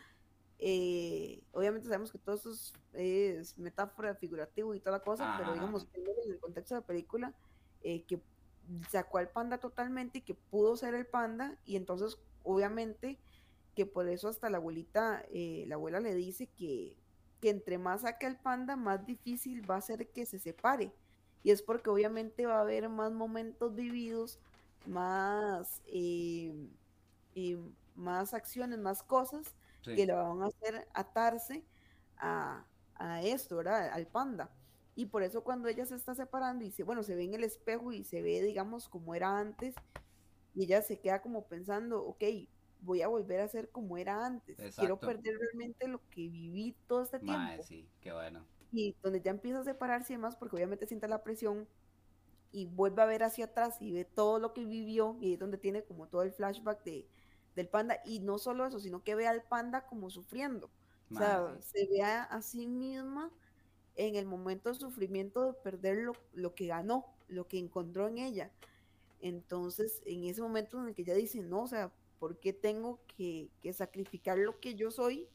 Eh, 0.60 1.42
obviamente 1.52 1.88
sabemos 1.88 2.12
que 2.12 2.20
todo 2.20 2.36
eso 2.36 2.54
es, 2.94 3.58
metáfora, 3.58 4.16
figurativo 4.16 4.76
y 4.76 4.80
toda 4.80 4.98
la 4.98 5.04
cosa, 5.04 5.36
pero 5.38 5.54
digamos, 5.54 5.88
en 5.94 6.32
el 6.32 6.40
contexto 6.40 6.76
de 6.76 6.82
la 6.82 6.88
película, 6.88 7.34
eh, 7.82 8.04
que 8.04 8.22
sacó 8.90 9.18
al 9.18 9.30
panda 9.30 9.58
totalmente 9.58 10.20
y 10.20 10.22
que 10.22 10.36
pudo 10.36 10.78
ser 10.78 10.94
el 10.94 11.08
panda, 11.08 11.58
y 11.66 11.76
entonces, 11.76 12.20
obviamente, 12.44 13.20
que 13.74 13.88
por 13.88 14.08
eso 14.08 14.28
hasta 14.28 14.52
la 14.52 14.58
abuelita, 14.58 15.26
eh, 15.32 15.66
la 15.68 15.76
abuela 15.76 16.00
le 16.00 16.14
dice 16.14 16.48
que, 16.48 16.96
que 17.44 17.50
entre 17.50 17.78
más 17.78 18.04
saque 18.04 18.26
el 18.26 18.38
panda, 18.38 18.78
más 18.78 19.06
difícil 19.06 19.70
va 19.70 19.76
a 19.78 19.82
ser 19.82 20.10
que 20.12 20.26
se 20.26 20.40
separe. 20.40 20.96
Y 21.44 21.52
es 21.52 21.62
porque 21.62 21.90
obviamente 21.90 22.46
va 22.46 22.60
a 22.60 22.62
haber 22.62 22.88
más 22.88 23.12
momentos 23.12 23.76
vividos, 23.76 24.40
más, 24.88 25.82
eh, 25.88 26.70
más 27.96 28.34
acciones, 28.34 28.80
más 28.80 29.04
cosas 29.04 29.56
que 29.94 30.06
le 30.06 30.14
van 30.14 30.42
a 30.42 30.48
hacer 30.48 30.88
atarse 30.94 31.66
a, 32.18 32.66
a 32.96 33.22
esto, 33.22 33.58
¿verdad? 33.58 33.90
Al 33.92 34.08
panda. 34.08 34.50
Y 34.96 35.08
por 35.08 35.24
eso 35.24 35.44
cuando 35.44 35.68
ella 35.68 35.86
se 35.86 35.96
está 35.96 36.16
separando 36.16 36.64
y 36.66 36.72
se, 36.72 36.84
bueno, 36.84 37.04
se 37.04 37.16
ve 37.16 37.24
en 37.26 37.34
el 37.34 37.44
espejo 37.44 37.92
y 37.92 38.04
se 38.06 38.22
ve, 38.22 38.42
digamos, 38.42 38.88
como 38.88 39.16
era 39.16 39.38
antes, 39.38 39.76
y 40.56 40.64
ella 40.66 40.82
se 40.82 41.00
queda 41.00 41.22
como 41.22 41.48
pensando, 41.48 42.04
ok, 42.06 42.24
voy 42.84 43.02
a 43.02 43.08
volver 43.08 43.40
a 43.40 43.48
ser 43.48 43.70
como 43.70 43.98
era 43.98 44.26
antes. 44.26 44.58
Quiero 44.76 45.00
perder 45.00 45.38
realmente 45.38 45.88
lo 45.88 46.00
que 46.10 46.28
viví 46.28 46.76
todo 46.88 47.04
este 47.04 47.20
tiempo. 47.20 47.64
sí, 47.64 47.88
qué 48.02 48.12
bueno. 48.12 48.46
Y 48.72 48.96
donde 49.04 49.22
ya 49.22 49.32
empieza 49.32 49.60
a 49.60 49.64
separarse 49.64 50.14
y 50.14 50.16
demás, 50.16 50.36
porque 50.36 50.56
obviamente 50.56 50.88
siente 50.88 51.08
la 51.08 51.24
presión 51.24 51.68
y 52.52 52.66
vuelve 52.66 53.02
a 53.02 53.06
ver 53.06 53.24
hacia 53.24 53.46
atrás 53.46 53.78
y 53.80 53.92
ve 53.92 54.06
todo 54.06 54.40
lo 54.40 54.54
que 54.54 54.66
vivió 54.66 55.18
y 55.20 55.34
es 55.34 55.40
donde 55.40 55.58
tiene 55.58 55.84
como 55.84 56.08
todo 56.08 56.24
el 56.24 56.32
flashback 56.32 56.84
de, 56.84 57.08
del 57.56 57.68
panda. 57.68 58.00
Y 58.06 58.20
no 58.20 58.38
solo 58.38 58.66
eso, 58.66 58.80
sino 58.80 59.04
que 59.04 59.16
ve 59.16 59.28
al 59.28 59.44
panda 59.44 59.86
como 59.86 60.10
sufriendo. 60.10 60.70
o 61.12 61.16
sea, 61.16 61.56
se 61.62 61.88
ve 61.88 62.02
a, 62.02 62.42
sí 62.42 62.68
misma 62.68 63.32
en 63.96 64.16
el 64.16 64.26
momento 64.26 64.70
de 64.70 64.76
sufrimiento 64.76 65.46
de 65.46 65.54
perder 65.54 65.98
lo, 66.00 66.14
lo 66.34 66.56
que 66.56 66.68
ganó, 66.68 67.06
lo 67.28 67.48
que 67.48 67.60
encontró 67.60 68.08
en 68.08 68.18
ella. 68.18 68.52
Entonces, 69.22 70.02
en 70.06 70.26
ese 70.26 70.42
momento 70.42 70.82
en 70.82 70.90
el 70.90 70.96
que 70.96 71.04
ella 71.04 71.14
dice, 71.14 71.42
no, 71.42 71.62
o 71.62 71.68
sea, 71.68 71.92
¿Por 72.20 72.38
qué 72.40 72.54
tengo 72.54 73.00
que, 73.18 73.50
sacrificar 73.74 74.38
lo 74.38 74.60
que 74.60 74.76
yo 74.76 74.92
soy 74.92 75.28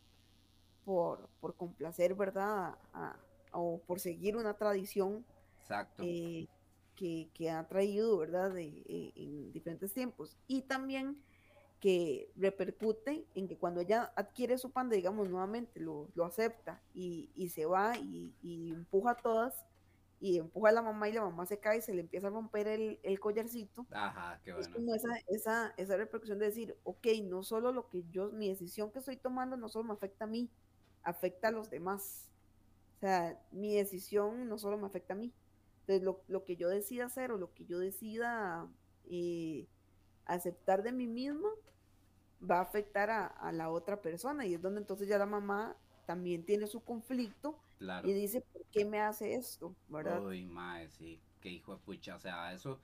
por, 0.85 1.29
por 1.41 1.55
complacer, 1.55 2.15
verdad? 2.15 2.77
o 3.53 3.81
por 3.87 4.01
seguir 4.01 4.37
una 4.37 4.55
tradición 4.55 5.25
eh, 5.99 6.47
que, 6.95 7.51
ha 7.51 7.67
traído, 7.67 8.19
¿verdad? 8.19 8.57
Eh, 8.57 9.13
en 9.15 9.53
diferentes 9.53 9.93
tiempos. 9.93 10.37
Y 10.47 10.63
también 10.63 11.23
que 11.81 12.31
repercute 12.37 13.25
en 13.35 13.47
que 13.47 13.57
cuando 13.57 13.81
ella 13.81 14.13
adquiere 14.17 14.59
su 14.59 14.71
panda, 14.71 14.97
digamos, 14.97 15.29
nuevamente 15.29 15.81
lo, 15.81 16.09
acepta 16.25 16.83
y, 16.95 17.31
se 17.55 17.67
va 17.67 17.97
y, 17.97 18.35
y, 18.43 18.71
empuja 18.71 19.13
a 19.13 19.17
todas, 19.17 19.65
y 20.21 20.39
empuja 20.39 20.71
a 20.71 20.73
la 20.73 20.83
mamá 20.83 21.09
y 21.09 21.13
la 21.13 21.23
mamá 21.23 21.47
se 21.47 21.59
cae 21.61 21.79
y 21.79 21.83
se 21.83 21.95
le 21.95 22.01
empieza 22.01 22.27
a 22.29 22.31
romper 22.31 22.67
el, 22.69 22.99
el 23.03 23.21
collarcito. 23.21 23.87
Ajá, 23.91 24.41
qué 24.45 24.53
bueno. 24.53 24.67
Es 24.67 24.69
como 24.69 24.95
esa, 24.95 25.09
esa, 25.29 25.75
esa 25.77 25.97
repercusión 25.97 26.39
de 26.39 26.47
decir, 26.47 26.77
ok, 26.85 27.07
no 27.25 27.43
solo 27.43 27.73
lo 27.73 27.89
que 27.89 28.05
yo, 28.11 28.31
mi 28.31 28.49
decisión 28.49 28.91
que 28.91 28.99
estoy 28.99 29.17
tomando 29.17 29.57
no 29.57 29.69
solo 29.69 29.85
me 29.85 29.95
afecta 29.95 30.25
a 30.25 30.29
mí, 30.29 30.51
afecta 31.03 31.49
a 31.49 31.53
los 31.53 31.71
demás. 31.71 32.29
O 32.97 33.01
sea, 33.01 33.41
mi 33.53 33.77
decisión 33.77 34.49
no 34.49 34.59
solo 34.59 34.77
me 34.77 34.87
afecta 34.87 35.15
a 35.15 35.17
mí. 35.17 35.33
Entonces, 35.81 36.03
lo, 36.03 36.23
lo 36.29 36.45
que 36.45 36.57
yo 36.57 36.69
decida 36.69 37.07
hacer 37.07 37.31
o 37.33 37.39
lo 37.39 37.55
que 37.55 37.65
yo 37.65 37.79
decida 37.79 38.69
eh, 39.09 39.69
aceptar 40.27 40.83
de 40.83 40.93
mí 40.93 41.07
mismo 41.07 41.49
va 42.49 42.59
a 42.59 42.63
afectar 42.63 43.11
a, 43.11 43.27
a 43.27 43.53
la 43.53 43.71
otra 43.71 44.03
persona. 44.03 44.47
Y 44.47 44.55
es 44.55 44.63
donde 44.63 44.81
entonces 44.81 45.09
ya 45.09 45.19
la 45.19 45.27
mamá 45.27 45.77
también 46.07 46.45
tiene 46.45 46.67
su 46.67 46.83
conflicto 46.85 47.59
y 48.05 48.13
dice, 48.13 48.41
¿por 48.41 48.65
qué 48.67 48.85
me 48.85 49.01
hace 49.01 49.35
esto? 49.35 49.75
¿Verdad? 49.89 50.25
Uy, 50.25 50.45
madre, 50.45 50.89
sí, 50.89 51.21
qué 51.41 51.51
hijo 51.51 51.75
de 51.75 51.83
pucha. 51.83 52.17
O 52.17 52.19
sea, 52.19 52.53
eso 52.53 52.81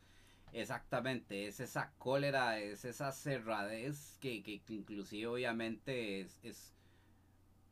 exactamente, 0.53 1.47
es 1.47 1.61
esa 1.61 1.93
cólera, 1.99 2.61
es 2.61 2.85
esa 2.85 3.13
cerradez 3.13 4.19
que, 4.21 4.43
que, 4.43 4.63
inclusive 4.69 5.27
obviamente 5.27 6.21
es, 6.21 6.39
es, 6.43 6.75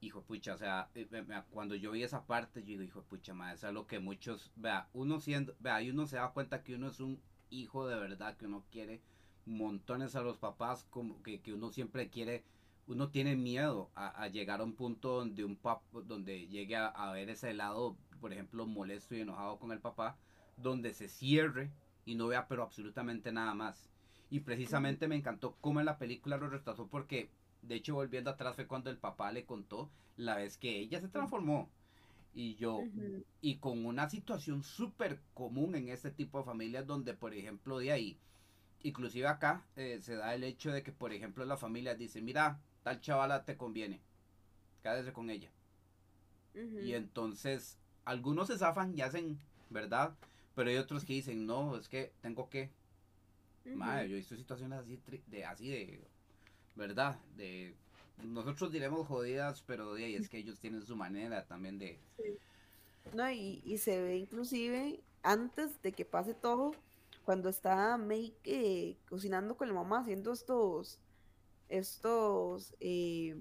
hijo 0.00 0.20
de 0.20 0.26
pucha. 0.26 0.54
O 0.54 0.58
sea, 0.58 0.90
eh, 0.94 1.06
cuando 1.50 1.74
yo 1.74 1.92
vi 1.92 2.02
esa 2.02 2.26
parte, 2.26 2.60
yo 2.60 2.66
digo, 2.66 2.82
hijo 2.82 3.00
de 3.02 3.06
pucha, 3.06 3.34
madre, 3.34 3.54
eso 3.54 3.68
es 3.68 3.74
lo 3.74 3.86
que 3.86 4.00
muchos, 4.00 4.52
vea, 4.56 4.88
uno 4.92 5.20
siendo, 5.20 5.54
vea, 5.60 5.80
y 5.82 5.90
uno 5.90 6.06
se 6.06 6.16
da 6.16 6.32
cuenta 6.32 6.62
que 6.62 6.74
uno 6.74 6.88
es 6.88 7.00
un 7.00 7.20
hijo 7.50 7.86
de 7.86 7.98
verdad, 7.98 8.36
que 8.36 8.46
uno 8.46 8.64
quiere 8.70 9.00
montones 9.46 10.16
a 10.16 10.22
los 10.22 10.38
papás, 10.38 10.84
como 10.90 11.22
que, 11.22 11.40
que 11.40 11.52
uno 11.52 11.70
siempre 11.70 12.10
quiere 12.10 12.44
uno 12.86 13.10
tiene 13.10 13.36
miedo 13.36 13.90
a, 13.94 14.26
llegar 14.28 14.60
a 14.60 14.64
un 14.64 14.74
punto 14.74 15.16
donde 15.18 15.44
un 15.44 15.56
pap, 15.56 15.82
donde 15.92 16.46
llegue 16.48 16.76
a, 16.76 17.12
ver 17.12 17.30
ese 17.30 17.54
lado, 17.54 17.96
por 18.20 18.32
ejemplo, 18.32 18.66
molesto 18.66 19.14
y 19.14 19.20
enojado 19.20 19.58
con 19.58 19.72
el 19.72 19.78
papá, 19.78 20.16
donde 20.56 20.92
se 20.92 21.08
cierre 21.08 21.70
y 22.04 22.14
no 22.14 22.26
vea 22.26 22.48
pero 22.48 22.62
absolutamente 22.62 23.32
nada 23.32 23.54
más. 23.54 23.88
Y 24.30 24.40
precisamente 24.40 25.08
me 25.08 25.16
encantó 25.16 25.56
cómo 25.60 25.80
en 25.80 25.86
la 25.86 25.98
película 25.98 26.38
lo 26.38 26.48
rechazó 26.48 26.86
porque, 26.88 27.28
de 27.62 27.76
hecho, 27.76 27.94
volviendo 27.94 28.30
atrás 28.30 28.56
fue 28.56 28.66
cuando 28.66 28.90
el 28.90 28.96
papá 28.96 29.30
le 29.30 29.44
contó 29.44 29.90
la 30.16 30.36
vez 30.36 30.56
que 30.56 30.78
ella 30.78 31.00
se 31.00 31.08
transformó. 31.08 31.68
Y 32.34 32.54
yo, 32.54 32.80
y 33.42 33.56
con 33.56 33.84
una 33.84 34.08
situación 34.08 34.62
súper 34.62 35.20
común 35.34 35.74
en 35.74 35.90
este 35.90 36.10
tipo 36.10 36.38
de 36.38 36.44
familias 36.44 36.86
donde, 36.86 37.12
por 37.12 37.34
ejemplo, 37.34 37.78
de 37.78 37.92
ahí, 37.92 38.18
inclusive 38.82 39.26
acá 39.26 39.66
eh, 39.76 39.98
se 40.00 40.16
da 40.16 40.34
el 40.34 40.42
hecho 40.44 40.72
de 40.72 40.82
que, 40.82 40.92
por 40.92 41.12
ejemplo, 41.12 41.44
la 41.44 41.58
familia 41.58 41.94
dice, 41.94 42.22
mira, 42.22 42.58
tal 42.82 43.00
chavala 43.00 43.44
te 43.44 43.56
conviene, 43.56 44.00
quédese 44.82 45.12
con 45.12 45.30
ella. 45.30 45.50
Y 46.54 46.92
entonces, 46.94 47.78
algunos 48.04 48.48
se 48.48 48.58
zafan 48.58 48.96
y 48.96 49.00
hacen, 49.00 49.38
¿verdad? 49.70 50.14
Pero 50.54 50.68
hay 50.68 50.76
otros 50.76 51.04
que 51.04 51.14
dicen, 51.14 51.46
no, 51.46 51.76
es 51.76 51.88
que 51.88 52.12
tengo 52.20 52.50
que. 52.50 52.70
Madre, 53.64 54.08
yo 54.08 54.16
he 54.16 54.18
visto 54.18 54.36
situaciones 54.36 54.80
así 54.80 54.98
de, 55.28 55.44
así 55.44 55.70
de, 55.70 56.00
¿verdad? 56.74 57.18
De, 57.36 57.74
nosotros 58.24 58.72
diremos 58.72 59.06
jodidas, 59.06 59.62
pero 59.66 59.94
de 59.94 60.04
ahí 60.04 60.14
es 60.16 60.28
que 60.28 60.38
ellos 60.38 60.58
tienen 60.58 60.84
su 60.84 60.96
manera 60.96 61.44
también 61.46 61.78
de... 61.78 61.98
No, 63.14 63.30
y, 63.30 63.62
y, 63.64 63.78
se 63.78 64.00
ve 64.00 64.16
inclusive 64.16 65.00
antes 65.22 65.80
de 65.82 65.92
que 65.92 66.04
pase 66.04 66.34
todo, 66.34 66.72
cuando 67.24 67.48
está 67.48 67.96
May 67.96 68.34
eh, 68.44 68.96
cocinando 69.08 69.56
con 69.56 69.68
la 69.68 69.74
mamá, 69.74 70.00
haciendo 70.00 70.32
estos 70.32 70.98
estos... 71.72 72.74
Eh, 72.80 73.36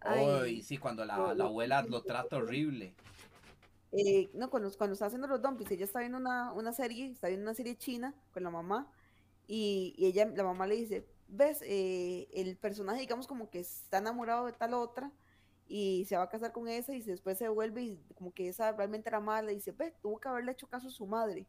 ay, 0.00 0.62
sí, 0.62 0.78
cuando 0.78 1.04
la, 1.04 1.14
abuela 1.14 1.82
lo 1.82 2.02
trata 2.02 2.38
horrible. 2.38 2.94
Eh, 3.92 4.30
no, 4.34 4.50
cuando, 4.50 4.70
cuando 4.76 4.94
está 4.94 5.06
haciendo 5.06 5.26
los 5.28 5.40
dumplings, 5.40 5.70
ella 5.70 5.84
está 5.84 6.00
viendo 6.00 6.18
una, 6.18 6.72
serie, 6.72 7.10
está 7.10 7.28
viendo 7.28 7.44
una 7.44 7.54
serie 7.54 7.76
china 7.76 8.14
con 8.32 8.42
la 8.42 8.50
mamá, 8.50 8.90
y, 9.46 9.94
ella, 9.98 10.26
la 10.34 10.44
mamá 10.44 10.66
le 10.66 10.76
dice, 10.76 11.06
ves, 11.26 11.62
eh, 11.62 12.28
el 12.32 12.56
personaje, 12.56 13.00
digamos, 13.00 13.26
como 13.26 13.50
que 13.50 13.60
está 13.60 13.98
enamorado 13.98 14.46
de 14.46 14.52
tal 14.52 14.74
otra, 14.74 15.10
y 15.66 16.04
se 16.06 16.16
va 16.16 16.24
a 16.24 16.28
casar 16.28 16.52
con 16.52 16.68
esa, 16.68 16.94
y 16.94 17.02
después 17.02 17.38
se 17.38 17.48
vuelve, 17.48 17.82
y 17.82 17.96
como 18.14 18.32
que 18.32 18.48
esa 18.48 18.72
realmente 18.72 19.08
era 19.08 19.20
mala, 19.20 19.52
y 19.52 19.56
dice, 19.56 19.72
ve, 19.72 19.94
tuvo 20.02 20.20
que 20.20 20.28
haberle 20.28 20.52
hecho 20.52 20.66
caso 20.66 20.88
a 20.88 20.90
su 20.90 21.06
madre. 21.06 21.46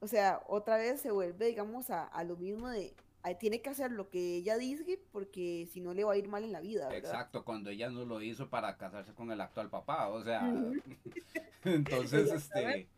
O 0.00 0.06
sea, 0.06 0.42
otra 0.46 0.76
vez 0.76 1.00
se 1.00 1.10
vuelve, 1.10 1.46
digamos, 1.46 1.90
a, 1.90 2.04
a 2.04 2.24
lo 2.24 2.36
mismo 2.36 2.68
de, 2.68 2.94
tiene 3.32 3.62
que 3.62 3.70
hacer 3.70 3.90
lo 3.90 4.10
que 4.10 4.36
ella 4.36 4.58
dice 4.58 5.00
porque 5.10 5.66
si 5.72 5.80
no 5.80 5.94
le 5.94 6.04
va 6.04 6.12
a 6.12 6.16
ir 6.16 6.28
mal 6.28 6.44
en 6.44 6.52
la 6.52 6.60
vida. 6.60 6.88
¿verdad? 6.88 7.10
Exacto, 7.10 7.44
cuando 7.44 7.70
ella 7.70 7.88
no 7.88 8.04
lo 8.04 8.20
hizo 8.20 8.50
para 8.50 8.76
casarse 8.76 9.14
con 9.14 9.30
el 9.32 9.40
actual 9.40 9.70
papá, 9.70 10.08
o 10.08 10.22
sea, 10.22 10.42
entonces, 11.64 12.30
este, 12.30 12.88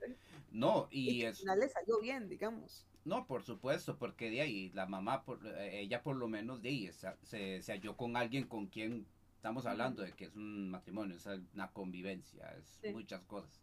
no, 0.51 0.89
y, 0.91 1.25
al 1.25 1.35
final 1.35 1.61
le 1.61 1.69
salió 1.69 2.01
bien, 2.01 2.29
digamos. 2.29 2.85
No, 3.05 3.27
por 3.29 3.45
supuesto, 3.45 3.97
porque 3.97 4.31
de 4.31 4.41
ahí 4.41 4.71
la 4.71 4.87
mamá, 4.87 5.23
por, 5.25 5.39
eh, 5.47 5.81
ella 5.81 6.03
por 6.03 6.17
lo 6.17 6.27
menos 6.27 6.61
de 6.61 6.71
ahí 6.71 6.91
se, 7.23 7.63
se 7.63 7.73
halló 7.73 7.97
con 7.97 8.17
alguien 8.17 8.49
con 8.49 8.67
quien 8.67 9.07
estamos 9.37 9.65
hablando 9.67 10.03
de 10.03 10.13
que 10.13 10.25
es 10.25 10.35
un 10.35 10.71
matrimonio, 10.71 11.15
es 11.15 11.27
una 11.55 11.71
convivencia, 11.71 12.53
es 12.59 12.93
muchas 12.93 13.23
cosas. 13.23 13.61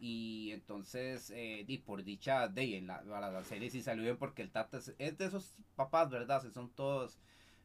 Y 0.00 0.52
entonces, 0.52 1.30
eh, 1.30 1.64
y 1.66 1.78
por 1.78 2.04
dicha 2.04 2.46
de 2.46 2.76
en 2.76 2.86
la, 2.86 3.02
la 3.02 3.42
serie 3.42 3.68
sí 3.68 3.82
salió 3.82 4.04
bien 4.04 4.16
porque 4.16 4.42
el 4.42 4.50
Tata 4.50 4.78
es, 4.78 5.18
de 5.18 5.24
esos 5.24 5.54
papás, 5.74 6.08
¿verdad? 6.08 6.40
Se 6.40 6.52
son 6.52 6.70
todos 6.70 7.18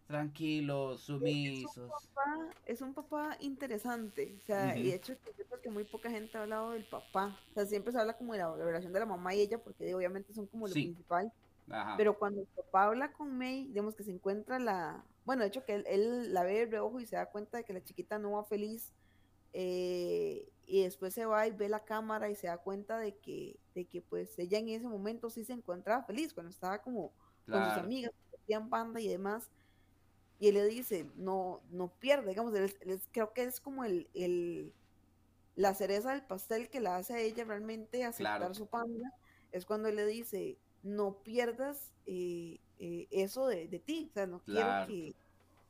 tranquilos, 0.07 1.01
sumisos. 1.01 1.91
Es 2.65 2.81
un 2.81 2.93
papá, 2.93 3.38
interesante, 3.39 4.35
o 4.41 4.45
sea, 4.45 4.76
y 4.77 4.84
de 4.84 4.95
hecho 4.95 5.14
yo 5.14 5.45
creo 5.45 5.61
que 5.61 5.69
muy 5.69 5.84
poca 5.84 6.10
gente 6.10 6.38
ha 6.38 6.41
hablado 6.41 6.72
del 6.72 6.85
papá, 6.85 7.38
o 7.51 7.53
sea, 7.53 7.65
siempre 7.65 7.93
se 7.93 7.99
habla 7.99 8.18
como 8.18 8.34
de 8.34 8.39
la, 8.39 8.55
relación 8.55 8.91
de 8.93 8.99
la 8.99 9.05
mamá 9.05 9.34
y 9.34 9.41
ella, 9.41 9.60
porque 9.60 9.93
obviamente 9.93 10.34
son 10.34 10.47
como 10.47 10.68
lo 10.68 10.73
principal, 10.73 11.31
pero 11.97 12.18
cuando 12.18 12.41
el 12.41 12.47
papá 12.47 12.85
habla 12.85 13.14
con 13.14 13.38
May, 13.38 13.68
digamos 13.68 13.95
que 13.95 14.03
se 14.03 14.11
encuentra 14.11 14.60
la, 14.60 15.03
bueno, 15.26 15.43
de 15.43 15.49
hecho 15.49 15.64
que 15.65 15.76
él, 15.76 15.85
él 15.88 16.34
la 16.34 16.43
ve 16.43 16.53
de 16.53 16.65
reojo 16.65 16.99
y 16.99 17.05
se 17.05 17.15
da 17.15 17.27
cuenta 17.27 17.57
de 17.57 17.64
que 17.64 17.73
la 17.73 17.84
chiquita 17.84 18.19
no 18.19 18.31
va 18.31 18.43
feliz 18.43 18.91
eh, 19.53 20.49
y 20.65 20.84
después 20.84 21.13
se 21.13 21.25
va 21.25 21.47
y 21.47 21.51
ve 21.51 21.69
la 21.69 21.84
cámara 21.84 22.30
y 22.30 22.35
se 22.35 22.47
da 22.47 22.57
cuenta 22.57 22.97
de 22.97 23.15
que, 23.15 23.59
de 23.75 23.85
que 23.85 24.01
pues 24.01 24.38
ella 24.39 24.57
en 24.57 24.69
ese 24.69 24.88
momento 24.88 25.30
sí 25.30 25.45
se 25.45 25.53
encontraba 25.53 26.03
feliz, 26.03 26.34
cuando 26.34 26.49
estaba 26.49 26.81
como 26.81 27.11
con 27.45 27.63
sus 27.63 27.77
amigas, 27.77 28.11
hacían 28.41 28.69
banda 28.69 28.99
y 29.01 29.07
demás, 29.07 29.49
y 30.39 30.47
él 30.47 30.55
le 30.55 30.65
dice, 30.65 31.05
no, 31.15 31.61
no 31.71 31.89
pierde, 31.99 32.30
digamos, 32.30 32.53
creo 33.11 33.34
que 33.34 33.43
es 33.43 33.59
como 33.59 33.84
el, 33.84 34.09
el, 34.13 34.73
la 35.55 35.73
cereza 35.73 36.11
del 36.11 36.23
pastel 36.23 36.69
que 36.69 36.80
la 36.80 36.97
hace 36.97 37.13
a 37.13 37.19
ella 37.19 37.43
realmente 37.43 38.03
aceptar 38.03 38.55
su 38.55 38.67
panda, 38.67 39.13
es 39.51 39.65
cuando 39.65 39.89
él 39.89 39.97
le 39.97 40.05
dice, 40.05 40.57
no 40.81 41.17
pierdas 41.23 41.93
eh, 42.05 42.59
eh, 42.80 43.07
eso 43.11 43.47
de, 43.47 43.67
ti, 43.85 44.07
o 44.09 44.13
sea, 44.13 44.25
no 44.25 44.39
quiero 44.39 44.88
que, 44.88 45.13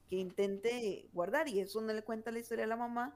que, 0.10 0.16
intente 0.16 1.08
guardar, 1.14 1.48
y 1.50 1.60
eso 1.60 1.82
no 1.82 1.92
le 1.92 2.04
cuenta 2.04 2.32
la 2.32 2.40
historia 2.40 2.66
a 2.66 2.68
la 2.68 2.78
mamá, 2.78 3.16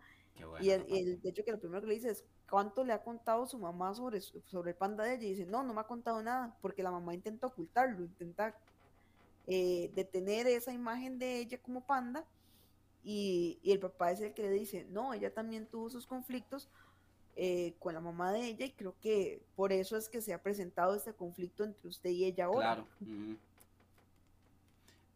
y, 0.59 0.69
el, 0.71 1.21
de 1.21 1.29
hecho 1.29 1.43
que 1.43 1.51
lo 1.51 1.59
primero 1.59 1.81
que 1.81 1.87
le 1.87 1.93
dice 1.95 2.09
es, 2.09 2.23
¿cuánto 2.49 2.83
le 2.83 2.93
ha 2.93 3.03
contado 3.03 3.45
su 3.47 3.57
mamá 3.57 3.93
sobre, 3.93 4.21
sobre 4.21 4.71
el 4.71 4.77
panda 4.77 5.03
de 5.03 5.15
ella? 5.15 5.25
Y 5.25 5.29
dice, 5.29 5.45
no, 5.45 5.63
no 5.63 5.73
me 5.73 5.81
ha 5.81 5.85
contado 5.85 6.21
nada, 6.21 6.55
porque 6.61 6.83
la 6.83 6.91
mamá 6.91 7.13
intenta 7.13 7.47
ocultarlo, 7.47 8.03
intenta 8.03 8.55
eh, 9.47 9.91
detener 9.95 10.47
esa 10.47 10.73
imagen 10.73 11.19
de 11.19 11.39
ella 11.39 11.57
como 11.61 11.85
panda, 11.85 12.25
y, 13.03 13.59
el 13.63 13.79
papá 13.79 14.11
es 14.11 14.21
el 14.21 14.33
que 14.33 14.43
le 14.43 14.51
dice, 14.51 14.85
no, 14.89 15.13
ella 15.13 15.33
también 15.33 15.67
tuvo 15.67 15.89
sus 15.89 16.05
conflictos 16.05 16.69
eh, 17.35 17.75
con 17.79 17.93
la 17.93 18.01
mamá 18.01 18.31
de 18.33 18.45
ella, 18.45 18.65
y 18.65 18.71
creo 18.71 18.95
que 18.99 19.41
por 19.55 19.71
eso 19.71 19.95
es 19.95 20.09
que 20.09 20.21
se 20.21 20.33
ha 20.33 20.41
presentado 20.41 20.95
este 20.95 21.13
conflicto 21.13 21.63
entre 21.63 21.87
usted 21.87 22.09
y 22.09 22.25
ella 22.25 22.45
ahora. 22.45 22.75
Claro. 22.75 22.87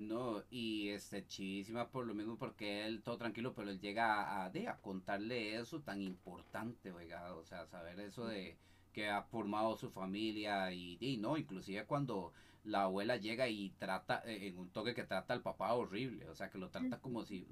No, 0.02 0.44
y 0.50 0.90
este, 0.90 1.28
chivísima 1.28 1.88
por 1.90 2.08
lo 2.08 2.16
mismo 2.16 2.36
porque 2.36 2.88
él 2.88 3.04
todo 3.04 3.18
tranquilo, 3.18 3.54
pero 3.54 3.70
él 3.70 3.80
llega 3.80 4.24
a, 4.24 4.46
a, 4.48 4.78
contarle 4.82 5.56
eso 5.58 5.82
tan 5.82 6.02
importante, 6.02 6.92
oiga, 6.92 7.36
o 7.36 7.46
sea, 7.46 7.68
saber 7.68 8.00
eso 8.00 8.26
de 8.26 8.58
que 8.94 9.10
ha 9.10 9.22
formado 9.22 9.78
su 9.78 9.92
familia 9.92 10.74
y, 10.74 10.98
y 11.00 11.18
no, 11.18 11.38
inclusive 11.38 11.86
cuando 11.86 12.34
la 12.64 12.84
abuela 12.84 13.18
llega 13.18 13.48
y 13.48 13.70
trata, 13.78 14.24
eh, 14.26 14.48
en 14.48 14.58
un 14.58 14.70
toque 14.70 14.96
que 14.96 15.04
trata 15.04 15.36
al 15.36 15.44
papá 15.44 15.72
horrible, 15.74 16.28
o 16.30 16.36
sea, 16.36 16.50
que 16.50 16.58
lo 16.58 16.70
trata 16.70 17.00
como 17.00 17.24
si, 17.24 17.46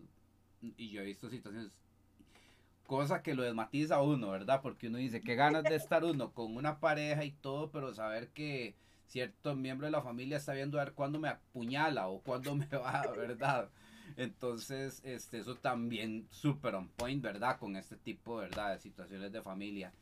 y 0.59 0.89
yo 0.89 1.01
he 1.01 1.05
visto 1.05 1.29
situaciones, 1.29 1.71
cosa 2.87 3.21
que 3.21 3.35
lo 3.35 3.43
desmatiza 3.43 3.97
a 3.97 4.01
uno, 4.01 4.31
¿verdad? 4.31 4.61
Porque 4.63 4.87
uno 4.87 4.97
dice, 4.97 5.21
qué 5.21 5.35
ganas 5.35 5.63
de 5.65 5.75
estar 5.75 6.03
uno 6.03 6.31
con 6.33 6.55
una 6.55 6.79
pareja 6.79 7.23
y 7.25 7.31
todo, 7.31 7.69
pero 7.69 7.93
saber 7.93 8.29
que 8.29 8.73
cierto 9.09 9.55
miembro 9.55 9.87
de 9.87 9.91
la 9.91 10.01
familia 10.01 10.37
está 10.37 10.53
viendo 10.53 10.79
a 10.79 10.85
ver 10.85 10.93
cuándo 10.93 11.19
me 11.19 11.29
apuñala 11.29 12.07
o 12.07 12.21
cuándo 12.21 12.55
me 12.55 12.67
va, 12.67 13.01
¿verdad? 13.17 13.69
Entonces, 14.17 15.01
este, 15.03 15.39
eso 15.39 15.55
también 15.55 16.27
súper 16.29 16.75
on 16.75 16.89
point, 16.89 17.21
¿verdad? 17.21 17.57
Con 17.59 17.75
este 17.75 17.95
tipo, 17.95 18.37
¿verdad? 18.37 18.73
De 18.73 18.79
situaciones 18.79 19.31
de 19.31 19.41
familia. 19.41 19.93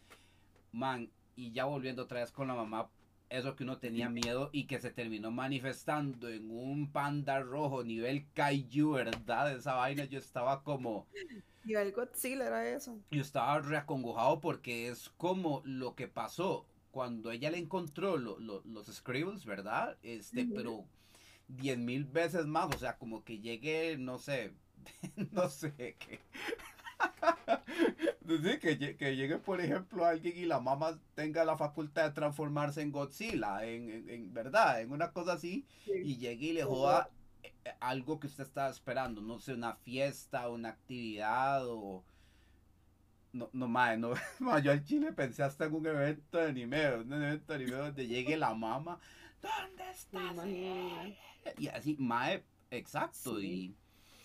Man, 0.72 1.10
y 1.36 1.52
ya 1.52 1.66
volviendo 1.66 2.04
otra 2.04 2.20
vez 2.20 2.32
con 2.32 2.48
la 2.48 2.56
mamá, 2.56 2.90
eso 3.30 3.56
que 3.56 3.64
uno 3.64 3.78
tenía 3.78 4.10
miedo 4.10 4.50
y 4.52 4.66
que 4.66 4.80
se 4.80 4.92
terminó 4.92 5.32
manifestando 5.32 6.30
en 6.30 6.50
un 6.50 6.92
panda 6.92 7.40
rojo 7.40 7.84
nivel 7.84 8.26
kaiju, 8.34 8.92
¿verdad? 8.92 9.56
Esa 9.56 9.76
vaina 9.76 10.06
yo 10.06 10.20
estaba 10.20 10.64
como... 10.64 11.08
Nivel 11.66 11.92
Godzilla 11.92 12.48
era 12.48 12.68
eso. 12.70 12.98
Yo 13.12 13.22
estaba 13.22 13.60
reacongojado 13.60 14.40
porque 14.40 14.88
es 14.88 15.10
como 15.18 15.62
lo 15.66 15.96
que 15.96 16.08
pasó 16.08 16.66
cuando 16.98 17.30
ella 17.30 17.52
le 17.52 17.60
encontró 17.60 18.18
los 18.18 18.88
scribbles, 18.88 19.46
¿verdad? 19.46 19.96
Este, 20.02 20.48
pero 20.52 20.84
diez 21.48 21.78
mil 21.78 22.06
veces 22.06 22.48
más, 22.48 22.74
o 22.76 22.80
sea, 22.80 22.98
como 22.98 23.24
que 23.24 23.38
llegue, 23.38 24.00
no 24.00 24.18
sé, 24.18 24.52
no 25.32 25.48
sé, 25.48 25.96
que... 26.00 26.20
que, 28.60 28.98
que, 28.98 29.16
llegue, 29.16 29.38
por 29.38 29.62
ejemplo, 29.62 30.08
alguien 30.08 30.38
y 30.38 30.46
la 30.48 30.60
mamá 30.60 31.00
tenga 31.14 31.46
la 31.46 31.56
facultad 31.56 32.06
de 32.06 32.16
transformarse 32.16 32.82
en 32.82 32.92
Godzilla, 32.92 33.64
en, 33.64 34.34
verdad, 34.34 34.82
en 34.82 34.92
una 34.92 35.12
cosa 35.12 35.34
así, 35.34 35.68
y 35.86 36.18
llegue 36.18 36.48
y 36.48 36.54
le 36.54 36.64
joda 36.64 37.12
eh, 37.44 37.54
algo 37.80 38.20
que 38.20 38.26
usted 38.26 38.44
estaba 38.44 38.72
esperando, 38.72 39.22
no 39.22 39.38
sé, 39.38 39.54
una 39.54 39.76
fiesta, 39.76 40.50
una 40.50 40.70
actividad 40.70 41.62
o 41.68 42.04
no, 43.38 43.50
no, 43.54 43.68
mae, 43.68 43.98
no, 43.98 44.14
yo 44.64 44.72
al 44.72 44.84
chile 44.84 45.14
pensé 45.14 45.44
hasta 45.44 45.66
en 45.66 45.76
un 45.76 45.86
evento 45.86 46.38
de 46.38 46.50
anime, 46.50 46.96
un 46.96 47.14
evento 47.14 47.54
de 47.54 47.64
anime 47.64 47.78
donde 47.78 48.08
llegue 48.08 48.38
la 48.38 48.54
mamá, 48.54 49.00
¿dónde 49.42 49.90
estás? 49.92 50.48
Y 51.58 51.68
así, 51.68 51.96
mae, 52.00 52.44
exacto, 52.72 53.42
y, 53.42 53.76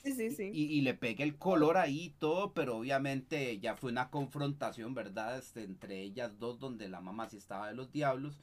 sí, 0.03 0.31
sí, 0.31 0.51
y, 0.53 0.81
le 0.81 0.95
pegué 0.95 1.25
el 1.25 1.37
color 1.37 1.77
ahí 1.77 2.05
y 2.05 2.11
todo, 2.11 2.53
pero 2.53 2.79
obviamente 2.79 3.59
ya 3.61 3.77
fue 3.77 3.93
una 3.93 4.11
confrontación, 4.11 4.95
¿verdad? 4.95 5.39
Este, 5.39 5.63
entre 5.63 6.01
ellas 6.01 6.39
dos, 6.39 6.59
donde 6.59 6.89
la 6.89 7.01
mamá 7.01 7.29
sí 7.29 7.37
estaba 7.37 7.69
de 7.69 7.75
los 7.75 7.93
diablos, 7.93 8.39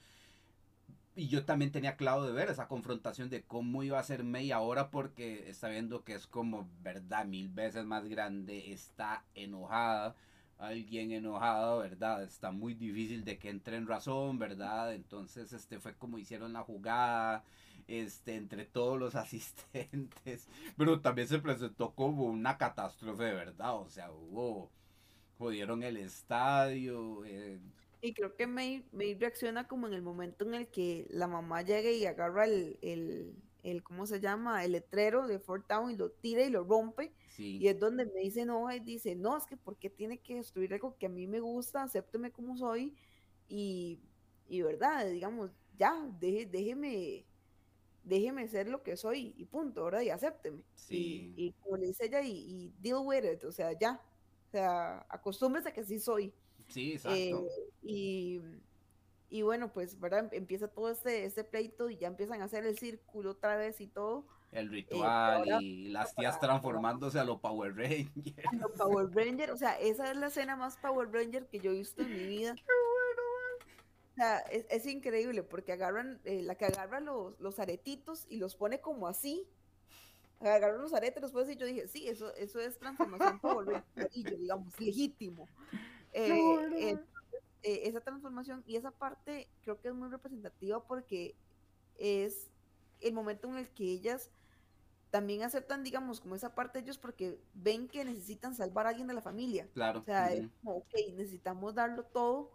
y 1.16 1.28
yo 1.28 1.44
también 1.44 1.72
tenía 1.72 1.98
claro 1.98 2.24
de 2.24 2.32
ver 2.32 2.50
esa 2.50 2.70
confrontación 2.70 3.30
de 3.30 3.44
cómo 3.44 3.84
iba 3.84 4.00
a 4.00 4.04
ser 4.04 4.24
May 4.24 4.52
ahora 4.52 4.90
porque 4.90 5.50
está 5.50 5.68
viendo 5.68 6.06
que 6.06 6.14
es 6.14 6.28
como, 6.28 6.70
verdad, 6.82 7.26
mil 7.26 7.50
veces 7.50 7.84
más 7.84 8.06
grande, 8.06 8.72
está 8.72 9.26
enojada, 9.36 10.16
alguien 10.60 11.12
enojado, 11.12 11.80
¿verdad? 11.80 12.24
Está 12.24 12.52
muy 12.52 12.74
difícil 12.74 13.24
de 13.24 13.40
que 13.40 13.50
entre 13.50 13.78
en 13.78 13.88
razón, 13.88 14.38
¿verdad? 14.38 14.94
Entonces, 14.94 15.54
este 15.54 15.80
fue 15.80 15.96
como 15.96 16.20
hicieron 16.20 16.54
la 16.54 16.64
jugada, 16.64 17.44
este, 17.88 18.36
entre 18.36 18.66
todos 18.66 19.00
los 19.00 19.16
asistentes, 19.16 20.48
pero 20.78 21.00
también 21.00 21.28
se 21.28 21.40
presentó 21.40 21.92
como 21.96 22.26
una 22.26 22.58
catástrofe, 22.58 23.24
¿verdad? 23.24 23.76
O 23.78 23.90
sea, 23.90 24.12
hubo, 24.12 24.70
jodieron 25.38 25.82
el 25.82 25.98
estadio. 25.98 27.24
Eh. 27.26 27.58
Y 28.02 28.14
creo 28.14 28.36
que 28.36 28.46
May, 28.46 28.86
May, 28.92 29.16
reacciona 29.16 29.68
como 29.68 29.88
en 29.88 29.94
el 29.94 30.02
momento 30.02 30.46
en 30.46 30.56
el 30.56 30.68
que 30.68 31.08
la 31.10 31.28
mamá 31.28 31.62
llega 31.62 31.90
y 31.90 32.06
agarra 32.06 32.46
el, 32.46 32.78
el 32.82 33.34
el, 33.64 33.84
¿cómo 33.84 34.06
se 34.06 34.20
llama? 34.20 34.64
El 34.64 34.74
letrero 34.74 35.28
de 35.28 35.40
Fort 35.40 35.68
Town 35.68 35.92
y 35.92 35.96
lo 35.96 36.12
tira 36.12 36.44
y 36.44 36.50
lo 36.50 36.64
rompe. 36.64 37.14
Y 37.38 37.68
es 37.68 37.80
donde 37.80 38.06
me 38.06 38.20
dice 38.22 38.46
no, 38.46 38.70
y 38.74 38.80
dice, 38.82 39.16
no, 39.16 39.38
es 39.38 39.46
que 39.46 39.56
¿por 39.56 39.78
qué 39.78 39.90
tiene 39.90 40.18
que 40.20 40.36
destruir 40.36 40.74
algo 40.74 40.98
que 40.98 41.06
a 41.06 41.10
mí 41.10 41.26
me 41.26 41.40
gusta? 41.40 41.84
Acépteme 41.84 42.32
como 42.32 42.58
soy. 42.58 42.96
Y, 43.48 44.00
y 44.48 44.62
verdad, 44.62 45.10
digamos, 45.10 45.52
ya, 45.78 45.94
déjeme, 46.20 47.26
déjeme 48.04 48.48
ser 48.48 48.68
lo 48.68 48.84
que 48.84 48.98
soy 48.98 49.34
y 49.38 49.46
punto, 49.46 49.86
¿verdad? 49.86 50.02
Y 50.02 50.10
acépteme. 50.10 50.64
Sí. 50.76 51.34
Y, 51.38 51.54
como 51.54 51.78
le 51.78 51.88
dice 51.88 52.06
ella, 52.06 52.22
y, 52.22 52.74
deal 52.80 53.00
with 53.04 53.24
it, 53.24 53.44
o 53.46 53.52
sea, 53.52 53.78
ya. 53.78 54.02
O 54.48 54.52
sea, 54.52 55.06
acostúmbrese 55.10 55.70
a 55.70 55.74
que 55.74 55.86
sí 55.86 56.00
soy. 56.00 56.34
Sí, 56.68 56.94
exacto. 56.94 57.18
Eh, 57.18 57.36
y 57.84 58.42
y 59.30 59.44
bueno, 59.44 59.72
pues, 59.72 60.00
¿verdad? 60.00 60.28
Empieza 60.34 60.68
todo 60.68 60.90
este, 60.90 61.24
este 61.24 61.44
pleito 61.44 61.90
y 61.90 61.98
ya 61.98 62.08
empiezan 62.08 62.42
a 62.42 62.46
hacer 62.46 62.66
el 62.66 62.78
círculo 62.78 63.32
otra 63.32 63.56
vez 63.58 63.80
y 63.80 63.88
todo. 63.88 64.26
El 64.52 64.68
eh, 64.68 64.70
ritual 64.72 65.62
y 65.62 65.90
las 65.90 66.16
tías 66.16 66.40
transformándose 66.40 67.20
a 67.20 67.24
los 67.24 67.40
Power 67.40 67.76
Rangers. 67.76 68.48
A 68.52 68.56
los 68.56 68.72
Power 68.72 69.08
Rangers, 69.14 69.52
o 69.52 69.58
sea, 69.58 69.80
esa 69.80 70.10
es 70.10 70.18
la 70.18 70.28
escena 70.28 70.56
más 70.56 70.78
Power 70.78 71.12
Ranger 71.12 71.48
que 71.48 71.60
yo 71.60 71.70
he 71.70 71.76
visto 71.76 72.02
en 72.02 72.12
mi 72.12 72.24
vida. 72.24 72.56
Qué 72.66 72.74
bueno, 72.74 73.22
O 74.14 74.16
sea, 74.16 74.40
es, 74.40 74.86
increíble 74.88 75.44
porque 75.44 75.74
agarran, 75.74 76.20
eh, 76.24 76.42
la 76.42 76.56
que 76.56 76.66
agarra 76.66 77.00
los, 77.00 77.40
los 77.40 77.60
aretitos 77.60 78.26
y 78.30 78.38
los 78.38 78.56
pone 78.56 78.82
como 78.82 79.08
así. 79.08 79.48
Agarran 80.40 80.82
los 80.82 80.94
aretes, 80.94 81.22
los 81.22 81.34
pone 81.34 81.54
y 81.54 81.56
yo 81.56 81.68
dije, 81.68 81.88
sí, 81.88 82.08
eso, 82.08 82.34
eso 82.34 82.60
es 82.60 82.80
transformación 82.80 83.40
Power 83.40 83.68
Ranger, 83.68 84.10
digamos, 84.40 84.80
legítimo. 84.80 85.48
Eh, 86.14 86.40
eh, 86.80 86.98
esa 87.64 88.02
transformación 88.02 88.64
y 88.66 88.76
esa 88.76 88.92
parte 88.92 89.50
creo 89.62 89.80
que 89.80 89.90
es 89.90 89.94
muy 89.94 90.10
representativa 90.10 90.86
porque 90.86 91.36
es 91.98 92.50
el 93.02 93.14
momento 93.14 93.48
en 93.50 93.58
el 93.58 93.70
que 93.70 93.86
ellas 93.86 94.32
también 95.10 95.42
aceptan, 95.44 95.84
digamos, 95.84 96.22
como 96.22 96.36
esa 96.36 96.54
parte 96.54 96.80
de 96.80 96.86
ellos 96.86 96.98
porque 96.98 97.42
ven 97.54 97.88
que 97.88 98.06
necesitan 98.06 98.56
salvar 98.56 98.86
a 98.86 98.90
alguien 98.90 99.08
de 99.08 99.14
la 99.14 99.22
familia. 99.22 99.68
Claro. 99.74 100.00
O 100.00 100.04
sea, 100.04 100.32
es 100.32 100.48
como, 100.62 100.78
ok, 100.78 100.94
necesitamos 101.16 101.76
darlo 101.76 102.04
todo 102.04 102.52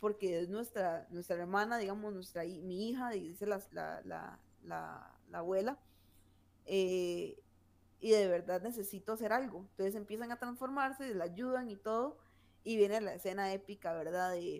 porque 0.00 0.40
es 0.40 0.48
nuestra, 0.48 1.06
nuestra 1.10 1.36
hermana, 1.36 1.76
digamos, 1.76 2.14
nuestra, 2.14 2.44
mi 2.44 2.88
hija, 2.88 3.10
dice 3.10 3.46
la, 3.46 3.60
la, 3.72 4.38
la, 4.64 5.18
la 5.28 5.38
abuela, 5.38 5.78
eh, 6.64 7.42
y 8.00 8.10
de 8.10 8.28
verdad 8.28 8.62
necesito 8.62 9.12
hacer 9.12 9.32
algo. 9.32 9.66
Entonces 9.70 9.94
empiezan 9.94 10.30
a 10.30 10.38
transformarse, 10.38 11.14
la 11.14 11.24
ayudan 11.24 11.68
y 11.70 11.76
todo, 11.76 12.18
y 12.64 12.76
viene 12.76 13.00
la 13.00 13.14
escena 13.14 13.52
épica, 13.52 13.92
¿verdad? 13.94 14.32
De, 14.32 14.58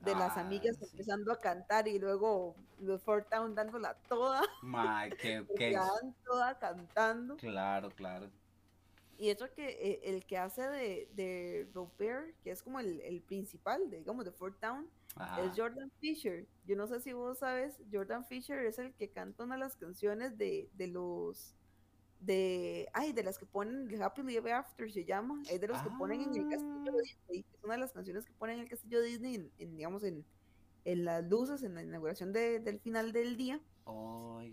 de 0.00 0.14
las 0.14 0.36
ah, 0.36 0.40
amigas 0.40 0.80
empezando 0.80 1.32
a 1.32 1.38
cantar 1.38 1.86
y 1.88 1.98
luego 1.98 2.56
los 2.78 3.02
Fort 3.02 3.28
Town 3.28 3.54
dándola 3.54 3.94
toda. 4.08 4.40
My, 4.62 5.10
que, 5.20 5.46
que... 5.56 5.78
toda 6.24 6.58
cantando. 6.58 7.36
Claro, 7.36 7.90
claro. 7.90 8.30
Y 9.18 9.28
eso 9.28 9.52
que 9.52 9.68
eh, 9.68 10.00
el 10.04 10.24
que 10.24 10.38
hace 10.38 10.62
de, 10.62 11.08
de 11.12 11.68
Robert, 11.74 12.34
que 12.42 12.52
es 12.52 12.62
como 12.62 12.80
el, 12.80 13.02
el 13.02 13.20
principal, 13.20 13.90
de, 13.90 13.98
digamos, 13.98 14.24
de 14.24 14.32
Fort 14.32 14.58
Town, 14.60 14.88
es 15.44 15.52
Jordan 15.54 15.90
Fisher. 16.00 16.46
Yo 16.66 16.76
no 16.76 16.86
sé 16.86 17.00
si 17.00 17.12
vos 17.12 17.38
sabes, 17.38 17.74
Jordan 17.92 18.24
Fisher 18.24 18.60
es 18.60 18.78
el 18.78 18.94
que 18.94 19.10
canta 19.10 19.44
una 19.44 19.56
de 19.56 19.60
las 19.60 19.76
canciones 19.76 20.38
de, 20.38 20.70
de 20.72 20.86
los 20.86 21.54
de, 22.20 22.88
ay, 22.92 23.12
de 23.12 23.22
las 23.22 23.38
que 23.38 23.46
ponen 23.46 23.90
el 23.90 24.02
Happy 24.02 24.22
Ever 24.36 24.52
After 24.52 24.90
se 24.92 25.04
llama, 25.04 25.42
es 25.50 25.60
de 25.60 25.68
los 25.68 25.80
que 25.82 25.90
ponen 25.98 26.20
en 26.20 26.34
el 26.34 26.48
castillo 26.48 26.92
Ah. 26.92 27.02
Disney, 27.02 27.44
es 27.52 27.64
una 27.64 27.74
de 27.74 27.80
las 27.80 27.92
canciones 27.92 28.26
que 28.26 28.32
ponen 28.34 28.56
en 28.56 28.62
el 28.62 28.68
castillo 28.68 29.00
Disney, 29.00 29.34
en, 29.36 29.50
en, 29.58 29.76
digamos, 29.76 30.04
en, 30.04 30.24
en 30.84 31.04
las 31.04 31.24
luces, 31.24 31.62
en 31.62 31.74
la 31.74 31.82
inauguración 31.82 32.32
de, 32.32 32.60
del 32.60 32.78
final 32.78 33.12
del 33.12 33.36
día, 33.36 33.60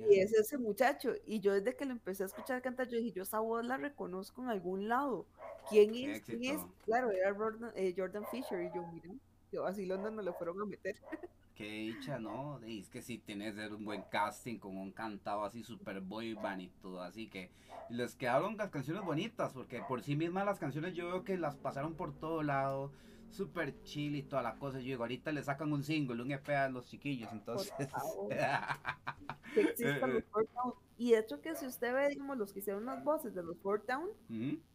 y 0.10 0.20
es 0.20 0.34
ese 0.34 0.58
muchacho, 0.58 1.14
y 1.26 1.40
yo 1.42 1.54
desde 1.54 1.76
que 1.76 1.86
lo 1.86 1.92
empecé 1.92 2.24
a 2.24 2.28
escuchar 2.28 2.62
cantar, 2.62 2.88
yo 2.88 2.98
dije, 2.98 3.12
yo 3.12 3.24
esa 3.24 3.40
voz 3.40 3.64
la 3.66 3.78
reconozco 3.78 4.42
en 4.42 4.50
algún 4.50 4.88
lado, 4.88 5.26
¿quién 5.70 5.94
es? 5.94 6.22
¿Quién 6.22 6.44
es? 6.44 6.62
Claro, 6.86 7.12
era 7.12 7.34
Jordan, 7.36 7.72
eh, 7.76 7.94
Jordan 7.96 8.26
Fisher, 8.32 8.62
y 8.62 8.76
yo, 8.76 8.88
mira, 8.88 9.10
yo 9.52 9.66
así 9.66 9.86
London 9.86 10.16
no 10.16 10.22
lo 10.22 10.34
fueron 10.34 10.62
a 10.62 10.66
meter. 10.66 10.96
Qué 11.58 11.64
dicha, 11.70 12.20
¿no? 12.20 12.60
Y 12.68 12.82
Es 12.82 12.90
que 12.90 13.02
sí 13.02 13.18
tienes 13.18 13.56
que 13.56 13.62
ser 13.62 13.74
un 13.74 13.84
buen 13.84 14.04
casting 14.04 14.60
con 14.60 14.78
un 14.78 14.92
cantado 14.92 15.44
así 15.44 15.64
super 15.64 16.02
boy 16.02 16.36
band 16.36 16.62
y 16.62 16.68
todo, 16.82 17.02
así 17.02 17.28
que 17.28 17.50
les 17.90 18.16
quedaron 18.16 18.58
las 18.58 18.70
canciones 18.70 19.04
bonitas, 19.04 19.54
porque 19.54 19.82
por 19.82 20.04
sí 20.04 20.16
mismas 20.16 20.46
las 20.46 20.60
canciones 20.60 20.94
yo 20.94 21.08
veo 21.08 21.24
que 21.24 21.36
las 21.36 21.56
pasaron 21.56 21.96
por 21.96 22.14
todo 22.14 22.44
lado, 22.44 22.92
super 23.32 23.82
chill 23.82 24.16
y 24.16 24.22
toda 24.22 24.44
la 24.44 24.60
cosa. 24.60 24.78
Yo 24.80 24.86
digo, 24.86 25.04
ahorita 25.04 25.32
le 25.32 25.42
sacan 25.44 25.74
un 25.74 25.84
single, 25.84 26.22
un 26.22 26.32
EP 26.32 26.48
a 26.50 26.70
los 26.70 26.86
chiquillos, 26.86 27.32
entonces... 27.32 27.74
que 29.56 30.24
Four 30.32 30.46
Town. 30.54 30.74
Y 31.00 31.12
de 31.12 31.20
hecho 31.20 31.42
que 31.42 31.56
si 31.56 31.66
usted 31.66 31.94
ve, 31.94 32.10
digamos, 32.10 32.38
los 32.38 32.54
que 32.54 32.60
hicieron 32.60 32.86
las 32.86 33.04
voces 33.04 33.34
de 33.34 33.42
los 33.42 33.58
Four 33.60 33.82
Town, 33.86 34.10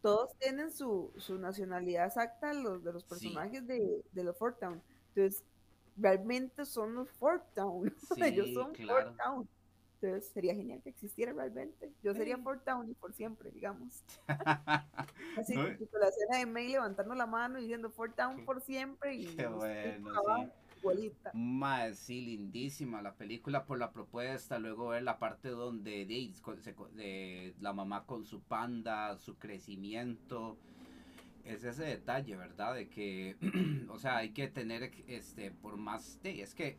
todos 0.00 0.36
tienen 0.38 0.72
su, 0.72 1.12
su 1.16 1.38
nacionalidad 1.38 2.06
exacta 2.06 2.52
los, 2.52 2.82
de 2.82 2.92
los 2.92 3.02
Sí. 3.04 3.08
personajes 3.08 3.66
de, 3.66 4.04
de 4.10 4.24
los 4.24 4.36
Four 4.36 4.56
Town. 4.58 4.82
Entonces, 5.14 5.44
realmente 5.96 6.64
son 6.64 6.94
los 6.94 7.10
Four 7.10 7.42
Town. 7.54 7.94
Sí, 8.14 8.22
Ellos 8.22 8.52
son 8.54 8.72
claro. 8.72 9.06
Four 9.08 9.16
Town. 9.16 9.48
Entonces, 10.00 10.32
sería 10.32 10.52
genial 10.54 10.80
que 10.82 10.90
existiera 10.90 11.32
realmente. 11.32 11.92
Yo 12.02 12.12
sería 12.12 12.34
Sí. 12.36 12.42
Four 12.42 12.60
Town 12.64 12.90
y 12.90 12.94
por 12.94 13.12
siempre, 13.14 13.52
digamos. 13.52 14.02
Así 15.38 15.54
No, 15.54 15.64
que 15.78 15.86
con 15.86 16.00
la 16.00 16.08
escena 16.08 16.38
de 16.38 16.46
May 16.46 16.68
levantando 16.68 17.14
la 17.14 17.26
mano 17.26 17.58
y 17.58 17.62
diciendo 17.62 17.88
Four 17.90 18.12
Town 18.14 18.36
Qué- 18.38 18.42
por 18.42 18.60
siempre 18.60 19.14
y 19.14 19.26
Qué 19.36 19.46
bueno, 19.46 20.10
abajo, 20.18 20.44
sí. 20.72 20.78
igualita. 20.80 21.30
Mae, 21.34 21.94
sí, 21.94 22.20
lindísima 22.20 23.00
la 23.00 23.14
película 23.14 23.64
por 23.64 23.78
la 23.78 23.92
propuesta, 23.92 24.58
luego 24.58 24.88
ver 24.88 25.04
la 25.04 25.18
parte 25.20 25.50
donde 25.50 26.04
de, 26.04 26.32
se- 26.60 26.74
de 26.96 27.54
la 27.60 27.72
mamá 27.72 28.04
con 28.04 28.24
su 28.24 28.40
panda, 28.42 29.16
su 29.18 29.36
crecimiento, 29.38 30.58
es 31.44 31.64
ese 31.64 31.84
detalle, 31.84 32.36
¿verdad? 32.36 32.74
De 32.74 32.88
que, 32.88 33.36
o 33.88 33.98
sea, 33.98 34.18
hay 34.18 34.30
que 34.30 34.48
tener, 34.48 34.92
este, 35.06 35.50
por 35.50 35.76
más, 35.76 36.20
de, 36.22 36.42
es 36.42 36.54
que 36.54 36.76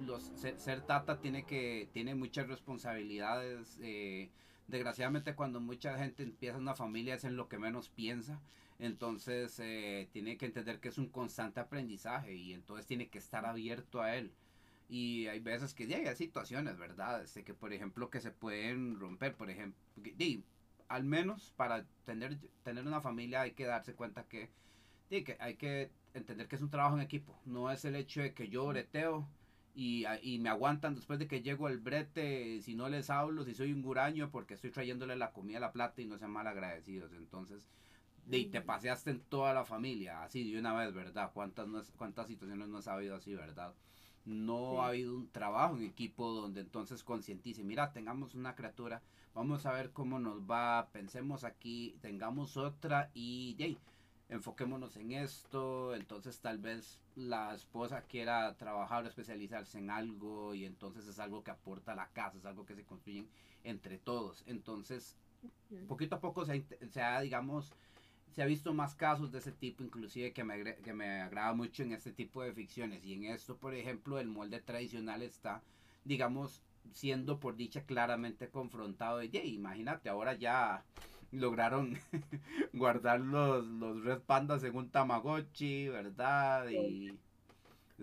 los, 0.00 0.32
ser, 0.36 0.82
tata 0.82 1.20
tiene 1.20 1.44
que, 1.44 1.88
tiene 1.92 2.14
muchas 2.14 2.48
responsabilidades, 2.48 3.78
eh, 3.82 4.30
desgraciadamente 4.66 5.34
cuando 5.34 5.60
mucha 5.60 5.98
gente 5.98 6.22
empieza 6.22 6.58
una 6.58 6.74
familia 6.74 7.14
es 7.14 7.24
en 7.24 7.36
lo 7.36 7.48
que 7.48 7.58
menos 7.58 7.88
piensa, 7.90 8.40
entonces 8.78 9.58
eh, 9.60 10.08
tiene 10.12 10.36
que 10.36 10.46
entender 10.46 10.80
que 10.80 10.88
es 10.88 10.98
un 10.98 11.08
constante 11.08 11.60
aprendizaje 11.60 12.34
y 12.34 12.52
entonces 12.52 12.86
tiene 12.86 13.08
que 13.08 13.18
estar 13.18 13.46
abierto 13.46 14.02
a 14.02 14.16
él. 14.16 14.32
Y 14.88 15.26
hay 15.28 15.40
veces 15.40 15.74
que 15.74 15.86
sí, 15.86 15.94
hay 15.94 16.14
situaciones, 16.14 16.76
¿verdad? 16.76 17.22
Este, 17.22 17.42
que 17.42 17.54
por 17.54 17.72
ejemplo 17.72 18.10
que 18.10 18.20
se 18.20 18.30
pueden 18.30 18.98
romper, 18.98 19.34
por 19.34 19.50
ejemplo, 19.50 19.80
al 20.94 21.04
menos 21.04 21.52
para 21.56 21.84
tener, 22.04 22.38
tener 22.62 22.86
una 22.86 23.00
familia 23.00 23.42
hay 23.42 23.52
que 23.52 23.66
darse 23.66 23.94
cuenta 23.94 24.24
que, 24.28 24.50
que 25.10 25.36
hay 25.40 25.56
que 25.56 25.90
entender 26.14 26.48
que 26.48 26.56
es 26.56 26.62
un 26.62 26.70
trabajo 26.70 26.96
en 26.96 27.02
equipo. 27.02 27.40
No 27.44 27.70
es 27.70 27.84
el 27.84 27.96
hecho 27.96 28.20
de 28.22 28.32
que 28.32 28.48
yo 28.48 28.66
breteo 28.66 29.26
y, 29.74 30.04
y 30.22 30.38
me 30.38 30.48
aguantan 30.50 30.94
después 30.94 31.18
de 31.18 31.26
que 31.26 31.42
llego 31.42 31.66
al 31.66 31.78
brete, 31.78 32.60
si 32.62 32.74
no 32.74 32.88
les 32.88 33.10
hablo, 33.10 33.44
si 33.44 33.54
soy 33.54 33.72
un 33.72 33.82
guraño 33.82 34.30
porque 34.30 34.54
estoy 34.54 34.70
trayéndole 34.70 35.16
la 35.16 35.32
comida 35.32 35.58
la 35.60 35.72
plata 35.72 36.00
y 36.00 36.06
no 36.06 36.16
sean 36.16 36.30
mal 36.30 36.46
agradecidos. 36.46 37.12
Entonces, 37.12 37.66
de, 38.26 38.44
te 38.46 38.60
paseaste 38.62 39.10
en 39.10 39.20
toda 39.20 39.52
la 39.54 39.64
familia, 39.64 40.22
así 40.22 40.50
de 40.50 40.58
una 40.58 40.74
vez, 40.74 40.94
¿verdad? 40.94 41.32
¿Cuántas, 41.34 41.66
no 41.68 41.80
es- 41.80 41.92
cuántas 41.92 42.28
situaciones 42.28 42.68
no 42.68 42.78
has 42.78 42.88
habido 42.88 43.16
así, 43.16 43.34
¿verdad? 43.34 43.74
No 44.24 44.70
Sí. 44.70 44.76
ha 44.76 44.86
habido 44.88 45.14
un 45.16 45.28
trabajo 45.30 45.76
en 45.76 45.82
equipo 45.82 46.32
donde 46.32 46.60
entonces 46.62 47.04
concientice, 47.04 47.62
mira, 47.64 47.92
tengamos 47.92 48.34
una 48.34 48.54
criatura, 48.54 49.02
vamos 49.34 49.66
a 49.66 49.72
ver 49.72 49.90
cómo 49.90 50.18
nos 50.18 50.42
va, 50.42 50.88
pensemos 50.92 51.44
aquí, 51.44 51.96
tengamos 52.00 52.56
otra 52.56 53.10
y 53.14 53.56
ahí, 53.60 53.78
enfoquémonos 54.28 54.96
en 54.96 55.12
esto, 55.12 55.94
entonces 55.94 56.40
tal 56.40 56.58
vez 56.58 57.00
la 57.16 57.54
esposa 57.54 58.02
quiera 58.02 58.56
trabajar 58.56 59.04
o 59.04 59.08
especializarse 59.08 59.78
en 59.78 59.90
algo 59.90 60.54
y 60.54 60.64
entonces 60.64 61.06
es 61.06 61.18
algo 61.18 61.42
que 61.42 61.50
aporta 61.50 61.92
a 61.92 61.96
la 61.96 62.08
casa, 62.08 62.38
es 62.38 62.46
algo 62.46 62.64
que 62.64 62.74
se 62.74 62.84
construyen 62.84 63.28
entre 63.64 63.98
todos. 63.98 64.44
Entonces, 64.46 65.16
poquito 65.88 66.16
a 66.16 66.20
poco 66.20 66.44
se 66.44 66.64
se 66.90 67.02
ha, 67.02 67.20
digamos, 67.20 67.72
se 68.34 68.42
ha 68.42 68.46
visto 68.46 68.74
más 68.74 68.94
casos 68.96 69.30
de 69.30 69.38
ese 69.38 69.52
tipo, 69.52 69.84
inclusive 69.84 70.32
que 70.32 70.42
me, 70.42 70.76
que 70.76 70.92
me 70.92 71.20
agrada 71.22 71.54
mucho 71.54 71.84
en 71.84 71.92
este 71.92 72.12
tipo 72.12 72.42
de 72.42 72.52
ficciones. 72.52 73.04
Y 73.04 73.14
en 73.14 73.26
esto, 73.26 73.56
por 73.56 73.74
ejemplo, 73.74 74.18
el 74.18 74.26
molde 74.26 74.60
tradicional 74.60 75.22
está, 75.22 75.62
digamos, 76.04 76.60
siendo 76.92 77.40
por 77.40 77.56
dicha 77.56 77.84
claramente 77.84 78.50
confrontado. 78.50 79.22
Y 79.22 79.30
"Yey, 79.30 79.54
imagínate, 79.54 80.08
ahora 80.08 80.34
ya 80.34 80.84
lograron 81.32 81.98
guardar 82.72 83.20
los, 83.20 83.66
los 83.66 84.04
Red 84.04 84.20
Pandas 84.20 84.62
en 84.64 84.76
un 84.76 84.90
Tamagotchi, 84.90 85.88
¿verdad? 85.88 86.68
Y... 86.68 87.18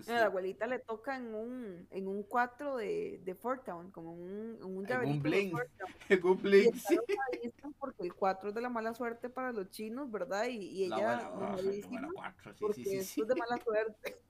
A 0.08 0.14
la 0.14 0.26
abuelita 0.28 0.68
le 0.68 0.80
toca 0.80 1.18
en 1.18 1.36
un, 1.36 1.88
en 1.92 2.08
un 2.08 2.24
4 2.24 2.78
de, 2.78 3.20
de 3.26 3.36
Fort 3.36 3.66
Town, 3.66 3.92
como 3.92 4.14
un, 4.14 4.58
un 4.64 4.90
En 4.90 5.10
un 5.10 5.22
bling. 5.22 5.52
En 6.08 6.26
un 6.26 6.46
está 6.48 6.80
sí. 6.80 6.98
enojadísima 7.10 7.72
porque 7.78 8.04
el 8.04 8.14
4 8.14 8.50
es 8.50 8.56
de 8.56 8.62
la 8.62 8.70
mala 8.70 8.94
suerte 8.94 9.30
para 9.30 9.52
los 9.52 9.70
chinos, 9.70 10.10
¿verdad? 10.10 10.46
Y, 10.48 10.84
y 10.84 10.88
La 10.88 10.96
ella 10.96 11.06
buena, 11.06 11.28
ah, 11.28 11.34
enojadísima 11.36 11.90
buena 11.90 12.10
cuatro, 12.14 12.54
sí, 12.54 12.60
porque 12.62 12.84
sí, 12.84 12.90
sí, 12.90 12.96
esto 12.98 13.14
sí. 13.14 13.22
es 13.22 13.28
de 13.28 13.36
mala 13.36 13.58
suerte. 13.62 14.22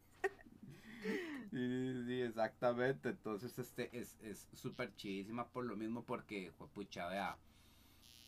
Sí, 1.52 2.22
exactamente. 2.22 3.10
Entonces, 3.10 3.58
este 3.60 3.98
es 3.98 4.18
es 4.22 4.50
súper 4.54 4.96
chidísima 4.96 5.48
por 5.50 5.66
lo 5.66 5.76
mismo, 5.76 6.06
porque, 6.06 6.54
pucha. 6.74 7.38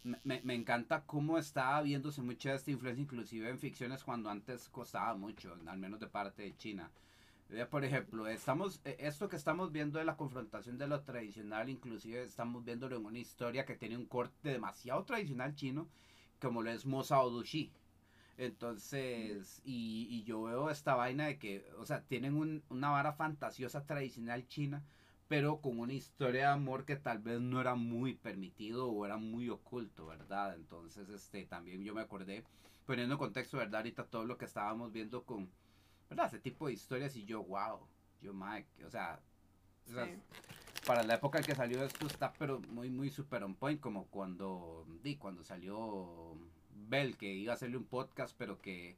Me, 0.04 0.42
me- 0.44 0.54
encanta 0.56 1.06
cómo 1.06 1.38
está 1.38 1.82
viéndose 1.82 2.22
mucha 2.22 2.54
esta 2.56 2.72
influencia, 2.72 3.02
inclusive 3.04 3.50
en 3.50 3.60
ficciones, 3.60 4.04
cuando 4.04 4.30
antes 4.30 4.70
costaba 4.70 5.16
mucho, 5.16 5.58
al 5.66 5.78
menos 5.78 6.00
de 6.00 6.08
parte 6.08 6.44
de 6.44 6.58
China. 6.58 6.92
Por 7.70 7.86
ejemplo, 7.86 8.28
estamos, 8.28 8.82
eh, 8.86 8.98
esto 9.00 9.30
que 9.30 9.36
estamos 9.38 9.72
viendo 9.72 10.00
de 10.00 10.06
la 10.06 10.18
confrontación 10.18 10.78
de 10.78 10.88
lo 10.88 11.04
tradicional, 11.04 11.70
inclusive 11.70 12.24
estamos 12.24 12.64
viéndolo 12.66 12.98
en 12.98 13.06
una 13.06 13.20
historia 13.20 13.66
que 13.66 13.76
tiene 13.78 13.98
un 13.98 14.08
corte 14.08 14.50
demasiado 14.50 15.06
tradicional 15.06 15.56
chino, 15.56 15.90
como 16.42 16.64
lo 16.64 16.72
es 16.72 16.86
Mosa 16.86 17.22
o 17.22 17.30
Dushi. 17.30 17.72
Entonces, 18.38 19.62
y, 19.66 20.08
y 20.10 20.24
yo 20.24 20.44
veo 20.44 20.70
esta 20.70 20.96
vaina 20.96 21.28
de 21.28 21.38
que, 21.38 21.66
o 21.78 21.86
sea, 21.86 22.02
tienen 22.04 22.36
un- 22.36 22.64
una 22.70 22.90
vara 22.90 23.14
fantasiosa 23.14 23.86
tradicional 23.86 24.48
china, 24.48 24.84
pero 25.28 25.62
con 25.62 25.80
una 25.80 25.94
historia 25.94 26.42
de 26.48 26.54
amor 26.54 26.86
que 26.86 26.96
tal 26.96 27.20
vez 27.20 27.40
no 27.42 27.62
era 27.62 27.76
muy 27.76 28.14
permitido 28.16 28.88
o 28.90 29.06
era 29.06 29.18
muy 29.18 29.50
oculto, 29.50 30.08
¿verdad? 30.08 30.56
Entonces, 30.56 31.10
este, 31.10 31.46
también 31.46 31.84
yo 31.84 31.94
me 31.94 32.02
acordé, 32.02 32.44
poniendo 32.86 33.16
en 33.16 33.20
contexto, 33.20 33.58
¿verdad? 33.58 33.78
Ahorita 33.82 34.06
todo 34.06 34.26
lo 34.26 34.38
que 34.38 34.46
estábamos 34.46 34.92
viendo 34.92 35.24
con, 35.24 35.50
¿verdad? 36.10 36.28
Ese 36.28 36.40
tipo 36.40 36.68
de 36.68 36.74
historias 36.74 37.16
y 37.16 37.26
yo, 37.26 37.44
wow, 37.44 37.80
yo, 38.22 38.34
Mike, 38.34 38.86
o 38.86 38.90
sea, 38.90 39.20
o 39.90 39.94
sea, 39.94 40.06
Sí. 40.06 40.20
para 40.86 41.04
la 41.04 41.16
época 41.16 41.40
en 41.40 41.46
que 41.46 41.56
salió 41.56 41.84
esto 41.84 42.08
está 42.08 42.34
pero 42.34 42.60
muy 42.60 42.90
muy 42.90 43.10
super 43.10 43.44
on 43.44 43.56
point 43.56 43.80
como 43.80 44.06
cuando 44.08 44.86
di 45.02 45.16
cuando 45.18 45.44
salió 45.44 46.38
Bell 46.94 47.18
que 47.18 47.34
iba 47.34 47.54
a 47.54 47.56
hacerle 47.56 47.78
un 47.78 47.86
podcast 47.86 48.36
pero 48.38 48.62
que 48.62 48.96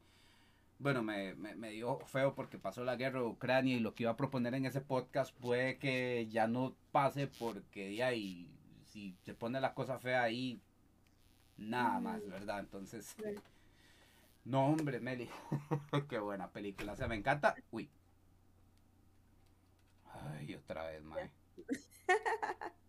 bueno 0.80 1.02
me, 1.02 1.34
me, 1.36 1.56
me 1.56 1.70
dio 1.70 2.00
feo 2.00 2.36
porque 2.36 2.58
pasó 2.58 2.84
la 2.84 2.98
guerra 2.98 3.22
de 3.22 3.28
Ucrania 3.28 3.78
y 3.78 3.80
lo 3.80 3.96
que 3.96 4.04
iba 4.04 4.12
a 4.12 4.18
proponer 4.18 4.54
en 4.54 4.66
ese 4.66 4.82
podcast 4.82 5.34
puede 5.40 5.78
que 5.78 6.28
ya 6.30 6.46
no 6.46 6.76
pase 6.92 7.28
porque 7.28 7.88
de 7.88 8.04
ahí 8.04 8.50
si 8.84 9.16
se 9.24 9.34
pone 9.34 9.62
la 9.62 9.74
cosa 9.74 9.98
fea 9.98 10.24
ahí 10.24 10.60
nada 11.58 12.02
más 12.02 12.28
verdad 12.28 12.60
entonces 12.60 13.16
no 14.44 14.68
hombre 14.68 15.00
Meli 15.00 15.30
qué 16.10 16.20
buena 16.20 16.50
película 16.50 16.92
o 16.92 16.96
sea 16.98 17.08
me 17.08 17.16
encanta 17.16 17.56
uy. 17.72 17.90
Ay 20.38 20.56
otra 20.56 20.84
vez 20.88 21.02
mae 21.02 21.32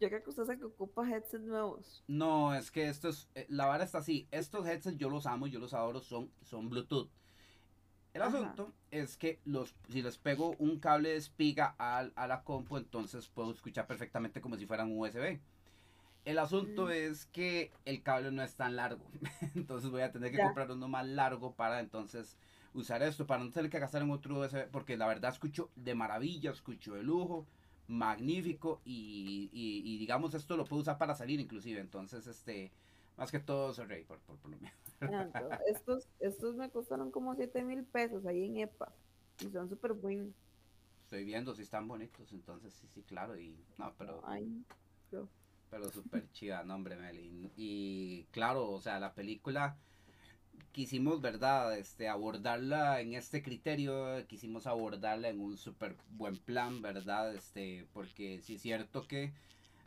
Yo 0.00 0.08
creo 0.08 0.22
que 0.22 0.30
usted 0.30 0.58
que 0.58 0.64
ocupa 0.64 1.08
headsets 1.08 1.44
nuevos. 1.44 2.04
No, 2.08 2.54
es 2.54 2.70
que 2.70 2.88
esto 2.88 3.08
es, 3.08 3.28
eh, 3.34 3.46
la 3.48 3.66
vara 3.66 3.84
está 3.84 3.98
así, 3.98 4.28
estos 4.30 4.66
headsets 4.66 4.96
yo 4.96 5.10
los 5.10 5.26
amo, 5.26 5.46
yo 5.48 5.58
los 5.58 5.74
adoro, 5.74 6.00
son, 6.00 6.30
son 6.42 6.68
Bluetooth. 6.68 7.10
El 8.14 8.22
Ajá. 8.22 8.32
asunto 8.34 8.72
es 8.90 9.16
que 9.16 9.40
los, 9.44 9.74
si 9.88 10.02
les 10.02 10.16
pego 10.18 10.56
un 10.58 10.78
cable 10.80 11.10
de 11.10 11.16
espiga 11.16 11.74
al, 11.78 12.12
a 12.16 12.26
la 12.26 12.44
compu, 12.44 12.76
entonces 12.78 13.28
puedo 13.28 13.50
escuchar 13.52 13.86
perfectamente 13.86 14.40
como 14.40 14.56
si 14.56 14.66
fueran 14.66 14.96
USB. 14.96 15.40
El 16.24 16.38
asunto 16.38 16.86
Mm. 16.86 16.90
es 16.90 17.26
que 17.26 17.70
el 17.84 18.02
cable 18.02 18.32
no 18.32 18.42
es 18.42 18.56
tan 18.56 18.76
largo, 18.76 19.04
entonces 19.54 19.90
voy 19.90 20.02
a 20.02 20.12
tener 20.12 20.32
que 20.32 20.38
Ya. 20.38 20.46
comprar 20.46 20.70
uno 20.70 20.88
más 20.88 21.06
largo 21.06 21.54
para 21.54 21.80
entonces 21.80 22.38
usar 22.74 23.02
esto, 23.02 23.26
para 23.26 23.44
no 23.44 23.50
tener 23.50 23.70
que 23.70 23.78
gastar 23.78 24.02
en 24.02 24.10
otro 24.10 24.38
USB, 24.40 24.68
porque 24.70 24.96
la 24.96 25.06
verdad 25.06 25.32
escucho 25.32 25.70
de 25.76 25.94
maravilla, 25.94 26.50
escucho 26.50 26.94
de 26.94 27.02
lujo, 27.02 27.46
magnífico 27.88 28.80
y, 28.84 29.50
y, 29.52 29.98
digamos 29.98 30.34
esto 30.34 30.56
lo 30.56 30.64
puedo 30.64 30.82
usar 30.82 30.98
para 30.98 31.14
salir 31.14 31.40
inclusive, 31.40 31.80
entonces 31.80 32.26
este, 32.26 32.72
más 33.16 33.30
que 33.30 33.38
todo 33.38 33.72
soy 33.72 33.86
rey 33.86 34.04
por, 34.04 34.18
por, 34.20 34.38
lo 34.50 34.58
menos. 34.58 34.72
Estos, 35.68 36.08
estos 36.20 36.56
me 36.56 36.70
costaron 36.70 37.10
como 37.10 37.34
7 37.34 37.62
mil 37.62 37.84
pesos 37.84 38.24
ahí 38.26 38.44
en 38.44 38.56
EPA 38.56 38.92
y 39.40 39.50
son 39.50 39.68
súper 39.68 39.92
buenos. 39.92 40.34
Estoy 41.04 41.24
viendo 41.24 41.54
si 41.54 41.62
están 41.62 41.86
bonitos, 41.86 42.32
entonces 42.32 42.74
sí, 42.74 42.88
sí, 42.88 43.02
claro, 43.02 43.38
y 43.38 43.56
no, 43.78 43.92
pero... 43.96 44.22
pero... 45.70 45.90
súper 45.90 46.28
chida, 46.32 46.64
no, 46.64 46.74
hombre, 46.74 46.96
Meli. 46.96 47.52
Y 47.56 48.24
claro, 48.32 48.70
o 48.70 48.80
sea, 48.80 48.98
la 48.98 49.14
película 49.14 49.76
quisimos, 50.76 51.22
¿verdad? 51.22 51.78
Este, 51.78 52.06
abordarla 52.06 53.00
en 53.00 53.14
este 53.14 53.42
criterio, 53.42 54.26
quisimos 54.26 54.66
abordarla 54.66 55.30
en 55.30 55.40
un 55.40 55.56
súper 55.56 55.96
buen 56.10 56.36
plan, 56.36 56.82
¿verdad? 56.82 57.34
Este, 57.34 57.86
porque 57.94 58.42
sí 58.42 58.56
es 58.56 58.60
cierto 58.60 59.08
que 59.08 59.32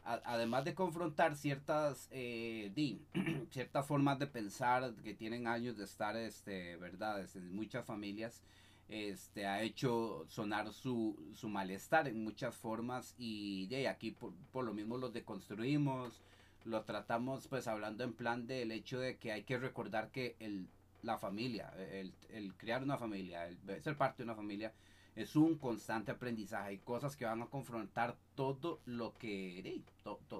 además 0.03 0.65
de 0.65 0.73
confrontar 0.73 1.35
ciertas, 1.35 2.09
eh, 2.11 2.71
ciertas 3.51 3.85
formas 3.85 4.17
de 4.17 4.25
pensar 4.25 4.95
que 5.03 5.13
tienen 5.13 5.45
años 5.45 5.77
de 5.77 5.83
estar, 5.83 6.17
este, 6.17 6.75
¿verdad? 6.77 7.21
Este, 7.21 7.37
en 7.37 7.55
muchas 7.55 7.85
familias, 7.85 8.41
este, 8.87 9.45
ha 9.45 9.61
hecho 9.61 10.25
sonar 10.27 10.73
su, 10.73 11.15
su 11.35 11.49
malestar 11.49 12.07
en 12.07 12.23
muchas 12.23 12.55
formas 12.55 13.13
y 13.19 13.67
de 13.67 13.87
aquí 13.87 14.09
por, 14.09 14.33
por 14.51 14.65
lo 14.65 14.73
mismo 14.73 14.97
los 14.97 15.13
deconstruimos 15.13 16.19
lo 16.65 16.83
tratamos 16.83 17.47
pues 17.47 17.67
hablando 17.67 18.03
en 18.03 18.13
plan 18.13 18.45
del 18.45 18.71
hecho 18.71 18.99
de 18.99 19.17
que 19.17 19.31
hay 19.31 19.43
que 19.43 19.57
recordar 19.57 20.09
que 20.11 20.35
el, 20.39 20.67
la 21.03 21.17
familia, 21.17 21.73
el, 21.91 22.13
el 22.30 22.55
crear 22.55 22.84
una 22.84 22.97
familia, 22.97 23.47
el 23.47 23.57
ser 23.81 23.97
parte 23.97 24.17
de 24.17 24.23
una 24.26 24.35
familia, 24.35 24.73
es 25.15 25.35
un 25.35 25.57
constante 25.57 26.11
aprendizaje. 26.11 26.69
Hay 26.69 26.77
cosas 26.80 27.15
que 27.15 27.26
van 27.26 27.41
a 27.41 27.47
confrontar 27.47 28.17
todo 28.35 28.80
lo 28.85 29.17
que, 29.17 29.84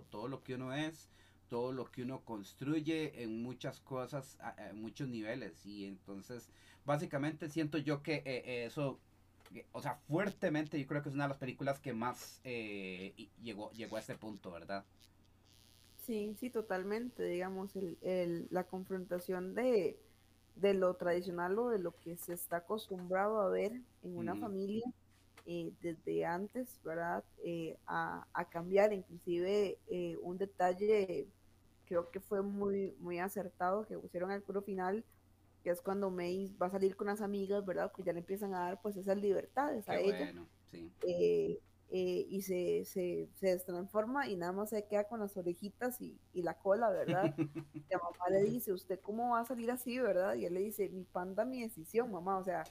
todo 0.10 0.28
lo 0.28 0.44
que 0.44 0.56
uno 0.56 0.74
es, 0.74 1.10
todo 1.50 1.72
lo 1.74 1.86
que 1.86 2.04
uno 2.04 2.24
construye 2.24 3.24
en 3.24 3.42
muchas 3.44 3.80
cosas, 3.82 4.38
en 4.58 4.82
muchos 4.82 5.10
niveles. 5.10 5.66
Y 5.66 5.86
entonces, 5.86 6.50
básicamente 6.86 7.50
siento 7.50 7.78
yo 7.78 8.02
que 8.04 8.24
eh, 8.26 8.66
eso, 8.66 9.00
o 9.74 9.82
sea, 9.82 9.96
fuertemente 10.08 10.80
yo 10.80 10.88
creo 10.88 11.02
que 11.04 11.10
es 11.10 11.16
una 11.16 11.26
de 11.26 11.30
las 11.30 11.38
películas 11.40 11.80
que 11.80 11.94
más 11.94 12.40
eh, 12.44 13.30
llegó, 13.42 13.72
llegó 13.72 13.98
a 13.98 14.00
este 14.00 14.16
punto, 14.16 14.52
¿verdad? 14.52 14.86
Sí, 15.98 16.36
sí, 16.40 16.50
totalmente, 16.50 17.24
digamos, 17.24 17.76
el, 17.76 17.98
el, 18.02 18.48
la 18.50 18.66
confrontación 18.66 19.54
de, 19.54 20.00
de, 20.56 20.74
lo 20.74 20.94
tradicional 20.96 21.58
o 21.60 21.70
de 21.70 21.80
lo 21.80 21.92
que 21.92 22.18
se 22.18 22.34
está 22.34 22.58
acostumbrado 22.58 23.40
a 23.40 23.50
ver 23.50 23.72
en 24.04 24.18
una 24.18 24.36
familia 24.36 24.86
eh, 25.46 25.72
desde 25.82 26.26
antes, 26.26 26.80
¿verdad? 26.84 27.24
Eh, 27.44 27.78
a, 27.88 28.28
a, 28.34 28.46
cambiar, 28.50 28.94
inclusive 28.94 29.78
eh, 29.90 30.18
un 30.22 30.38
detalle 30.38 31.28
creo 31.86 32.12
que 32.12 32.20
fue 32.20 32.44
muy, 32.44 32.96
muy 33.00 33.18
acertado 33.18 33.88
que 33.88 33.98
pusieron 33.98 34.30
al 34.30 34.44
puro 34.44 34.62
final, 34.62 35.04
que 35.64 35.72
es 35.72 35.82
cuando 35.82 36.12
May 36.12 36.56
va 36.62 36.68
a 36.68 36.72
salir 36.72 36.96
con 36.96 37.08
las 37.08 37.20
amigas, 37.20 37.66
¿verdad? 37.66 37.92
Que 37.92 38.04
ya 38.04 38.14
le 38.14 38.20
empiezan 38.20 38.54
a 38.54 38.60
dar 38.60 38.82
pues 38.82 38.96
esas 38.96 39.18
libertades 39.18 39.90
a 39.90 40.00
ella. 40.00 40.34
sí. 40.72 41.60
Eh, 41.92 42.28
y 42.30 42.44
se, 42.44 42.86
se, 42.86 43.28
se 43.40 43.58
transforma 43.62 44.28
y 44.28 44.36
nada 44.36 44.52
más 44.52 44.70
se 44.70 44.86
queda 44.86 45.06
con 45.06 45.22
las 45.22 45.36
orejitas 45.38 46.00
y, 46.00 46.20
y 46.34 46.44
la 46.44 46.54
cola, 46.54 46.92
¿verdad? 46.92 47.34
la 47.90 47.98
mamá 47.98 48.30
le 48.30 48.44
dice, 48.44 48.72
¿usted 48.72 49.00
cómo 49.02 49.32
va 49.32 49.40
a 49.40 49.46
salir 49.46 49.72
así, 49.72 49.98
verdad? 49.98 50.36
Y 50.36 50.46
él 50.46 50.54
le 50.54 50.60
dice, 50.60 50.88
mi 50.90 51.04
panda, 51.04 51.46
mi 51.46 51.64
decisión, 51.64 52.12
mamá. 52.12 52.38
O 52.38 52.44
sea, 52.44 52.64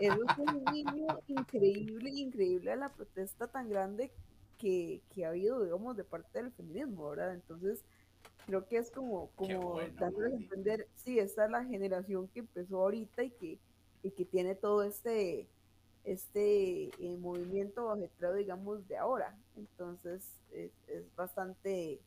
es 0.00 0.12
un 0.36 0.64
niño 0.64 1.06
increíble, 1.28 2.10
increíble 2.10 2.72
a 2.72 2.76
la 2.76 2.88
protesta 2.88 3.46
tan 3.46 3.68
grande 3.68 4.10
que, 4.58 5.00
que, 5.14 5.24
ha 5.24 5.28
habido, 5.28 5.62
digamos, 5.62 5.96
de 5.96 6.02
parte 6.02 6.42
del 6.42 6.50
feminismo, 6.50 7.08
¿verdad? 7.10 7.34
Entonces, 7.34 7.84
creo 8.46 8.66
que 8.66 8.78
es 8.78 8.90
como, 8.90 9.30
como 9.36 9.78
dándole 9.96 10.34
a 10.34 10.36
entender, 10.36 10.88
sí, 10.96 11.20
esta 11.20 11.44
es 11.44 11.52
la 11.52 11.64
generación 11.64 12.26
que 12.26 12.40
empezó 12.40 12.80
ahorita 12.80 13.22
y 13.22 13.30
que, 13.30 13.60
y 14.02 14.10
que 14.10 14.24
tiene 14.24 14.56
todo 14.56 14.82
este 14.82 15.48
este 16.04 16.84
eh, 16.84 17.16
movimiento 17.18 17.90
ajetreado, 17.90 18.36
digamos, 18.36 18.86
de 18.88 18.96
ahora. 18.96 19.36
Entonces, 19.56 20.40
es, 20.52 20.70
bastante, 21.16 22.00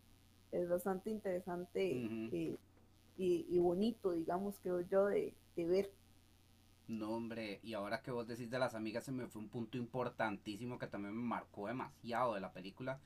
es 0.52 0.70
bastante 0.70 1.10
interesante 1.10 1.92
eh, 2.32 2.58
y, 3.18 3.60
bonito, 3.60 4.12
digamos, 4.12 4.60
creo 4.62 4.82
yo, 4.82 5.06
de, 5.06 5.34
ver. 5.56 5.92
No, 6.88 7.12
hombre, 7.12 7.60
y 7.64 7.74
ahora 7.74 8.02
que 8.02 8.12
vos 8.12 8.28
decís 8.28 8.50
de 8.50 8.60
las 8.60 8.76
amigas, 8.76 9.06
se 9.06 9.12
me 9.12 9.28
fue 9.28 9.42
un 9.42 9.50
punto 9.50 9.78
importantísimo 9.78 10.78
que 10.78 10.88
también 10.88 11.16
me 11.16 11.24
marcó 11.24 11.68
demasiado 11.68 12.34
de 12.34 12.42
la 12.42 12.52
película, 12.52 13.00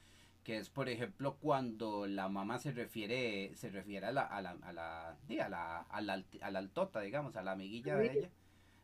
que 0.43 0.57
es, 0.57 0.69
por 0.69 0.89
ejemplo, 0.89 1.35
cuando 1.35 2.07
la 2.07 2.30
mamá 2.30 2.57
se 2.57 2.72
refiere, 2.72 3.53
se 3.55 3.69
refiere 3.69 4.07
a 4.07 4.11
la, 4.11 4.22
a 4.22 4.41
la, 4.41 4.51
a 4.61 4.73
la, 4.73 5.09
a 5.11 5.49
la, 5.49 5.81
a 5.81 6.01
la, 6.01 6.23
a 6.41 6.51
la 6.51 6.59
altota, 6.59 7.01
digamos, 7.01 7.35
a 7.35 7.43
la 7.43 7.51
amiguilla 7.51 7.97
de 7.97 8.11
ella 8.11 8.30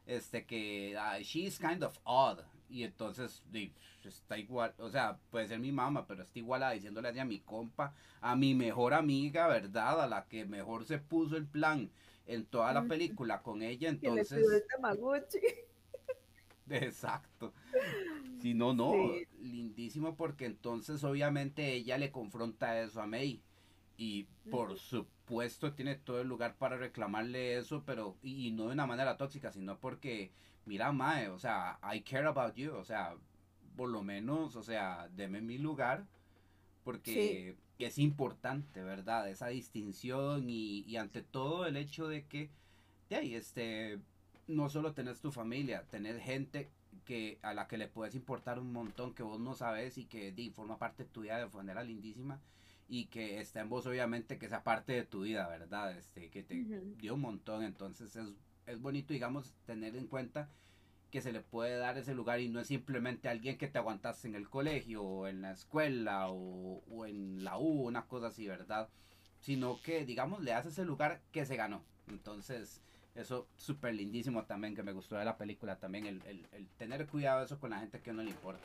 este 0.05 0.45
que 0.45 0.95
uh, 0.97 1.21
she's 1.21 1.57
kind 1.57 1.83
of 1.83 1.97
odd. 2.03 2.39
Y 2.69 2.83
entonces 2.83 3.43
está 4.03 4.37
igual, 4.37 4.73
o 4.79 4.89
sea, 4.89 5.19
puede 5.29 5.47
ser 5.47 5.59
mi 5.59 5.71
mamá, 5.71 6.07
pero 6.07 6.23
está 6.23 6.39
igual 6.39 6.63
a 6.63 6.71
diciéndole 6.71 7.19
a 7.19 7.25
mi 7.25 7.39
compa, 7.39 7.93
a 8.19 8.35
mi 8.35 8.55
mejor 8.55 8.93
amiga, 8.93 9.47
¿verdad? 9.47 10.01
A 10.01 10.07
la 10.07 10.25
que 10.25 10.45
mejor 10.45 10.85
se 10.85 10.97
puso 10.97 11.37
el 11.37 11.45
plan 11.45 11.91
en 12.25 12.45
toda 12.45 12.73
la 12.73 12.85
película 12.85 13.41
con 13.41 13.61
ella, 13.61 13.89
entonces... 13.89 14.43
Exacto. 16.69 17.53
Si 18.41 18.53
no, 18.53 18.73
no, 18.73 18.93
lindísimo 19.39 20.15
porque 20.15 20.45
entonces 20.45 21.03
obviamente 21.03 21.73
ella 21.73 21.97
le 21.97 22.11
confronta 22.11 22.81
eso 22.81 23.01
a 23.01 23.07
May 23.07 23.41
y 23.97 24.23
por 24.49 24.77
supuesto 24.77 25.73
tiene 25.73 25.95
todo 25.95 26.21
el 26.21 26.27
lugar 26.27 26.55
para 26.55 26.77
reclamarle 26.77 27.57
eso, 27.57 27.83
pero 27.85 28.17
y, 28.23 28.51
no 28.51 28.67
de 28.67 28.73
una 28.73 28.87
manera 28.87 29.17
tóxica, 29.17 29.51
sino 29.51 29.77
porque, 29.77 30.31
mira, 30.65 30.91
Mae, 30.91 31.29
o 31.29 31.39
sea, 31.39 31.79
I 31.93 32.01
care 32.01 32.27
about 32.27 32.55
you, 32.55 32.73
o 32.73 32.83
sea, 32.83 33.15
por 33.75 33.89
lo 33.89 34.03
menos, 34.03 34.55
o 34.55 34.63
sea, 34.63 35.09
deme 35.15 35.41
mi 35.41 35.57
lugar, 35.57 36.05
porque 36.83 37.55
es 37.79 37.97
importante, 37.97 38.83
¿verdad? 38.83 39.29
Esa 39.29 39.47
distinción 39.47 40.49
y, 40.49 40.81
y, 40.81 40.97
ante 40.97 41.21
todo 41.21 41.65
el 41.65 41.77
hecho 41.77 42.07
de 42.07 42.25
que, 42.25 42.49
de 43.09 43.15
ahí, 43.15 43.35
este, 43.35 43.99
no 44.47 44.69
solo 44.69 44.93
tenés 44.93 45.21
tu 45.21 45.31
familia, 45.31 45.85
tenés 45.89 46.21
gente 46.21 46.69
que 47.05 47.39
a 47.41 47.53
la 47.53 47.67
que 47.67 47.77
le 47.77 47.87
puedes 47.87 48.15
importar 48.15 48.59
un 48.59 48.71
montón 48.71 49.13
que 49.13 49.23
vos 49.23 49.39
no 49.39 49.55
sabes 49.55 49.97
y 49.97 50.05
que 50.05 50.31
di, 50.31 50.49
forma 50.51 50.77
parte 50.77 51.05
tuya 51.05 51.37
de 51.37 51.47
manera 51.47 51.83
lindísima 51.83 52.39
y 52.87 53.05
que 53.05 53.39
está 53.39 53.61
en 53.61 53.69
vos 53.69 53.85
obviamente 53.85 54.37
que 54.37 54.49
sea 54.49 54.63
parte 54.63 54.93
de 54.93 55.03
tu 55.03 55.21
vida, 55.21 55.47
¿verdad? 55.47 55.97
Este, 55.97 56.29
que 56.29 56.43
te 56.43 56.55
dio 56.97 57.15
un 57.15 57.21
montón, 57.21 57.63
entonces 57.63 58.15
es, 58.15 58.35
es 58.65 58.81
bonito, 58.81 59.13
digamos, 59.13 59.53
tener 59.65 59.95
en 59.95 60.07
cuenta 60.07 60.49
que 61.11 61.21
se 61.21 61.31
le 61.31 61.41
puede 61.41 61.77
dar 61.77 61.97
ese 61.97 62.15
lugar 62.15 62.39
y 62.39 62.49
no 62.49 62.59
es 62.59 62.67
simplemente 62.67 63.29
alguien 63.29 63.57
que 63.57 63.67
te 63.67 63.77
aguantaste 63.77 64.27
en 64.27 64.35
el 64.35 64.49
colegio 64.49 65.03
o 65.03 65.27
en 65.27 65.41
la 65.41 65.51
escuela 65.51 66.29
o, 66.29 66.83
o 66.89 67.05
en 67.05 67.43
la 67.43 67.57
U, 67.59 67.87
una 67.87 68.07
cosa 68.07 68.27
así, 68.27 68.47
¿verdad? 68.47 68.89
Sino 69.39 69.79
que, 69.81 70.05
digamos, 70.05 70.41
le 70.41 70.51
das 70.51 70.65
ese 70.65 70.85
lugar 70.85 71.21
que 71.31 71.45
se 71.45 71.55
ganó. 71.55 71.83
Entonces, 72.07 72.81
eso 73.13 73.47
súper 73.57 73.93
lindísimo 73.93 74.45
también, 74.45 74.75
que 74.75 74.81
me 74.81 74.91
gustó 74.91 75.15
de 75.15 75.25
la 75.25 75.37
película 75.37 75.79
también, 75.79 76.07
el, 76.07 76.21
el, 76.25 76.47
el 76.51 76.67
tener 76.77 77.05
cuidado 77.07 77.43
eso 77.43 77.59
con 77.59 77.69
la 77.69 77.79
gente 77.79 78.01
que 78.01 78.11
no 78.11 78.23
le 78.23 78.31
importa. 78.31 78.63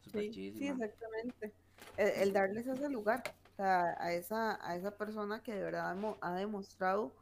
Super 0.00 0.32
sí, 0.32 0.52
sí, 0.52 0.68
exactamente 0.68 1.52
el, 1.96 2.32
darles 2.32 2.66
ese 2.66 2.88
lugar 2.88 3.22
a, 3.58 4.12
esa, 4.12 4.58
a 4.66 4.76
esa 4.76 4.90
persona 4.96 5.42
que 5.42 5.54
de 5.54 5.62
verdad 5.62 5.96
ha 6.20 6.34
demostrado 6.34 7.12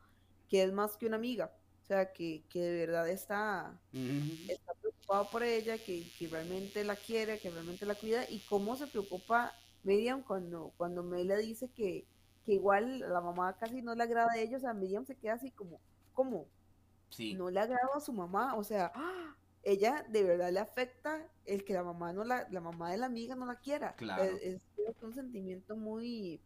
que 0.48 0.62
es 0.62 0.72
más 0.72 0.97
que 0.97 1.06
una 1.06 1.16
amiga, 1.16 1.52
o 1.84 1.86
sea, 1.86 2.12
que, 2.12 2.42
de 2.52 2.86
verdad 2.86 3.09
está, 3.09 3.78
está 3.92 4.74
preocupado 4.80 5.30
por 5.30 5.42
ella, 5.42 5.78
que, 5.78 6.10
realmente 6.30 6.84
la 6.84 6.97
quiere, 6.97 7.38
que 7.38 7.51
realmente 7.51 7.86
la 7.86 7.94
cuida, 7.94 8.28
y 8.28 8.40
cómo 8.48 8.76
se 8.76 8.88
preocupa 8.88 9.52
Miriam 9.84 10.22
cuando, 10.22 10.72
cuando 10.76 11.02
le 11.02 11.36
dice 11.38 11.68
que, 11.70 12.05
que 12.44 12.55
igual 12.55 13.01
la 13.01 13.20
mamá 13.20 13.56
casi 13.59 13.80
no 13.80 13.94
le 13.94 14.02
agrada 14.02 14.32
a 14.32 14.38
ellos, 14.38 14.59
o 14.59 14.60
sea, 14.60 14.74
Miriam 14.74 15.05
se 15.05 15.16
queda 15.16 15.34
así 15.34 15.51
como, 15.52 15.80
¿cómo? 16.14 16.47
Sí. 17.10 17.34
No 17.34 17.48
le 17.51 17.60
agrada 17.60 17.88
a 17.94 18.01
su 18.01 18.12
mamá, 18.12 18.56
o 18.56 18.64
sea, 18.64 18.90
¡ah! 18.94 19.36
Ella 19.62 20.05
de 20.09 20.23
verdad 20.23 20.53
le 20.53 20.61
afecta 20.61 21.27
el 21.45 21.65
que 21.65 21.74
la 21.74 21.82
mamá 21.82 22.12
no 22.12 22.24
la, 22.24 22.49
la 22.51 22.61
mamá 22.61 22.91
de 22.91 22.99
la 22.99 23.07
amiga 23.07 23.35
no 23.35 23.47
la 23.47 23.57
quiera. 23.57 23.95
Claro. 23.97 24.24
Es, 24.43 24.61
un 25.03 25.15
sentimiento 25.15 25.77
muy, 25.77 26.41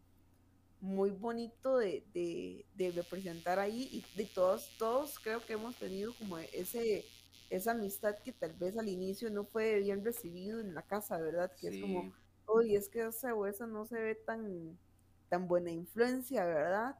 muy 0.79 1.09
bonito 1.09 1.77
de, 1.77 2.05
de, 2.13 2.91
representar 2.91 3.57
ahí 3.57 3.89
y 3.91 4.05
de 4.15 4.25
todos, 4.25 4.69
todos 4.77 5.17
creo 5.19 5.43
que 5.43 5.53
hemos 5.53 5.75
tenido 5.77 6.13
como 6.13 6.37
ese, 6.37 7.03
esa 7.49 7.71
amistad 7.71 8.15
que 8.23 8.31
tal 8.31 8.53
vez 8.53 8.77
al 8.77 8.87
inicio 8.87 9.31
no 9.31 9.45
fue 9.45 9.79
bien 9.79 10.05
recibido 10.05 10.59
en 10.59 10.75
la 10.75 10.83
casa, 10.83 11.17
¿verdad? 11.17 11.51
Que 11.59 11.69
es 11.69 11.81
como, 11.81 12.13
oye, 12.45 12.75
es 12.75 12.87
que 12.87 13.07
esa 13.07 13.33
o 13.33 13.47
esa 13.47 13.65
no 13.65 13.85
se 13.85 13.99
ve 13.99 14.15
tan, 14.15 14.77
tan 15.29 15.47
buena 15.47 15.71
influencia, 15.71 16.45
¿verdad? 16.45 16.95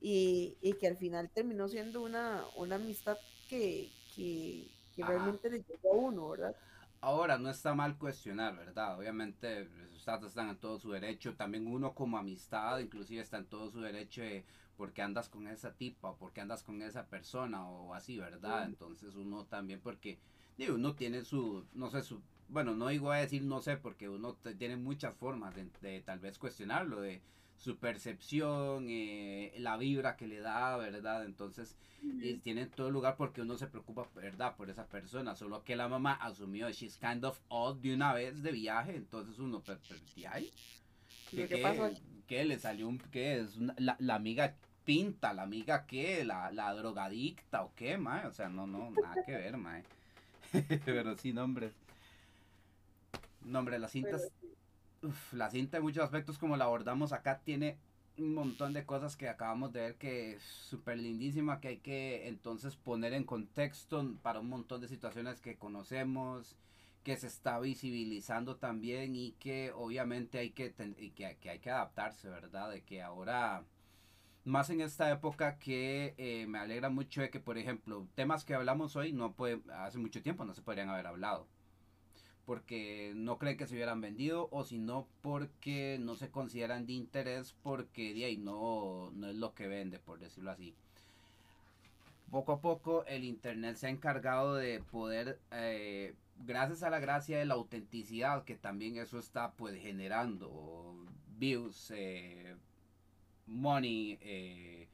Y, 0.00 0.58
y 0.60 0.74
que 0.74 0.86
al 0.86 0.98
final 0.98 1.30
terminó 1.30 1.66
siendo 1.68 2.02
una, 2.02 2.44
una 2.56 2.76
amistad 2.76 3.16
que, 3.48 3.90
que, 4.14 4.70
que 4.94 5.04
realmente 5.04 5.50
le 5.50 5.58
llegó 5.62 5.92
a 5.92 5.96
uno, 5.96 6.28
¿verdad? 6.30 6.56
Ahora, 7.00 7.36
no 7.36 7.50
está 7.50 7.74
mal 7.74 7.98
cuestionar, 7.98 8.56
¿verdad? 8.56 8.98
Obviamente, 8.98 9.68
ustedes 9.94 10.22
están 10.24 10.48
en 10.48 10.56
todo 10.56 10.78
su 10.78 10.90
derecho. 10.90 11.34
También 11.36 11.66
uno 11.66 11.94
como 11.94 12.16
amistad, 12.16 12.78
inclusive 12.78 13.20
está 13.20 13.36
en 13.36 13.46
todo 13.46 13.70
su 13.70 13.80
derecho 13.80 14.22
de 14.22 14.44
por 14.76 14.92
qué 14.92 15.02
andas 15.02 15.28
con 15.28 15.46
esa 15.46 15.72
tipa 15.72 16.10
o 16.10 16.16
por 16.16 16.32
qué 16.32 16.40
andas 16.40 16.62
con 16.62 16.80
esa 16.82 17.06
persona 17.06 17.68
o 17.68 17.94
así, 17.94 18.18
¿verdad? 18.18 18.64
Entonces 18.64 19.14
uno 19.16 19.44
también, 19.44 19.80
porque 19.80 20.18
digo, 20.56 20.74
uno 20.74 20.94
tiene 20.94 21.24
su, 21.24 21.64
no 21.74 21.90
sé, 21.90 22.02
su, 22.02 22.22
bueno, 22.48 22.74
no 22.74 22.88
digo 22.88 23.12
a 23.12 23.18
decir 23.18 23.42
no 23.44 23.60
sé, 23.60 23.76
porque 23.76 24.08
uno 24.08 24.36
tiene 24.58 24.76
muchas 24.76 25.14
formas 25.14 25.54
de, 25.54 25.68
de 25.80 26.00
tal 26.00 26.18
vez 26.20 26.38
cuestionarlo, 26.38 27.00
de 27.00 27.20
su 27.56 27.76
percepción, 27.76 28.86
eh, 28.88 29.54
la 29.58 29.76
vibra 29.76 30.16
que 30.16 30.26
le 30.26 30.40
da, 30.40 30.76
¿verdad? 30.76 31.24
Entonces, 31.24 31.76
tiene 32.00 32.38
tienen 32.38 32.70
todo 32.70 32.90
lugar 32.90 33.16
porque 33.16 33.40
uno 33.40 33.56
se 33.56 33.66
preocupa, 33.66 34.06
¿verdad? 34.14 34.54
Por 34.56 34.70
esa 34.70 34.86
persona, 34.86 35.34
solo 35.34 35.64
que 35.64 35.76
la 35.76 35.88
mamá 35.88 36.14
asumió, 36.14 36.70
she's 36.70 36.98
kind 36.98 37.24
of 37.24 37.38
odd 37.48 37.76
de 37.78 37.94
una 37.94 38.12
vez 38.12 38.42
de 38.42 38.52
viaje, 38.52 38.96
entonces 38.96 39.38
uno, 39.38 39.62
pero, 39.64 39.78
¿qué 40.14 40.50
¿Qué, 41.30 41.58
pasó? 41.58 41.90
¿Qué 42.26 42.44
le 42.44 42.58
salió 42.58 42.88
un, 42.88 42.98
qué 42.98 43.40
es? 43.40 43.56
la, 43.56 43.96
la, 43.98 44.14
amiga 44.14 44.54
pinta, 44.84 45.32
la 45.32 45.42
amiga 45.42 45.86
qué, 45.86 46.24
la, 46.24 46.52
la 46.52 46.74
drogadicta 46.74 47.62
o 47.62 47.74
qué, 47.74 47.96
mae, 47.96 48.26
o 48.26 48.32
sea, 48.32 48.48
no, 48.48 48.66
no, 48.66 48.90
nada 48.90 49.22
que 49.24 49.32
ver, 49.32 49.56
mae. 49.56 49.82
pero 50.84 51.16
sí, 51.16 51.32
nombre. 51.32 51.72
Nombre, 53.44 53.78
las 53.78 53.92
cintas 53.92 54.30
la 55.32 55.50
cinta 55.50 55.78
en 55.78 55.82
muchos 55.82 56.04
aspectos 56.04 56.38
como 56.38 56.56
la 56.56 56.64
abordamos 56.64 57.12
acá 57.12 57.40
tiene 57.44 57.78
un 58.18 58.34
montón 58.34 58.72
de 58.72 58.84
cosas 58.84 59.16
que 59.16 59.28
acabamos 59.28 59.72
de 59.72 59.80
ver 59.80 59.94
que 59.96 60.34
es 60.34 60.42
súper 60.42 60.98
lindísima, 60.98 61.60
que 61.60 61.68
hay 61.68 61.76
que 61.78 62.28
entonces 62.28 62.76
poner 62.76 63.12
en 63.12 63.24
contexto 63.24 64.14
para 64.22 64.40
un 64.40 64.48
montón 64.48 64.80
de 64.80 64.88
situaciones 64.88 65.40
que 65.40 65.56
conocemos, 65.56 66.56
que 67.02 67.16
se 67.16 67.26
está 67.26 67.58
visibilizando 67.58 68.56
también 68.56 69.16
y 69.16 69.32
que 69.32 69.72
obviamente 69.72 70.38
hay 70.38 70.50
que, 70.50 70.72
que, 70.72 71.36
que, 71.40 71.50
hay 71.50 71.58
que 71.58 71.70
adaptarse, 71.70 72.28
¿verdad? 72.28 72.70
De 72.70 72.82
que 72.82 73.02
ahora, 73.02 73.64
más 74.44 74.70
en 74.70 74.80
esta 74.80 75.10
época 75.10 75.58
que 75.58 76.14
eh, 76.16 76.46
me 76.46 76.58
alegra 76.58 76.90
mucho 76.90 77.20
de 77.20 77.30
que, 77.30 77.40
por 77.40 77.58
ejemplo, 77.58 78.06
temas 78.14 78.44
que 78.44 78.54
hablamos 78.54 78.96
hoy 78.96 79.12
no 79.12 79.32
puede, 79.32 79.60
hace 79.74 79.98
mucho 79.98 80.22
tiempo 80.22 80.44
no 80.44 80.54
se 80.54 80.62
podrían 80.62 80.88
haber 80.88 81.06
hablado 81.06 81.48
porque 82.46 83.12
no 83.14 83.38
creen 83.38 83.56
que 83.56 83.66
se 83.66 83.74
hubieran 83.74 84.00
vendido 84.00 84.48
o 84.50 84.64
si 84.64 84.78
no 84.78 85.06
porque 85.22 85.98
no 86.00 86.16
se 86.16 86.30
consideran 86.30 86.86
de 86.86 86.92
interés 86.92 87.54
porque 87.62 88.14
de 88.14 88.26
ahí 88.26 88.36
no, 88.36 89.10
no 89.14 89.28
es 89.28 89.36
lo 89.36 89.54
que 89.54 89.66
vende, 89.66 89.98
por 89.98 90.18
decirlo 90.18 90.50
así. 90.50 90.74
Poco 92.30 92.52
a 92.52 92.60
poco 92.60 93.04
el 93.06 93.24
Internet 93.24 93.76
se 93.76 93.86
ha 93.86 93.90
encargado 93.90 94.56
de 94.56 94.80
poder, 94.80 95.38
eh, 95.52 96.14
gracias 96.44 96.82
a 96.82 96.90
la 96.90 96.98
gracia 96.98 97.38
de 97.38 97.44
la 97.44 97.54
autenticidad, 97.54 98.44
que 98.44 98.56
también 98.56 98.96
eso 98.96 99.18
está 99.18 99.52
pues 99.52 99.80
generando 99.80 100.96
views, 101.38 101.92
eh, 101.94 102.56
money, 103.46 104.18
eh, 104.20 104.88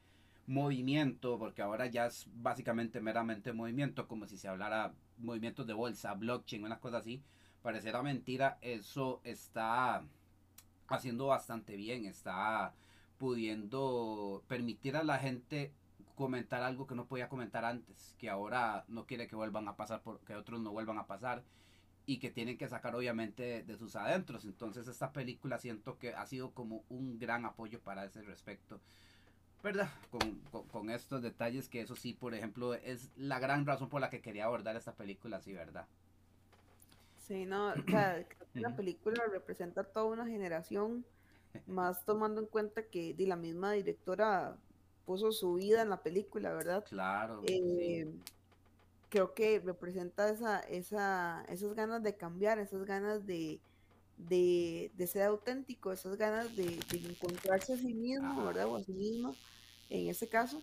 movimiento, 0.47 1.39
porque 1.39 1.63
ahora 1.63 1.87
ya 1.87 2.07
es 2.07 2.27
básicamente 2.35 3.01
meramente 3.01 3.53
movimiento, 3.53 4.07
como 4.07 4.27
si 4.27 4.37
se 4.37 4.49
hablara 4.49 4.93
movimientos 5.19 5.67
de 5.67 5.73
bolsa, 5.73 6.15
blockchain, 6.15 6.65
unas 6.65 6.79
cosas 6.79 7.01
así 7.01 7.23
parecerá 7.63 8.03
mentira, 8.03 8.59
eso 8.61 9.21
está 9.25 10.03
haciendo 10.89 11.27
bastante 11.27 11.77
bien, 11.77 12.07
está 12.07 12.75
pudiendo 13.19 14.43
permitir 14.49 14.97
a 14.97 15.05
la 15.05 15.19
gente 15.19 15.73
comentar 16.15 16.63
algo 16.63 16.87
que 16.87 16.95
no 16.95 17.07
podía 17.07 17.29
comentar 17.29 17.65
antes, 17.65 18.15
que 18.19 18.29
ahora 18.29 18.85
no 18.89 19.07
quiere 19.07 19.27
que 19.27 19.37
vuelvan 19.37 19.69
a 19.69 19.77
pasar, 19.77 20.03
por, 20.03 20.21
que 20.21 20.35
otros 20.35 20.61
no 20.61 20.73
vuelvan 20.73 20.99
a 20.99 21.07
pasar 21.07 21.43
y 22.07 22.19
que 22.19 22.31
tienen 22.31 22.59
que 22.59 22.69
sacar 22.69 22.95
obviamente 22.95 23.63
de 23.63 23.77
sus 23.77 23.97
adentros. 23.97 24.45
Entonces 24.45 24.89
esta 24.89 25.13
película 25.13 25.59
siento 25.59 25.99
que 25.99 26.15
ha 26.15 26.27
sido 26.27 26.51
como 26.51 26.85
un 26.89 27.19
gran 27.19 27.45
apoyo 27.45 27.81
para 27.81 28.05
ese 28.05 28.23
respecto. 28.23 28.81
¿Verdad? 29.63 29.91
Con, 30.11 30.41
con, 30.69 30.91
estos 30.91 31.23
detalles 31.23 31.69
que 31.69 31.83
eso 31.83 31.95
sí, 31.95 32.15
por 32.15 32.35
ejemplo, 32.35 32.73
es 32.75 33.11
la 33.17 33.39
gran 33.39 33.67
razón 33.67 33.91
por 33.91 34.01
la 34.01 34.09
que 34.09 34.23
quería 34.23 34.47
abordar 34.47 34.75
esta 34.75 34.95
película, 34.95 35.41
sí, 35.41 35.53
¿verdad? 35.53 35.87
Sí, 37.31 37.47
no, 37.47 37.69
o 37.69 37.89
sea, 37.89 38.27
la 38.55 38.75
película 38.75 39.23
representa 39.31 39.85
toda 39.85 40.07
una 40.07 40.27
generación, 40.27 41.05
más 41.69 42.05
tomando 42.05 42.41
en 42.41 42.49
cuenta 42.49 42.83
que 42.83 43.15
la 43.19 43.37
misma 43.37 43.71
directora 43.71 44.57
puso 45.07 45.31
su 45.31 45.55
vida 45.55 45.83
en 45.83 45.91
la 45.91 46.03
película, 46.03 46.53
¿verdad? 46.53 46.85
Claro. 46.89 47.41
Eh, 47.47 48.13
creo 49.11 49.33
que 49.33 49.61
representa 49.61 50.29
esa, 50.29 50.59
esa, 50.59 51.45
esas 51.49 51.73
ganas 51.75 52.03
de 52.03 52.17
cambiar, 52.17 52.59
esas 52.59 52.85
ganas 52.85 53.25
de, 53.25 53.61
de, 54.19 55.07
ser 55.07 55.23
auténtico, 55.23 55.93
esas 55.93 56.17
ganas 56.17 56.57
de, 56.57 56.81
encontrarse 56.91 57.75
a 57.75 57.77
sí 57.77 57.95
mismo, 57.95 58.45
¿verdad? 58.45 58.67
O 58.67 58.75
a 58.75 58.83
sí 58.83 58.93
mismo, 58.93 59.37
en 59.89 60.09
ese 60.09 60.29
caso. 60.29 60.61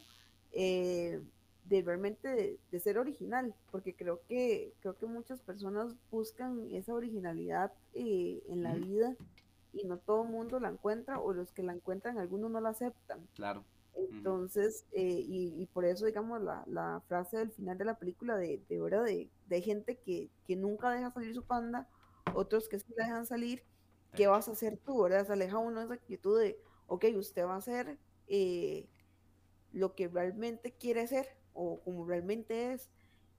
Eh, 0.52 1.22
de 1.70 1.82
realmente 1.82 2.60
de, 2.72 2.80
ser 2.80 2.98
original, 2.98 3.54
porque 3.72 3.96
creo 3.96 4.22
que, 4.28 4.74
creo 4.80 4.96
que 4.96 5.06
muchas 5.06 5.42
personas 5.42 5.96
buscan 6.10 6.68
esa 6.72 6.94
originalidad 6.94 7.74
eh, 7.94 8.42
en 8.48 8.64
la 8.64 8.74
vida 8.74 9.16
y 9.74 9.86
no 9.86 9.98
todo 9.98 10.24
el 10.24 10.30
mundo 10.30 10.60
la 10.60 10.70
encuentra, 10.70 11.20
o 11.20 11.34
los 11.34 11.52
que 11.52 11.64
la 11.64 11.74
encuentran, 11.74 12.18
algunos 12.18 12.50
no 12.50 12.62
la 12.62 12.70
aceptan. 12.70 13.28
Claro. 13.36 13.64
Entonces, 13.96 14.86
eh, 14.92 15.24
y, 15.28 15.66
por 15.74 15.84
eso, 15.84 16.06
digamos, 16.06 16.42
la, 16.42 16.64
la, 16.68 17.02
frase 17.08 17.38
del 17.38 17.52
final 17.52 17.78
de 17.78 17.86
la 17.86 17.98
película 17.98 18.38
de, 18.38 18.62
de 18.70 18.80
verdad, 18.80 19.04
de, 19.04 19.30
de 19.48 19.62
gente 19.62 19.98
que, 19.98 20.30
que, 20.46 20.56
nunca 20.56 20.92
deja 20.92 21.12
salir 21.12 21.34
su 21.34 21.44
panda, 21.44 21.90
otros 22.36 22.70
que 22.70 22.80
sí 22.80 22.86
la 22.96 23.06
dejan 23.06 23.26
salir, 23.26 23.64
¿qué 24.16 24.28
vas 24.28 24.48
a 24.48 24.52
hacer 24.52 24.78
tú? 24.78 25.02
¿Verdad? 25.02 25.26
Se 25.26 25.34
aleja 25.34 25.58
uno 25.58 25.80
de 25.80 25.86
esa 25.86 25.96
actitud 25.96 26.40
de, 26.40 26.60
ok, 26.86 27.06
usted 27.16 27.46
va 27.46 27.56
a 27.56 27.58
hacer 27.58 27.98
eh, 28.28 28.88
lo 29.74 29.96
que 29.96 30.08
realmente 30.08 30.72
quiere 30.72 31.08
ser, 31.08 31.37
o 31.58 31.82
como 31.82 32.06
realmente 32.06 32.74
es. 32.74 32.90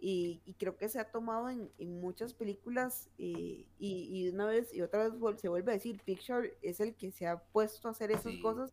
Y, 0.00 0.54
creo 0.58 0.76
que 0.76 0.88
se 0.88 1.00
ha 1.00 1.10
tomado 1.10 1.48
en, 1.50 2.00
muchas 2.00 2.32
películas 2.32 3.08
eh, 3.18 3.66
y, 3.78 4.24
y, 4.24 4.28
una 4.28 4.46
vez 4.46 4.72
y 4.72 4.80
otra 4.80 5.08
vez 5.08 5.40
se 5.40 5.48
vuelve 5.48 5.72
a 5.72 5.74
decir, 5.74 6.00
Picture 6.04 6.56
es 6.62 6.78
el 6.78 6.94
que 6.94 7.10
se 7.10 7.26
ha 7.26 7.42
puesto 7.42 7.88
a 7.88 7.90
hacer 7.90 8.12
esas 8.12 8.36
cosas, 8.36 8.72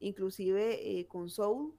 inclusive 0.00 0.98
eh, 0.98 1.06
con 1.06 1.30
Soul, 1.30 1.74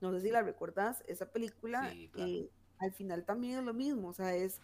no 0.00 0.12
sé 0.12 0.20
si 0.20 0.30
la 0.30 0.42
recordás, 0.42 1.02
esa 1.08 1.26
película 1.32 1.92
eh, 1.92 2.48
al 2.78 2.92
final 2.92 3.24
también 3.24 3.58
es 3.58 3.64
lo 3.64 3.74
mismo, 3.74 4.08
o 4.08 4.12
sea, 4.12 4.36
es 4.36 4.60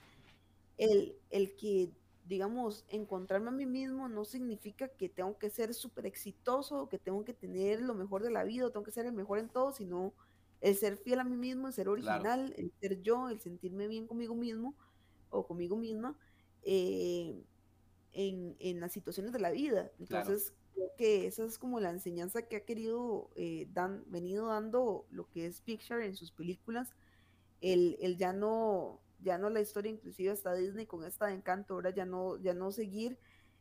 el, 0.78 1.16
el 1.30 1.56
que, 1.56 1.90
digamos, 2.26 2.84
encontrarme 2.88 3.48
a 3.48 3.52
mí 3.52 3.66
mismo 3.66 4.08
no 4.08 4.24
significa 4.24 4.86
que 4.86 5.08
tengo 5.08 5.36
que 5.38 5.50
ser 5.50 5.74
súper 5.74 6.06
exitoso, 6.06 6.88
que 6.88 6.98
tengo 6.98 7.24
que 7.24 7.34
tener 7.34 7.80
lo 7.80 7.94
mejor 7.94 8.22
de 8.22 8.30
la 8.30 8.44
vida, 8.44 8.70
tengo 8.70 8.84
que 8.84 8.92
ser 8.92 9.06
el 9.06 9.12
mejor 9.12 9.40
en 9.40 9.48
todo, 9.48 9.72
sino 9.72 10.14
el 10.60 10.76
ser 10.76 10.96
fiel 10.96 11.20
a 11.20 11.24
mí 11.24 11.36
mismo, 11.36 11.68
el 11.68 11.72
ser 11.72 11.88
original, 11.88 12.54
el 12.56 12.72
ser 12.80 13.00
yo, 13.02 13.28
el 13.28 13.40
sentirme 13.40 13.88
bien 13.88 14.06
conmigo 14.06 14.34
mismo 14.34 14.74
o 15.30 15.46
conmigo 15.46 15.76
misma 15.76 16.16
eh, 16.62 17.42
en, 18.12 18.80
las 18.80 18.92
situaciones 18.92 19.32
de 19.32 19.38
la 19.40 19.50
vida. 19.50 19.90
Entonces, 19.98 20.52
creo 20.74 20.90
que 20.96 21.26
esa 21.26 21.44
es 21.44 21.58
como 21.58 21.80
la 21.80 21.90
enseñanza 21.90 22.42
que 22.42 22.56
ha 22.56 22.64
querido, 22.64 23.30
eh, 23.36 23.68
dan, 23.72 24.04
venido 24.08 24.48
dando 24.48 25.06
lo 25.10 25.28
que 25.30 25.46
es 25.46 25.60
Picture 25.60 26.04
en 26.04 26.16
sus 26.16 26.32
películas, 26.32 26.92
el, 27.60 27.96
el, 28.00 28.16
ya 28.16 28.32
no, 28.32 29.00
ya 29.22 29.38
no 29.38 29.50
la 29.50 29.60
historia, 29.60 29.92
inclusive 29.92 30.30
hasta 30.30 30.54
Disney 30.54 30.86
con 30.86 31.04
esta 31.04 31.26
de 31.26 31.34
encanto, 31.34 31.74
ahora 31.74 31.90
ya 31.90 32.04
no, 32.04 32.36
ya 32.38 32.54
no 32.54 32.72
seguir 32.72 33.18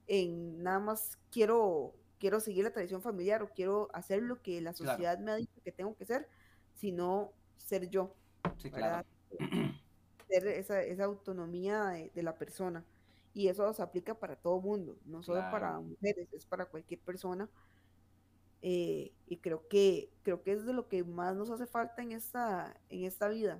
en 0.07 0.63
nada 0.63 0.79
más 0.79 1.17
quiero, 1.31 1.93
quiero 2.19 2.39
seguir 2.39 2.63
la 2.63 2.73
tradición 2.73 3.01
familiar 3.01 3.43
o 3.43 3.49
quiero 3.49 3.89
hacer 3.93 4.23
lo 4.23 4.41
que 4.41 4.59
la 4.59 4.73
sociedad 4.73 5.19
me 5.19 5.31
ha 5.31 5.35
dicho 5.35 5.61
que 5.63 5.71
tengo 5.71 5.95
que 5.95 6.05
ser, 6.05 6.27
sino 6.79 7.33
ser 7.57 7.89
yo. 7.89 8.15
Sí, 8.57 8.71
claro. 8.71 9.07
Ser 10.29 10.45
esa, 10.45 10.83
esa 10.83 11.05
autonomía 11.05 11.85
de, 12.13 12.23
la 12.23 12.37
persona. 12.37 12.85
Y 13.33 13.47
eso 13.47 13.73
se 13.73 13.81
aplica 13.81 14.13
para 14.13 14.35
todo 14.35 14.61
mundo, 14.61 14.95
no 15.05 15.23
solo 15.23 15.39
para 15.49 15.79
mujeres, 15.79 16.31
es 16.33 16.45
para 16.45 16.65
cualquier 16.67 16.99
persona. 16.99 17.49
Eh, 18.61 19.11
y 19.25 19.37
creo 19.37 19.67
que, 19.67 20.11
creo 20.21 20.43
que 20.43 20.51
es 20.51 20.65
de 20.65 20.73
lo 20.73 20.87
que 20.87 21.03
más 21.03 21.35
nos 21.35 21.49
hace 21.49 21.65
falta 21.65 22.03
en 22.03 22.11
esta, 22.11 22.79
en 22.89 23.05
esta 23.05 23.27
vida, 23.27 23.59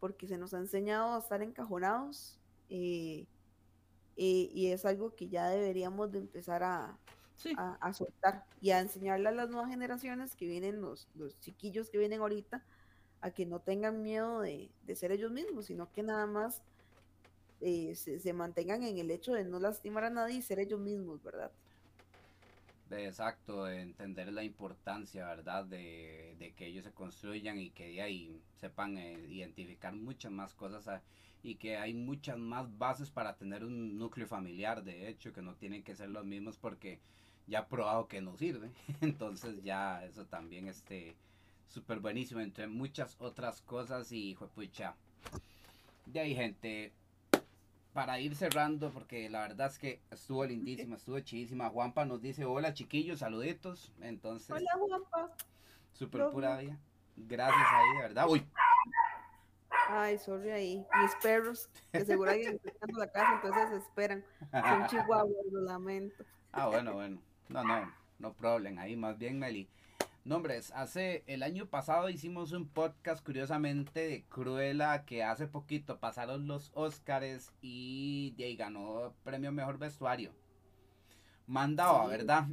porque 0.00 0.26
se 0.26 0.38
nos 0.38 0.54
ha 0.54 0.58
enseñado 0.58 1.14
a 1.14 1.18
estar 1.18 1.42
encajonados 1.42 2.38
eh, 2.70 3.26
eh, 4.16 4.48
y 4.54 4.68
es 4.68 4.86
algo 4.86 5.14
que 5.14 5.28
ya 5.28 5.48
deberíamos 5.48 6.12
de 6.12 6.20
empezar 6.20 6.62
a, 6.62 6.98
a, 7.56 7.92
soltar 7.92 8.44
y 8.60 8.70
a 8.70 8.80
enseñarle 8.80 9.28
a 9.28 9.32
las 9.32 9.50
nuevas 9.50 9.70
generaciones 9.70 10.34
que 10.34 10.46
vienen, 10.46 10.80
los, 10.80 11.08
los 11.14 11.38
chiquillos 11.40 11.90
que 11.90 11.98
vienen 11.98 12.20
ahorita, 12.20 12.62
a 13.20 13.30
que 13.30 13.46
no 13.46 13.58
tengan 13.58 14.02
miedo 14.02 14.40
de, 14.40 14.70
ser 14.94 15.12
ellos 15.12 15.32
mismos, 15.32 15.66
sino 15.66 15.90
que 15.92 16.02
nada 16.02 16.26
más 16.26 16.62
eh, 17.60 17.94
se, 17.94 18.32
mantengan 18.32 18.82
en 18.82 18.98
el 18.98 19.10
hecho 19.10 19.32
de 19.32 19.44
no 19.44 19.58
lastimar 19.58 20.04
a 20.04 20.10
nadie 20.10 20.36
y 20.36 20.42
ser 20.42 20.58
ellos 20.58 20.80
mismos, 20.80 21.22
¿verdad? 21.22 21.50
exacto, 22.90 23.64
de 23.64 23.80
entender 23.80 24.32
la 24.32 24.44
importancia, 24.44 25.26
¿verdad? 25.26 25.64
De, 25.64 26.52
que 26.56 26.66
ellos 26.66 26.84
se 26.84 26.92
construyan 26.92 27.58
y 27.58 27.70
que 27.70 27.88
de 27.88 28.02
ahí 28.02 28.40
sepan 28.60 28.98
eh, 28.98 29.18
identificar 29.28 29.94
muchas 29.94 30.30
más 30.30 30.54
cosas 30.54 30.86
ah, 30.86 31.02
y 31.42 31.56
que 31.56 31.76
hay 31.76 31.94
muchas 31.94 32.38
más 32.38 32.78
bases 32.78 33.10
para 33.10 33.36
tener 33.36 33.64
un 33.64 33.98
núcleo 33.98 34.28
familiar, 34.28 34.84
de 34.84 35.08
hecho, 35.08 35.32
que 35.32 35.42
no 35.42 35.54
tienen 35.54 35.82
que 35.82 35.96
ser 35.96 36.10
los 36.10 36.24
mismos 36.24 36.58
porque 36.58 37.00
ya 37.46 37.66
probado 37.66 38.08
que 38.08 38.20
no 38.20 38.36
sirve. 38.36 38.70
Entonces 39.00 39.62
ya 39.62 40.04
eso 40.04 40.24
también 40.26 40.68
este 40.68 41.16
súper 41.68 41.98
buenísimo, 41.98 42.40
entre 42.40 42.68
muchas 42.68 43.16
otras 43.18 43.60
cosas 43.62 44.12
y 44.12 44.36
pucha. 44.54 44.94
De 46.06 46.20
ahí 46.20 46.34
gente, 46.34 46.92
para 47.92 48.20
ir 48.20 48.36
cerrando, 48.36 48.90
porque 48.90 49.28
la 49.28 49.40
verdad 49.40 49.68
es 49.68 49.78
que 49.78 50.00
estuvo 50.10 50.44
lindísima, 50.44 50.96
estuvo 50.96 51.18
chidísima. 51.20 51.70
Juanpa 51.70 52.04
nos 52.04 52.20
dice, 52.20 52.44
hola 52.44 52.74
chiquillos, 52.74 53.20
saluditos. 53.20 53.92
Entonces, 54.00 54.50
hola 54.50 54.70
Juanpa. 54.78 55.30
Súper 55.92 56.30
pura 56.30 56.58
vida. 56.58 56.78
Gracias 57.16 57.66
ahí, 57.72 57.96
de 57.96 58.02
verdad. 58.02 58.26
Uy. 58.28 58.46
Ay, 59.88 60.18
sorry 60.18 60.50
ahí. 60.50 60.86
Mis 61.00 61.14
perros, 61.22 61.68
que 61.92 62.04
seguro 62.04 62.30
están 62.30 62.58
en 62.88 62.96
la 62.96 63.10
casa, 63.10 63.40
entonces 63.42 63.82
esperan. 63.82 64.24
Son 64.50 64.86
chihuahuas, 64.88 65.46
lo 65.52 65.60
lamento. 65.62 66.24
Ah, 66.52 66.68
bueno, 66.68 66.94
bueno. 66.94 67.20
No, 67.48 67.62
no, 67.62 67.92
no 68.18 68.32
problem. 68.32 68.78
Ahí 68.78 68.96
más 68.96 69.18
bien, 69.18 69.38
Meli. 69.38 69.68
Nombres, 70.24 70.72
hace 70.74 71.22
el 71.26 71.42
año 71.42 71.66
pasado 71.66 72.08
hicimos 72.08 72.52
un 72.52 72.66
podcast 72.66 73.22
curiosamente 73.22 74.08
de 74.08 74.24
Cruella 74.24 75.04
que 75.04 75.22
hace 75.22 75.46
poquito 75.46 76.00
pasaron 76.00 76.48
los 76.48 76.70
Oscars 76.72 77.52
y 77.60 78.32
de 78.38 78.44
ahí 78.44 78.56
ganó 78.56 79.12
premio 79.22 79.52
mejor 79.52 79.76
vestuario. 79.76 80.32
Mandaba, 81.46 82.06
¿verdad? 82.06 82.46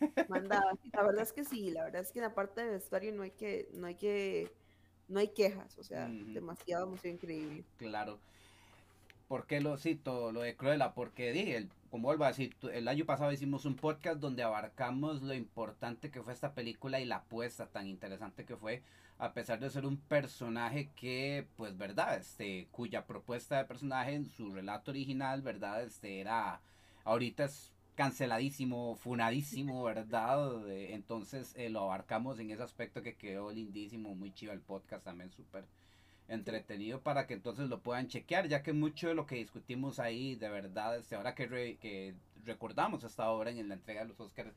Mandaba, 0.28 0.70
la 0.92 1.02
verdad 1.02 1.22
es 1.22 1.32
que 1.32 1.44
sí, 1.44 1.72
la 1.72 1.84
verdad 1.86 2.02
es 2.02 2.12
que 2.12 2.20
en 2.20 2.26
la 2.26 2.34
parte 2.34 2.64
de 2.64 2.70
vestuario 2.70 3.12
no 3.12 3.24
hay 3.24 3.32
que, 3.32 3.68
no 3.72 3.88
hay 3.88 3.96
que, 3.96 4.52
no 5.08 5.18
hay 5.18 5.28
quejas, 5.28 5.76
o 5.78 5.82
sea, 5.82 6.06
demasiado 6.06 6.86
demasiado 6.86 7.12
increíble. 7.12 7.64
Claro. 7.76 8.20
¿Por 9.26 9.48
qué 9.48 9.60
lo 9.60 9.76
cito, 9.78 10.30
lo 10.30 10.42
de 10.42 10.54
Cruella? 10.54 10.94
Porque 10.94 11.32
dije, 11.32 11.68
como 11.90 12.08
vuelvo 12.08 12.24
a 12.24 12.28
decir, 12.28 12.56
el 12.72 12.88
año 12.88 13.04
pasado 13.04 13.32
hicimos 13.32 13.64
un 13.64 13.76
podcast 13.76 14.18
donde 14.18 14.42
abarcamos 14.42 15.22
lo 15.22 15.34
importante 15.34 16.10
que 16.10 16.22
fue 16.22 16.32
esta 16.32 16.54
película 16.54 17.00
y 17.00 17.04
la 17.04 17.16
apuesta 17.16 17.66
tan 17.66 17.86
interesante 17.86 18.44
que 18.44 18.56
fue, 18.56 18.82
a 19.18 19.32
pesar 19.32 19.60
de 19.60 19.70
ser 19.70 19.86
un 19.86 19.96
personaje 19.96 20.90
que, 20.96 21.46
pues, 21.56 21.76
verdad, 21.76 22.16
este, 22.16 22.68
cuya 22.70 23.06
propuesta 23.06 23.58
de 23.58 23.64
personaje 23.64 24.14
en 24.14 24.26
su 24.26 24.52
relato 24.52 24.90
original, 24.90 25.42
verdad, 25.42 25.82
este, 25.82 26.20
era, 26.20 26.60
ahorita 27.04 27.44
es 27.44 27.72
canceladísimo, 27.94 28.96
funadísimo, 28.96 29.82
¿verdad? 29.84 30.68
Entonces 30.70 31.54
eh, 31.56 31.70
lo 31.70 31.80
abarcamos 31.80 32.38
en 32.38 32.50
ese 32.50 32.62
aspecto 32.62 33.02
que 33.02 33.16
quedó 33.16 33.50
lindísimo, 33.50 34.14
muy 34.14 34.32
chido 34.32 34.52
el 34.52 34.60
podcast 34.60 35.04
también, 35.04 35.30
súper 35.30 35.66
entretenido 36.28 37.00
para 37.00 37.26
que 37.26 37.34
entonces 37.34 37.68
lo 37.68 37.80
puedan 37.80 38.08
chequear, 38.08 38.48
ya 38.48 38.62
que 38.62 38.72
mucho 38.72 39.08
de 39.08 39.14
lo 39.14 39.26
que 39.26 39.36
discutimos 39.36 39.98
ahí, 39.98 40.34
de 40.34 40.48
verdad, 40.48 40.96
este, 40.96 41.14
ahora 41.14 41.34
que, 41.34 41.78
que 41.80 42.14
recordamos 42.44 43.04
esta 43.04 43.30
obra 43.30 43.50
en 43.50 43.68
la 43.68 43.74
entrega 43.74 44.02
de 44.02 44.08
los 44.08 44.20
Oscars, 44.20 44.52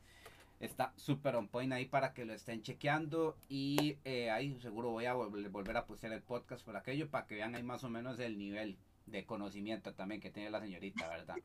está 0.60 0.91
súper 0.98 1.36
on 1.36 1.48
point 1.48 1.72
ahí 1.72 1.86
para 1.86 2.14
que 2.14 2.26
lo 2.26 2.34
estén 2.34 2.62
chequeando 2.62 3.38
y 3.48 3.98
eh, 4.04 4.30
ahí 4.30 4.60
seguro 4.62 4.90
voy 4.90 5.06
a 5.06 5.14
volver 5.14 5.78
a 5.78 5.86
postear 5.86 6.14
el 6.14 6.22
podcast 6.22 6.66
por 6.66 6.76
aquello 6.76 7.10
para 7.10 7.26
que 7.26 7.36
vean 7.36 7.56
ahí 7.56 7.64
más 7.64 7.84
o 7.84 7.90
menos 7.90 8.20
el 8.20 8.38
nivel 8.38 8.78
de 9.06 9.26
conocimiento 9.26 9.94
también 9.94 10.22
que 10.22 10.30
tiene 10.30 10.50
la 10.50 10.60
señorita, 10.60 11.08
¿verdad? 11.08 11.36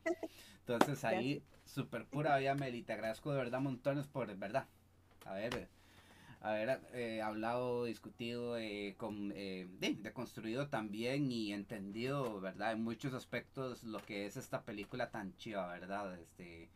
Entonces 0.61 1.05
ahí, 1.05 1.43
súper 1.65 2.05
pura 2.07 2.37
vida, 2.39 2.55
Meli, 2.55 2.83
te 2.83 2.93
agradezco 2.93 3.31
de 3.31 3.39
verdad 3.39 3.61
montones 3.61 4.07
por, 4.07 4.35
¿verdad? 4.37 4.67
A 5.25 5.35
ver, 5.35 5.69
haber 6.45 6.81
eh, 6.93 7.23
hablado, 7.23 7.85
discutido, 7.85 8.59
eh, 8.59 8.95
con, 8.99 9.33
eh, 9.35 9.67
de, 9.81 10.13
construido 10.13 10.69
también 10.69 11.33
y 11.33 11.55
entendido, 11.55 12.39
¿verdad? 12.39 12.73
En 12.73 12.85
muchos 12.85 13.15
aspectos 13.15 13.83
lo 13.83 13.99
que 14.01 14.27
es 14.27 14.37
esta 14.37 14.63
película 14.63 15.11
tan 15.11 15.35
chiva, 15.39 15.67
¿verdad? 15.69 16.19
Este, 16.21 16.69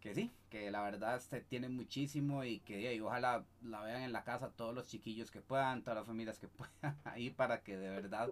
que 0.00 0.12
sí, 0.14 0.32
que 0.50 0.72
la 0.72 0.82
verdad 0.82 1.16
este, 1.16 1.40
tiene 1.40 1.68
muchísimo 1.68 2.42
y 2.42 2.58
que 2.60 3.00
ojalá 3.00 3.44
la 3.62 3.80
vean 3.82 4.02
en 4.02 4.12
la 4.12 4.24
casa 4.24 4.50
todos 4.50 4.74
los 4.74 4.88
chiquillos 4.88 5.30
que 5.30 5.40
puedan, 5.40 5.82
todas 5.82 5.98
las 5.98 6.06
familias 6.06 6.40
que 6.40 6.48
puedan, 6.82 6.98
ahí 7.04 7.30
para 7.30 7.62
que 7.62 7.76
de 7.76 7.90
verdad 7.90 8.30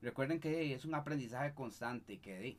recuerden 0.00 0.38
que 0.38 0.72
es 0.72 0.84
un 0.84 0.94
aprendizaje 0.94 1.52
constante 1.54 2.12
y 2.12 2.18
que 2.18 2.56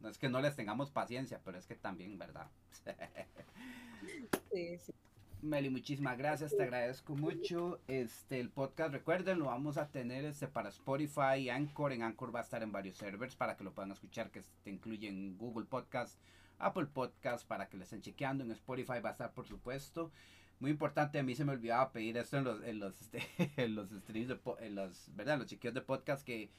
no 0.00 0.08
es 0.08 0.16
que 0.16 0.30
no 0.30 0.40
les 0.40 0.56
tengamos 0.56 0.90
paciencia, 0.90 1.38
pero 1.44 1.58
es 1.58 1.66
que 1.66 1.74
también, 1.74 2.18
¿verdad? 2.18 2.48
sí, 4.52 4.78
sí. 4.78 4.94
Meli, 5.40 5.70
muchísimas 5.70 6.18
gracias, 6.18 6.56
te 6.56 6.64
agradezco 6.64 7.14
mucho. 7.14 7.78
Este, 7.86 8.40
el 8.40 8.50
podcast, 8.50 8.92
recuerden, 8.92 9.38
lo 9.38 9.44
vamos 9.44 9.78
a 9.78 9.86
tener 9.86 10.24
este 10.24 10.48
para 10.48 10.68
Spotify 10.68 11.36
y 11.38 11.48
Anchor. 11.48 11.92
En 11.92 12.02
Anchor 12.02 12.34
va 12.34 12.40
a 12.40 12.42
estar 12.42 12.60
en 12.64 12.72
varios 12.72 12.96
servers 12.96 13.36
para 13.36 13.56
que 13.56 13.62
lo 13.62 13.72
puedan 13.72 13.92
escuchar, 13.92 14.32
que 14.32 14.42
te 14.64 14.70
incluyen 14.70 15.38
Google 15.38 15.66
Podcast, 15.66 16.18
Apple 16.58 16.86
Podcast, 16.86 17.46
para 17.46 17.68
que 17.68 17.76
lo 17.76 17.84
estén 17.84 18.02
chequeando. 18.02 18.42
En 18.42 18.50
Spotify 18.50 19.00
va 19.00 19.10
a 19.10 19.12
estar, 19.12 19.32
por 19.32 19.46
supuesto. 19.46 20.10
Muy 20.58 20.72
importante, 20.72 21.20
a 21.20 21.22
mí 21.22 21.36
se 21.36 21.44
me 21.44 21.52
olvidaba 21.52 21.92
pedir 21.92 22.16
esto 22.16 22.38
en 22.38 22.44
los, 22.44 22.64
en 22.64 22.80
los, 22.80 23.00
este, 23.00 23.22
en 23.56 23.76
los 23.76 23.90
streams, 23.90 24.28
de, 24.28 24.40
en 24.58 24.74
los, 24.74 25.08
¿verdad? 25.14 25.38
los 25.38 25.46
chequeos 25.46 25.72
de 25.72 25.82
podcast 25.82 26.26
que 26.26 26.50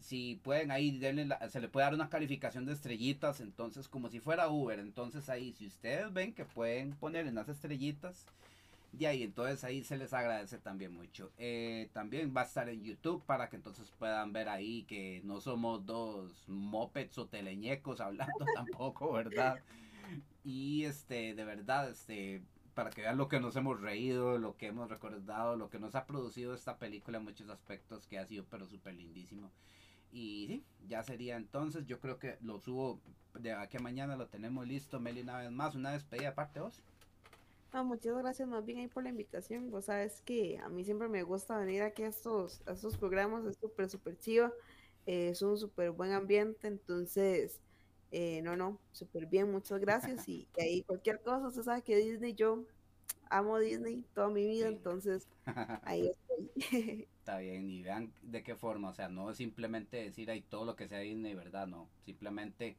si 0.00 0.40
pueden 0.42 0.70
ahí 0.70 1.00
se 1.00 1.60
le 1.60 1.68
puede 1.68 1.86
dar 1.86 1.94
una 1.94 2.08
calificación 2.08 2.66
de 2.66 2.72
estrellitas, 2.72 3.40
entonces 3.40 3.88
como 3.88 4.08
si 4.08 4.20
fuera 4.20 4.48
Uber, 4.48 4.78
entonces 4.78 5.28
ahí 5.28 5.52
si 5.52 5.66
ustedes 5.66 6.12
ven 6.12 6.34
que 6.34 6.44
pueden 6.44 6.92
poner 6.92 7.26
en 7.26 7.34
las 7.34 7.48
estrellitas, 7.48 8.26
de 8.92 9.06
ahí 9.06 9.22
entonces 9.22 9.62
ahí 9.64 9.84
se 9.84 9.96
les 9.96 10.12
agradece 10.12 10.58
también 10.58 10.94
mucho. 10.94 11.30
Eh, 11.38 11.88
también 11.92 12.32
va 12.36 12.42
a 12.42 12.44
estar 12.44 12.68
en 12.68 12.82
YouTube 12.82 13.22
para 13.24 13.48
que 13.48 13.56
entonces 13.56 13.92
puedan 13.98 14.32
ver 14.32 14.48
ahí 14.48 14.84
que 14.84 15.20
no 15.24 15.40
somos 15.40 15.84
dos 15.84 16.44
mopeds 16.48 17.18
o 17.18 17.26
teleñecos 17.26 18.00
hablando 18.00 18.32
tampoco, 18.54 19.12
¿verdad? 19.12 19.58
Y 20.44 20.84
este, 20.84 21.34
de 21.34 21.44
verdad, 21.44 21.90
este, 21.90 22.42
para 22.74 22.90
que 22.90 23.02
vean 23.02 23.18
lo 23.18 23.28
que 23.28 23.40
nos 23.40 23.56
hemos 23.56 23.80
reído, 23.80 24.38
lo 24.38 24.56
que 24.56 24.66
hemos 24.68 24.88
recordado, 24.88 25.56
lo 25.56 25.68
que 25.68 25.78
nos 25.78 25.94
ha 25.94 26.06
producido 26.06 26.54
esta 26.54 26.78
película 26.78 27.18
en 27.18 27.24
muchos 27.24 27.48
aspectos 27.48 28.06
que 28.06 28.18
ha 28.18 28.26
sido 28.26 28.44
pero 28.50 28.66
súper 28.66 28.94
lindísimo. 28.94 29.50
Y 30.16 30.46
sí, 30.46 30.64
ya 30.88 31.02
sería 31.02 31.36
entonces. 31.36 31.84
Yo 31.84 32.00
creo 32.00 32.18
que 32.18 32.38
lo 32.40 32.58
subo 32.58 33.02
de 33.38 33.52
aquí 33.52 33.76
a 33.76 33.80
mañana, 33.80 34.16
lo 34.16 34.28
tenemos 34.28 34.66
listo. 34.66 34.98
Meli, 34.98 35.20
una 35.20 35.36
vez 35.36 35.50
más, 35.50 35.74
una 35.74 35.92
despedida 35.92 36.30
aparte 36.30 36.58
vos. 36.58 36.82
Ah, 37.70 37.82
muchas 37.82 38.16
gracias 38.16 38.48
más 38.48 38.64
bien 38.64 38.78
ahí 38.78 38.88
por 38.88 39.02
la 39.02 39.10
invitación. 39.10 39.70
Vos 39.70 39.84
sabes 39.84 40.22
que 40.22 40.56
a 40.56 40.70
mí 40.70 40.84
siempre 40.84 41.08
me 41.08 41.22
gusta 41.22 41.58
venir 41.58 41.82
aquí 41.82 42.02
a 42.02 42.08
estos, 42.08 42.62
a 42.66 42.72
estos 42.72 42.96
programas, 42.96 43.44
es 43.44 43.58
súper, 43.58 43.90
súper 43.90 44.18
chido. 44.18 44.54
Eh, 45.04 45.28
es 45.32 45.42
un 45.42 45.58
súper 45.58 45.90
buen 45.90 46.12
ambiente, 46.12 46.66
entonces, 46.66 47.60
eh, 48.10 48.40
no, 48.40 48.56
no, 48.56 48.80
súper 48.92 49.26
bien, 49.26 49.52
muchas 49.52 49.78
gracias. 49.80 50.26
y, 50.26 50.48
ahí 50.58 50.82
cualquier 50.84 51.20
cosa, 51.20 51.48
usted 51.48 51.62
sabe 51.62 51.82
que 51.82 51.94
Disney, 51.94 52.32
yo 52.32 52.64
amo 53.28 53.58
Disney 53.58 54.06
toda 54.14 54.30
mi 54.30 54.46
vida, 54.46 54.68
entonces 54.68 55.28
ahí 55.82 56.10
estoy. 56.56 57.06
Está 57.26 57.38
bien, 57.38 57.68
y 57.68 57.82
vean 57.82 58.12
de 58.22 58.44
qué 58.44 58.54
forma, 58.54 58.90
o 58.90 58.94
sea, 58.94 59.08
no 59.08 59.32
es 59.32 59.36
simplemente 59.36 59.96
decir 59.96 60.30
ahí 60.30 60.42
todo 60.42 60.64
lo 60.64 60.76
que 60.76 60.86
sea 60.86 61.00
Disney, 61.00 61.34
¿verdad? 61.34 61.66
No, 61.66 61.88
simplemente 62.04 62.76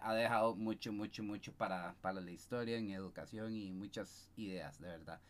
ha 0.00 0.14
dejado 0.14 0.56
mucho, 0.56 0.90
mucho, 0.90 1.22
mucho 1.22 1.52
para, 1.52 1.96
para 2.00 2.22
la 2.22 2.30
historia, 2.30 2.78
en 2.78 2.90
educación 2.90 3.54
y 3.54 3.72
muchas 3.72 4.30
ideas, 4.38 4.80
de 4.80 4.88
verdad. 4.88 5.20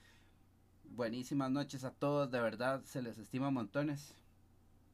Buenísimas 0.84 1.50
noches 1.50 1.82
a 1.82 1.90
todos, 1.90 2.30
de 2.30 2.40
verdad, 2.40 2.80
se 2.84 3.02
les 3.02 3.18
estima 3.18 3.50
montones. 3.50 4.14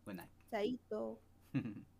Buena. 0.06 0.26
Chaito. 0.50 1.18